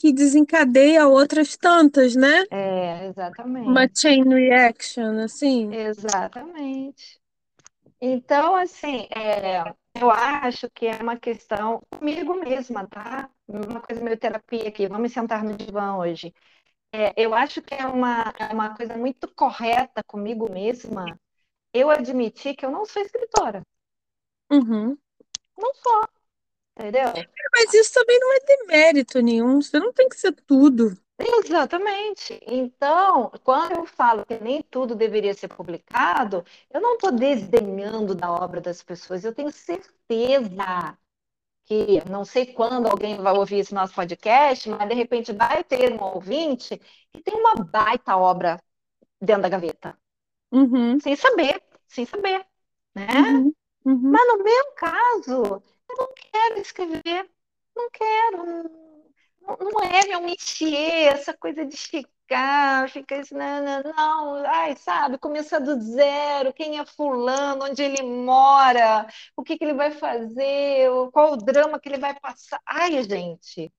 que 0.00 0.12
desencadeia 0.12 1.06
outras 1.06 1.56
tantas, 1.56 2.16
né? 2.16 2.44
É, 2.50 3.06
exatamente. 3.06 3.68
Uma 3.68 3.88
chain 3.94 4.24
reaction, 4.24 5.18
assim. 5.20 5.72
Exatamente. 5.72 7.20
Então, 8.00 8.56
assim, 8.56 9.06
é, 9.14 9.62
eu 9.94 10.10
acho 10.10 10.68
que 10.70 10.86
é 10.86 10.96
uma 10.96 11.16
questão 11.16 11.82
comigo 11.90 12.34
mesma, 12.34 12.86
tá? 12.86 13.28
Uma 13.46 13.80
coisa 13.80 14.02
meio 14.02 14.16
terapia 14.16 14.68
aqui. 14.68 14.88
Vamos 14.88 15.12
sentar 15.12 15.44
no 15.44 15.56
divã 15.56 15.96
hoje. 15.96 16.32
É, 16.92 17.12
eu 17.16 17.34
acho 17.34 17.62
que 17.62 17.74
é 17.74 17.86
uma, 17.86 18.34
é 18.38 18.52
uma 18.52 18.74
coisa 18.74 18.96
muito 18.96 19.28
correta 19.34 20.02
comigo 20.04 20.50
mesma 20.50 21.04
eu 21.72 21.90
admitir 21.90 22.56
que 22.56 22.66
eu 22.66 22.70
não 22.70 22.84
sou 22.84 23.00
escritora. 23.02 23.62
Uhum. 24.50 24.96
Não 25.60 25.74
sou. 25.74 26.08
Entendeu? 26.78 27.12
Mas 27.54 27.74
isso 27.74 27.92
também 27.92 28.18
não 28.18 28.32
é 28.34 28.40
demérito 28.40 29.20
nenhum. 29.20 29.60
Você 29.60 29.78
não 29.78 29.92
tem 29.92 30.08
que 30.08 30.16
ser 30.16 30.32
tudo. 30.32 30.96
Exatamente. 31.18 32.40
Então, 32.46 33.30
quando 33.44 33.72
eu 33.72 33.86
falo 33.86 34.24
que 34.24 34.38
nem 34.38 34.62
tudo 34.62 34.94
deveria 34.94 35.34
ser 35.34 35.48
publicado, 35.48 36.44
eu 36.72 36.80
não 36.80 36.94
estou 36.94 37.12
desdenhando 37.12 38.14
da 38.14 38.32
obra 38.32 38.60
das 38.60 38.82
pessoas. 38.82 39.24
Eu 39.24 39.34
tenho 39.34 39.52
certeza 39.52 40.96
que 41.64 42.02
não 42.08 42.24
sei 42.24 42.46
quando 42.46 42.88
alguém 42.88 43.16
vai 43.16 43.32
ouvir 43.34 43.58
esse 43.58 43.74
nosso 43.74 43.94
podcast, 43.94 44.68
mas 44.70 44.88
de 44.88 44.94
repente 44.94 45.32
vai 45.32 45.62
ter 45.62 45.92
um 45.92 46.02
ouvinte 46.02 46.80
que 47.12 47.22
tem 47.22 47.34
uma 47.34 47.54
baita 47.54 48.16
obra 48.16 48.58
dentro 49.20 49.42
da 49.42 49.48
gaveta. 49.48 49.96
Uhum. 50.50 50.98
Sem 50.98 51.14
saber, 51.14 51.62
sem 51.86 52.06
saber. 52.06 52.44
Né? 52.94 53.06
Uhum. 53.14 53.52
Uhum. 53.84 54.10
Mas 54.12 54.26
no 54.28 54.44
meu 54.44 54.72
caso, 54.74 55.62
eu 55.90 55.96
não 55.96 56.08
quero 56.14 56.58
escrever, 56.60 57.30
não 57.76 57.90
quero. 57.90 58.44
Não, 59.40 59.56
não 59.58 59.80
é 59.82 60.06
meu 60.06 60.20
métier, 60.20 61.12
essa 61.14 61.34
coisa 61.36 61.64
de 61.66 61.76
chegar, 61.76 62.88
ficar 62.90 63.20
assim, 63.20 63.34
não, 63.34 63.64
não, 63.64 63.82
não, 63.82 64.34
ai, 64.46 64.76
sabe, 64.76 65.18
começar 65.18 65.58
do 65.60 65.80
zero, 65.80 66.52
quem 66.52 66.78
é 66.78 66.84
fulano, 66.86 67.64
onde 67.64 67.82
ele 67.82 68.02
mora, 68.02 69.06
o 69.36 69.42
que, 69.42 69.56
que 69.58 69.64
ele 69.64 69.74
vai 69.74 69.90
fazer, 69.92 70.88
qual 71.12 71.32
o 71.32 71.36
drama 71.36 71.80
que 71.80 71.88
ele 71.88 71.98
vai 71.98 72.18
passar. 72.20 72.60
Ai, 72.66 73.02
gente, 73.02 73.72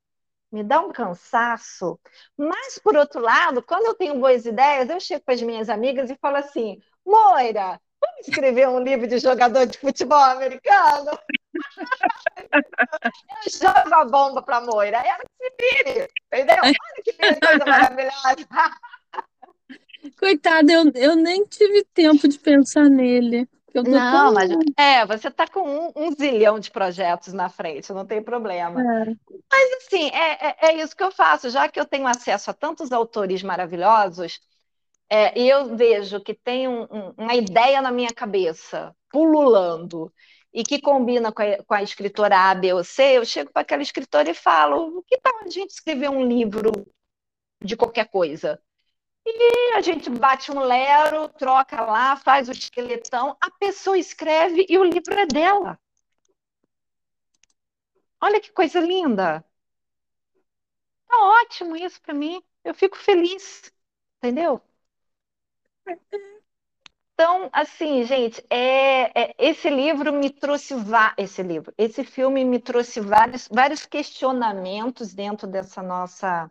me 0.52 0.64
dá 0.64 0.80
um 0.82 0.92
cansaço. 0.92 2.00
Mas, 2.38 2.78
por 2.80 2.96
outro 2.96 3.22
lado, 3.22 3.64
quando 3.64 3.86
eu 3.86 3.96
tenho 3.96 4.20
boas 4.20 4.46
ideias, 4.46 4.90
eu 4.90 5.00
chego 5.00 5.24
com 5.26 5.32
as 5.32 5.42
minhas 5.42 5.70
amigas 5.70 6.10
e 6.10 6.18
falo 6.18 6.38
assim: 6.38 6.78
Moira, 7.06 7.80
vamos 8.02 8.28
escrever 8.28 8.68
um 8.68 8.80
livro 8.80 9.08
de 9.08 9.20
jogador 9.20 9.66
de 9.66 9.78
futebol 9.78 10.24
americano? 10.24 11.12
eu 12.54 13.52
jogo 13.52 13.94
a 13.94 14.06
bomba 14.06 14.42
para 14.42 14.62
Moira, 14.62 14.98
ela 14.98 15.24
se 15.38 15.54
vire, 15.60 16.08
entendeu? 16.28 16.58
Olha 16.64 16.76
que 17.04 17.14
coisa 17.14 17.66
maravilhosa. 17.66 18.48
Coitada, 20.18 20.72
eu, 20.72 20.92
eu 20.96 21.16
nem 21.16 21.46
tive 21.46 21.86
tempo 21.94 22.28
de 22.28 22.40
pensar 22.40 22.90
nele. 22.90 23.48
não, 23.74 24.34
mas 24.34 24.50
é, 24.78 25.06
você 25.06 25.28
está 25.28 25.48
com 25.48 25.62
um, 25.62 25.92
um, 25.96 26.12
zilhão 26.12 26.60
de 26.60 26.72
projetos 26.72 27.34
na 27.34 27.50
frente, 27.50 27.94
não 27.94 28.06
tem 28.06 28.22
problema. 28.22 28.82
É. 28.82 29.06
Mas 29.52 29.86
assim, 29.86 30.10
é, 30.10 30.48
é, 30.48 30.56
é, 30.62 30.84
isso 30.84 30.96
que 30.96 31.04
eu 31.04 31.12
faço, 31.12 31.50
já 31.50 31.70
que 31.70 31.80
eu 31.80 31.86
tenho 31.86 32.08
acesso 32.08 32.50
a 32.50 32.54
tantos 32.54 32.92
autores 32.92 33.44
maravilhosos, 33.44 34.40
é, 35.14 35.38
e 35.38 35.50
eu 35.50 35.76
vejo 35.76 36.22
que 36.22 36.34
tem 36.34 36.70
um, 36.70 36.84
um, 36.84 37.14
uma 37.18 37.36
ideia 37.36 37.82
na 37.82 37.92
minha 37.92 38.14
cabeça, 38.14 38.96
pululando, 39.10 40.14
e 40.54 40.64
que 40.64 40.80
combina 40.80 41.34
com 41.34 41.42
a, 41.42 41.64
com 41.66 41.74
a 41.74 41.84
escritora 41.84 42.50
A, 42.50 42.56
B 42.56 42.74
ou 42.74 42.82
C, 42.82 43.18
eu 43.18 43.26
chego 43.26 43.52
para 43.52 43.62
aquela 43.62 43.82
escritora 43.82 44.30
e 44.30 44.34
falo: 44.34 45.00
o 45.00 45.04
que 45.04 45.20
tal 45.20 45.40
a 45.40 45.50
gente 45.50 45.72
escrever 45.72 46.10
um 46.10 46.26
livro 46.26 46.72
de 47.62 47.76
qualquer 47.76 48.10
coisa? 48.10 48.62
E 49.26 49.74
a 49.76 49.82
gente 49.82 50.10
bate 50.10 50.52
um 50.52 50.62
lero, 50.62 51.28
troca 51.30 51.82
lá, 51.82 52.16
faz 52.16 52.48
o 52.50 52.54
esqueletão, 52.54 53.38
a 53.42 53.52
pessoa 53.52 53.98
escreve 53.98 54.66
e 54.70 54.78
o 54.78 54.84
livro 54.86 55.14
é 55.14 55.26
dela. 55.26 55.80
Olha 58.22 58.40
que 58.40 58.52
coisa 58.54 58.80
linda. 58.80 59.44
Tá 61.08 61.18
ótimo 61.42 61.76
isso 61.76 62.02
para 62.02 62.14
mim. 62.14 62.42
Eu 62.64 62.74
fico 62.74 62.98
feliz, 62.98 63.72
entendeu? 64.18 64.62
Então, 67.14 67.50
assim, 67.54 68.04
gente, 68.04 68.44
é, 68.50 69.30
é, 69.30 69.36
esse 69.38 69.70
livro 69.70 70.12
me 70.12 70.32
trouxe 70.32 70.74
esse 71.18 71.44
livro, 71.44 71.72
esse 71.78 72.04
filme 72.04 72.44
me 72.44 72.60
trouxe 72.60 73.00
vários, 73.00 73.48
vários 73.48 73.86
questionamentos 73.86 75.14
dentro 75.14 75.48
dessa 75.48 75.84
nossa 75.84 76.50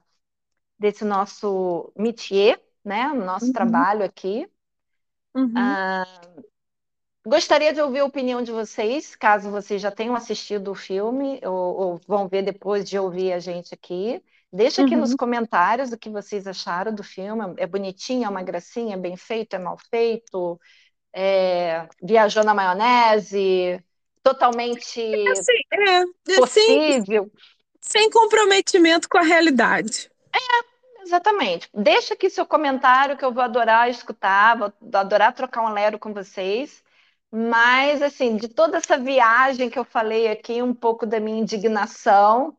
desse 0.78 1.04
nosso 1.04 1.92
métier, 1.94 2.58
né, 2.84 3.08
nosso 3.08 3.46
uhum. 3.46 3.52
trabalho 3.52 4.04
aqui. 4.04 4.48
Uhum. 5.34 5.52
Ah, 5.54 6.06
gostaria 7.26 7.72
de 7.72 7.82
ouvir 7.82 7.98
a 7.98 8.04
opinião 8.06 8.40
de 8.40 8.50
vocês, 8.50 9.14
caso 9.14 9.50
vocês 9.50 9.82
já 9.82 9.90
tenham 9.90 10.14
assistido 10.14 10.70
o 10.70 10.74
filme 10.74 11.38
ou, 11.44 11.52
ou 11.52 12.00
vão 12.06 12.28
ver 12.28 12.42
depois 12.42 12.88
de 12.88 12.98
ouvir 12.98 13.32
a 13.32 13.38
gente 13.38 13.74
aqui. 13.74 14.22
Deixa 14.52 14.82
aqui 14.82 14.94
uhum. 14.94 15.00
nos 15.00 15.14
comentários 15.14 15.92
o 15.92 15.98
que 15.98 16.10
vocês 16.10 16.46
acharam 16.46 16.92
do 16.92 17.04
filme. 17.04 17.54
É 17.56 17.66
bonitinho, 17.66 18.24
é 18.24 18.28
uma 18.28 18.42
gracinha, 18.42 18.94
é 18.94 18.98
bem 18.98 19.16
feito, 19.16 19.54
é 19.54 19.58
mal 19.58 19.78
feito, 19.90 20.60
é... 21.12 21.86
viajou 22.02 22.42
na 22.42 22.52
maionese, 22.52 23.80
totalmente 24.22 25.00
é 25.00 25.30
assim, 25.30 25.52
é, 25.72 26.36
possível. 26.36 27.30
Sem, 27.80 28.02
sem 28.02 28.10
comprometimento 28.10 29.08
com 29.08 29.18
a 29.18 29.22
realidade. 29.22 30.10
É, 30.34 31.02
exatamente. 31.02 31.68
Deixa 31.72 32.14
aqui 32.14 32.28
seu 32.28 32.44
comentário 32.44 33.16
que 33.16 33.24
eu 33.24 33.32
vou 33.32 33.42
adorar 33.42 33.88
escutar, 33.88 34.58
vou 34.58 34.72
adorar 34.94 35.32
trocar 35.32 35.62
um 35.62 35.72
lero 35.72 35.98
com 35.98 36.12
vocês. 36.12 36.82
Mas, 37.32 38.02
assim, 38.02 38.36
de 38.36 38.48
toda 38.48 38.78
essa 38.78 38.98
viagem 38.98 39.70
que 39.70 39.78
eu 39.78 39.84
falei 39.84 40.26
aqui, 40.26 40.60
um 40.60 40.74
pouco 40.74 41.06
da 41.06 41.20
minha 41.20 41.40
indignação, 41.40 42.56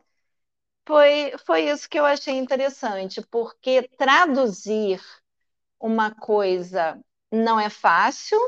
foi, 0.85 1.33
foi 1.45 1.69
isso 1.69 1.89
que 1.89 1.99
eu 1.99 2.05
achei 2.05 2.35
interessante, 2.35 3.21
porque 3.29 3.87
traduzir 3.97 5.01
uma 5.79 6.11
coisa 6.11 6.99
não 7.31 7.59
é 7.59 7.69
fácil, 7.69 8.39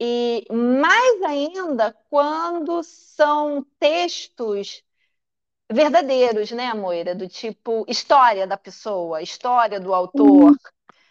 e 0.00 0.46
mais 0.50 1.22
ainda 1.22 1.94
quando 2.08 2.82
são 2.84 3.66
textos 3.80 4.82
verdadeiros, 5.70 6.50
né, 6.52 6.72
Moira? 6.72 7.14
Do 7.14 7.28
tipo 7.28 7.84
história 7.88 8.46
da 8.46 8.56
pessoa, 8.56 9.22
história 9.22 9.80
do 9.80 9.92
autor. 9.92 10.56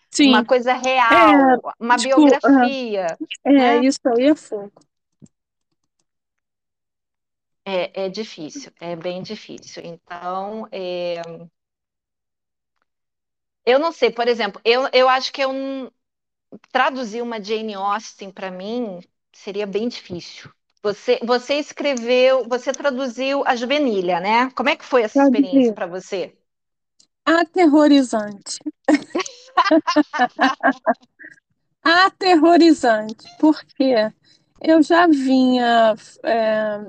Sim. 0.10 0.30
Uma 0.30 0.46
coisa 0.46 0.74
real, 0.74 1.12
é, 1.12 1.58
uma 1.80 1.98
tipo, 1.98 2.16
biografia. 2.16 3.18
É, 3.46 3.52
né? 3.52 3.86
isso 3.86 4.00
aí 4.06 4.30
é 4.30 4.36
fogo. 4.36 4.72
É, 7.70 8.06
é 8.06 8.10
difícil, 8.10 8.72
é 8.80 8.96
bem 8.96 9.22
difícil. 9.22 9.84
Então, 9.84 10.70
é... 10.72 11.22
eu 13.66 13.78
não 13.78 13.92
sei, 13.92 14.10
por 14.10 14.26
exemplo, 14.26 14.62
eu, 14.64 14.88
eu 14.94 15.10
acho 15.10 15.34
que 15.34 15.42
eu 15.42 15.92
traduzir 16.72 17.22
uma 17.22 17.44
Jane 17.44 17.74
Austen 17.74 18.32
para 18.32 18.50
mim 18.50 19.02
seria 19.34 19.68
bem 19.68 19.90
difícil. 19.90 20.50
Você, 20.82 21.20
você 21.22 21.56
escreveu, 21.56 22.48
você 22.48 22.72
traduziu 22.72 23.44
a 23.46 23.54
Juvenilha, 23.54 24.22
né? 24.22 24.50
Como 24.52 24.70
é 24.70 24.78
que 24.78 24.86
foi 24.86 25.02
essa 25.02 25.22
experiência 25.22 25.74
para 25.74 25.88
você? 25.88 26.34
Aterrorizante. 27.26 28.60
Aterrorizante, 31.84 33.28
porque 33.38 34.10
eu 34.62 34.82
já 34.82 35.06
vinha 35.08 35.96
é, 36.24 36.80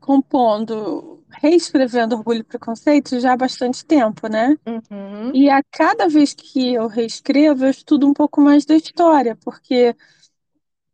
compondo, 0.00 1.22
reescrevendo 1.30 2.16
Orgulho 2.16 2.40
e 2.40 2.44
Preconceito 2.44 3.20
já 3.20 3.34
há 3.34 3.36
bastante 3.36 3.84
tempo, 3.84 4.26
né? 4.26 4.56
Uhum. 4.66 5.30
E 5.34 5.48
a 5.48 5.62
cada 5.70 6.08
vez 6.08 6.34
que 6.34 6.74
eu 6.74 6.86
reescrevo, 6.88 7.64
eu 7.64 7.70
estudo 7.70 8.06
um 8.08 8.12
pouco 8.12 8.40
mais 8.40 8.64
da 8.64 8.74
história, 8.74 9.36
porque 9.36 9.94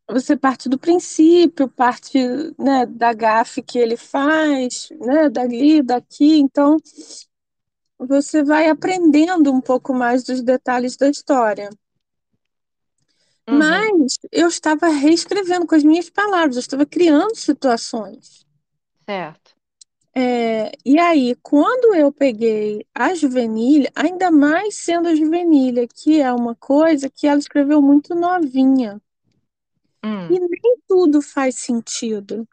você 0.09 0.37
parte 0.37 0.69
do 0.69 0.79
princípio, 0.79 1.69
parte 1.69 2.19
né, 2.59 2.87
da 2.87 3.13
gafe 3.13 3.63
que 3.63 3.79
ele 3.79 3.97
faz, 3.97 4.89
né, 5.01 5.29
dali, 5.29 5.83
daqui, 5.83 6.39
então 6.39 6.77
você 7.99 8.45
vai 8.45 8.69
aprendendo 8.69 9.53
um 9.53 9.61
pouco 9.61 9.93
mais 9.95 10.23
dos 10.23 10.43
detalhes 10.43 10.97
da 10.97 11.09
história. 11.09 11.71
Uhum. 13.49 13.59
Mas 13.59 14.19
eu 14.31 14.49
estava 14.49 14.89
reescrevendo 14.89 15.67
com 15.67 15.75
as 15.75 15.85
minhas 15.85 16.11
palavras, 16.11 16.57
eu 16.57 16.61
estava 16.61 16.87
criando 16.87 17.35
situações. 17.35 18.46
Certo. 19.09 19.55
É, 20.19 20.73
e 20.85 20.99
aí, 20.99 21.37
quando 21.43 21.95
eu 21.95 22.11
peguei 22.11 22.87
a 22.95 23.15
Juvenilha, 23.15 23.93
ainda 23.95 24.31
mais 24.31 24.77
sendo 24.77 25.09
a 25.09 25.15
Juvenilha, 25.15 25.87
que 25.87 26.21
é 26.23 26.33
uma 26.33 26.55
coisa 26.55 27.11
que 27.11 27.27
ela 27.27 27.39
escreveu 27.39 27.83
muito 27.83 28.15
novinha. 28.15 29.01
Hum. 30.03 30.27
E 30.31 30.41
nem 30.41 30.79
tudo 30.89 31.21
faz 31.21 31.57
sentido. 31.57 32.49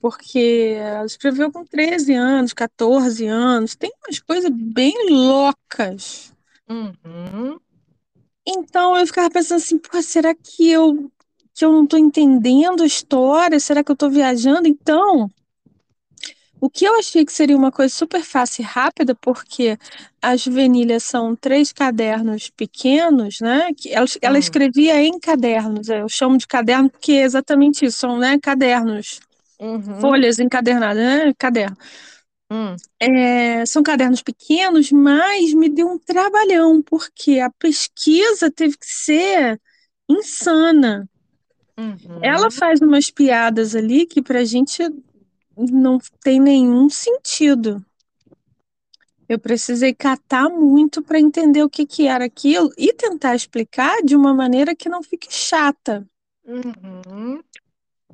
Porque 0.00 0.74
ela 0.76 1.06
escreveu 1.06 1.50
com 1.50 1.64
13 1.64 2.12
anos, 2.12 2.52
14 2.52 3.26
anos, 3.26 3.74
tem 3.74 3.90
umas 4.04 4.20
coisas 4.20 4.50
bem 4.50 5.10
loucas. 5.10 6.32
Uhum. 6.68 7.58
Então 8.46 8.96
eu 8.96 9.06
ficava 9.06 9.30
pensando 9.30 9.58
assim, 9.58 9.78
Pô, 9.78 10.00
será 10.02 10.34
que 10.34 10.70
eu 10.70 11.10
que 11.54 11.64
eu 11.64 11.72
não 11.72 11.84
estou 11.84 11.98
entendendo 11.98 12.82
a 12.82 12.86
história? 12.86 13.60
Será 13.60 13.84
que 13.84 13.90
eu 13.90 13.94
estou 13.94 14.10
viajando? 14.10 14.66
Então, 14.66 15.30
o 16.62 16.70
que 16.70 16.84
eu 16.84 16.96
achei 16.96 17.24
que 17.24 17.32
seria 17.32 17.56
uma 17.56 17.72
coisa 17.72 17.92
super 17.92 18.22
fácil 18.22 18.62
e 18.62 18.64
rápida, 18.64 19.16
porque 19.16 19.76
as 20.22 20.42
juvenilhas 20.42 21.02
são 21.02 21.34
três 21.34 21.72
cadernos 21.72 22.50
pequenos, 22.50 23.40
né? 23.40 23.74
Que 23.76 23.92
ela, 23.92 24.06
ela 24.22 24.36
hum. 24.36 24.38
escrevia 24.38 25.02
em 25.02 25.18
cadernos. 25.18 25.88
Eu 25.88 26.08
chamo 26.08 26.38
de 26.38 26.46
caderno 26.46 26.88
porque 26.88 27.14
é 27.14 27.22
exatamente 27.22 27.84
isso, 27.84 27.98
são 27.98 28.16
né, 28.16 28.38
cadernos, 28.40 29.18
uhum. 29.58 30.00
folhas 30.00 30.38
encadernadas, 30.38 31.02
né? 31.02 31.34
Caderno. 31.36 31.76
Hum. 32.48 32.76
É, 33.00 33.66
são 33.66 33.82
cadernos 33.82 34.22
pequenos, 34.22 34.92
mas 34.92 35.52
me 35.54 35.68
deu 35.68 35.88
um 35.88 35.98
trabalhão, 35.98 36.80
porque 36.80 37.40
a 37.40 37.50
pesquisa 37.50 38.52
teve 38.52 38.78
que 38.78 38.86
ser 38.86 39.60
insana. 40.08 41.08
Uhum. 41.82 42.20
Ela 42.22 42.50
faz 42.50 42.80
umas 42.80 43.10
piadas 43.10 43.74
ali 43.74 44.06
que 44.06 44.22
pra 44.22 44.44
gente 44.44 44.82
não 45.56 45.98
tem 46.22 46.40
nenhum 46.40 46.88
sentido. 46.88 47.84
Eu 49.28 49.38
precisei 49.38 49.92
catar 49.92 50.48
muito 50.48 51.02
para 51.02 51.18
entender 51.18 51.62
o 51.62 51.70
que, 51.70 51.86
que 51.86 52.06
era 52.06 52.26
aquilo 52.26 52.70
e 52.76 52.92
tentar 52.92 53.34
explicar 53.34 54.02
de 54.02 54.14
uma 54.14 54.32
maneira 54.32 54.76
que 54.76 54.88
não 54.88 55.02
fique 55.02 55.32
chata. 55.32 56.06
Uhum. 56.44 57.42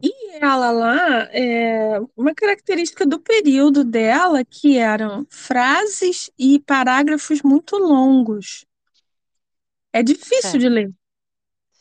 E 0.01 0.37
ela 0.37 0.71
lá, 0.71 1.29
é, 1.33 2.01
uma 2.17 2.33
característica 2.33 3.05
do 3.05 3.19
período 3.19 3.83
dela 3.83 4.45
que 4.45 4.79
eram 4.79 5.27
frases 5.29 6.31
e 6.39 6.61
parágrafos 6.61 7.43
muito 7.43 7.77
longos. 7.77 8.65
É 9.93 10.03
difícil 10.03 10.43
certo. 10.43 10.59
de 10.59 10.69
ler. 10.69 10.93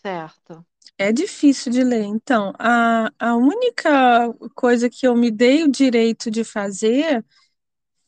Certo. 0.02 0.66
É 0.98 1.12
difícil 1.12 1.72
de 1.72 1.84
ler. 1.84 2.04
Então, 2.04 2.54
a, 2.58 3.12
a 3.20 3.36
única 3.36 4.34
coisa 4.56 4.90
que 4.90 5.06
eu 5.08 5.16
me 5.16 5.30
dei 5.30 5.64
o 5.64 5.72
direito 5.72 6.32
de 6.32 6.44
fazer 6.44 7.24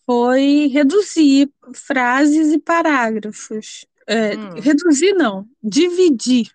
foi 0.06 0.68
reduzir 0.68 1.52
frases 1.76 2.52
e 2.54 2.60
parágrafos. 2.60 3.86
É, 4.08 4.36
hum. 4.36 4.60
Reduzir, 4.60 5.14
não, 5.14 5.48
dividir. 5.64 6.52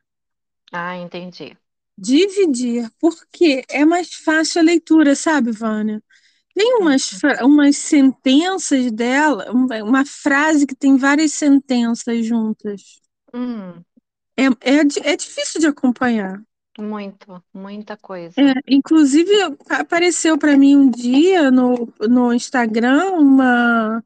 Ah, 0.72 0.96
entendi 0.96 1.56
dividir, 1.96 2.90
porque 3.00 3.64
é 3.68 3.84
mais 3.84 4.12
fácil 4.14 4.60
a 4.60 4.64
leitura, 4.64 5.14
sabe, 5.14 5.52
Vânia? 5.52 6.02
Tem 6.54 6.76
umas, 6.76 7.10
umas 7.42 7.76
sentenças 7.76 8.90
dela, 8.92 9.50
uma 9.52 10.04
frase 10.06 10.66
que 10.66 10.74
tem 10.74 10.96
várias 10.96 11.32
sentenças 11.32 12.24
juntas. 12.26 13.00
Hum. 13.32 13.84
É, 14.36 14.44
é, 14.44 15.12
é 15.12 15.16
difícil 15.16 15.60
de 15.60 15.66
acompanhar. 15.66 16.40
Muito, 16.78 17.42
muita 17.52 17.96
coisa. 17.96 18.34
É, 18.40 18.54
inclusive, 18.66 19.30
apareceu 19.68 20.36
para 20.36 20.56
mim 20.56 20.76
um 20.76 20.90
dia 20.90 21.50
no, 21.50 21.88
no 22.00 22.32
Instagram 22.32 23.12
uma, 23.12 24.02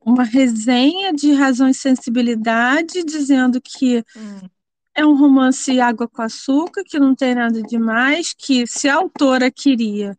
uma 0.00 0.24
resenha 0.24 1.12
de 1.12 1.32
Razão 1.32 1.68
e 1.68 1.74
Sensibilidade 1.74 3.04
dizendo 3.04 3.60
que 3.60 4.04
hum. 4.16 4.48
É 4.92 5.06
um 5.06 5.16
romance 5.16 5.80
água 5.80 6.08
com 6.08 6.20
açúcar, 6.20 6.82
que 6.84 6.98
não 6.98 7.14
tem 7.14 7.34
nada 7.34 7.62
demais, 7.62 8.34
que 8.36 8.66
se 8.66 8.88
a 8.88 8.96
autora 8.96 9.50
queria 9.50 10.16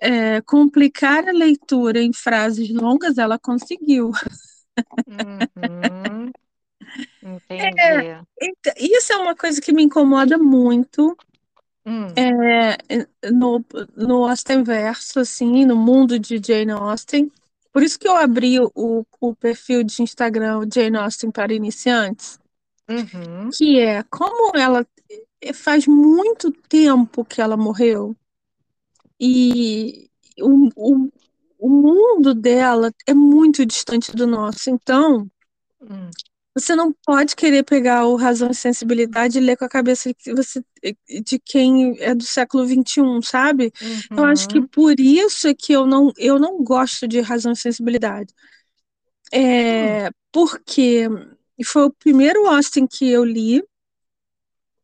é, 0.00 0.40
complicar 0.40 1.28
a 1.28 1.32
leitura 1.32 2.00
em 2.00 2.12
frases 2.12 2.70
longas, 2.70 3.18
ela 3.18 3.38
conseguiu. 3.38 4.10
Uhum. 5.06 6.32
Entendi. 7.22 7.80
É, 7.80 8.20
isso 8.78 9.12
é 9.12 9.16
uma 9.16 9.34
coisa 9.34 9.60
que 9.60 9.72
me 9.72 9.82
incomoda 9.82 10.38
muito 10.38 11.16
hum. 11.84 12.06
é, 12.16 12.76
no, 13.30 13.64
no 13.96 14.26
Austen 14.26 14.62
Verso, 14.62 15.20
assim, 15.20 15.64
no 15.64 15.76
mundo 15.76 16.18
de 16.18 16.40
Jane 16.44 16.72
Austen. 16.72 17.30
Por 17.72 17.82
isso 17.82 17.98
que 17.98 18.08
eu 18.08 18.16
abri 18.16 18.58
o, 18.60 19.06
o 19.20 19.34
perfil 19.34 19.82
de 19.82 20.02
Instagram 20.02 20.66
Jane 20.72 20.96
Austen 20.96 21.30
para 21.30 21.52
iniciantes. 21.52 22.38
Uhum. 22.88 23.50
Que 23.50 23.80
é 23.80 24.02
como 24.04 24.56
ela 24.56 24.86
faz 25.54 25.86
muito 25.86 26.50
tempo 26.50 27.24
que 27.24 27.40
ela 27.40 27.56
morreu 27.56 28.16
e 29.20 30.08
o, 30.40 30.68
o, 30.76 31.12
o 31.58 31.68
mundo 31.68 32.34
dela 32.34 32.92
é 33.06 33.14
muito 33.14 33.64
distante 33.64 34.14
do 34.14 34.26
nosso. 34.26 34.70
Então, 34.70 35.28
hum. 35.80 36.10
Você 36.56 36.74
não 36.74 36.90
pode 37.04 37.36
querer 37.36 37.62
pegar 37.64 38.06
o 38.06 38.16
Razão 38.16 38.50
e 38.50 38.54
Sensibilidade 38.54 39.36
e 39.36 39.42
ler 39.42 39.58
com 39.58 39.66
a 39.66 39.68
cabeça 39.68 40.10
de, 40.10 40.32
você, 40.32 40.64
de 41.22 41.38
quem 41.38 41.94
é 42.00 42.14
do 42.14 42.24
século 42.24 42.66
XXI, 42.66 43.02
sabe? 43.22 43.70
Uhum. 44.10 44.16
Eu 44.16 44.24
acho 44.24 44.48
que 44.48 44.66
por 44.66 44.98
isso 44.98 45.48
é 45.48 45.54
que 45.54 45.74
eu 45.74 45.84
não, 45.86 46.10
eu 46.16 46.38
não 46.38 46.64
gosto 46.64 47.06
de 47.06 47.20
Razão 47.20 47.52
e 47.52 47.56
Sensibilidade. 47.56 48.32
É, 49.30 50.08
hum. 50.08 50.10
Porque 50.32 51.06
foi 51.66 51.84
o 51.84 51.92
primeiro 51.92 52.46
Austin 52.46 52.86
que 52.86 53.06
eu 53.06 53.22
li 53.22 53.62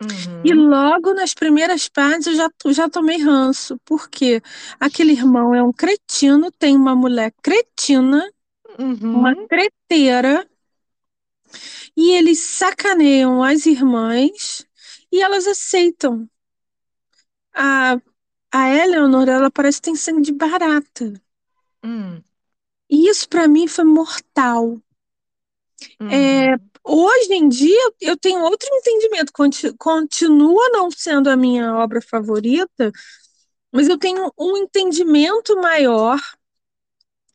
Uhum. 0.02 0.42
E 0.44 0.52
logo 0.52 1.14
nas 1.14 1.32
primeiras 1.32 1.88
páginas 1.88 2.26
eu 2.26 2.34
já, 2.34 2.48
já 2.72 2.88
tomei 2.88 3.18
ranço, 3.18 3.78
porque 3.84 4.42
aquele 4.80 5.12
irmão 5.12 5.54
é 5.54 5.62
um 5.62 5.72
cretino, 5.72 6.50
tem 6.50 6.76
uma 6.76 6.96
mulher 6.96 7.32
cretina, 7.40 8.28
uhum. 8.76 8.96
uma 9.00 9.46
creteira, 9.46 10.44
e 11.96 12.12
eles 12.12 12.38
sacaneiam 12.40 13.42
as 13.42 13.66
irmãs 13.66 14.66
e 15.10 15.22
elas 15.22 15.46
aceitam. 15.46 16.28
A, 17.54 17.96
a 18.50 18.74
Eleanor, 18.74 19.28
ela 19.28 19.50
parece 19.50 19.78
que 19.78 19.84
tem 19.84 19.96
sangue 19.96 20.22
de 20.22 20.32
barata. 20.32 21.12
Uhum. 21.84 22.22
E 22.88 23.08
isso 23.08 23.28
para 23.28 23.48
mim 23.48 23.66
foi 23.66 23.84
mortal. 23.84 24.80
É, 26.10 26.56
Hoje 26.84 27.32
em 27.32 27.48
dia, 27.48 27.92
eu 28.00 28.16
tenho 28.16 28.40
outro 28.40 28.68
entendimento. 28.72 29.32
Continua 29.78 30.68
não 30.70 30.90
sendo 30.90 31.30
a 31.30 31.36
minha 31.36 31.74
obra 31.76 32.00
favorita, 32.02 32.90
mas 33.70 33.88
eu 33.88 33.96
tenho 33.96 34.32
um 34.38 34.56
entendimento 34.56 35.54
maior 35.56 36.18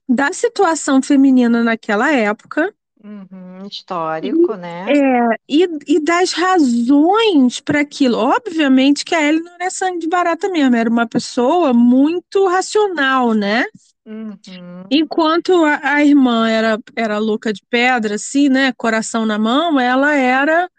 da 0.08 0.34
situação 0.34 1.02
feminina 1.02 1.64
naquela 1.64 2.12
época. 2.12 2.74
Uhum, 3.08 3.66
histórico, 3.66 4.54
e, 4.54 4.58
né? 4.58 4.86
É, 4.90 5.40
e, 5.48 5.66
e 5.88 6.00
das 6.04 6.34
razões 6.34 7.62
para 7.62 7.80
aquilo. 7.80 8.18
Obviamente 8.18 9.06
que 9.06 9.16
a 9.16 9.24
Ellie 9.24 9.42
não 9.42 9.54
era 9.54 9.70
sangue 9.70 10.00
de 10.00 10.10
barata 10.10 10.50
mesmo, 10.50 10.76
era 10.76 10.90
uma 10.90 11.08
pessoa 11.08 11.72
muito 11.72 12.46
racional, 12.48 13.34
né? 13.34 13.64
Uhum. 14.06 14.84
Enquanto 14.92 15.64
a, 15.64 15.80
a, 15.82 16.04
irmã 16.04 16.50
era, 16.50 16.78
era 16.98 17.18
louca 17.18 17.54
de 17.54 17.62
pedra, 17.70 18.16
assim, 18.16 18.50
né? 18.50 18.74
Coração 18.76 19.26
na 19.26 19.40
mão, 19.40 19.80
ela 19.80 20.14
era 20.14 20.70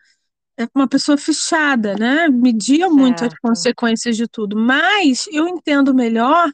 uma 0.74 0.86
pessoa 0.86 1.16
fechada, 1.16 1.94
né? 1.94 2.28
Media 2.28 2.88
certo. 2.88 2.94
muito 2.94 3.24
as 3.24 3.34
consequências 3.38 4.18
de 4.18 4.28
tudo. 4.28 4.55
Mas 4.55 5.26
eu 5.32 5.48
entendo 5.48 5.94
melhor 5.94 6.50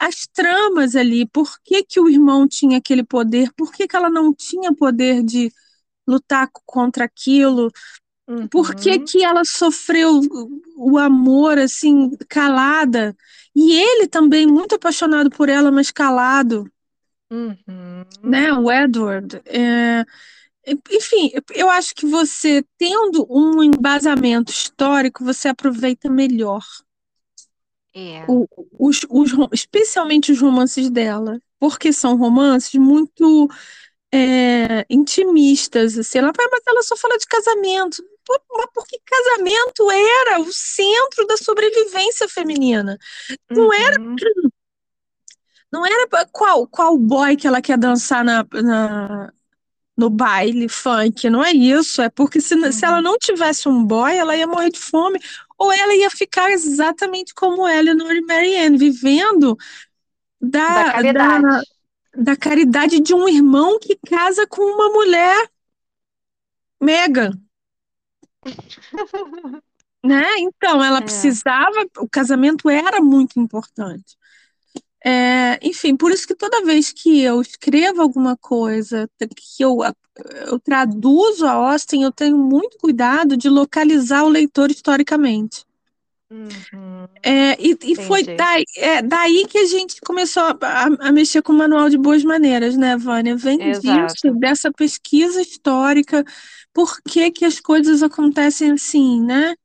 as 0.00 0.26
tramas 0.26 0.96
ali. 0.96 1.26
Por 1.26 1.60
que, 1.62 1.84
que 1.84 2.00
o 2.00 2.08
irmão 2.08 2.48
tinha 2.48 2.78
aquele 2.78 3.04
poder? 3.04 3.52
Por 3.54 3.70
que, 3.70 3.86
que 3.86 3.94
ela 3.94 4.08
não 4.08 4.32
tinha 4.32 4.74
poder 4.74 5.22
de 5.22 5.52
lutar 6.08 6.48
contra 6.64 7.04
aquilo? 7.04 7.70
Uhum. 8.26 8.48
Por 8.48 8.74
que, 8.74 8.92
uhum. 8.92 9.04
que 9.04 9.22
ela 9.22 9.44
sofreu 9.44 10.22
o 10.74 10.96
amor 10.96 11.58
assim 11.58 12.16
calada? 12.30 13.14
E 13.54 13.74
ele 13.74 14.08
também 14.08 14.46
muito 14.46 14.74
apaixonado 14.74 15.28
por 15.28 15.50
ela, 15.50 15.70
mas 15.70 15.90
calado. 15.90 16.66
Uhum. 17.30 18.04
Né, 18.22 18.52
o 18.54 18.72
Edward. 18.72 19.42
É... 19.44 20.04
Enfim, 20.90 21.30
eu 21.54 21.68
acho 21.68 21.94
que 21.94 22.06
você 22.06 22.64
tendo 22.78 23.26
um 23.28 23.62
embasamento 23.62 24.50
histórico, 24.50 25.24
você 25.24 25.48
aproveita 25.48 26.08
melhor. 26.08 26.62
É. 27.94 28.24
O, 28.28 28.46
os, 28.78 29.00
os, 29.08 29.32
especialmente 29.52 30.32
os 30.32 30.40
romances 30.40 30.90
dela. 30.90 31.40
porque 31.58 31.92
são 31.92 32.16
romances 32.16 32.74
muito 32.74 33.48
é, 34.12 34.86
intimistas, 34.88 35.98
assim. 35.98 36.18
Ela 36.18 36.32
vai, 36.36 36.46
mas 36.50 36.62
ela 36.66 36.82
só 36.82 36.96
fala 36.96 37.18
de 37.18 37.26
casamento. 37.26 38.02
Mas 38.50 38.66
porque 38.72 38.98
casamento 39.04 39.90
era 39.90 40.40
o 40.40 40.52
centro 40.52 41.26
da 41.26 41.36
sobrevivência 41.36 42.28
feminina. 42.28 42.96
Não 43.50 43.66
uhum. 43.66 43.72
era. 43.72 43.96
Não 45.72 45.86
era 45.86 46.06
qual, 46.32 46.66
qual 46.66 46.98
boy 46.98 47.36
que 47.36 47.46
ela 47.46 47.62
quer 47.62 47.78
dançar 47.78 48.24
na, 48.24 48.44
na 48.52 49.32
no 50.00 50.08
baile 50.08 50.66
funk, 50.66 51.28
não 51.28 51.44
é 51.44 51.52
isso. 51.52 52.00
É 52.00 52.08
porque 52.08 52.40
se, 52.40 52.54
uhum. 52.54 52.72
se 52.72 52.84
ela 52.84 52.96
uhum. 52.96 53.02
não 53.02 53.18
tivesse 53.18 53.68
um 53.68 53.84
boy, 53.84 54.16
ela 54.16 54.34
ia 54.34 54.46
morrer 54.46 54.70
de 54.70 54.78
fome, 54.78 55.20
ou 55.60 55.70
ela 55.70 55.94
ia 55.94 56.08
ficar 56.08 56.50
exatamente 56.50 57.34
como 57.34 57.68
Eleanor 57.68 58.12
e 58.12 58.22
Marianne, 58.22 58.78
vivendo 58.78 59.58
da, 60.40 60.84
da 60.84 60.92
caridade. 60.92 61.42
Da, 61.42 61.62
da 62.16 62.36
caridade 62.36 62.98
de 62.98 63.14
um 63.14 63.28
irmão 63.28 63.78
que 63.78 63.94
casa 64.08 64.46
com 64.46 64.62
uma 64.62 64.88
mulher 64.88 65.50
Megan. 66.80 67.38
né? 70.02 70.38
Então, 70.38 70.82
ela 70.82 70.98
é. 70.98 71.02
precisava, 71.02 71.86
o 71.98 72.08
casamento 72.08 72.70
era 72.70 73.02
muito 73.02 73.38
importante. 73.38 74.16
É, 75.04 75.58
enfim, 75.62 75.96
por 75.96 76.12
isso 76.12 76.26
que 76.26 76.34
toda 76.34 76.64
vez 76.64 76.92
que 76.92 77.22
eu 77.22 77.40
escrevo 77.40 78.02
alguma 78.02 78.36
coisa, 78.36 79.08
que 79.18 79.64
eu, 79.64 79.78
eu 80.46 80.58
traduzo 80.60 81.46
a 81.46 81.52
Austin, 81.52 82.02
eu 82.02 82.12
tenho 82.12 82.36
muito 82.36 82.76
cuidado 82.78 83.36
de 83.36 83.48
localizar 83.48 84.24
o 84.24 84.28
leitor 84.28 84.70
historicamente. 84.70 85.64
Uhum. 86.30 87.08
É, 87.24 87.60
e, 87.60 87.76
e 87.82 87.96
foi 87.96 88.22
daí, 88.22 88.64
é, 88.76 89.02
daí 89.02 89.46
que 89.48 89.58
a 89.58 89.66
gente 89.66 90.00
começou 90.00 90.44
a, 90.44 90.56
a, 91.00 91.10
mexer 91.10 91.42
com 91.42 91.52
o 91.52 91.56
Manual 91.56 91.90
de 91.90 91.98
Boas 91.98 92.22
Maneiras, 92.22 92.76
né, 92.76 92.96
Vânia? 92.96 93.36
Vem 93.36 93.60
Exato. 93.60 94.14
disso, 94.14 94.38
dessa 94.38 94.70
pesquisa 94.70 95.42
histórica, 95.42 96.24
por 96.72 97.02
que, 97.02 97.32
que 97.32 97.44
as 97.44 97.58
coisas 97.58 98.00
acontecem 98.00 98.70
assim, 98.70 99.20
né? 99.20 99.56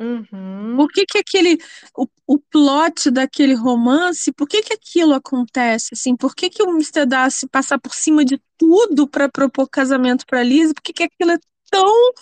Uhum. 0.00 0.76
Por 0.76 0.88
que, 0.88 1.04
que 1.04 1.18
aquele 1.18 1.58
o, 1.94 2.06
o 2.26 2.38
plot 2.38 3.10
daquele 3.10 3.54
romance, 3.54 4.32
por 4.32 4.48
que, 4.48 4.62
que 4.62 4.72
aquilo 4.72 5.12
acontece 5.12 5.90
assim? 5.92 6.16
Por 6.16 6.34
que, 6.34 6.48
que 6.48 6.62
o 6.62 6.70
Mr. 6.70 7.04
Darcy 7.06 7.46
passa 7.46 7.78
por 7.78 7.94
cima 7.94 8.24
de 8.24 8.40
tudo 8.56 9.06
para 9.06 9.28
propor 9.28 9.68
casamento 9.68 10.24
para 10.26 10.42
Liz? 10.42 10.72
Por 10.72 10.82
que, 10.82 10.94
que 10.94 11.02
aquilo 11.02 11.32
é 11.32 11.38
tão 11.70 12.12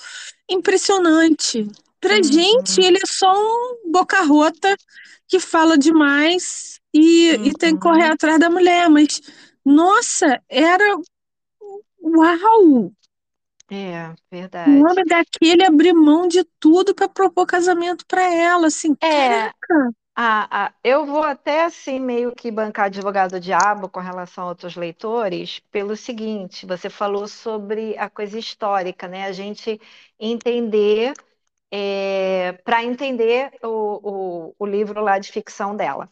impressionante? 0.50 1.68
Pra 2.00 2.16
uhum. 2.16 2.22
gente, 2.24 2.80
ele 2.80 2.98
é 2.98 3.06
só 3.06 3.32
um 3.32 3.92
boca 3.92 4.22
rota 4.22 4.76
que 5.28 5.38
fala 5.38 5.78
demais 5.78 6.80
e, 6.92 7.36
uhum. 7.36 7.44
e 7.44 7.52
tem 7.52 7.74
que 7.74 7.80
correr 7.80 8.06
uhum. 8.06 8.12
atrás 8.12 8.40
da 8.40 8.50
mulher, 8.50 8.88
mas 8.90 9.20
nossa, 9.64 10.40
era 10.48 10.96
uau! 12.02 12.92
É, 13.70 14.14
verdade. 14.30 14.58
O 14.64 14.70
homem 14.86 15.04
daquele 15.04 15.64
abriu 15.64 15.94
mão 15.96 16.28
de 16.28 16.44
tudo 16.60 16.94
para 16.94 17.08
propor 17.08 17.46
casamento 17.46 18.06
para 18.06 18.22
ela, 18.22 18.66
assim, 18.68 18.94
é, 19.02 19.52
caraca. 19.56 19.90
A, 20.16 20.66
a, 20.68 20.74
eu 20.84 21.06
vou 21.06 21.22
até 21.22 21.64
assim 21.64 22.00
meio 22.00 22.34
que 22.34 22.50
bancar 22.50 22.86
advogado 22.86 23.40
diabo 23.40 23.88
com 23.88 24.00
relação 24.00 24.44
a 24.44 24.48
outros 24.48 24.76
leitores, 24.76 25.60
pelo 25.70 25.96
seguinte, 25.96 26.66
você 26.66 26.90
falou 26.90 27.28
sobre 27.28 27.96
a 27.98 28.10
coisa 28.10 28.38
histórica, 28.38 29.08
né? 29.08 29.24
A 29.26 29.32
gente 29.32 29.80
entender 30.18 31.14
é, 31.72 32.52
para 32.64 32.84
entender 32.84 33.52
o, 33.64 34.48
o, 34.50 34.56
o 34.58 34.66
livro 34.66 35.02
lá 35.02 35.18
de 35.18 35.32
ficção 35.32 35.76
dela. 35.76 36.08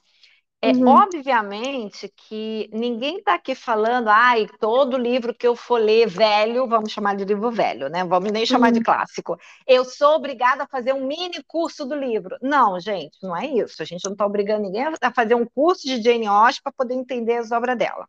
É 0.62 0.70
uhum. 0.70 0.88
obviamente 0.88 2.12
que 2.16 2.68
ninguém 2.72 3.18
está 3.18 3.34
aqui 3.34 3.54
falando, 3.54 4.08
ai, 4.08 4.46
todo 4.58 4.96
livro 4.96 5.34
que 5.34 5.46
eu 5.46 5.54
for 5.54 5.78
ler 5.78 6.08
velho, 6.08 6.66
vamos 6.66 6.90
chamar 6.90 7.14
de 7.14 7.24
livro 7.24 7.50
velho, 7.50 7.88
né? 7.88 8.04
Vamos 8.04 8.32
nem 8.32 8.46
chamar 8.46 8.68
uhum. 8.68 8.72
de 8.72 8.82
clássico. 8.82 9.38
Eu 9.66 9.84
sou 9.84 10.14
obrigada 10.16 10.64
a 10.64 10.66
fazer 10.66 10.94
um 10.94 11.06
mini 11.06 11.42
curso 11.46 11.84
do 11.84 11.94
livro. 11.94 12.36
Não, 12.40 12.80
gente, 12.80 13.18
não 13.22 13.36
é 13.36 13.46
isso. 13.46 13.82
A 13.82 13.84
gente 13.84 14.04
não 14.04 14.12
está 14.12 14.24
obrigando 14.24 14.62
ninguém 14.62 14.86
a 15.00 15.12
fazer 15.12 15.34
um 15.34 15.46
curso 15.46 15.86
de 15.86 16.02
Jane 16.02 16.26
Austen 16.26 16.62
para 16.62 16.72
poder 16.72 16.94
entender 16.94 17.36
as 17.36 17.52
obras 17.52 17.76
dela. 17.76 18.08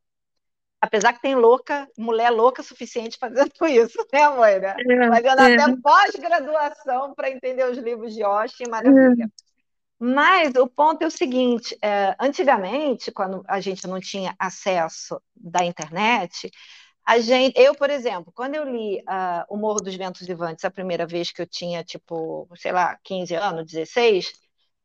Apesar 0.79 1.11
que 1.13 1.21
tem 1.21 1.35
louca, 1.35 1.87
mulher 1.97 2.29
louca 2.29 2.63
suficiente 2.63 3.17
fazendo 3.19 3.51
isso, 3.67 3.97
né, 4.13 4.29
Moira? 4.29 4.75
É, 4.79 5.07
fazendo 5.07 5.41
é. 5.41 5.61
até 5.61 5.75
pós-graduação 5.81 7.13
para 7.13 7.29
entender 7.29 7.69
os 7.69 7.77
livros 7.77 8.13
de 8.13 8.23
Austen, 8.23 8.67
maravilha. 8.69 9.25
É. 9.25 9.46
Mas 9.99 10.53
o 10.55 10.67
ponto 10.67 11.01
é 11.01 11.07
o 11.07 11.11
seguinte: 11.11 11.77
é, 11.81 12.15
antigamente, 12.19 13.11
quando 13.11 13.43
a 13.47 13.59
gente 13.59 13.87
não 13.87 13.99
tinha 13.99 14.35
acesso 14.37 15.21
da 15.35 15.65
internet, 15.65 16.51
a 17.07 17.19
gente, 17.19 17.57
eu, 17.57 17.73
por 17.73 17.89
exemplo, 17.89 18.33
quando 18.35 18.55
eu 18.55 18.65
li 18.65 18.99
uh, 18.99 19.45
O 19.49 19.55
Morro 19.55 19.79
dos 19.79 19.95
Ventos 19.95 20.27
Vivantes 20.27 20.65
a 20.65 20.69
primeira 20.69 21.05
vez 21.05 21.31
que 21.31 21.41
eu 21.41 21.47
tinha, 21.47 21.81
tipo, 21.81 22.47
sei 22.57 22.73
lá, 22.73 22.99
15 23.01 23.33
anos, 23.33 23.71
16, 23.71 24.33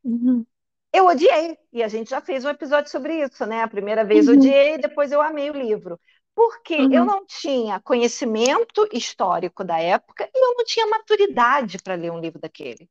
uhum. 0.05 0.47
eu 0.93 1.06
odiei. 1.06 1.59
E 1.72 1.82
a 1.82 1.89
gente 1.89 2.10
já 2.10 2.20
fez 2.20 2.44
um 2.44 2.48
episódio 2.48 2.93
sobre 2.93 3.24
isso, 3.24 3.44
né? 3.44 3.62
A 3.62 3.68
primeira 3.68 4.05
vez 4.05 4.28
uhum. 4.28 4.34
odiei, 4.34 4.78
depois 4.78 5.10
eu 5.10 5.20
amei 5.20 5.51
o 5.51 5.56
livro. 5.56 5.98
Porque 6.32 6.76
uhum. 6.76 6.93
eu 6.93 7.05
não 7.05 7.26
tinha 7.26 7.80
conhecimento 7.80 8.89
histórico 8.93 9.64
da 9.64 9.78
época 9.80 10.24
e 10.32 10.39
eu 10.39 10.55
não 10.56 10.64
tinha 10.64 10.86
maturidade 10.86 11.78
para 11.82 11.97
ler 11.97 12.12
um 12.12 12.20
livro 12.20 12.40
daquele. 12.40 12.89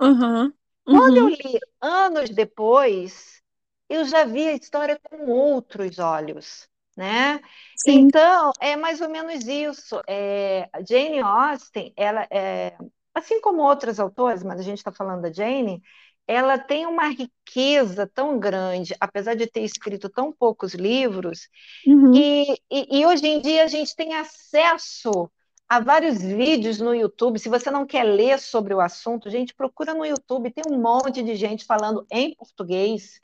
Uhum. 0.00 0.52
Quando 0.88 1.16
eu 1.18 1.24
uhum. 1.24 1.30
li 1.30 1.58
anos 1.82 2.30
depois, 2.30 3.42
eu 3.90 4.04
já 4.06 4.24
vi 4.24 4.48
a 4.48 4.54
história 4.54 4.98
com 5.02 5.26
outros 5.30 5.98
olhos, 5.98 6.66
né? 6.96 7.40
Sim. 7.76 8.00
Então, 8.00 8.52
é 8.58 8.74
mais 8.74 9.00
ou 9.02 9.08
menos 9.08 9.46
isso. 9.46 10.00
É, 10.08 10.68
Jane 10.88 11.20
Austen, 11.20 11.92
ela 11.94 12.26
é, 12.30 12.74
assim 13.14 13.38
como 13.40 13.62
outras 13.62 14.00
autoras, 14.00 14.42
mas 14.42 14.58
a 14.58 14.62
gente 14.62 14.78
está 14.78 14.90
falando 14.90 15.22
da 15.22 15.32
Jane, 15.32 15.82
ela 16.26 16.58
tem 16.58 16.86
uma 16.86 17.08
riqueza 17.08 18.06
tão 18.06 18.38
grande, 18.38 18.94
apesar 18.98 19.34
de 19.34 19.46
ter 19.46 19.62
escrito 19.62 20.08
tão 20.08 20.32
poucos 20.32 20.72
livros, 20.74 21.48
uhum. 21.86 22.14
e, 22.14 22.52
e, 22.70 23.00
e 23.00 23.06
hoje 23.06 23.26
em 23.26 23.40
dia 23.40 23.64
a 23.64 23.66
gente 23.66 23.94
tem 23.94 24.14
acesso 24.14 25.30
Há 25.68 25.80
vários 25.80 26.22
vídeos 26.22 26.80
no 26.80 26.94
YouTube. 26.94 27.38
Se 27.38 27.48
você 27.48 27.70
não 27.70 27.84
quer 27.84 28.02
ler 28.02 28.38
sobre 28.38 28.72
o 28.72 28.80
assunto, 28.80 29.28
gente, 29.28 29.54
procura 29.54 29.92
no 29.92 30.04
YouTube. 30.04 30.50
Tem 30.50 30.64
um 30.66 30.80
monte 30.80 31.22
de 31.22 31.36
gente 31.36 31.66
falando 31.66 32.06
em 32.10 32.34
português, 32.34 33.20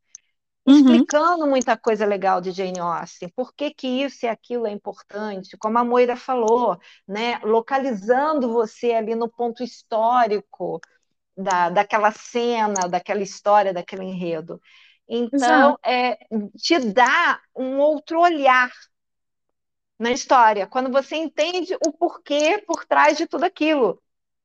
uhum. 0.66 0.74
explicando 0.74 1.46
muita 1.46 1.74
coisa 1.74 2.04
legal 2.04 2.42
de 2.42 2.50
Jane 2.50 2.78
Austen. 2.78 3.30
Por 3.30 3.54
que, 3.54 3.70
que 3.70 3.88
isso 3.88 4.26
e 4.26 4.28
aquilo 4.28 4.66
é 4.66 4.70
importante? 4.70 5.56
Como 5.56 5.78
a 5.78 5.84
Moira 5.84 6.16
falou, 6.16 6.78
né? 7.08 7.38
localizando 7.42 8.52
você 8.52 8.92
ali 8.92 9.14
no 9.14 9.28
ponto 9.28 9.62
histórico 9.62 10.80
da, 11.34 11.70
daquela 11.70 12.12
cena, 12.12 12.86
daquela 12.88 13.22
história, 13.22 13.72
daquele 13.72 14.04
enredo. 14.04 14.60
Então, 15.08 15.78
é, 15.82 16.18
te 16.58 16.78
dá 16.78 17.40
um 17.54 17.78
outro 17.78 18.20
olhar 18.20 18.70
na 19.98 20.10
história, 20.12 20.66
quando 20.66 20.90
você 20.90 21.16
entende 21.16 21.76
o 21.86 21.92
porquê 21.92 22.62
por 22.66 22.84
trás 22.84 23.16
de 23.16 23.26
tudo 23.26 23.44
aquilo. 23.44 24.00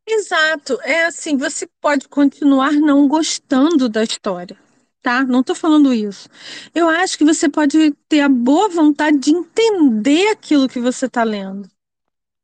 Exato, 0.07 0.79
é 0.81 1.05
assim, 1.05 1.37
você 1.37 1.67
pode 1.79 2.07
continuar 2.07 2.71
não 2.73 3.07
gostando 3.07 3.87
da 3.87 4.03
história, 4.03 4.57
tá? 5.01 5.23
Não 5.23 5.41
estou 5.41 5.55
falando 5.55 5.93
isso. 5.93 6.27
Eu 6.73 6.89
acho 6.89 7.17
que 7.17 7.23
você 7.25 7.47
pode 7.47 7.91
ter 8.07 8.21
a 8.21 8.29
boa 8.29 8.69
vontade 8.69 9.17
de 9.19 9.31
entender 9.31 10.29
aquilo 10.29 10.67
que 10.67 10.79
você 10.79 11.05
está 11.05 11.23
lendo. 11.23 11.69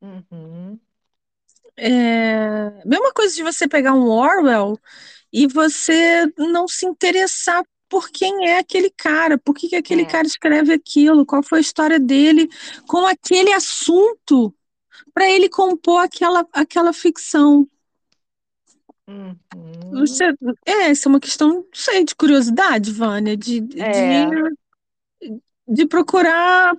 Uhum. 0.00 0.78
É... 1.76 2.82
Mesma 2.84 3.12
coisa 3.12 3.34
de 3.34 3.42
você 3.42 3.68
pegar 3.68 3.94
um 3.94 4.08
Orwell 4.08 4.78
e 5.32 5.46
você 5.46 6.26
não 6.38 6.68
se 6.68 6.86
interessar 6.86 7.62
por 7.88 8.10
quem 8.10 8.48
é 8.48 8.58
aquele 8.58 8.90
cara, 8.90 9.38
por 9.38 9.54
que, 9.54 9.68
que 9.68 9.76
aquele 9.76 10.02
é. 10.02 10.06
cara 10.06 10.26
escreve 10.26 10.72
aquilo, 10.72 11.26
qual 11.26 11.42
foi 11.42 11.58
a 11.58 11.62
história 11.62 11.98
dele 11.98 12.48
com 12.86 13.06
aquele 13.06 13.52
assunto 13.52 14.54
para 15.14 15.30
ele 15.30 15.48
compor 15.48 16.02
aquela, 16.02 16.46
aquela 16.52 16.92
ficção. 16.92 17.66
Uhum. 19.08 19.36
É, 20.66 20.90
essa 20.90 21.08
é 21.08 21.10
uma 21.10 21.20
questão, 21.20 21.48
não 21.48 21.64
sei, 21.72 22.04
de 22.04 22.14
curiosidade, 22.14 22.90
Vânia, 22.90 23.36
de, 23.36 23.58
é. 23.80 24.26
de, 24.26 25.40
de 25.68 25.86
procurar 25.86 26.76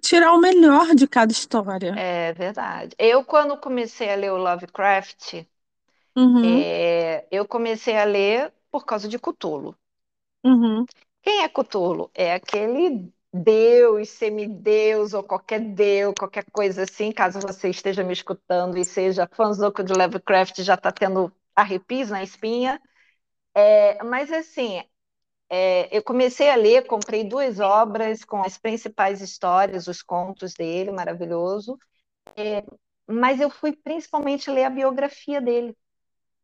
tirar 0.00 0.32
o 0.34 0.38
melhor 0.38 0.94
de 0.94 1.06
cada 1.06 1.32
história. 1.32 1.94
É 1.96 2.32
verdade. 2.32 2.94
Eu, 2.98 3.24
quando 3.24 3.56
comecei 3.56 4.10
a 4.10 4.16
ler 4.16 4.32
o 4.32 4.36
Lovecraft, 4.36 5.46
uhum. 6.14 6.42
é, 6.44 7.26
eu 7.30 7.46
comecei 7.46 7.96
a 7.96 8.04
ler 8.04 8.52
por 8.70 8.84
causa 8.84 9.08
de 9.08 9.18
Cthulhu. 9.18 9.74
Uhum. 10.46 10.86
Quem 11.22 11.42
é 11.42 11.48
Cthulhu? 11.48 12.08
É 12.14 12.34
aquele 12.34 13.12
deus, 13.32 14.10
semideus 14.10 15.12
ou 15.12 15.24
qualquer 15.24 15.58
deus, 15.60 16.14
qualquer 16.16 16.44
coisa 16.52 16.84
assim, 16.84 17.10
caso 17.10 17.40
você 17.40 17.68
esteja 17.68 18.04
me 18.04 18.12
escutando 18.12 18.78
e 18.78 18.84
seja 18.84 19.28
fãzoco 19.34 19.82
de 19.82 19.92
Lovecraft, 19.92 20.62
já 20.62 20.74
está 20.74 20.92
tendo 20.92 21.32
arrepios 21.54 22.10
na 22.10 22.22
espinha. 22.22 22.80
É, 23.54 24.02
mas 24.04 24.30
assim, 24.30 24.80
é, 25.50 25.96
eu 25.96 26.02
comecei 26.02 26.48
a 26.48 26.54
ler, 26.54 26.86
comprei 26.86 27.24
duas 27.24 27.58
obras 27.58 28.24
com 28.24 28.42
as 28.42 28.56
principais 28.56 29.20
histórias, 29.20 29.88
os 29.88 30.02
contos 30.02 30.54
dele, 30.54 30.92
maravilhoso. 30.92 31.76
É, 32.36 32.64
mas 33.06 33.40
eu 33.40 33.50
fui 33.50 33.72
principalmente 33.74 34.50
ler 34.50 34.64
a 34.64 34.70
biografia 34.70 35.40
dele. 35.40 35.76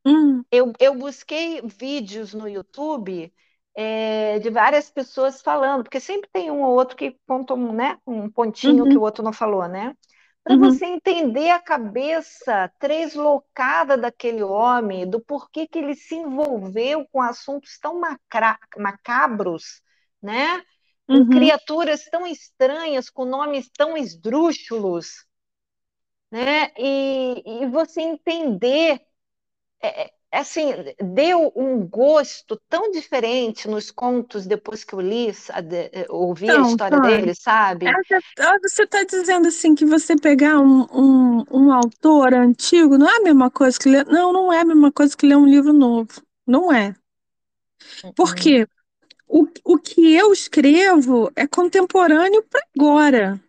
Hum. 0.05 0.43
Eu, 0.51 0.73
eu 0.81 0.95
busquei 0.97 1.63
vídeos 1.63 2.35
no 2.35 2.49
YouTube 2.49 3.33
é, 3.75 4.39
de 4.39 4.51
várias 4.51 4.91
pessoas 4.91 5.41
falando, 5.41 5.85
porque 5.85 6.01
sempre 6.01 6.29
tem 6.33 6.51
um 6.51 6.63
ou 6.63 6.75
outro 6.75 6.97
que 6.97 7.17
conta 7.27 7.55
um, 7.55 7.73
né, 7.73 7.99
um 8.07 8.31
pontinho 8.31 8.85
uhum. 8.85 8.91
que 8.91 8.97
o 8.97 9.03
outro 9.03 9.25
não 9.25 9.33
falou, 9.33 9.67
né? 9.67 9.97
Para 10.45 10.55
uhum. 10.55 10.61
você 10.61 10.85
entender 10.87 11.51
a 11.51 11.61
cabeça 11.61 12.71
translocada 12.79 13.97
daquele 13.97 14.43
homem, 14.43 15.09
do 15.09 15.21
porquê 15.21 15.69
que 15.69 15.79
ele 15.79 15.95
se 15.95 16.17
envolveu 16.17 17.07
com 17.13 17.23
assuntos 17.23 17.79
tão 17.79 18.01
macra 18.01 18.59
macabros, 18.77 19.81
né? 20.21 20.61
Com 21.07 21.15
uhum. 21.15 21.31
criaturas 21.31 22.05
tão 22.07 22.27
estranhas, 22.27 23.09
com 23.09 23.25
nomes 23.25 23.71
tão 23.71 23.97
esdrúxulos, 23.97 25.25
né? 26.31 26.73
E, 26.77 27.63
e 27.63 27.67
você 27.67 28.01
entender 28.01 29.01
é, 29.81 30.13
assim, 30.41 30.73
deu 30.99 31.53
um 31.55 31.87
gosto 31.87 32.59
tão 32.69 32.91
diferente 32.91 33.69
nos 33.69 33.91
contos 33.91 34.47
depois 34.47 34.83
que 34.83 34.95
eu 34.95 35.01
li, 35.01 35.29
é, 35.29 36.07
ouvi 36.09 36.51
a 36.51 36.61
história 36.63 36.99
tá. 37.01 37.07
dele, 37.07 37.35
sabe? 37.35 37.87
É, 37.87 38.59
você 38.61 38.85
está 38.85 39.05
dizendo 39.05 39.49
assim 39.49 39.75
que 39.75 39.85
você 39.85 40.17
pegar 40.17 40.59
um, 40.59 40.87
um, 40.91 41.45
um, 41.51 41.73
autor 41.73 42.33
antigo 42.33 42.97
não 42.97 43.07
é 43.07 43.19
a 43.19 43.23
mesma 43.23 43.51
coisa 43.51 43.79
que 43.79 43.91
ler. 43.91 44.07
Não, 44.07 44.33
não 44.33 44.53
é 44.53 44.61
a 44.61 44.65
mesma 44.65 44.91
coisa 44.91 45.15
que 45.15 45.27
ler 45.27 45.37
um 45.37 45.47
livro 45.47 45.73
novo. 45.73 46.23
Não 46.47 46.73
é. 46.73 46.95
Por 48.17 48.35
quê? 48.35 48.67
O, 49.29 49.47
o 49.65 49.79
que 49.79 50.15
eu 50.15 50.33
escrevo 50.33 51.31
é 51.37 51.47
contemporâneo 51.47 52.43
para 52.45 52.65
agora. 52.75 53.41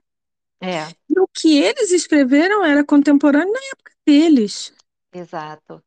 É. 0.60 0.88
E 1.10 1.20
o 1.20 1.28
que 1.28 1.60
eles 1.60 1.92
escreveram 1.92 2.64
era 2.64 2.86
contemporâneo 2.86 3.52
na 3.52 3.60
época 3.74 3.92
deles. 4.06 4.74
Exato. 5.14 5.82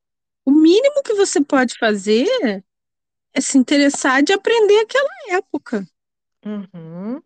O 0.47 0.53
mínimo 0.53 1.03
que 1.03 1.15
você 1.15 1.41
pode 1.43 1.77
fazer 1.79 2.27
é 3.35 3.41
se 3.41 3.59
interessar 3.59 4.23
de 4.23 4.33
aprender 4.33 4.79
aquela 4.79 5.11
época. 5.37 5.87
Uhum. 6.45 7.21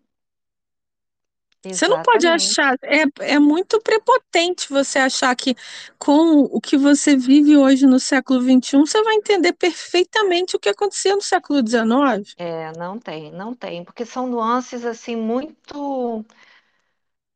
Você 1.63 1.87
não 1.87 2.03
pode 2.03 2.27
achar, 2.27 2.75
é, 2.83 3.05
é 3.35 3.39
muito 3.39 3.79
prepotente 3.83 4.67
você 4.71 4.99
achar 4.99 5.37
que 5.37 5.55
com 5.99 6.45
o 6.45 6.59
que 6.59 6.79
você 6.79 7.15
vive 7.15 7.55
hoje 7.55 7.85
no 7.85 8.01
século 8.01 8.41
XXI, 8.41 8.79
você 8.79 9.03
vai 9.03 9.17
entender 9.17 9.53
perfeitamente 9.53 10.57
o 10.57 10.59
que 10.59 10.71
acontecia 10.71 11.15
no 11.15 11.21
século 11.21 11.61
XIX. 11.61 12.35
É, 12.39 12.73
não 12.79 12.99
tem, 12.99 13.31
não 13.31 13.55
tem, 13.55 13.85
porque 13.85 14.07
são 14.07 14.27
nuances 14.27 14.87
assim 14.87 15.15
muito 15.15 16.25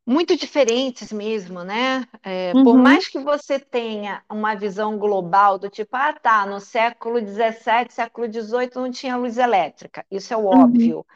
muito 0.07 0.37
diferentes 0.37 1.11
mesmo, 1.11 1.65
né? 1.65 2.07
É, 2.23 2.53
uhum. 2.55 2.65
Por 2.65 2.77
mais 2.77 3.09
que 3.09 3.19
você 3.19 3.59
tenha 3.59 4.23
uma 4.31 4.55
visão 4.55 4.99
global 4.99 5.59
do 5.59 5.71
tipo, 5.71 5.97
ah, 5.97 6.13
tá, 6.13 6.45
no 6.45 6.61
século 6.61 7.19
XVII, 7.19 7.91
século 7.91 8.31
XVIII 8.31 8.71
não 8.75 8.91
tinha 8.91 9.17
luz 9.17 9.39
elétrica, 9.39 10.05
isso 10.11 10.35
é 10.35 10.37
uhum. 10.37 10.47
óbvio, 10.47 11.07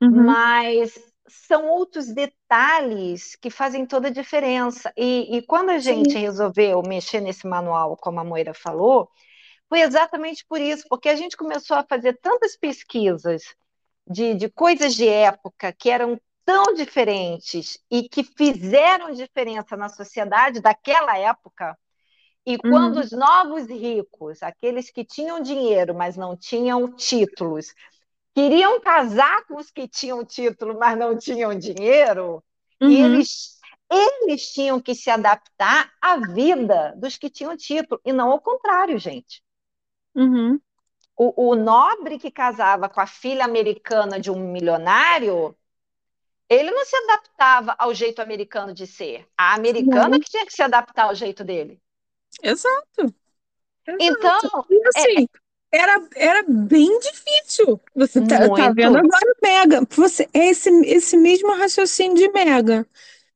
uhum. 0.00 0.26
mas 0.26 0.94
são 1.28 1.68
outros 1.68 2.06
detalhes 2.06 3.34
que 3.34 3.50
fazem 3.50 3.84
toda 3.84 4.08
a 4.08 4.12
diferença. 4.12 4.92
E, 4.96 5.36
e 5.36 5.42
quando 5.42 5.70
a 5.70 5.78
gente 5.78 6.12
Sim. 6.12 6.18
resolveu 6.18 6.82
mexer 6.82 7.20
nesse 7.20 7.48
manual, 7.48 7.96
como 7.96 8.20
a 8.20 8.24
Moira 8.24 8.54
falou, 8.54 9.10
foi 9.68 9.80
exatamente 9.80 10.44
por 10.48 10.60
isso, 10.60 10.84
porque 10.88 11.08
a 11.08 11.16
gente 11.16 11.36
começou 11.36 11.76
a 11.76 11.84
fazer 11.84 12.18
tantas 12.22 12.56
pesquisas 12.56 13.42
de, 14.08 14.34
de 14.34 14.48
coisas 14.48 14.94
de 14.94 15.08
época 15.08 15.72
que 15.72 15.90
eram 15.90 16.20
tão 16.46 16.72
diferentes 16.72 17.76
e 17.90 18.08
que 18.08 18.22
fizeram 18.22 19.10
diferença 19.10 19.76
na 19.76 19.88
sociedade 19.88 20.60
daquela 20.60 21.18
época. 21.18 21.76
E 22.46 22.56
quando 22.56 22.94
uhum. 22.94 23.02
os 23.02 23.10
novos 23.10 23.66
ricos, 23.68 24.40
aqueles 24.40 24.88
que 24.88 25.04
tinham 25.04 25.42
dinheiro, 25.42 25.92
mas 25.92 26.16
não 26.16 26.36
tinham 26.36 26.88
títulos, 26.92 27.74
queriam 28.32 28.80
casar 28.80 29.44
com 29.46 29.56
os 29.56 29.72
que 29.72 29.88
tinham 29.88 30.24
título, 30.24 30.78
mas 30.78 30.96
não 30.96 31.18
tinham 31.18 31.58
dinheiro, 31.58 32.40
uhum. 32.80 32.88
eles, 32.88 33.58
eles 33.90 34.52
tinham 34.52 34.80
que 34.80 34.94
se 34.94 35.10
adaptar 35.10 35.92
à 36.00 36.18
vida 36.18 36.94
dos 36.96 37.18
que 37.18 37.28
tinham 37.28 37.56
título, 37.56 38.00
e 38.04 38.12
não 38.12 38.30
ao 38.30 38.40
contrário, 38.40 38.96
gente. 38.96 39.42
Uhum. 40.14 40.60
O, 41.16 41.50
o 41.50 41.56
nobre 41.56 42.18
que 42.18 42.30
casava 42.30 42.88
com 42.88 43.00
a 43.00 43.06
filha 43.06 43.44
americana 43.44 44.20
de 44.20 44.30
um 44.30 44.52
milionário 44.52 45.56
ele 46.48 46.70
não 46.70 46.84
se 46.84 46.96
adaptava 46.96 47.74
ao 47.78 47.92
jeito 47.92 48.20
americano 48.20 48.72
de 48.72 48.86
ser. 48.86 49.26
A 49.36 49.54
americana 49.54 50.20
que 50.20 50.30
tinha 50.30 50.46
que 50.46 50.52
se 50.52 50.62
adaptar 50.62 51.04
ao 51.04 51.14
jeito 51.14 51.42
dele. 51.42 51.80
Exato. 52.42 53.14
Exato. 53.86 54.00
Então, 54.00 54.66
e 54.70 54.88
assim, 54.88 55.26
é... 55.72 55.78
era, 55.78 56.08
era 56.14 56.44
bem 56.48 56.98
difícil. 57.00 57.80
Você 57.94 58.20
tá, 58.26 58.48
tá 58.48 58.72
vendo 58.72 58.96
agora 58.96 59.36
Mega. 59.42 59.86
Você, 59.90 60.28
é 60.32 60.48
esse, 60.48 60.70
esse 60.84 61.16
mesmo 61.16 61.54
raciocínio 61.56 62.16
de 62.16 62.28
Mega. 62.30 62.86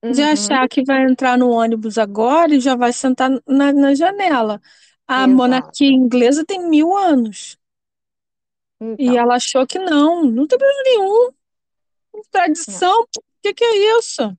De 0.02 0.22
uhum. 0.22 0.32
achar 0.32 0.66
que 0.66 0.82
vai 0.82 1.04
entrar 1.04 1.36
no 1.36 1.50
ônibus 1.50 1.98
agora 1.98 2.54
e 2.54 2.60
já 2.60 2.74
vai 2.74 2.92
sentar 2.92 3.30
na, 3.46 3.72
na 3.72 3.94
janela. 3.94 4.60
A 5.06 5.24
Exato. 5.24 5.34
monarquia 5.34 5.90
inglesa 5.90 6.44
tem 6.44 6.68
mil 6.68 6.96
anos. 6.96 7.58
Então. 8.80 8.96
E 8.98 9.16
ela 9.16 9.34
achou 9.34 9.66
que 9.66 9.78
não, 9.78 10.24
não 10.24 10.46
tem 10.46 10.58
problema 10.58 10.82
nenhum. 10.84 11.30
Tradição? 12.30 13.02
O 13.02 13.06
que, 13.42 13.54
que 13.54 13.64
é 13.64 13.98
isso? 13.98 14.36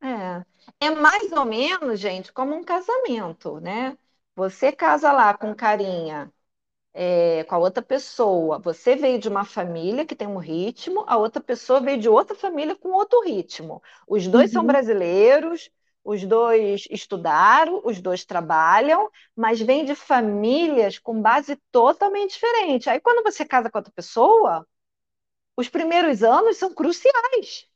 É. 0.00 0.44
é 0.80 0.90
mais 0.90 1.30
ou 1.32 1.44
menos, 1.44 2.00
gente, 2.00 2.32
como 2.32 2.54
um 2.54 2.64
casamento, 2.64 3.60
né? 3.60 3.96
Você 4.34 4.72
casa 4.72 5.12
lá 5.12 5.36
com 5.36 5.54
carinha, 5.54 6.32
é, 6.94 7.44
com 7.44 7.54
a 7.54 7.58
outra 7.58 7.82
pessoa. 7.82 8.58
Você 8.58 8.96
veio 8.96 9.18
de 9.18 9.28
uma 9.28 9.44
família 9.44 10.06
que 10.06 10.16
tem 10.16 10.28
um 10.28 10.38
ritmo, 10.38 11.04
a 11.06 11.16
outra 11.16 11.42
pessoa 11.42 11.80
veio 11.80 11.98
de 12.00 12.08
outra 12.08 12.36
família 12.36 12.76
com 12.76 12.90
outro 12.90 13.22
ritmo. 13.24 13.82
Os 14.06 14.26
dois 14.28 14.50
uhum. 14.50 14.54
são 14.54 14.66
brasileiros, 14.66 15.70
os 16.04 16.24
dois 16.24 16.86
estudaram, 16.90 17.80
os 17.84 18.00
dois 18.00 18.24
trabalham, 18.24 19.10
mas 19.36 19.60
vêm 19.60 19.84
de 19.84 19.94
famílias 19.94 20.98
com 20.98 21.20
base 21.22 21.56
totalmente 21.70 22.32
diferente. 22.32 22.90
Aí, 22.90 23.00
quando 23.00 23.22
você 23.22 23.44
casa 23.44 23.70
com 23.70 23.78
outra 23.78 23.92
pessoa, 23.94 24.66
os 25.56 25.68
primeiros 25.68 26.22
anos 26.22 26.56
são 26.56 26.74
cruciais. 26.74 27.66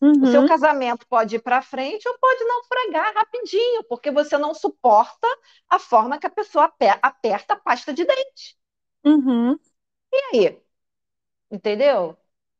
Uhum. 0.00 0.22
O 0.22 0.26
seu 0.26 0.42
uhum. 0.42 0.48
casamento 0.48 1.06
pode 1.06 1.36
ir 1.36 1.38
para 1.38 1.62
frente 1.62 2.06
ou 2.06 2.18
pode 2.18 2.44
não 2.44 2.64
fregar 2.64 3.14
rapidinho, 3.14 3.84
porque 3.84 4.10
você 4.10 4.36
não 4.36 4.52
suporta 4.52 5.26
a 5.68 5.78
forma 5.78 6.18
que 6.18 6.26
a 6.26 6.30
pessoa 6.30 6.70
aperta 7.00 7.54
a 7.54 7.56
pasta 7.56 7.92
de 7.92 8.04
dente. 8.04 8.56
Uhum. 9.04 9.58
E 10.12 10.16
aí? 10.32 10.62
Entendeu? 11.50 12.16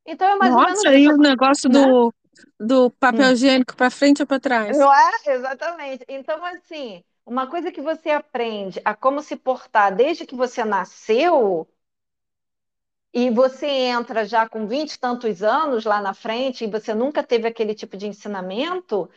Então 0.06 0.28
é 0.28 0.36
mais 0.36 0.52
Nossa, 0.52 0.64
ou 0.64 0.70
menos 0.70 0.84
aí 0.86 1.08
o 1.08 1.16
negócio 1.16 1.70
né? 1.70 1.80
do, 1.80 2.14
do 2.58 2.90
papel 2.90 3.28
hum. 3.28 3.32
higiênico 3.32 3.76
para 3.76 3.90
frente 3.90 4.22
ou 4.22 4.26
para 4.26 4.40
trás. 4.40 4.78
Não 4.78 4.92
é? 4.92 5.10
Exatamente. 5.26 6.04
Então, 6.08 6.44
assim, 6.44 7.02
uma 7.26 7.46
coisa 7.46 7.72
que 7.72 7.80
você 7.80 8.10
aprende 8.10 8.80
a 8.84 8.94
como 8.94 9.22
se 9.22 9.36
portar 9.36 9.94
desde 9.94 10.26
que 10.26 10.34
você 10.34 10.64
nasceu 10.64 11.66
e 13.14 13.30
você 13.30 13.66
entra 13.66 14.26
já 14.26 14.48
com 14.48 14.66
vinte 14.66 14.94
e 14.94 14.98
tantos 14.98 15.42
anos 15.42 15.84
lá 15.84 16.00
na 16.02 16.12
frente 16.14 16.64
e 16.64 16.70
você 16.70 16.94
nunca 16.94 17.22
teve 17.22 17.48
aquele 17.48 17.74
tipo 17.74 17.96
de 17.96 18.08
ensinamento, 18.08 19.08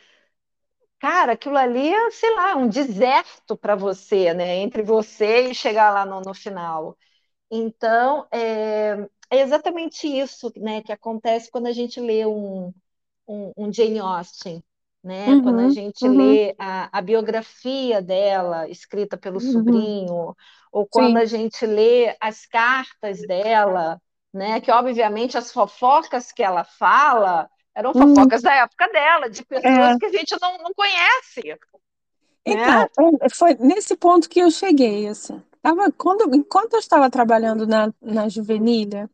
cara, 0.99 1.33
aquilo 1.33 1.57
ali 1.57 1.89
é, 1.93 2.11
sei 2.11 2.33
lá, 2.35 2.55
um 2.55 2.67
deserto 2.67 3.57
para 3.57 3.75
você, 3.75 4.33
né? 4.33 4.57
Entre 4.57 4.81
você 4.83 5.49
e 5.49 5.55
chegar 5.55 5.91
lá 5.91 6.05
no, 6.05 6.21
no 6.21 6.33
final. 6.33 6.97
Então, 7.51 8.27
é, 8.31 8.93
é, 9.31 9.41
exatamente 9.41 10.07
isso 10.07 10.51
né, 10.57 10.83
que 10.83 10.91
acontece 10.93 11.51
quando 11.51 11.67
a 11.67 11.73
gente 11.73 11.99
lê 12.01 12.25
um, 12.25 12.73
um, 13.27 13.53
um 13.57 13.73
Jane 13.73 13.99
Austen. 13.99 14.63
Né? 15.03 15.27
Uhum, 15.27 15.43
quando 15.43 15.59
a 15.59 15.69
gente 15.69 16.05
uhum. 16.05 16.17
lê 16.17 16.55
a, 16.57 16.89
a, 16.91 17.01
biografia 17.01 18.01
dela, 18.01 18.67
escrita 18.67 19.15
pelo 19.15 19.41
uhum. 19.41 19.51
sobrinho, 19.51 20.35
ou 20.71 20.87
quando 20.89 21.17
Sim. 21.17 21.17
a 21.17 21.25
gente 21.25 21.65
lê 21.65 22.15
as 22.19 22.45
cartas 22.45 23.21
dela, 23.21 24.01
né? 24.33 24.59
Que 24.59 24.71
obviamente 24.71 25.37
as 25.37 25.51
fofocas 25.51 26.31
que 26.31 26.43
ela 26.43 26.63
fala 26.63 27.49
eram 27.77 27.91
hum. 27.91 28.15
fofocas 28.15 28.41
da 28.41 28.53
época 28.53 28.89
dela, 28.89 29.29
de 29.29 29.45
pessoas 29.45 29.95
é. 29.95 29.97
que 29.99 30.05
a 30.07 30.11
gente 30.11 30.35
não, 30.41 30.57
não 30.57 30.71
conhece. 30.75 31.41
Né? 31.45 31.57
Então, 32.43 33.11
né? 33.13 33.27
foi 33.33 33.53
nesse 33.55 33.95
ponto 33.95 34.27
que 34.27 34.39
eu 34.39 34.49
cheguei, 34.49 35.07
assim. 35.07 35.41
Tava, 35.61 35.91
quando, 35.91 36.33
enquanto 36.35 36.73
eu 36.73 36.79
estava 36.79 37.09
trabalhando 37.09 37.67
na, 37.67 37.93
na 38.01 38.29
Juvenilha, 38.29 39.09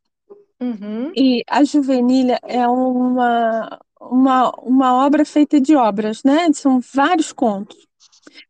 uhum. 0.62 1.12
e 1.16 1.44
a 1.50 1.64
Juvenilha 1.64 2.40
é 2.44 2.68
uma, 2.68 3.80
uma, 4.12 4.52
uma 4.62 5.06
obra 5.06 5.26
feita 5.26 5.60
de 5.60 5.76
obras, 5.76 6.24
né? 6.24 6.52
São 6.54 6.80
vários 6.94 7.32
contos. 7.32 7.78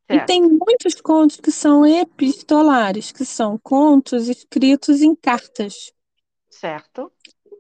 E 0.10 0.20
tem 0.26 0.42
muitos 0.42 0.96
contos 1.02 1.38
que 1.38 1.52
são 1.52 1.86
epistolares, 1.86 3.12
que 3.12 3.26
são 3.26 3.58
contos 3.58 4.28
escritos 4.28 5.02
em 5.02 5.16
cartas. 5.16 5.92
Certo. 6.50 7.12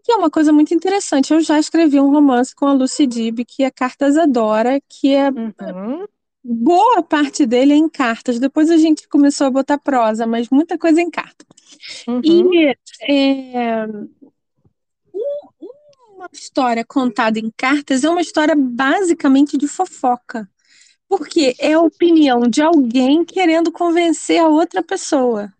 que 0.03 0.11
é 0.11 0.15
uma 0.15 0.29
coisa 0.29 0.51
muito 0.53 0.73
interessante. 0.73 1.33
Eu 1.33 1.41
já 1.41 1.59
escrevi 1.59 1.99
um 1.99 2.11
romance 2.11 2.53
com 2.53 2.67
a 2.67 2.73
Lucy 2.73 3.07
Dib, 3.07 3.39
que 3.45 3.63
é 3.63 3.71
Cartas 3.71 4.17
Adora, 4.17 4.79
que 4.87 5.13
é 5.13 5.29
uhum. 5.29 6.05
boa 6.43 7.01
parte 7.01 7.45
dele 7.45 7.73
é 7.73 7.77
em 7.77 7.89
cartas. 7.89 8.39
Depois 8.39 8.69
a 8.69 8.77
gente 8.77 9.07
começou 9.07 9.47
a 9.47 9.51
botar 9.51 9.77
prosa, 9.77 10.27
mas 10.27 10.49
muita 10.49 10.77
coisa 10.77 11.01
em 11.01 11.09
carta. 11.09 11.45
Uhum. 12.07 12.21
E 12.23 12.75
é, 13.09 13.87
uma 16.23 16.29
história 16.31 16.85
contada 16.85 17.37
em 17.37 17.51
cartas 17.55 18.03
é 18.03 18.09
uma 18.09 18.21
história 18.21 18.55
basicamente 18.55 19.57
de 19.57 19.67
fofoca. 19.67 20.49
Porque 21.07 21.53
é 21.59 21.73
a 21.73 21.81
opinião 21.81 22.41
de 22.47 22.61
alguém 22.61 23.25
querendo 23.25 23.71
convencer 23.71 24.39
a 24.39 24.47
outra 24.47 24.81
pessoa. 24.81 25.53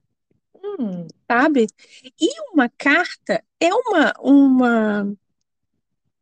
Hum. 0.56 1.06
Sabe? 1.30 1.68
E 2.20 2.30
uma 2.52 2.70
carta 2.70 3.44
é 3.60 3.74
uma, 3.74 4.14
uma, 4.20 5.14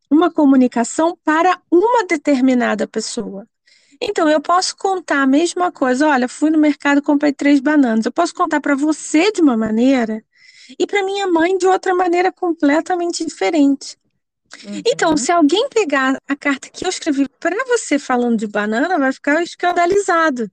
uma 0.09 0.31
comunicação 0.31 1.17
para 1.23 1.61
uma 1.69 2.05
determinada 2.05 2.87
pessoa. 2.87 3.47
Então, 4.01 4.27
eu 4.27 4.41
posso 4.41 4.75
contar 4.75 5.21
a 5.21 5.27
mesma 5.27 5.71
coisa. 5.71 6.07
Olha, 6.07 6.27
fui 6.27 6.49
no 6.49 6.57
mercado, 6.57 7.01
comprei 7.03 7.31
três 7.31 7.59
bananas. 7.59 8.05
Eu 8.05 8.11
posso 8.11 8.33
contar 8.33 8.59
para 8.59 8.75
você 8.75 9.31
de 9.31 9.41
uma 9.41 9.55
maneira 9.55 10.23
e 10.79 10.87
para 10.87 11.03
minha 11.03 11.27
mãe 11.27 11.55
de 11.57 11.67
outra 11.67 11.93
maneira 11.93 12.31
completamente 12.31 13.23
diferente. 13.23 14.00
Uhum. 14.65 14.81
Então, 14.85 15.17
se 15.17 15.31
alguém 15.31 15.69
pegar 15.69 16.17
a 16.27 16.35
carta 16.35 16.69
que 16.69 16.85
eu 16.85 16.89
escrevi 16.89 17.27
para 17.39 17.65
você 17.65 17.97
falando 17.97 18.37
de 18.37 18.47
banana, 18.47 18.99
vai 18.99 19.11
ficar 19.11 19.41
escandalizado. 19.41 20.51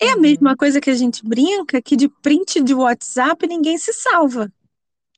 É 0.00 0.10
a 0.10 0.14
uhum. 0.14 0.20
mesma 0.20 0.56
coisa 0.56 0.80
que 0.80 0.90
a 0.90 0.94
gente 0.94 1.24
brinca 1.24 1.82
que 1.82 1.96
de 1.96 2.08
print 2.08 2.60
de 2.62 2.74
WhatsApp 2.74 3.46
ninguém 3.46 3.76
se 3.78 3.92
salva. 3.92 4.52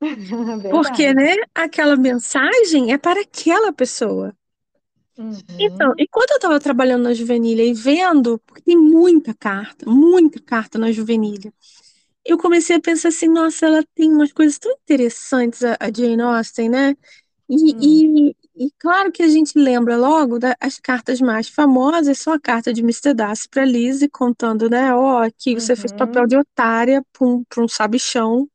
Porque, 0.70 1.14
né, 1.14 1.36
aquela 1.54 1.96
mensagem 1.96 2.92
é 2.92 2.98
para 2.98 3.20
aquela 3.20 3.72
pessoa. 3.72 4.34
Uhum. 5.16 5.38
Então, 5.58 5.92
enquanto 5.98 6.30
eu 6.30 6.36
estava 6.36 6.58
trabalhando 6.58 7.02
na 7.02 7.14
Juvenilha 7.14 7.62
e 7.62 7.74
vendo, 7.74 8.40
porque 8.46 8.62
tem 8.62 8.76
muita 8.76 9.34
carta, 9.34 9.88
muita 9.88 10.40
carta 10.40 10.78
na 10.78 10.90
Juvenilha, 10.90 11.52
eu 12.24 12.38
comecei 12.38 12.76
a 12.76 12.80
pensar 12.80 13.08
assim, 13.08 13.28
nossa, 13.28 13.66
ela 13.66 13.84
tem 13.94 14.10
umas 14.10 14.32
coisas 14.32 14.58
tão 14.58 14.72
interessantes, 14.72 15.62
a, 15.62 15.76
Jane 15.94 16.22
Austen, 16.22 16.68
né? 16.68 16.96
E, 17.52 17.74
hum. 17.74 18.32
e, 18.56 18.64
e, 18.64 18.70
claro 18.78 19.12
que 19.12 19.22
a 19.22 19.28
gente 19.28 19.58
lembra 19.58 19.94
logo 19.94 20.38
das 20.38 20.80
cartas 20.82 21.20
mais 21.20 21.50
famosas, 21.50 22.18
são 22.18 22.32
a 22.32 22.40
carta 22.40 22.72
de 22.72 22.80
Mr. 22.80 23.12
Darcy 23.12 23.46
para 23.46 23.62
Lizzie, 23.62 24.08
contando, 24.08 24.70
né, 24.70 24.94
ó, 24.94 25.16
oh, 25.16 25.18
aqui 25.18 25.54
você 25.54 25.72
uhum. 25.72 25.76
fez 25.76 25.92
papel 25.92 26.26
de 26.26 26.36
otária 26.36 27.04
para 27.12 27.26
um, 27.26 27.44
um 27.58 27.68
sabichão. 27.68 28.48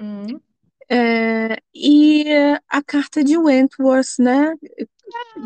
Uhum. 0.00 0.40
É, 0.88 1.58
e 1.74 2.24
a 2.68 2.82
carta 2.82 3.24
de 3.24 3.36
Wentworth, 3.36 4.20
né, 4.20 4.54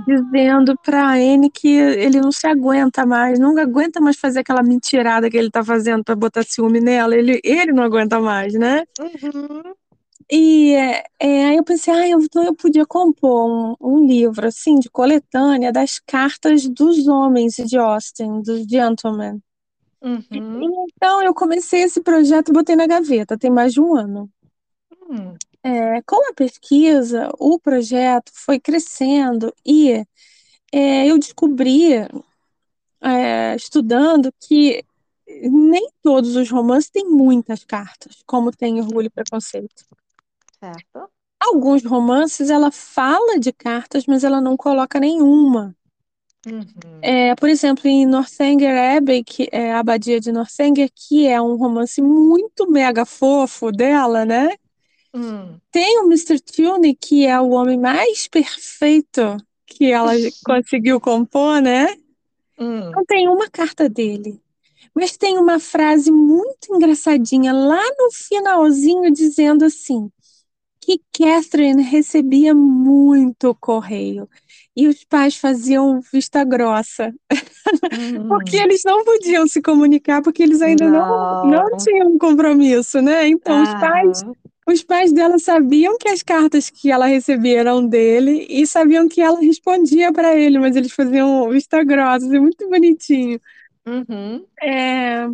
dizendo 0.06 0.76
para 0.84 1.12
Anne 1.12 1.50
que 1.50 1.74
ele 1.74 2.20
não 2.20 2.32
se 2.32 2.46
aguenta 2.46 3.06
mais, 3.06 3.38
não 3.38 3.56
aguenta 3.56 3.98
mais 3.98 4.18
fazer 4.18 4.40
aquela 4.40 4.62
mentirada 4.62 5.30
que 5.30 5.38
ele 5.38 5.50
tá 5.50 5.64
fazendo 5.64 6.04
para 6.04 6.14
botar 6.14 6.42
ciúme 6.42 6.80
nela, 6.80 7.16
ele, 7.16 7.40
ele 7.42 7.72
não 7.72 7.82
aguenta 7.82 8.20
mais, 8.20 8.52
né? 8.52 8.84
Uhum. 9.00 9.74
E 10.30 10.74
é, 10.74 11.05
aí 11.46 11.56
eu 11.56 11.64
pensei, 11.64 11.92
ah, 11.92 12.06
eu, 12.06 12.20
então 12.20 12.44
eu 12.44 12.55
podia 12.55 12.84
compor 12.84 13.50
um, 13.50 13.76
um, 13.80 14.06
livro, 14.06 14.46
assim, 14.46 14.78
de 14.78 14.90
coletânea 14.90 15.72
das 15.72 15.98
cartas 15.98 16.68
dos 16.68 17.09
homens 17.09 17.55
de 17.55 17.78
Austin, 17.78 18.42
dos 18.42 18.66
gentlemen. 18.66 19.42
Uhum. 20.02 20.84
Então 20.92 21.22
eu 21.22 21.32
comecei 21.32 21.82
esse 21.82 22.02
projeto 22.02 22.50
e 22.50 22.52
botei 22.52 22.76
na 22.76 22.86
gaveta, 22.86 23.38
tem 23.38 23.50
mais 23.50 23.72
de 23.72 23.80
um 23.80 23.96
ano. 23.96 24.30
Uhum. 25.09 25.34
É, 25.62 26.02
com 26.02 26.30
a 26.30 26.34
pesquisa, 26.34 27.30
o 27.38 27.59
projeto 27.59 28.30
foi 28.34 28.60
crescendo 28.60 29.52
e 29.64 30.05
é, 30.70 31.06
eu 31.06 31.18
descobri, 31.18 31.94
é, 33.00 33.56
estudando, 33.56 34.30
que 34.40 34.84
nem 35.26 35.88
todos 36.02 36.36
os 36.36 36.50
romances 36.50 36.90
têm 36.90 37.05
muitas 37.05 37.64
cartas, 37.64 38.22
como 38.26 38.52
tem 38.52 38.80
Orgulho 38.80 39.06
e 39.06 39.10
Preconceito. 39.10 39.84
Certo. 40.60 41.10
Alguns 41.40 41.85
romances 41.85 42.51
ela 42.51 42.70
fala 42.70 43.39
de 43.39 43.52
cartas, 43.52 44.05
mas 44.06 44.24
ela 44.24 44.40
não 44.40 44.56
coloca 44.56 44.98
nenhuma. 44.98 45.74
Uhum. 46.47 46.64
É, 47.02 47.35
por 47.35 47.48
exemplo, 47.48 47.86
em 47.86 48.06
Northanger 48.06 48.97
Abbey, 48.97 49.24
que 49.24 49.48
é 49.52 49.72
a 49.72 49.80
abadia 49.80 50.20
de 50.20 50.32
Northanger, 50.32 50.90
que 50.94 51.26
é 51.26 51.40
um 51.40 51.56
romance 51.56 52.01
muito 52.01 52.70
mega 52.70 53.05
fofo 53.05 53.70
dela, 53.70 54.24
né? 54.24 54.55
Hum. 55.14 55.59
Tem 55.70 56.01
o 56.01 56.06
Mr. 56.06 56.40
Tune, 56.40 56.94
que 56.94 57.26
é 57.26 57.40
o 57.40 57.51
homem 57.51 57.78
mais 57.78 58.28
perfeito 58.28 59.36
que 59.66 59.90
ela 59.90 60.12
conseguiu 60.44 61.01
compor, 61.01 61.60
né? 61.60 61.97
Hum. 62.59 62.90
Não 62.90 63.05
tem 63.05 63.28
uma 63.28 63.48
carta 63.48 63.89
dele. 63.89 64.40
Mas 64.94 65.16
tem 65.16 65.39
uma 65.39 65.59
frase 65.59 66.10
muito 66.10 66.74
engraçadinha 66.74 67.52
lá 67.52 67.82
no 67.98 68.10
finalzinho 68.10 69.12
dizendo 69.12 69.64
assim: 69.64 70.10
que 70.89 71.02
Catherine 71.12 71.82
recebia 71.82 72.55
muito 72.55 73.55
correio 73.55 74.27
e 74.74 74.89
os 74.89 75.05
pais 75.05 75.36
faziam 75.36 76.01
vista 76.12 76.43
grossa, 76.44 77.12
uhum. 77.93 78.28
porque 78.28 78.56
eles 78.56 78.81
não 78.86 79.05
podiam 79.05 79.47
se 79.47 79.60
comunicar 79.60 80.23
porque 80.23 80.43
eles 80.43 80.62
ainda 80.62 80.89
não, 80.89 81.44
não, 81.44 81.47
não 81.47 81.77
tinham 81.77 82.09
um 82.09 82.16
compromisso, 82.16 83.02
né? 83.02 83.28
Então 83.28 83.62
os 83.62 83.69
pais 83.74 84.24
os 84.66 84.82
pais 84.82 85.12
dela 85.12 85.39
sabiam 85.39 85.97
que 85.98 86.09
as 86.09 86.23
cartas 86.23 86.69
que 86.69 86.90
ela 86.90 87.06
recebia 87.06 87.60
eram 87.60 87.86
dele 87.86 88.47
e 88.51 88.66
sabiam 88.66 89.09
que 89.09 89.20
ela 89.20 89.40
respondia 89.40 90.12
para 90.12 90.36
ele, 90.36 90.59
mas 90.59 90.77
eles 90.77 90.93
faziam 90.93 91.48
vista 91.48 91.82
grossa, 91.82 92.27
assim, 92.27 92.39
muito 92.39 92.69
bonitinho. 92.69 93.40
Uhum. 93.86 94.44
É... 94.62 95.27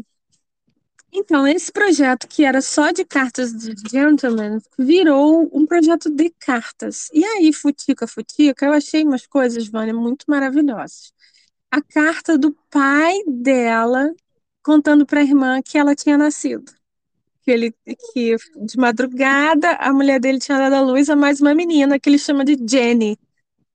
Então, 1.16 1.46
esse 1.46 1.70
projeto 1.70 2.26
que 2.26 2.44
era 2.44 2.60
só 2.60 2.90
de 2.90 3.04
cartas 3.04 3.52
de 3.52 3.72
gentleman 3.88 4.58
virou 4.76 5.48
um 5.52 5.64
projeto 5.64 6.10
de 6.10 6.28
cartas. 6.40 7.08
E 7.12 7.24
aí, 7.24 7.52
futica, 7.52 8.06
futica, 8.08 8.66
eu 8.66 8.72
achei 8.72 9.04
umas 9.04 9.24
coisas, 9.24 9.68
Vânia, 9.68 9.94
muito 9.94 10.24
maravilhosas. 10.28 11.12
A 11.70 11.80
carta 11.80 12.36
do 12.36 12.52
pai 12.68 13.16
dela 13.28 14.12
contando 14.60 15.06
para 15.06 15.20
a 15.20 15.22
irmã 15.22 15.62
que 15.62 15.78
ela 15.78 15.94
tinha 15.94 16.18
nascido 16.18 16.72
que 17.44 17.50
ele 17.50 17.74
que 18.12 18.36
de 18.56 18.76
madrugada 18.78 19.72
a 19.72 19.92
mulher 19.92 20.18
dele 20.18 20.38
tinha 20.38 20.58
dado 20.58 20.74
a 20.76 20.80
luz 20.80 21.10
a 21.10 21.14
mais 21.16 21.40
uma 21.40 21.54
menina 21.54 22.00
que 22.00 22.08
ele 22.08 22.18
chama 22.18 22.42
de 22.44 22.56
Jenny. 22.66 23.18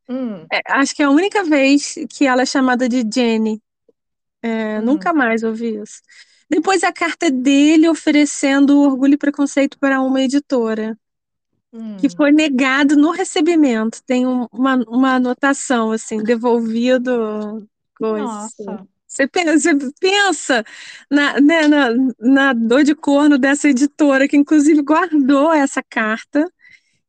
Hum. 0.10 0.44
É, 0.52 0.60
acho 0.74 0.95
que 0.95 1.03
é 1.03 1.06
a 1.06 1.11
única 1.11 1.44
vez 1.44 1.94
que 2.10 2.26
ela 2.26 2.41
é 2.41 2.45
chamada 2.48 2.90
de 2.90 3.03
Jenny. 3.14 3.61
É, 4.41 4.80
hum. 4.80 4.86
Nunca 4.86 5.14
mais 5.14 5.44
ouvi 5.44 5.80
isso. 5.80 6.02
Depois 6.50 6.84
a 6.84 6.92
carta 6.92 7.30
dele 7.30 7.88
oferecendo 7.88 8.82
orgulho 8.82 9.14
e 9.14 9.18
preconceito 9.18 9.78
para 9.78 10.02
uma 10.02 10.22
editora. 10.22 10.98
Hum. 11.72 11.98
Que 11.98 12.10
foi 12.10 12.32
negado 12.32 12.96
no 12.96 13.12
recebimento. 13.12 14.02
Tem 14.04 14.26
um, 14.26 14.48
uma, 14.52 14.76
uma 14.88 15.16
anotação 15.16 15.92
assim, 15.92 16.24
devolvido. 16.24 17.68
Coisa. 17.96 18.26
Nossa. 18.26 18.88
Você 19.06 19.28
pensa, 19.28 19.74
você 19.74 19.92
pensa 20.00 20.66
na, 21.10 21.40
né, 21.42 21.68
na, 21.68 21.90
na, 22.20 22.54
dor 22.54 22.84
de 22.84 22.94
corno 22.96 23.38
dessa 23.38 23.68
editora, 23.68 24.28
que 24.28 24.38
inclusive 24.38 24.82
guardou 24.82 25.52
essa 25.52 25.84
carta. 25.84 26.50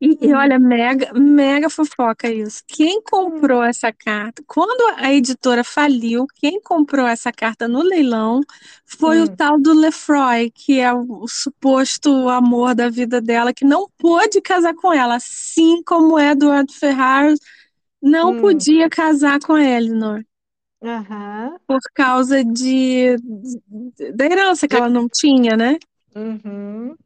E, 0.01 0.17
e, 0.29 0.33
olha, 0.33 0.59
mega, 0.59 1.13
mega 1.13 1.69
fofoca 1.69 2.33
isso. 2.33 2.63
Quem 2.67 3.03
comprou 3.03 3.63
essa 3.63 3.93
carta? 3.93 4.43
Quando 4.47 4.97
a 4.97 5.13
editora 5.13 5.63
faliu, 5.63 6.27
quem 6.37 6.59
comprou 6.59 7.07
essa 7.07 7.31
carta 7.31 7.69
no 7.69 7.83
leilão 7.83 8.41
foi 8.87 9.21
hum. 9.21 9.25
o 9.25 9.37
tal 9.37 9.61
do 9.61 9.75
Lefroy, 9.75 10.51
que 10.51 10.81
é 10.81 10.91
o, 10.91 11.25
o, 11.25 11.29
suposto 11.29 12.31
amor 12.31 12.75
da 12.75 12.89
vida 12.89 13.21
dela, 13.21 13.53
que 13.53 13.65
não 13.65 13.91
pôde 13.99 14.41
casar 14.41 14.75
com 14.75 14.91
ela, 14.91 15.17
assim 15.17 15.83
como 15.85 16.19
Edward 16.19 16.73
Ferraro 16.73 17.35
não 18.01 18.31
hum. 18.31 18.41
podia 18.41 18.89
casar 18.89 19.39
com 19.41 19.59
Eleanor. 19.59 20.25
Uhum. 20.81 21.59
Por 21.67 21.81
causa 21.93 22.43
de, 22.43 23.17
de, 23.19 24.13
da 24.13 24.25
herança 24.25 24.67
que 24.67 24.75
ela 24.75 24.89
não 24.89 25.07
tinha, 25.13 25.59
né? 25.59 25.77
Uhum. 26.17 26.97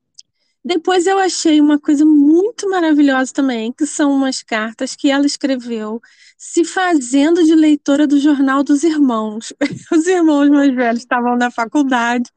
Depois 0.64 1.06
eu 1.06 1.18
achei 1.18 1.60
uma 1.60 1.78
coisa 1.78 2.04
muito 2.06 2.70
maravilhosa 2.70 3.32
também, 3.32 3.72
que 3.72 3.86
são 3.86 4.12
umas 4.12 4.42
cartas 4.42 4.96
que 4.96 5.10
ela 5.10 5.26
escreveu 5.26 6.00
se 6.38 6.64
fazendo 6.64 7.44
de 7.44 7.54
leitora 7.54 8.06
do 8.06 8.18
Jornal 8.18 8.64
dos 8.64 8.82
Irmãos. 8.82 9.52
Os 9.92 10.06
irmãos 10.06 10.48
mais 10.48 10.74
velhos 10.74 11.00
estavam 11.00 11.36
na 11.36 11.50
faculdade, 11.50 12.30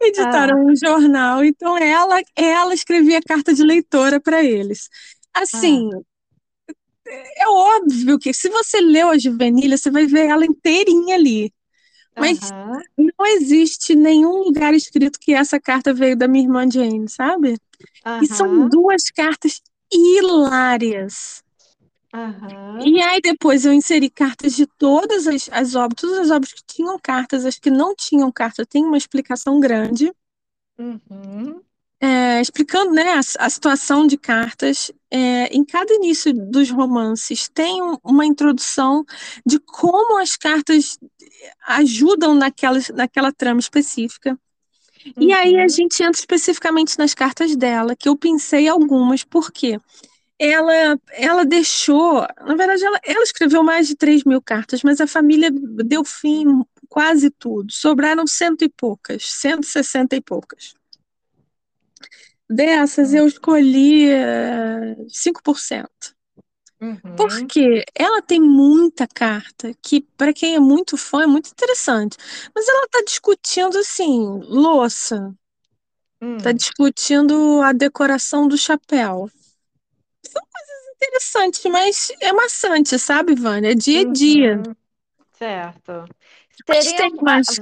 editaram 0.00 0.58
ah. 0.58 0.64
um 0.64 0.74
jornal, 0.74 1.44
então 1.44 1.76
ela, 1.76 2.20
ela 2.34 2.72
escrevia 2.72 3.20
carta 3.20 3.52
de 3.52 3.62
leitora 3.62 4.18
para 4.20 4.42
eles. 4.42 4.88
Assim, 5.34 5.90
ah 5.94 6.14
é 7.06 7.48
óbvio 7.48 8.18
que 8.18 8.32
se 8.32 8.48
você 8.48 8.80
leu 8.80 9.10
a 9.10 9.18
Juvenilha, 9.18 9.76
você 9.76 9.90
vai 9.90 10.06
ver 10.06 10.26
ela 10.26 10.44
inteirinha 10.44 11.14
ali. 11.14 11.52
Mas 12.16 12.38
uhum. 12.50 13.12
não 13.18 13.26
existe 13.26 13.94
nenhum 13.94 14.44
lugar 14.44 14.72
escrito 14.72 15.18
que 15.18 15.34
essa 15.34 15.58
carta 15.60 15.92
veio 15.92 16.16
da 16.16 16.28
minha 16.28 16.44
irmã 16.44 16.68
Jane, 16.70 17.08
sabe? 17.08 17.56
Uhum. 18.06 18.22
E 18.22 18.26
são 18.26 18.68
duas 18.68 19.02
cartas 19.10 19.60
hilárias. 19.92 21.42
Uhum. 22.14 22.86
E 22.86 23.02
aí 23.02 23.20
depois 23.20 23.64
eu 23.64 23.72
inseri 23.72 24.08
cartas 24.08 24.54
de 24.54 24.66
todas 24.66 25.26
as, 25.26 25.48
as 25.50 25.74
obras, 25.74 26.00
todas 26.00 26.18
as 26.18 26.30
obras 26.30 26.52
que 26.52 26.62
tinham 26.64 26.96
cartas, 26.98 27.44
as 27.44 27.58
que 27.58 27.70
não 27.70 27.94
tinham 27.94 28.30
carta, 28.30 28.64
tem 28.64 28.84
uma 28.84 28.96
explicação 28.96 29.58
grande. 29.58 30.12
Uhum. 30.78 31.60
É, 32.00 32.40
explicando 32.40 32.92
né, 32.92 33.14
a, 33.14 33.20
a, 33.46 33.50
situação 33.50 34.06
de 34.06 34.16
cartas. 34.16 34.92
É, 35.10 35.46
em 35.46 35.64
cada 35.64 35.92
início 35.94 36.32
dos 36.34 36.70
romances 36.70 37.48
tem 37.48 37.82
um, 37.82 37.96
uma 38.04 38.26
introdução 38.26 39.04
de 39.46 39.58
como 39.58 40.18
as 40.20 40.36
cartas 40.36 40.98
ajudam 41.66 42.34
naquela, 42.34 42.78
naquela 42.94 43.32
trama 43.32 43.60
específica. 43.60 44.38
E 45.20 45.32
aí 45.32 45.56
a 45.58 45.62
Uhum. 45.62 45.68
gente 45.68 46.02
entra 46.02 46.18
especificamente 46.20 46.98
nas 46.98 47.14
cartas 47.14 47.56
dela, 47.56 47.96
que 47.96 48.08
eu 48.08 48.16
pensei 48.16 48.68
algumas, 48.68 49.24
por 49.24 49.52
quê? 49.52 49.78
Ela, 50.38 50.98
ela 51.12 51.44
deixou, 51.44 52.26
na 52.46 52.56
verdade, 52.56 52.84
ela, 52.84 53.00
ela 53.04 53.22
escreveu 53.24 53.62
mais 53.62 53.86
de 53.88 53.96
3 53.96 54.24
mil 54.24 54.42
cartas, 54.42 54.82
mas 54.82 55.00
a 55.00 55.06
família 55.06 55.50
deu 55.52 56.04
fim 56.04 56.62
quase 56.88 57.30
tudo. 57.30 57.72
Sobraram 57.72 58.26
cento 58.26 58.62
e 58.64 58.68
poucas, 58.68 59.24
160 59.30 60.16
e 60.16 60.20
poucas. 60.20 60.74
Dessas 62.48 63.14
eu 63.14 63.26
escolhi 63.26 64.10
eh, 64.10 64.96
5%. 65.08 66.13
Uhum. 66.84 67.16
Porque 67.16 67.84
ela 67.94 68.20
tem 68.22 68.40
muita 68.40 69.06
carta 69.06 69.72
que, 69.82 70.02
para 70.16 70.32
quem 70.34 70.54
é 70.56 70.60
muito 70.60 70.96
fã, 70.96 71.22
é 71.22 71.26
muito 71.26 71.50
interessante. 71.50 72.16
Mas 72.54 72.68
ela 72.68 72.84
está 72.84 73.02
discutindo, 73.02 73.78
assim, 73.78 74.40
louça. 74.48 75.34
Está 76.38 76.52
Hum. 76.52 76.56
discutindo 76.56 77.60
a 77.62 77.72
decoração 77.72 78.46
do 78.46 78.56
chapéu. 78.56 79.28
São 80.26 80.42
coisas 80.42 80.94
interessantes, 80.96 81.64
mas 81.70 82.12
é 82.20 82.32
maçante, 82.32 82.98
sabe, 82.98 83.34
Vânia? 83.34 83.72
É 83.72 83.74
dia 83.74 84.00
a 84.02 84.04
dia. 84.12 84.56
Uhum. 84.58 84.74
Certo. 85.32 86.04
Seria 86.66 86.96
tem 86.96 87.10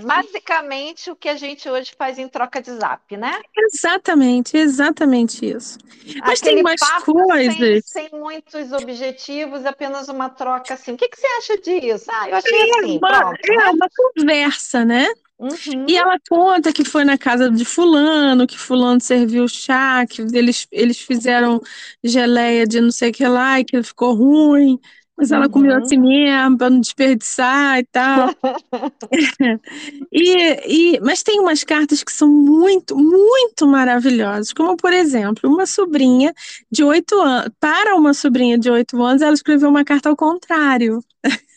basicamente 0.05 1.10
o 1.10 1.16
que 1.16 1.28
a 1.28 1.36
gente 1.36 1.69
hoje 1.69 1.93
faz 1.97 2.19
em 2.19 2.28
troca 2.28 2.60
de 2.60 2.70
zap, 2.73 3.16
né? 3.16 3.40
Exatamente, 3.56 4.56
exatamente 4.56 5.47
isso. 5.47 5.78
Mas 6.24 6.40
tem 6.40 6.51
Aquele 6.52 6.62
mais 6.62 6.81
papo 6.81 7.12
sem, 7.12 7.24
coisas. 7.24 7.85
sem 7.86 8.09
muitos 8.12 8.73
objetivos, 8.73 9.64
apenas 9.64 10.09
uma 10.09 10.28
troca 10.28 10.74
assim. 10.74 10.93
O 10.93 10.97
que 10.97 11.09
que 11.09 11.19
você 11.19 11.27
acha 11.27 11.59
disso? 11.59 12.05
Ah, 12.10 12.28
eu 12.28 12.36
achei 12.36 12.70
assim, 12.70 12.98
Uma, 12.98 13.09
pronto, 13.09 13.51
é 13.51 13.56
né? 13.56 13.70
uma 13.70 13.89
conversa, 13.97 14.85
né? 14.85 15.09
Uhum. 15.39 15.86
E 15.89 15.97
ela 15.97 16.19
conta 16.28 16.73
que 16.73 16.85
foi 16.85 17.05
na 17.05 17.19
casa 17.19 17.51
de 17.51 17.64
fulano, 17.64 18.47
que 18.47 18.56
fulano 18.56 19.01
serviu 19.01 19.48
chá, 19.48 20.06
que 20.06 20.23
eles, 20.23 20.69
eles 20.70 21.01
fizeram 21.01 21.60
geleia 22.05 22.64
de 22.64 22.81
não 22.81 22.93
sei 22.93 23.10
o 23.10 23.12
que 23.12 23.27
lá 23.27 23.59
e 23.59 23.64
que 23.64 23.82
ficou 23.82 24.14
ruim, 24.14 24.78
mas 25.23 25.31
ela 25.32 25.49
comeu 25.49 25.73
Uhum. 25.73 25.78
assim 25.78 25.99
mesmo, 25.99 26.59
para 26.59 26.70
não 26.70 26.81
desperdiçar 26.81 27.78
e 27.78 27.85
tal. 27.86 28.35
E, 30.12 30.94
e, 30.97 31.01
mas 31.01 31.23
tem 31.23 31.40
umas 31.40 31.65
cartas 31.65 32.03
que 32.03 32.12
são 32.12 32.28
muito, 32.28 32.97
muito 32.97 33.66
maravilhosas, 33.66 34.53
como 34.53 34.77
por 34.77 34.93
exemplo, 34.93 35.51
uma 35.51 35.66
sobrinha 35.66 36.35
de 36.70 36.85
oito 36.85 37.20
anos, 37.20 37.51
para 37.61 37.97
uma 37.97 38.15
sobrinha 38.15 38.59
de 38.59 38.70
oito 38.70 39.03
anos, 39.03 39.23
ela 39.23 39.35
escreveu 39.35 39.69
uma 39.70 39.85
carta 39.85 40.09
ao 40.11 40.16
contrário. 40.16 41.01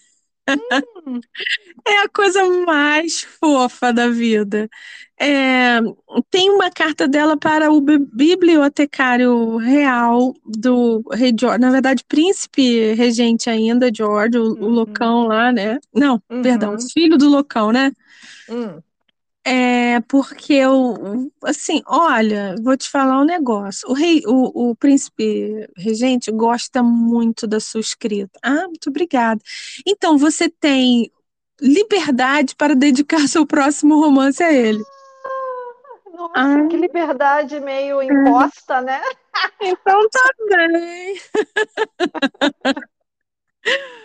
Hum. 0.48 1.20
É 1.88 1.98
a 2.00 2.10
coisa 2.10 2.44
mais 2.66 3.22
fofa 3.24 3.94
da 3.94 4.10
vida. 4.10 4.70
É, 5.20 5.80
tem 6.30 6.50
uma 6.52 6.70
carta 6.72 7.08
dela 7.08 7.38
para 7.38 7.72
o 7.72 7.80
bi- 7.82 8.00
bibliotecário 8.14 9.58
real 9.58 10.34
do 10.46 11.04
rei 11.14 11.34
George, 11.40 11.60
na 11.60 11.72
verdade, 11.72 12.04
príncipe 12.08 12.94
regente 12.94 13.50
ainda, 13.50 13.90
George, 13.94 14.38
o, 14.38 14.44
o 14.60 14.66
Uhum. 14.66 14.70
loucão 14.70 15.28
lá, 15.28 15.52
né? 15.52 15.80
Não, 15.94 16.22
perdão, 16.42 16.72
Uhum. 16.74 16.78
filho 16.94 17.18
do 17.18 17.30
loucão, 17.30 17.72
né? 17.72 17.92
Hum. 18.50 18.82
É 19.48 20.00
porque 20.08 20.54
eu, 20.54 21.30
assim, 21.44 21.82
olha, 21.86 22.56
vou 22.64 22.76
te 22.76 22.90
falar 22.90 23.22
um 23.22 23.26
negócio. 23.26 23.88
O 23.88 23.94
rei, 23.94 24.24
o, 24.26 24.72
o 24.72 24.76
príncipe 24.76 25.70
regente 25.78 26.32
gosta 26.32 26.82
muito 26.82 27.46
da 27.46 27.60
sua 27.60 27.80
escrita. 27.80 28.40
Ah, 28.44 28.68
muito 28.68 28.90
obrigada. 28.90 29.40
Então, 29.86 30.18
você 30.18 30.50
tem 30.50 31.12
liberdade 31.62 32.56
para 32.56 32.76
dedicar 32.76 33.28
seu 33.28 33.46
próximo 33.46 34.00
romance 34.00 34.44
a 34.44 34.52
ele. 34.52 34.84
Nossa, 36.12 36.32
Ah, 36.34 36.68
que 36.68 36.78
liberdade 36.78 37.60
meio 37.60 38.02
imposta, 38.02 38.82
né? 38.82 39.00
então 39.62 40.10
tá 40.10 40.30
bem. 40.50 41.22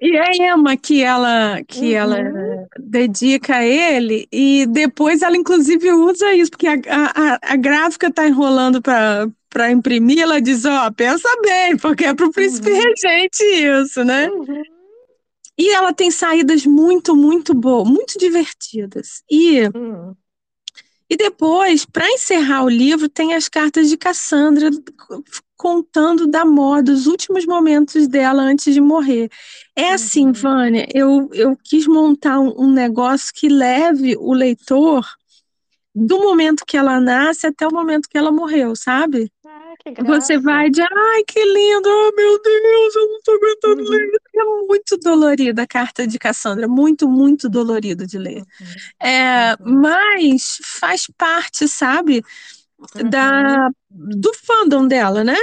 E 0.00 0.16
a 0.18 0.26
Emma 0.54 0.76
que 0.76 1.02
ela 1.02 1.62
que 1.66 1.94
ela 1.94 2.18
Uhum. 2.20 2.66
dedica 2.78 3.56
a 3.56 3.64
ele 3.64 4.28
e 4.30 4.66
depois 4.66 5.22
ela 5.22 5.36
inclusive 5.36 5.90
usa 5.92 6.34
isso 6.34 6.50
porque 6.50 6.66
a, 6.68 6.74
a, 6.88 7.38
a 7.42 7.56
gráfica 7.56 8.10
tá 8.12 8.26
enrolando 8.26 8.82
para 8.82 9.28
para 9.48 9.70
imprimir, 9.70 10.18
ela 10.20 10.38
diz, 10.38 10.66
ó, 10.66 10.90
pensa 10.90 11.26
bem, 11.42 11.78
porque 11.78 12.04
é 12.04 12.12
pro 12.12 12.30
príncipe 12.30 12.68
Uhum. 12.70 12.76
regente 12.76 13.42
isso, 13.42 14.04
né? 14.04 14.28
Uhum. 14.28 14.62
E 15.56 15.70
ela 15.70 15.94
tem 15.94 16.10
saídas 16.10 16.66
muito, 16.66 17.16
muito 17.16 17.54
boas, 17.54 17.88
muito 17.88 18.18
divertidas. 18.18 19.22
E 19.30 19.66
Hum. 19.74 20.14
E 21.08 21.16
depois, 21.16 21.86
para 21.86 22.10
encerrar 22.10 22.64
o 22.64 22.68
livro, 22.68 23.08
tem 23.08 23.32
as 23.32 23.48
cartas 23.48 23.88
de 23.88 23.96
Cassandra 23.96 24.68
contando 25.56 26.26
da 26.26 26.44
morte, 26.44 26.86
dos 26.86 27.06
últimos 27.06 27.46
momentos 27.46 28.06
dela 28.08 28.42
antes 28.42 28.72
de 28.74 28.80
morrer. 28.80 29.30
É 29.74 29.92
assim, 29.92 30.26
Uhum. 30.26 30.32
Vânia, 30.32 30.86
eu, 30.94 31.28
eu 31.32 31.56
quis 31.62 31.86
montar 31.86 32.38
um, 32.40 32.54
um 32.58 32.70
negócio 32.72 33.32
que 33.34 33.48
leve 33.48 34.16
o 34.18 34.32
leitor 34.32 35.06
do 35.94 36.18
momento 36.18 36.64
que 36.66 36.76
ela 36.76 37.00
nasce 37.00 37.46
até 37.46 37.66
o 37.66 37.72
momento 37.72 38.08
que 38.08 38.18
ela 38.18 38.30
morreu, 38.30 38.76
sabe? 38.76 39.32
Ah, 39.46 39.74
que 39.78 40.02
Você 40.02 40.38
vai 40.38 40.68
de, 40.68 40.82
ai, 40.82 41.24
que 41.26 41.42
lindo, 41.42 41.88
oh 41.88 42.12
meu 42.14 42.42
Deus, 42.42 42.96
eu 42.96 43.08
não 43.12 43.20
tô 43.22 43.32
aguentando 43.32 43.82
Uhum. 43.82 43.88
ler. 43.90 44.20
É 44.34 44.44
muito 44.68 44.96
dolorida 44.98 45.62
a 45.62 45.66
carta 45.66 46.06
de 46.06 46.18
Cassandra, 46.18 46.68
muito, 46.68 47.08
muito 47.08 47.48
dolorido 47.48 48.06
de 48.06 48.18
ler. 48.18 48.42
Uhum. 48.60 48.66
É, 49.00 49.56
Uhum. 49.60 49.80
mas 49.80 50.58
faz 50.62 51.06
parte, 51.16 51.66
sabe. 51.66 52.22
Da, 53.10 53.68
do 53.90 54.32
fandom 54.34 54.86
dela, 54.86 55.24
né? 55.24 55.36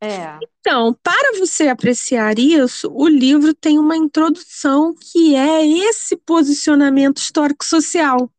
É. 0.00 0.38
Então, 0.60 0.94
para 1.02 1.38
você 1.38 1.68
apreciar 1.68 2.38
isso, 2.38 2.90
o 2.92 3.08
livro 3.08 3.54
tem 3.54 3.78
uma 3.78 3.96
introdução 3.96 4.94
que 4.94 5.34
é 5.34 5.66
esse 5.66 6.16
posicionamento 6.16 7.18
histórico-social. 7.18 8.30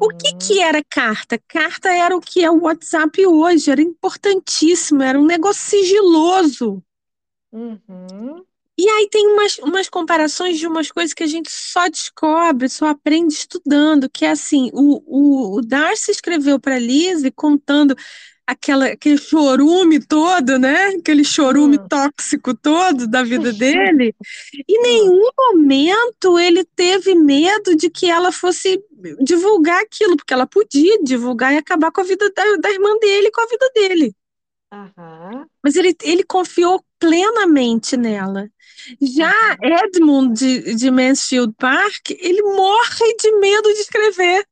O 0.00 0.08
que, 0.08 0.32
que 0.34 0.54
Uhum. 0.54 0.62
era 0.62 0.82
carta? 0.82 1.38
Carta 1.46 1.88
era 1.90 2.16
o 2.16 2.20
que 2.20 2.44
é 2.44 2.50
o 2.50 2.62
WhatsApp 2.62 3.24
hoje, 3.26 3.70
era 3.70 3.80
importantíssimo, 3.82 5.02
era 5.02 5.18
um 5.20 5.24
negócio 5.26 5.62
sigiloso. 5.70 6.82
Uhum. 7.52 8.46
E 8.78 8.88
aí 8.88 9.08
tem 9.10 9.26
umas, 9.28 9.58
umas 9.58 9.88
comparações 9.88 10.58
de 10.58 10.66
umas 10.66 10.90
coisas 10.92 11.12
que 11.12 11.24
a 11.24 11.26
gente 11.26 11.50
só 11.50 11.88
descobre, 11.88 12.68
só 12.68 12.86
aprende 12.86 13.34
estudando, 13.34 14.08
que 14.08 14.24
é 14.24 14.30
assim, 14.30 14.70
o, 14.72 15.02
o, 15.06 15.56
o 15.58 15.62
Darcy 15.62 16.12
escreveu 16.12 16.60
para 16.60 16.78
Lizzie 16.78 17.32
contando 17.32 17.96
aquela, 18.46 18.86
aquele 18.86 19.18
chorume 19.18 20.00
todo, 20.04 20.58
né? 20.58 20.88
Aquele 21.00 21.24
chorume 21.24 21.76
Hum. 21.76 21.88
tóxico 21.88 22.54
todo 22.54 23.06
da 23.08 23.24
vida 23.24 23.52
dele. 23.52 24.14
Em 24.68 24.82
Hum. 24.82 25.12
nenhum 25.12 25.28
momento 25.36 26.38
ele 26.38 26.64
teve 26.76 27.14
medo 27.16 27.76
de 27.76 27.90
que 27.90 28.06
ela 28.08 28.32
fosse 28.32 28.82
divulgar 29.20 29.80
aquilo, 29.82 30.16
porque 30.16 30.32
ela 30.34 30.46
podia 30.46 31.02
divulgar 31.02 31.52
e 31.54 31.58
acabar 31.58 31.90
com 31.92 32.00
a 32.00 32.04
vida 32.04 32.30
da, 32.34 32.56
da 32.56 32.70
irmã 32.70 32.96
dele 33.00 33.28
e 33.28 33.32
com 33.32 33.40
a 33.42 33.46
vida 33.46 33.70
dele. 33.74 34.14
Aham. 34.72 35.48
Mas 35.62 35.76
ele, 35.76 35.94
ele 36.02 36.24
confiou 36.24 36.84
plenamente 36.98 37.96
nela. 37.96 38.50
Já 39.00 39.32
Uhum. 39.32 39.58
Edmund 39.62 40.34
de, 40.38 40.74
de 40.74 40.90
Mansfield 40.90 41.54
Park, 41.58 42.10
ele 42.10 42.42
morre 42.42 43.14
de 43.20 43.32
medo 43.38 43.72
de 43.74 43.80
escrever, 43.80 44.46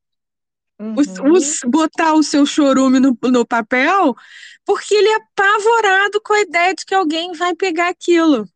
os- 0.94 1.12
Uhum. 1.18 1.30
os- 1.32 1.60
botar 1.66 2.14
o 2.14 2.22
seu 2.22 2.44
chorume 2.46 2.98
no, 3.00 3.16
no 3.24 3.46
papel, 3.46 4.14
porque 4.64 4.94
ele 4.94 5.08
é 5.08 5.16
apavorado 5.16 6.20
com 6.22 6.32
a 6.34 6.40
ideia 6.40 6.74
de 6.74 6.84
que 6.84 6.94
alguém 6.94 7.32
vai 7.32 7.54
pegar 7.54 7.88
aquilo. 7.88 8.48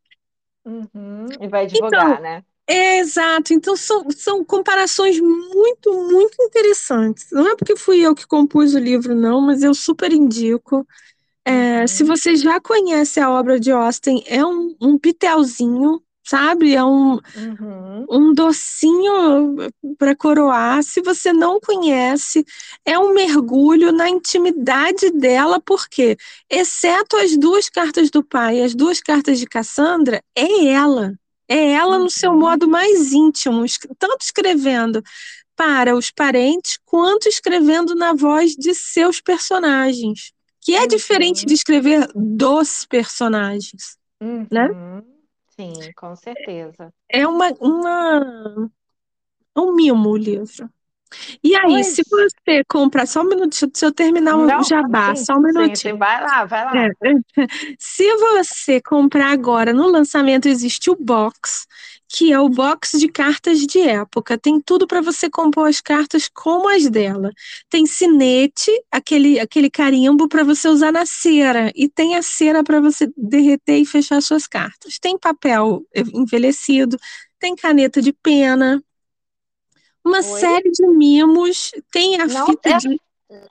Uhum. 0.65 1.27
E 1.41 1.49
vai 1.49 1.67
Então, 1.73 2.01
divulgar, 2.07 2.21
né? 2.21 2.43
é 2.69 2.99
exato. 2.99 3.53
Então, 3.53 3.77
são, 3.77 4.11
são 4.11 4.45
comparações 4.45 5.21
muito, 5.21 5.93
muito 6.11 6.43
interessantes. 6.43 7.29
Não 7.33 7.49
é 7.49 7.57
porque 7.57 7.77
fui 7.77 8.01
eu 8.01 8.15
que 8.15 8.27
compus 8.27 8.75
o 8.75 8.79
livro, 8.79 9.15
não, 9.15 9.41
mas 9.41 9.63
eu 9.63 9.75
super 9.75 10.13
indico. 10.13 10.87
É, 11.51 11.87
se 11.87 12.05
você 12.05 12.37
já 12.37 12.61
conhece 12.61 13.19
a 13.19 13.31
obra 13.31 13.59
de 13.59 13.73
Austen, 13.73 14.23
é 14.27 14.45
um, 14.45 14.77
um 14.81 14.99
pitelzinho, 14.99 16.01
sabe? 16.25 16.75
É 16.75 16.85
um, 16.85 17.15
uhum. 17.15 18.07
um 18.09 18.33
docinho 18.33 19.57
para 19.99 20.15
coroar. 20.15 20.83
Se 20.85 21.01
você 21.01 21.33
não 21.33 21.59
conhece, 21.59 22.45
é 22.85 22.97
um 22.99 23.13
mergulho 23.13 23.91
na 23.91 24.09
intimidade 24.09 25.11
dela, 25.11 25.61
porque, 25.61 26.17
exceto 26.49 27.17
as 27.17 27.37
duas 27.37 27.69
cartas 27.69 28.11
do 28.11 28.23
pai, 28.23 28.63
as 28.63 28.75
duas 28.75 29.01
cartas 29.01 29.39
de 29.41 29.47
Cassandra, 29.47 30.23
é 30.37 30.67
ela. 30.67 31.15
É 31.49 31.73
ela 31.73 31.99
no 31.99 32.09
seu 32.09 32.31
uhum. 32.31 32.39
modo 32.39 32.69
mais 32.69 33.13
íntimo, 33.13 33.65
tanto 33.99 34.23
escrevendo 34.23 35.03
para 35.57 35.97
os 35.97 36.13
parentes, 36.13 36.79
quanto 36.85 37.29
escrevendo 37.29 37.95
na 37.97 38.15
voz 38.15 38.53
de 38.53 38.73
seus 38.73 39.21
personagens, 39.21 40.33
que 40.61 40.75
é 40.75 40.83
uhum. 40.83 40.87
diferente 40.89 41.47
de 41.47 41.55
escrever 41.55 42.09
dos 42.15 42.85
personagens, 42.87 43.99
uhum. 44.21 44.47
né? 44.51 44.69
Sim, 45.57 45.93
com 45.95 46.15
certeza. 46.17 46.93
É 47.09 47.27
uma, 47.27 47.51
uma 47.61 48.71
um 49.57 49.75
mimo 49.75 50.11
o 50.11 50.17
livro. 50.17 50.71
E 51.43 51.55
aí, 51.57 51.63
pois. 51.67 51.87
se 51.89 52.03
você 52.09 52.63
comprar, 52.69 53.07
só 53.07 53.23
um 53.23 53.29
minutinho, 53.29 53.71
se 53.75 53.85
eu 53.85 53.93
terminar 53.93 54.37
Não, 54.37 54.61
o 54.61 54.65
jabá, 54.65 55.15
sim, 55.15 55.25
só 55.25 55.35
um 55.35 55.43
minutinho. 55.43 55.95
Sim, 55.95 55.99
vai 55.99 56.23
lá, 56.23 56.45
vai 56.45 56.65
lá. 56.65 56.73
É. 56.77 56.91
Se 57.79 58.17
você 58.17 58.81
comprar 58.81 59.31
agora, 59.31 59.73
no 59.73 59.87
lançamento 59.87 60.49
existe 60.49 60.91
o 60.91 60.97
box, 60.97 61.67
que 62.09 62.33
é 62.33 62.41
o 62.41 62.49
box 62.49 62.99
de 62.99 63.09
cartas 63.09 63.61
de 63.61 63.81
época. 63.81 64.37
Tem 64.37 64.61
tudo 64.61 64.87
para 64.87 65.01
você 65.01 65.31
compor 65.31 65.69
as 65.69 65.81
cartas 65.81 66.29
como 66.33 66.69
as 66.69 66.89
dela. 66.89 67.31
Tem 67.69 67.87
sinete, 67.87 68.71
aquele, 68.91 69.39
aquele 69.39 69.71
carimbo 69.71 70.29
para 70.29 70.43
você 70.43 70.69
usar 70.69 70.93
na 70.93 71.07
cera, 71.07 71.73
e 71.75 71.89
tem 71.89 72.17
a 72.17 72.23
cera 72.23 72.65
para 72.65 72.81
você 72.81 73.09
derreter 73.17 73.79
e 73.79 73.87
fechar 73.87 74.21
suas 74.21 74.47
cartas. 74.47 74.99
Tem 74.99 75.19
papel 75.19 75.85
envelhecido, 76.13 76.99
tem 77.39 77.55
caneta 77.55 78.03
de 78.03 78.13
pena, 78.13 78.83
uma 80.05 80.19
Oi? 80.19 80.23
série 80.23 80.71
de 80.71 80.87
mimos, 80.87 81.73
tem 81.93 82.21
a 82.21 82.27
não, 82.27 82.47
fita 82.47 82.71
é, 82.71 82.77
de. 82.79 83.01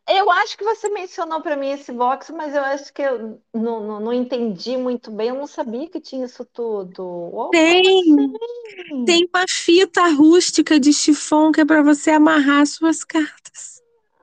Eu 0.07 0.29
acho 0.29 0.57
que 0.57 0.63
você 0.63 0.89
mencionou 0.89 1.41
para 1.41 1.55
mim 1.55 1.69
esse 1.69 1.91
box, 1.91 2.33
mas 2.33 2.53
eu 2.53 2.61
acho 2.61 2.93
que 2.93 3.01
eu 3.01 3.41
não, 3.53 3.79
não, 3.79 3.99
não, 3.99 4.13
entendi 4.13 4.75
muito 4.75 5.09
bem. 5.09 5.29
Eu 5.29 5.35
não 5.35 5.47
sabia 5.47 5.87
que 5.89 6.01
tinha 6.01 6.25
isso 6.25 6.43
tudo. 6.45 7.03
Oh, 7.03 7.49
tem, 7.49 7.79
assim? 7.79 9.05
tem 9.05 9.29
uma 9.33 9.45
fita 9.47 10.05
rústica 10.07 10.79
de 10.79 10.91
chifão 10.91 11.51
que 11.51 11.61
é 11.61 11.65
para 11.65 11.81
você 11.81 12.11
amarrar 12.11 12.65
suas 12.65 13.03
cartas. 13.05 13.78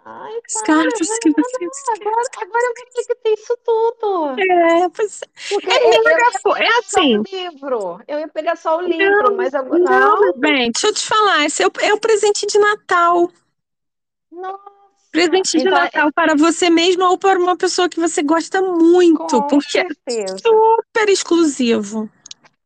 Ai, 0.08 0.38
As 0.46 0.62
cartas 0.62 1.18
que 1.18 1.30
você 1.30 2.00
agora, 2.00 2.22
agora 2.40 2.62
eu 2.62 2.74
vou 2.76 2.86
ter 2.94 3.06
que 3.06 3.14
ter 3.16 3.32
isso 3.32 3.58
tudo. 3.64 4.40
É, 4.40 4.88
pois, 4.90 5.20
Porque 5.48 5.68
é, 5.68 5.84
eu, 5.84 6.02
eu, 6.04 6.10
eu 6.46 6.56
é 6.56 6.68
assim. 6.78 7.22
livro. 7.32 8.00
Eu 8.06 8.20
ia 8.20 8.28
pegar 8.28 8.54
só 8.54 8.78
o 8.78 8.82
livro, 8.82 9.30
não, 9.30 9.36
mas 9.36 9.52
agora. 9.52 9.80
Não, 9.80 10.20
não, 10.20 10.38
bem, 10.38 10.70
deixa 10.70 10.86
eu 10.86 10.94
te 10.94 11.04
falar. 11.04 11.44
Esse 11.44 11.64
é 11.64 11.66
o, 11.66 11.72
é 11.80 11.92
o 11.92 11.98
presente 11.98 12.46
de 12.46 12.56
Natal. 12.56 13.28
Nossa. 14.30 14.76
Presente 15.10 15.50
de 15.50 15.66
então, 15.66 15.72
Natal 15.72 16.08
é... 16.08 16.12
para 16.12 16.36
você 16.36 16.70
mesmo 16.70 17.04
ou 17.04 17.18
para 17.18 17.36
uma 17.36 17.56
pessoa 17.56 17.88
que 17.88 17.98
você 17.98 18.22
gosta 18.22 18.62
muito, 18.62 19.26
com 19.26 19.48
porque 19.48 19.78
é 19.78 19.88
certeza. 19.88 20.34
é 20.34 20.38
super 20.38 21.08
exclusivo. 21.08 22.08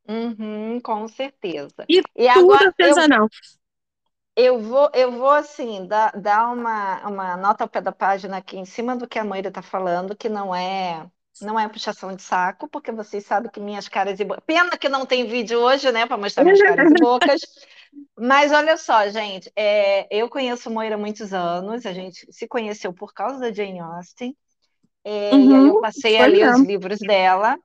Uhum, 0.07 0.79
com 0.83 1.09
certeza. 1.09 1.87
E, 1.89 2.03
e 2.17 2.33
tudo 2.35 2.53
agora, 2.53 2.67
artesanal. 2.67 3.23
Eu... 3.23 3.60
Eu 4.37 4.61
vou, 4.61 4.91
eu 4.95 5.13
vou 5.13 5.31
assim, 5.31 5.87
dar, 5.87 6.13
dar 6.19 6.53
uma, 6.53 7.07
uma 7.09 7.37
nota 7.37 7.65
ao 7.65 7.69
pé 7.69 7.81
da 7.81 7.93
página 7.93 8.39
aqui 8.39 8.57
em 8.57 8.65
cima 8.65 8.97
do 8.97 9.07
que 9.09 9.19
a 9.19 9.25
Moira 9.25 9.49
está 9.49 9.61
falando, 9.63 10.17
que 10.17 10.29
não 10.29 10.55
é 10.55 11.07
não 11.41 11.59
é 11.59 11.69
puxação 11.69 12.15
de 12.15 12.23
saco, 12.23 12.69
porque 12.69 12.93
vocês 12.93 13.25
sabem 13.25 13.51
que 13.51 13.61
minhas 13.61 13.89
caras 13.89 14.21
e 14.21 14.25
bocas. 14.25 14.45
Pena 14.47 14.77
que 14.77 14.89
não 14.91 15.07
tem 15.07 15.27
vídeo 15.27 15.59
hoje, 15.59 15.91
né, 15.91 16.07
para 16.07 16.19
mostrar 16.19 16.45
minhas 16.45 16.61
caras 16.63 16.91
e 16.91 16.95
bocas. 16.97 17.41
Mas 18.19 18.53
olha 18.53 18.77
só, 18.77 19.09
gente, 19.09 19.51
é, 19.57 20.07
eu 20.15 20.29
conheço 20.29 20.71
Moira 20.71 20.97
há 20.97 20.99
muitos 20.99 21.33
anos, 21.33 21.87
a 21.87 21.93
gente 21.93 22.27
se 22.33 22.47
conheceu 22.47 22.93
por 22.93 23.15
causa 23.15 23.39
da 23.41 23.53
Jane 23.53 23.81
Austen, 23.81 24.37
é, 25.05 25.33
uhum, 25.35 25.43
e 25.43 25.55
aí 25.55 25.67
eu 25.67 25.77
uhum, 25.77 25.81
passei 25.81 26.19
a 26.21 26.27
ler 26.27 26.49
os 26.49 26.61
livros 26.61 26.99
dela 26.99 27.59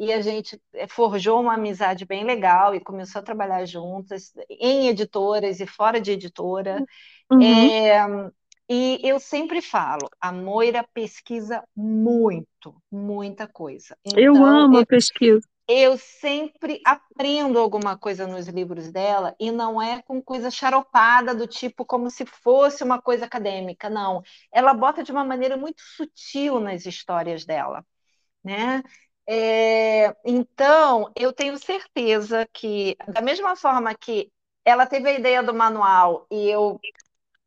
e 0.00 0.10
a 0.14 0.22
gente 0.22 0.58
eh, 0.72 0.86
forjou 0.88 1.38
uma 1.38 1.54
amizade 1.54 2.06
bem 2.06 2.24
legal 2.24 2.74
e 2.74 2.80
começou 2.80 3.20
a 3.20 3.22
trabalhar 3.22 3.66
juntas 3.66 4.32
em 4.48 4.88
editoras 4.88 5.60
e 5.60 5.66
fora 5.66 6.00
de 6.00 6.12
editora. 6.12 6.82
Uhum. 7.30 7.42
É, 7.42 8.30
e 8.66 8.98
eu 9.02 9.20
sempre 9.20 9.60
falo, 9.60 10.08
a 10.18 10.32
Moira 10.32 10.82
pesquisa 10.94 11.62
muito, 11.76 12.82
muita 12.90 13.46
coisa. 13.46 13.94
Então, 14.02 14.18
eu 14.18 14.42
amo 14.42 14.78
eu, 14.78 14.80
a 14.80 14.86
pesquisa. 14.86 15.46
Eu 15.68 15.98
sempre 15.98 16.80
aprendo 16.82 17.58
alguma 17.58 17.98
coisa 17.98 18.26
nos 18.26 18.48
livros 18.48 18.90
dela 18.90 19.36
e 19.38 19.50
não 19.52 19.82
é 19.82 20.00
com 20.00 20.22
coisa 20.22 20.50
charopada 20.50 21.34
do 21.34 21.46
tipo 21.46 21.84
como 21.84 22.10
se 22.10 22.24
fosse 22.24 22.82
uma 22.82 23.02
coisa 23.02 23.26
acadêmica, 23.26 23.90
não. 23.90 24.22
Ela 24.50 24.72
bota 24.72 25.02
de 25.02 25.12
uma 25.12 25.24
maneira 25.24 25.58
muito 25.58 25.82
sutil 25.82 26.58
nas 26.58 26.86
histórias 26.86 27.44
dela, 27.44 27.84
né? 28.42 28.82
É, 29.32 30.12
então, 30.24 31.12
eu 31.14 31.32
tenho 31.32 31.56
certeza 31.56 32.48
que, 32.52 32.96
da 33.06 33.20
mesma 33.20 33.54
forma 33.54 33.94
que 33.94 34.28
ela 34.64 34.86
teve 34.86 35.08
a 35.08 35.12
ideia 35.12 35.40
do 35.40 35.54
manual 35.54 36.26
e 36.28 36.50
eu 36.50 36.80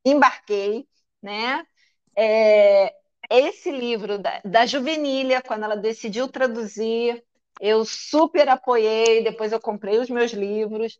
embarquei, 0.05 0.87
né? 1.21 1.67
É, 2.15 2.95
esse 3.29 3.69
livro 3.69 4.17
da, 4.17 4.39
da 4.45 4.65
Juvenília, 4.65 5.41
quando 5.41 5.63
ela 5.65 5.75
decidiu 5.75 6.29
traduzir, 6.29 7.21
eu 7.59 7.83
super 7.83 8.47
apoiei, 8.47 9.21
depois 9.21 9.51
eu 9.51 9.59
comprei 9.59 9.99
os 9.99 10.09
meus 10.09 10.31
livros. 10.31 10.97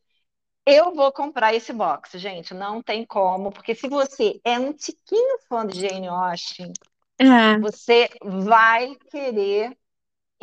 Eu 0.66 0.94
vou 0.94 1.14
comprar 1.14 1.54
esse 1.54 1.72
box, 1.72 2.20
gente, 2.20 2.54
não 2.54 2.84
tem 2.84 3.06
como, 3.06 3.54
porque 3.54 3.74
se 3.74 3.88
você 3.88 4.42
é 4.44 4.60
um 4.60 4.74
tiquinho 4.74 5.40
fã 5.48 5.66
de 5.66 5.80
Jane 5.80 6.10
Austen, 6.10 6.74
é. 7.18 7.58
você 7.60 8.10
vai 8.22 8.96
querer 9.10 9.78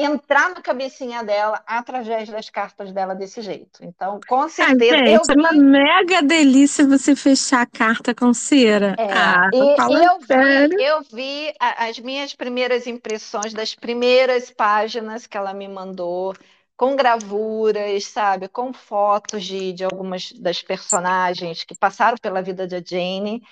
entrar 0.03 0.51
na 0.51 0.61
cabecinha 0.61 1.23
dela 1.23 1.63
através 1.67 2.29
das 2.29 2.49
cartas 2.49 2.93
dela 2.93 3.15
desse 3.15 3.43
jeito. 3.43 3.85
Então, 3.85 4.21
com 4.29 4.49
certeza. 4.49 4.95
Ah, 4.95 4.99
gente, 4.99 5.11
eu 5.11 5.23
vi... 5.23 5.33
é 5.33 5.35
uma 5.35 5.53
mega 5.53 6.23
delícia 6.23 6.87
você 6.87 7.15
fechar 7.17 7.63
a 7.63 7.67
carta 7.67 8.15
com 8.15 8.33
cera. 8.33 8.95
É, 8.99 9.13
ah, 9.13 9.51
e, 9.53 9.59
eu, 9.59 10.19
vi, 10.21 10.85
eu 10.85 11.03
vi 11.03 11.53
as 11.59 11.99
minhas 11.99 12.35
primeiras 12.35 12.87
impressões 12.87 13.53
das 13.53 13.75
primeiras 13.75 14.51
páginas 14.51 15.27
que 15.27 15.37
ela 15.37 15.53
me 15.53 15.69
mandou. 15.69 16.35
Com 16.77 16.97
gravuras, 16.97 18.07
sabe, 18.07 18.49
com 18.49 18.73
fotos 18.73 19.45
de, 19.45 19.75
de 19.75 19.85
algumas 19.85 20.33
das 20.33 20.63
personagens 20.63 21.63
que 21.63 21.75
passaram 21.75 22.17
pela 22.17 22.41
vida 22.41 22.67
da 22.67 22.81
Jane. 22.81 23.43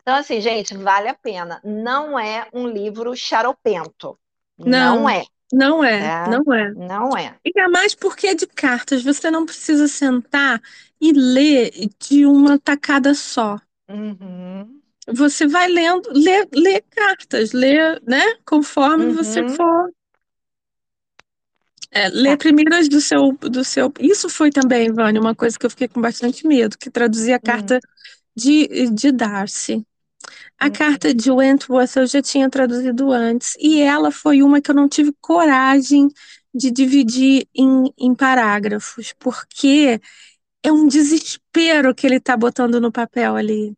Então, 0.00 0.14
assim, 0.14 0.40
gente, 0.40 0.76
vale 0.76 1.08
a 1.08 1.14
pena. 1.14 1.60
Não 1.64 2.16
é 2.16 2.46
um 2.52 2.68
livro 2.68 3.16
charopento. 3.16 4.16
Não, 4.56 5.00
não 5.00 5.08
é. 5.08 5.24
Não 5.52 5.84
é, 5.84 6.00
é, 6.00 6.28
não 6.28 6.54
é. 6.54 6.72
Não 6.72 7.16
é. 7.16 7.34
Ainda 7.44 7.68
mais 7.70 7.94
porque 7.94 8.28
é 8.28 8.34
de 8.34 8.46
cartas. 8.46 9.02
Você 9.02 9.30
não 9.30 9.46
precisa 9.46 9.86
sentar 9.86 10.60
e 11.00 11.12
ler 11.12 11.70
de 12.00 12.26
uma 12.26 12.58
tacada 12.58 13.14
só. 13.14 13.58
Uhum. 13.88 14.80
Você 15.08 15.46
vai 15.46 15.68
lendo, 15.68 16.10
lê, 16.12 16.48
lê 16.52 16.80
cartas, 16.80 17.52
lê, 17.52 17.76
né? 18.00 18.22
Conforme 18.44 19.06
uhum. 19.06 19.14
você 19.14 19.48
for. 19.48 19.92
É, 21.92 22.08
lê 22.08 22.30
é. 22.30 22.36
primeiro 22.36 22.88
do 22.88 23.00
seu, 23.00 23.32
do 23.32 23.64
seu. 23.64 23.92
Isso 24.00 24.28
foi 24.28 24.50
também, 24.50 24.92
Vânia, 24.92 25.20
uma 25.20 25.34
coisa 25.34 25.56
que 25.56 25.64
eu 25.64 25.70
fiquei 25.70 25.86
com 25.86 26.00
bastante 26.00 26.46
medo, 26.46 26.76
que 26.76 26.90
traduzia 26.90 27.36
a 27.36 27.40
carta 27.40 27.74
uhum. 27.74 27.80
de, 28.34 28.90
de 28.90 29.12
Darcy. 29.12 29.86
A 30.58 30.70
carta 30.70 31.12
de 31.12 31.30
Wentworth 31.30 31.96
eu 31.96 32.06
já 32.06 32.22
tinha 32.22 32.48
traduzido 32.48 33.12
antes, 33.12 33.54
e 33.58 33.80
ela 33.80 34.10
foi 34.10 34.42
uma 34.42 34.60
que 34.60 34.70
eu 34.70 34.74
não 34.74 34.88
tive 34.88 35.12
coragem 35.20 36.08
de 36.54 36.70
dividir 36.70 37.46
em, 37.54 37.92
em 37.98 38.14
parágrafos, 38.14 39.14
porque 39.18 40.00
é 40.62 40.72
um 40.72 40.86
desespero 40.86 41.94
que 41.94 42.06
ele 42.06 42.16
está 42.16 42.36
botando 42.36 42.80
no 42.80 42.90
papel 42.90 43.36
ali. 43.36 43.74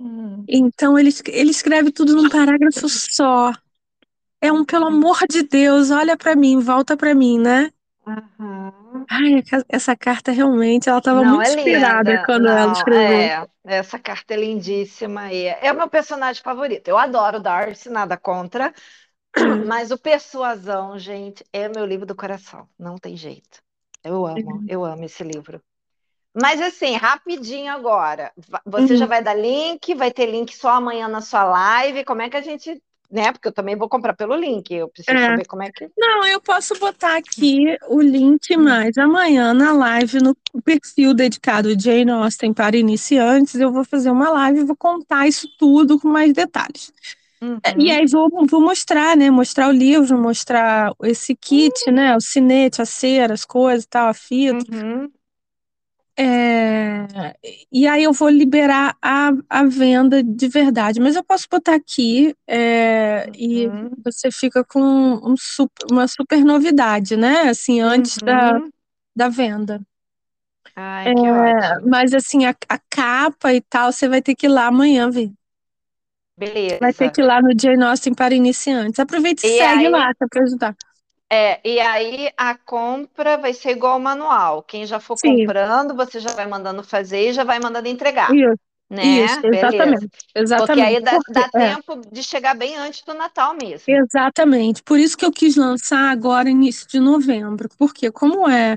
Hum. 0.00 0.44
Então 0.48 0.98
ele, 0.98 1.10
ele 1.26 1.50
escreve 1.50 1.90
tudo 1.90 2.14
num 2.14 2.28
parágrafo 2.28 2.88
só. 2.88 3.52
É 4.40 4.52
um 4.52 4.64
pelo 4.64 4.86
amor 4.86 5.18
de 5.28 5.42
Deus, 5.42 5.90
olha 5.90 6.16
para 6.16 6.36
mim, 6.36 6.60
volta 6.60 6.96
para 6.96 7.14
mim, 7.14 7.38
né? 7.38 7.70
Uhum. 8.06 9.04
Ai, 9.10 9.42
essa 9.68 9.96
carta 9.96 10.30
realmente, 10.30 10.88
ela 10.88 10.98
estava 10.98 11.24
muito 11.24 11.42
é 11.42 11.54
inspirada 11.54 12.22
quando 12.24 12.44
Não, 12.44 12.56
ela 12.56 12.72
escreveu. 12.72 13.08
É, 13.08 13.48
essa 13.64 13.98
carta 13.98 14.34
é 14.34 14.36
lindíssima 14.36 15.32
e 15.32 15.46
é, 15.46 15.66
é 15.66 15.72
o 15.72 15.76
meu 15.76 15.88
personagem 15.88 16.42
favorito. 16.42 16.88
Eu 16.88 16.98
adoro 16.98 17.40
Darcy, 17.40 17.88
nada 17.88 18.16
contra, 18.16 18.72
mas 19.66 19.90
o 19.90 19.98
Persuasão, 19.98 20.98
gente, 20.98 21.44
é 21.52 21.68
meu 21.68 21.86
livro 21.86 22.06
do 22.06 22.14
coração. 22.14 22.68
Não 22.78 22.98
tem 22.98 23.16
jeito. 23.16 23.62
Eu 24.02 24.26
amo, 24.26 24.64
eu 24.68 24.84
amo 24.84 25.04
esse 25.04 25.24
livro. 25.24 25.62
Mas 26.34 26.60
assim, 26.60 26.96
rapidinho 26.96 27.72
agora. 27.72 28.32
Você 28.66 28.94
uhum. 28.94 28.98
já 28.98 29.06
vai 29.06 29.22
dar 29.22 29.34
link, 29.34 29.94
vai 29.94 30.10
ter 30.10 30.26
link 30.26 30.54
só 30.54 30.70
amanhã 30.70 31.08
na 31.08 31.20
sua 31.20 31.44
live. 31.44 32.04
Como 32.04 32.20
é 32.20 32.28
que 32.28 32.36
a 32.36 32.42
gente 32.42 32.82
né? 33.14 33.32
Porque 33.32 33.46
eu 33.46 33.52
também 33.52 33.76
vou 33.76 33.88
comprar 33.88 34.12
pelo 34.12 34.34
link. 34.34 34.74
Eu 34.74 34.88
preciso 34.88 35.16
é. 35.16 35.28
saber 35.28 35.46
como 35.46 35.62
é 35.62 35.70
que. 35.70 35.88
Não, 35.96 36.26
eu 36.26 36.40
posso 36.40 36.76
botar 36.80 37.16
aqui 37.16 37.78
o 37.88 38.00
link 38.00 38.56
mais 38.56 38.98
amanhã 38.98 39.54
na 39.54 39.72
live 39.72 40.18
no 40.20 40.36
perfil 40.62 41.14
dedicado 41.14 41.78
Jane 41.80 42.10
Austen 42.10 42.52
para 42.52 42.76
iniciantes. 42.76 43.54
Eu 43.54 43.72
vou 43.72 43.84
fazer 43.84 44.10
uma 44.10 44.30
live 44.30 44.60
e 44.60 44.64
vou 44.64 44.76
contar 44.76 45.28
isso 45.28 45.48
tudo 45.56 45.98
com 46.00 46.08
mais 46.08 46.32
detalhes. 46.32 46.92
Uhum. 47.40 47.60
E 47.78 47.92
aí 47.92 48.04
vou, 48.06 48.28
vou 48.46 48.60
mostrar, 48.60 49.16
né? 49.16 49.30
Mostrar 49.30 49.68
o 49.68 49.72
livro, 49.72 50.18
mostrar 50.18 50.92
esse 51.04 51.36
kit, 51.36 51.74
uhum. 51.86 51.94
né? 51.94 52.16
O 52.16 52.20
cinete, 52.20 52.82
a 52.82 52.84
cera, 52.84 53.32
as 53.32 53.44
coisas, 53.44 53.86
tal, 53.86 54.08
a 54.08 54.14
fita. 54.14 54.64
Uhum. 54.74 55.08
É, 56.16 57.06
e 57.72 57.88
aí 57.88 58.04
eu 58.04 58.12
vou 58.12 58.28
liberar 58.28 58.96
a, 59.02 59.32
a 59.50 59.64
venda 59.64 60.22
de 60.22 60.46
verdade, 60.46 61.00
mas 61.00 61.16
eu 61.16 61.24
posso 61.24 61.48
botar 61.50 61.74
aqui 61.74 62.36
é, 62.46 63.28
e 63.36 63.66
uhum. 63.66 63.90
você 64.04 64.30
fica 64.30 64.62
com 64.62 64.80
um 64.80 65.34
super, 65.36 65.86
uma 65.90 66.06
super 66.06 66.44
novidade, 66.44 67.16
né? 67.16 67.48
Assim, 67.48 67.80
antes 67.80 68.16
uhum. 68.18 68.26
da, 68.26 68.60
da 69.16 69.28
venda. 69.28 69.80
Ai, 70.76 71.08
é, 71.08 71.14
que 71.14 71.20
ótimo. 71.20 71.90
Mas 71.90 72.14
assim, 72.14 72.46
a, 72.46 72.54
a, 72.68 72.78
capa 72.88 73.52
e 73.52 73.60
tal, 73.60 73.90
você 73.90 74.08
vai 74.08 74.22
ter 74.22 74.36
que 74.36 74.46
ir 74.46 74.50
lá 74.50 74.66
amanhã 74.66 75.10
ver. 75.10 75.32
Beleza. 76.36 76.78
Vai 76.80 76.92
ter 76.92 77.10
que 77.10 77.20
ir 77.20 77.24
lá 77.24 77.42
no 77.42 77.50
Jane 77.60 77.82
Austen 77.82 78.14
para 78.14 78.34
iniciantes. 78.34 78.98
Aproveita 79.00 79.46
e, 79.46 79.50
e 79.50 79.58
segue 79.58 79.86
aí... 79.86 79.88
lá 79.88 80.12
para 80.16 80.42
ajudar. 80.44 80.76
É, 81.34 81.60
e 81.64 81.80
aí 81.80 82.30
a 82.36 82.54
compra 82.56 83.36
vai 83.36 83.52
ser 83.52 83.70
igual 83.70 83.94
ao 83.94 84.00
manual. 84.00 84.62
Quem 84.62 84.86
já 84.86 85.00
for 85.00 85.16
Sim. 85.18 85.38
comprando, 85.38 85.94
você 85.96 86.20
já 86.20 86.30
vai 86.32 86.46
mandando 86.46 86.84
fazer 86.84 87.30
e 87.30 87.32
já 87.32 87.42
vai 87.42 87.58
mandando 87.58 87.88
entregar. 87.88 88.32
Isso. 88.32 88.54
Né? 88.88 89.02
Isso, 89.02 89.40
exatamente, 89.46 90.08
exatamente. 90.34 90.66
Porque 90.66 90.80
aí 90.80 91.00
dá, 91.00 91.18
dá 91.30 91.50
é. 91.54 91.74
tempo 91.74 92.00
de 92.12 92.22
chegar 92.22 92.54
bem 92.54 92.76
antes 92.76 93.02
do 93.02 93.14
Natal 93.14 93.54
mesmo. 93.54 93.82
Exatamente. 93.88 94.82
Por 94.84 95.00
isso 95.00 95.16
que 95.16 95.24
eu 95.24 95.32
quis 95.32 95.56
lançar 95.56 96.10
agora, 96.12 96.48
início 96.48 96.86
de 96.86 97.00
novembro. 97.00 97.68
Porque 97.76 98.12
como 98.12 98.48
é, 98.48 98.76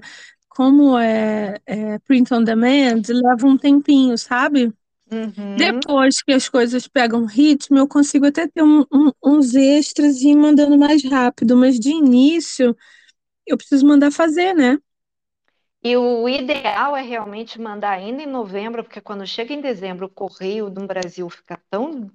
como 0.50 0.98
é, 0.98 1.60
é 1.66 2.00
print 2.00 2.34
on 2.34 2.44
demand, 2.44 3.04
leva 3.08 3.46
um 3.46 3.58
tempinho, 3.58 4.18
sabe? 4.18 4.74
Uhum. 5.12 5.58
Depois 5.58 6.22
que 6.22 6.34
as 6.34 6.50
coisas 6.50 6.88
pegam 6.88 7.26
ritmo, 7.26 7.78
eu 7.78 7.88
consigo 7.88 8.26
até 8.26 8.48
ter 8.48 8.62
um, 8.62 8.82
um, 8.94 9.12
uns 9.24 9.56
extras 9.56 10.18
e 10.22 10.30
ir 10.30 10.36
mandando 10.36 10.78
mais 10.78 11.04
rápido, 11.04 11.56
mas 11.56 11.80
de 11.80 11.90
início 11.90 12.76
eu 13.46 13.58
preciso 13.58 13.86
mandar 13.86 14.12
fazer, 14.12 14.54
né? 14.54 14.78
E 15.84 15.96
o 15.96 16.28
ideal 16.28 16.98
é 16.98 17.02
realmente 17.02 17.62
mandar 17.62 17.92
ainda 17.92 18.22
em 18.22 18.28
novembro, 18.28 18.84
porque 18.84 19.00
quando 19.00 19.26
chega 19.26 19.54
em 19.54 19.62
dezembro 19.62 20.08
o 20.08 20.10
correio 20.10 20.70
no 20.70 20.86
Brasil 20.86 21.30
fica 21.30 21.60
tão. 21.70 22.12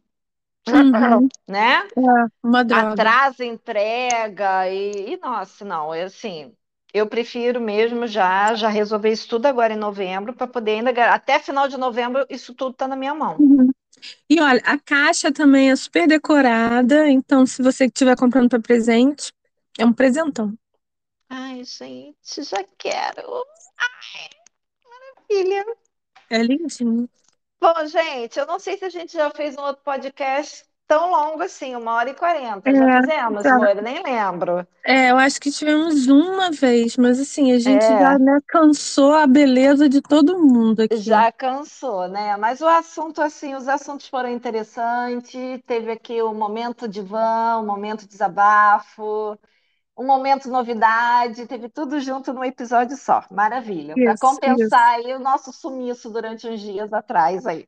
Uhum. 0.68 1.28
né? 1.48 1.88
É, 1.96 2.26
uma 2.42 2.64
droga. 2.64 2.92
Atrasa 2.92 3.44
entrega 3.44 4.68
e, 4.68 5.14
e 5.14 5.16
nossa, 5.18 5.64
não, 5.64 5.92
é 5.94 6.02
assim, 6.04 6.54
eu 6.92 7.06
prefiro 7.06 7.60
mesmo 7.60 8.06
já 8.06 8.54
já 8.54 8.68
resolver 8.68 9.10
isso 9.10 9.28
tudo 9.28 9.46
agora 9.46 9.72
em 9.72 9.78
novembro 9.78 10.34
para 10.34 10.46
poder 10.46 10.72
ainda 10.72 10.90
até 11.06 11.38
final 11.38 11.68
de 11.68 11.76
novembro 11.76 12.26
isso 12.28 12.54
tudo 12.54 12.72
está 12.72 12.86
na 12.86 12.96
minha 12.96 13.14
mão. 13.14 13.36
Uhum. 13.38 13.70
E 14.28 14.40
olha, 14.40 14.60
a 14.64 14.78
caixa 14.78 15.32
também 15.32 15.70
é 15.70 15.76
super 15.76 16.08
decorada, 16.08 17.08
então 17.08 17.46
se 17.46 17.62
você 17.62 17.86
estiver 17.86 18.16
comprando 18.16 18.48
para 18.48 18.60
presente, 18.60 19.32
é 19.78 19.86
um 19.86 19.92
presentão. 19.92 20.52
Ai, 21.28 21.64
gente, 21.64 22.42
já 22.42 22.64
quero. 22.76 23.44
Ai, 23.78 24.28
maravilha. 24.84 25.64
É 26.28 26.42
lindinho. 26.42 27.08
Bom, 27.60 27.86
gente, 27.86 28.38
eu 28.38 28.46
não 28.46 28.58
sei 28.58 28.76
se 28.76 28.84
a 28.84 28.88
gente 28.88 29.12
já 29.12 29.30
fez 29.30 29.56
um 29.56 29.62
outro 29.62 29.82
podcast 29.84 30.64
tão 30.92 31.10
longo 31.10 31.42
assim, 31.42 31.74
uma 31.74 31.94
hora 31.94 32.10
e 32.10 32.14
quarenta. 32.14 32.68
É, 32.68 32.74
já 32.74 33.00
fizemos, 33.00 33.42
tá. 33.42 33.56
Moira? 33.56 33.80
Nem 33.80 34.02
lembro. 34.02 34.66
É, 34.84 35.10
eu 35.10 35.16
acho 35.16 35.40
que 35.40 35.50
tivemos 35.50 36.06
uma 36.06 36.50
vez, 36.50 36.98
mas 36.98 37.18
assim, 37.18 37.50
a 37.52 37.58
gente 37.58 37.82
é. 37.82 37.98
já 37.98 38.18
né, 38.18 38.38
cansou 38.46 39.12
a 39.12 39.26
beleza 39.26 39.88
de 39.88 40.02
todo 40.02 40.38
mundo 40.38 40.82
aqui. 40.82 40.98
Já 40.98 41.32
cansou, 41.32 42.08
né? 42.08 42.36
Mas 42.36 42.60
o 42.60 42.66
assunto, 42.66 43.22
assim, 43.22 43.54
os 43.54 43.68
assuntos 43.68 44.06
foram 44.06 44.28
interessantes. 44.28 45.32
Teve 45.66 45.92
aqui 45.92 46.20
o 46.20 46.34
momento 46.34 46.86
de 46.86 47.00
van, 47.00 47.60
o 47.60 47.64
momento 47.64 48.06
desabafo, 48.06 49.38
um 49.96 50.04
momento 50.04 50.50
novidade, 50.50 51.46
teve 51.46 51.70
tudo 51.70 52.00
junto 52.00 52.34
num 52.34 52.44
episódio 52.44 52.98
só. 52.98 53.24
Maravilha. 53.30 53.94
Para 53.94 54.18
compensar 54.18 55.00
isso. 55.00 55.08
aí 55.08 55.14
o 55.14 55.18
nosso 55.18 55.52
sumiço 55.54 56.10
durante 56.10 56.46
uns 56.46 56.60
dias 56.60 56.92
atrás 56.92 57.46
aí. 57.46 57.66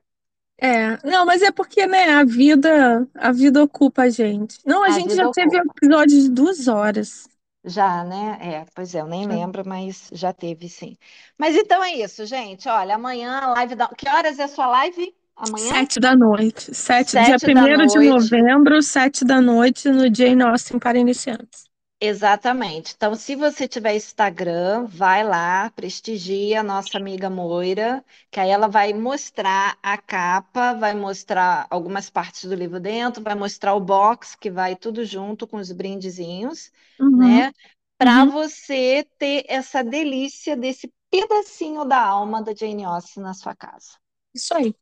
É, 0.59 0.99
não, 1.07 1.27
mas 1.27 1.43
é 1.43 1.51
porque, 1.51 1.87
né, 1.87 2.11
a 2.11 2.25
vida, 2.25 3.09
a 3.15 3.33
vida 3.33 3.63
ocupa 3.63 4.03
a 4.03 4.11
gente. 4.11 4.59
Não, 4.65 4.83
a, 4.83 4.87
a 4.87 4.91
gente 4.91 5.15
já 5.15 5.31
teve 5.31 5.57
episódios 5.57 6.25
de 6.25 6.31
duas 6.31 6.69
horas. 6.69 7.29
Já, 7.65 8.05
né? 8.05 8.39
É, 8.41 8.67
pois 8.75 8.95
é, 8.95 9.01
eu 9.01 9.07
nem 9.07 9.27
lembro, 9.27 9.67
mas 9.67 10.11
já 10.13 10.33
teve 10.33 10.69
sim. 10.69 10.97
Mas 11.39 11.57
então 11.57 11.83
é 11.83 11.95
isso, 11.95 12.27
gente. 12.27 12.69
Olha, 12.69 12.95
amanhã 12.95 13.39
a 13.39 13.51
live 13.55 13.75
da. 13.75 13.89
Que 13.89 14.09
horas 14.09 14.39
é 14.39 14.45
a 14.45 14.49
sua 14.49 14.67
live? 14.67 15.15
Amanhã? 15.35 15.69
Sete 15.69 15.99
da 15.99 16.15
noite. 16.15 16.75
Sete, 16.75 17.11
sete 17.11 17.47
dia 17.47 17.79
1 17.79 17.87
de 17.87 18.09
novembro, 18.09 18.83
sete 18.83 19.25
da 19.25 19.41
noite, 19.41 19.89
no 19.89 20.15
Jane 20.15 20.43
Austen 20.43 20.79
para 20.79 20.99
iniciantes. 20.99 21.65
Exatamente. 22.07 22.93
Então, 22.95 23.15
se 23.15 23.35
você 23.35 23.67
tiver 23.67 23.95
Instagram, 23.95 24.85
vai 24.87 25.25
lá, 25.25 25.71
prestigia 25.71 26.61
a 26.61 26.63
nossa 26.63 26.99
amiga 26.99 27.31
Moira, 27.31 28.05
que 28.31 28.39
aí 28.39 28.51
ela 28.51 28.69
vai 28.69 28.93
mostrar 28.93 29.79
a 29.83 29.97
capa, 29.97 30.75
vai 30.75 30.93
mostrar 30.95 31.67
algumas 31.71 32.11
partes 32.11 32.45
do 32.45 32.55
livro 32.55 32.79
dentro, 32.79 33.23
vai 33.23 33.35
mostrar 33.35 33.73
o 33.75 33.81
box, 33.81 34.37
que 34.37 34.51
vai 34.51 34.77
tudo 34.77 35.03
junto 35.03 35.47
com 35.47 35.57
os 35.57 35.73
brindezinhos, 35.73 36.71
uhum. 37.01 37.17
né? 37.17 37.53
Para 37.97 38.25
uhum. 38.25 38.33
você 38.33 39.09
ter 39.19 39.47
essa 39.49 39.83
delícia 39.83 40.55
desse 40.55 40.93
pedacinho 41.11 41.87
da 41.87 42.03
alma 42.03 42.43
da 42.43 42.55
Jane 42.55 42.85
Austen 42.85 43.23
na 43.23 43.33
sua 43.33 43.57
casa. 43.57 43.97
Isso 44.35 44.53
aí. 44.55 44.75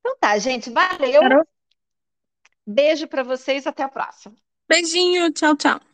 Então 0.00 0.18
tá, 0.20 0.36
gente, 0.36 0.68
valeu. 0.68 1.20
Carol. 1.20 1.46
Beijo 2.66 3.08
para 3.08 3.22
vocês, 3.22 3.66
até 3.66 3.82
a 3.82 3.88
próxima. 3.88 4.36
Beijinho, 4.68 5.32
tchau, 5.32 5.56
tchau. 5.56 5.93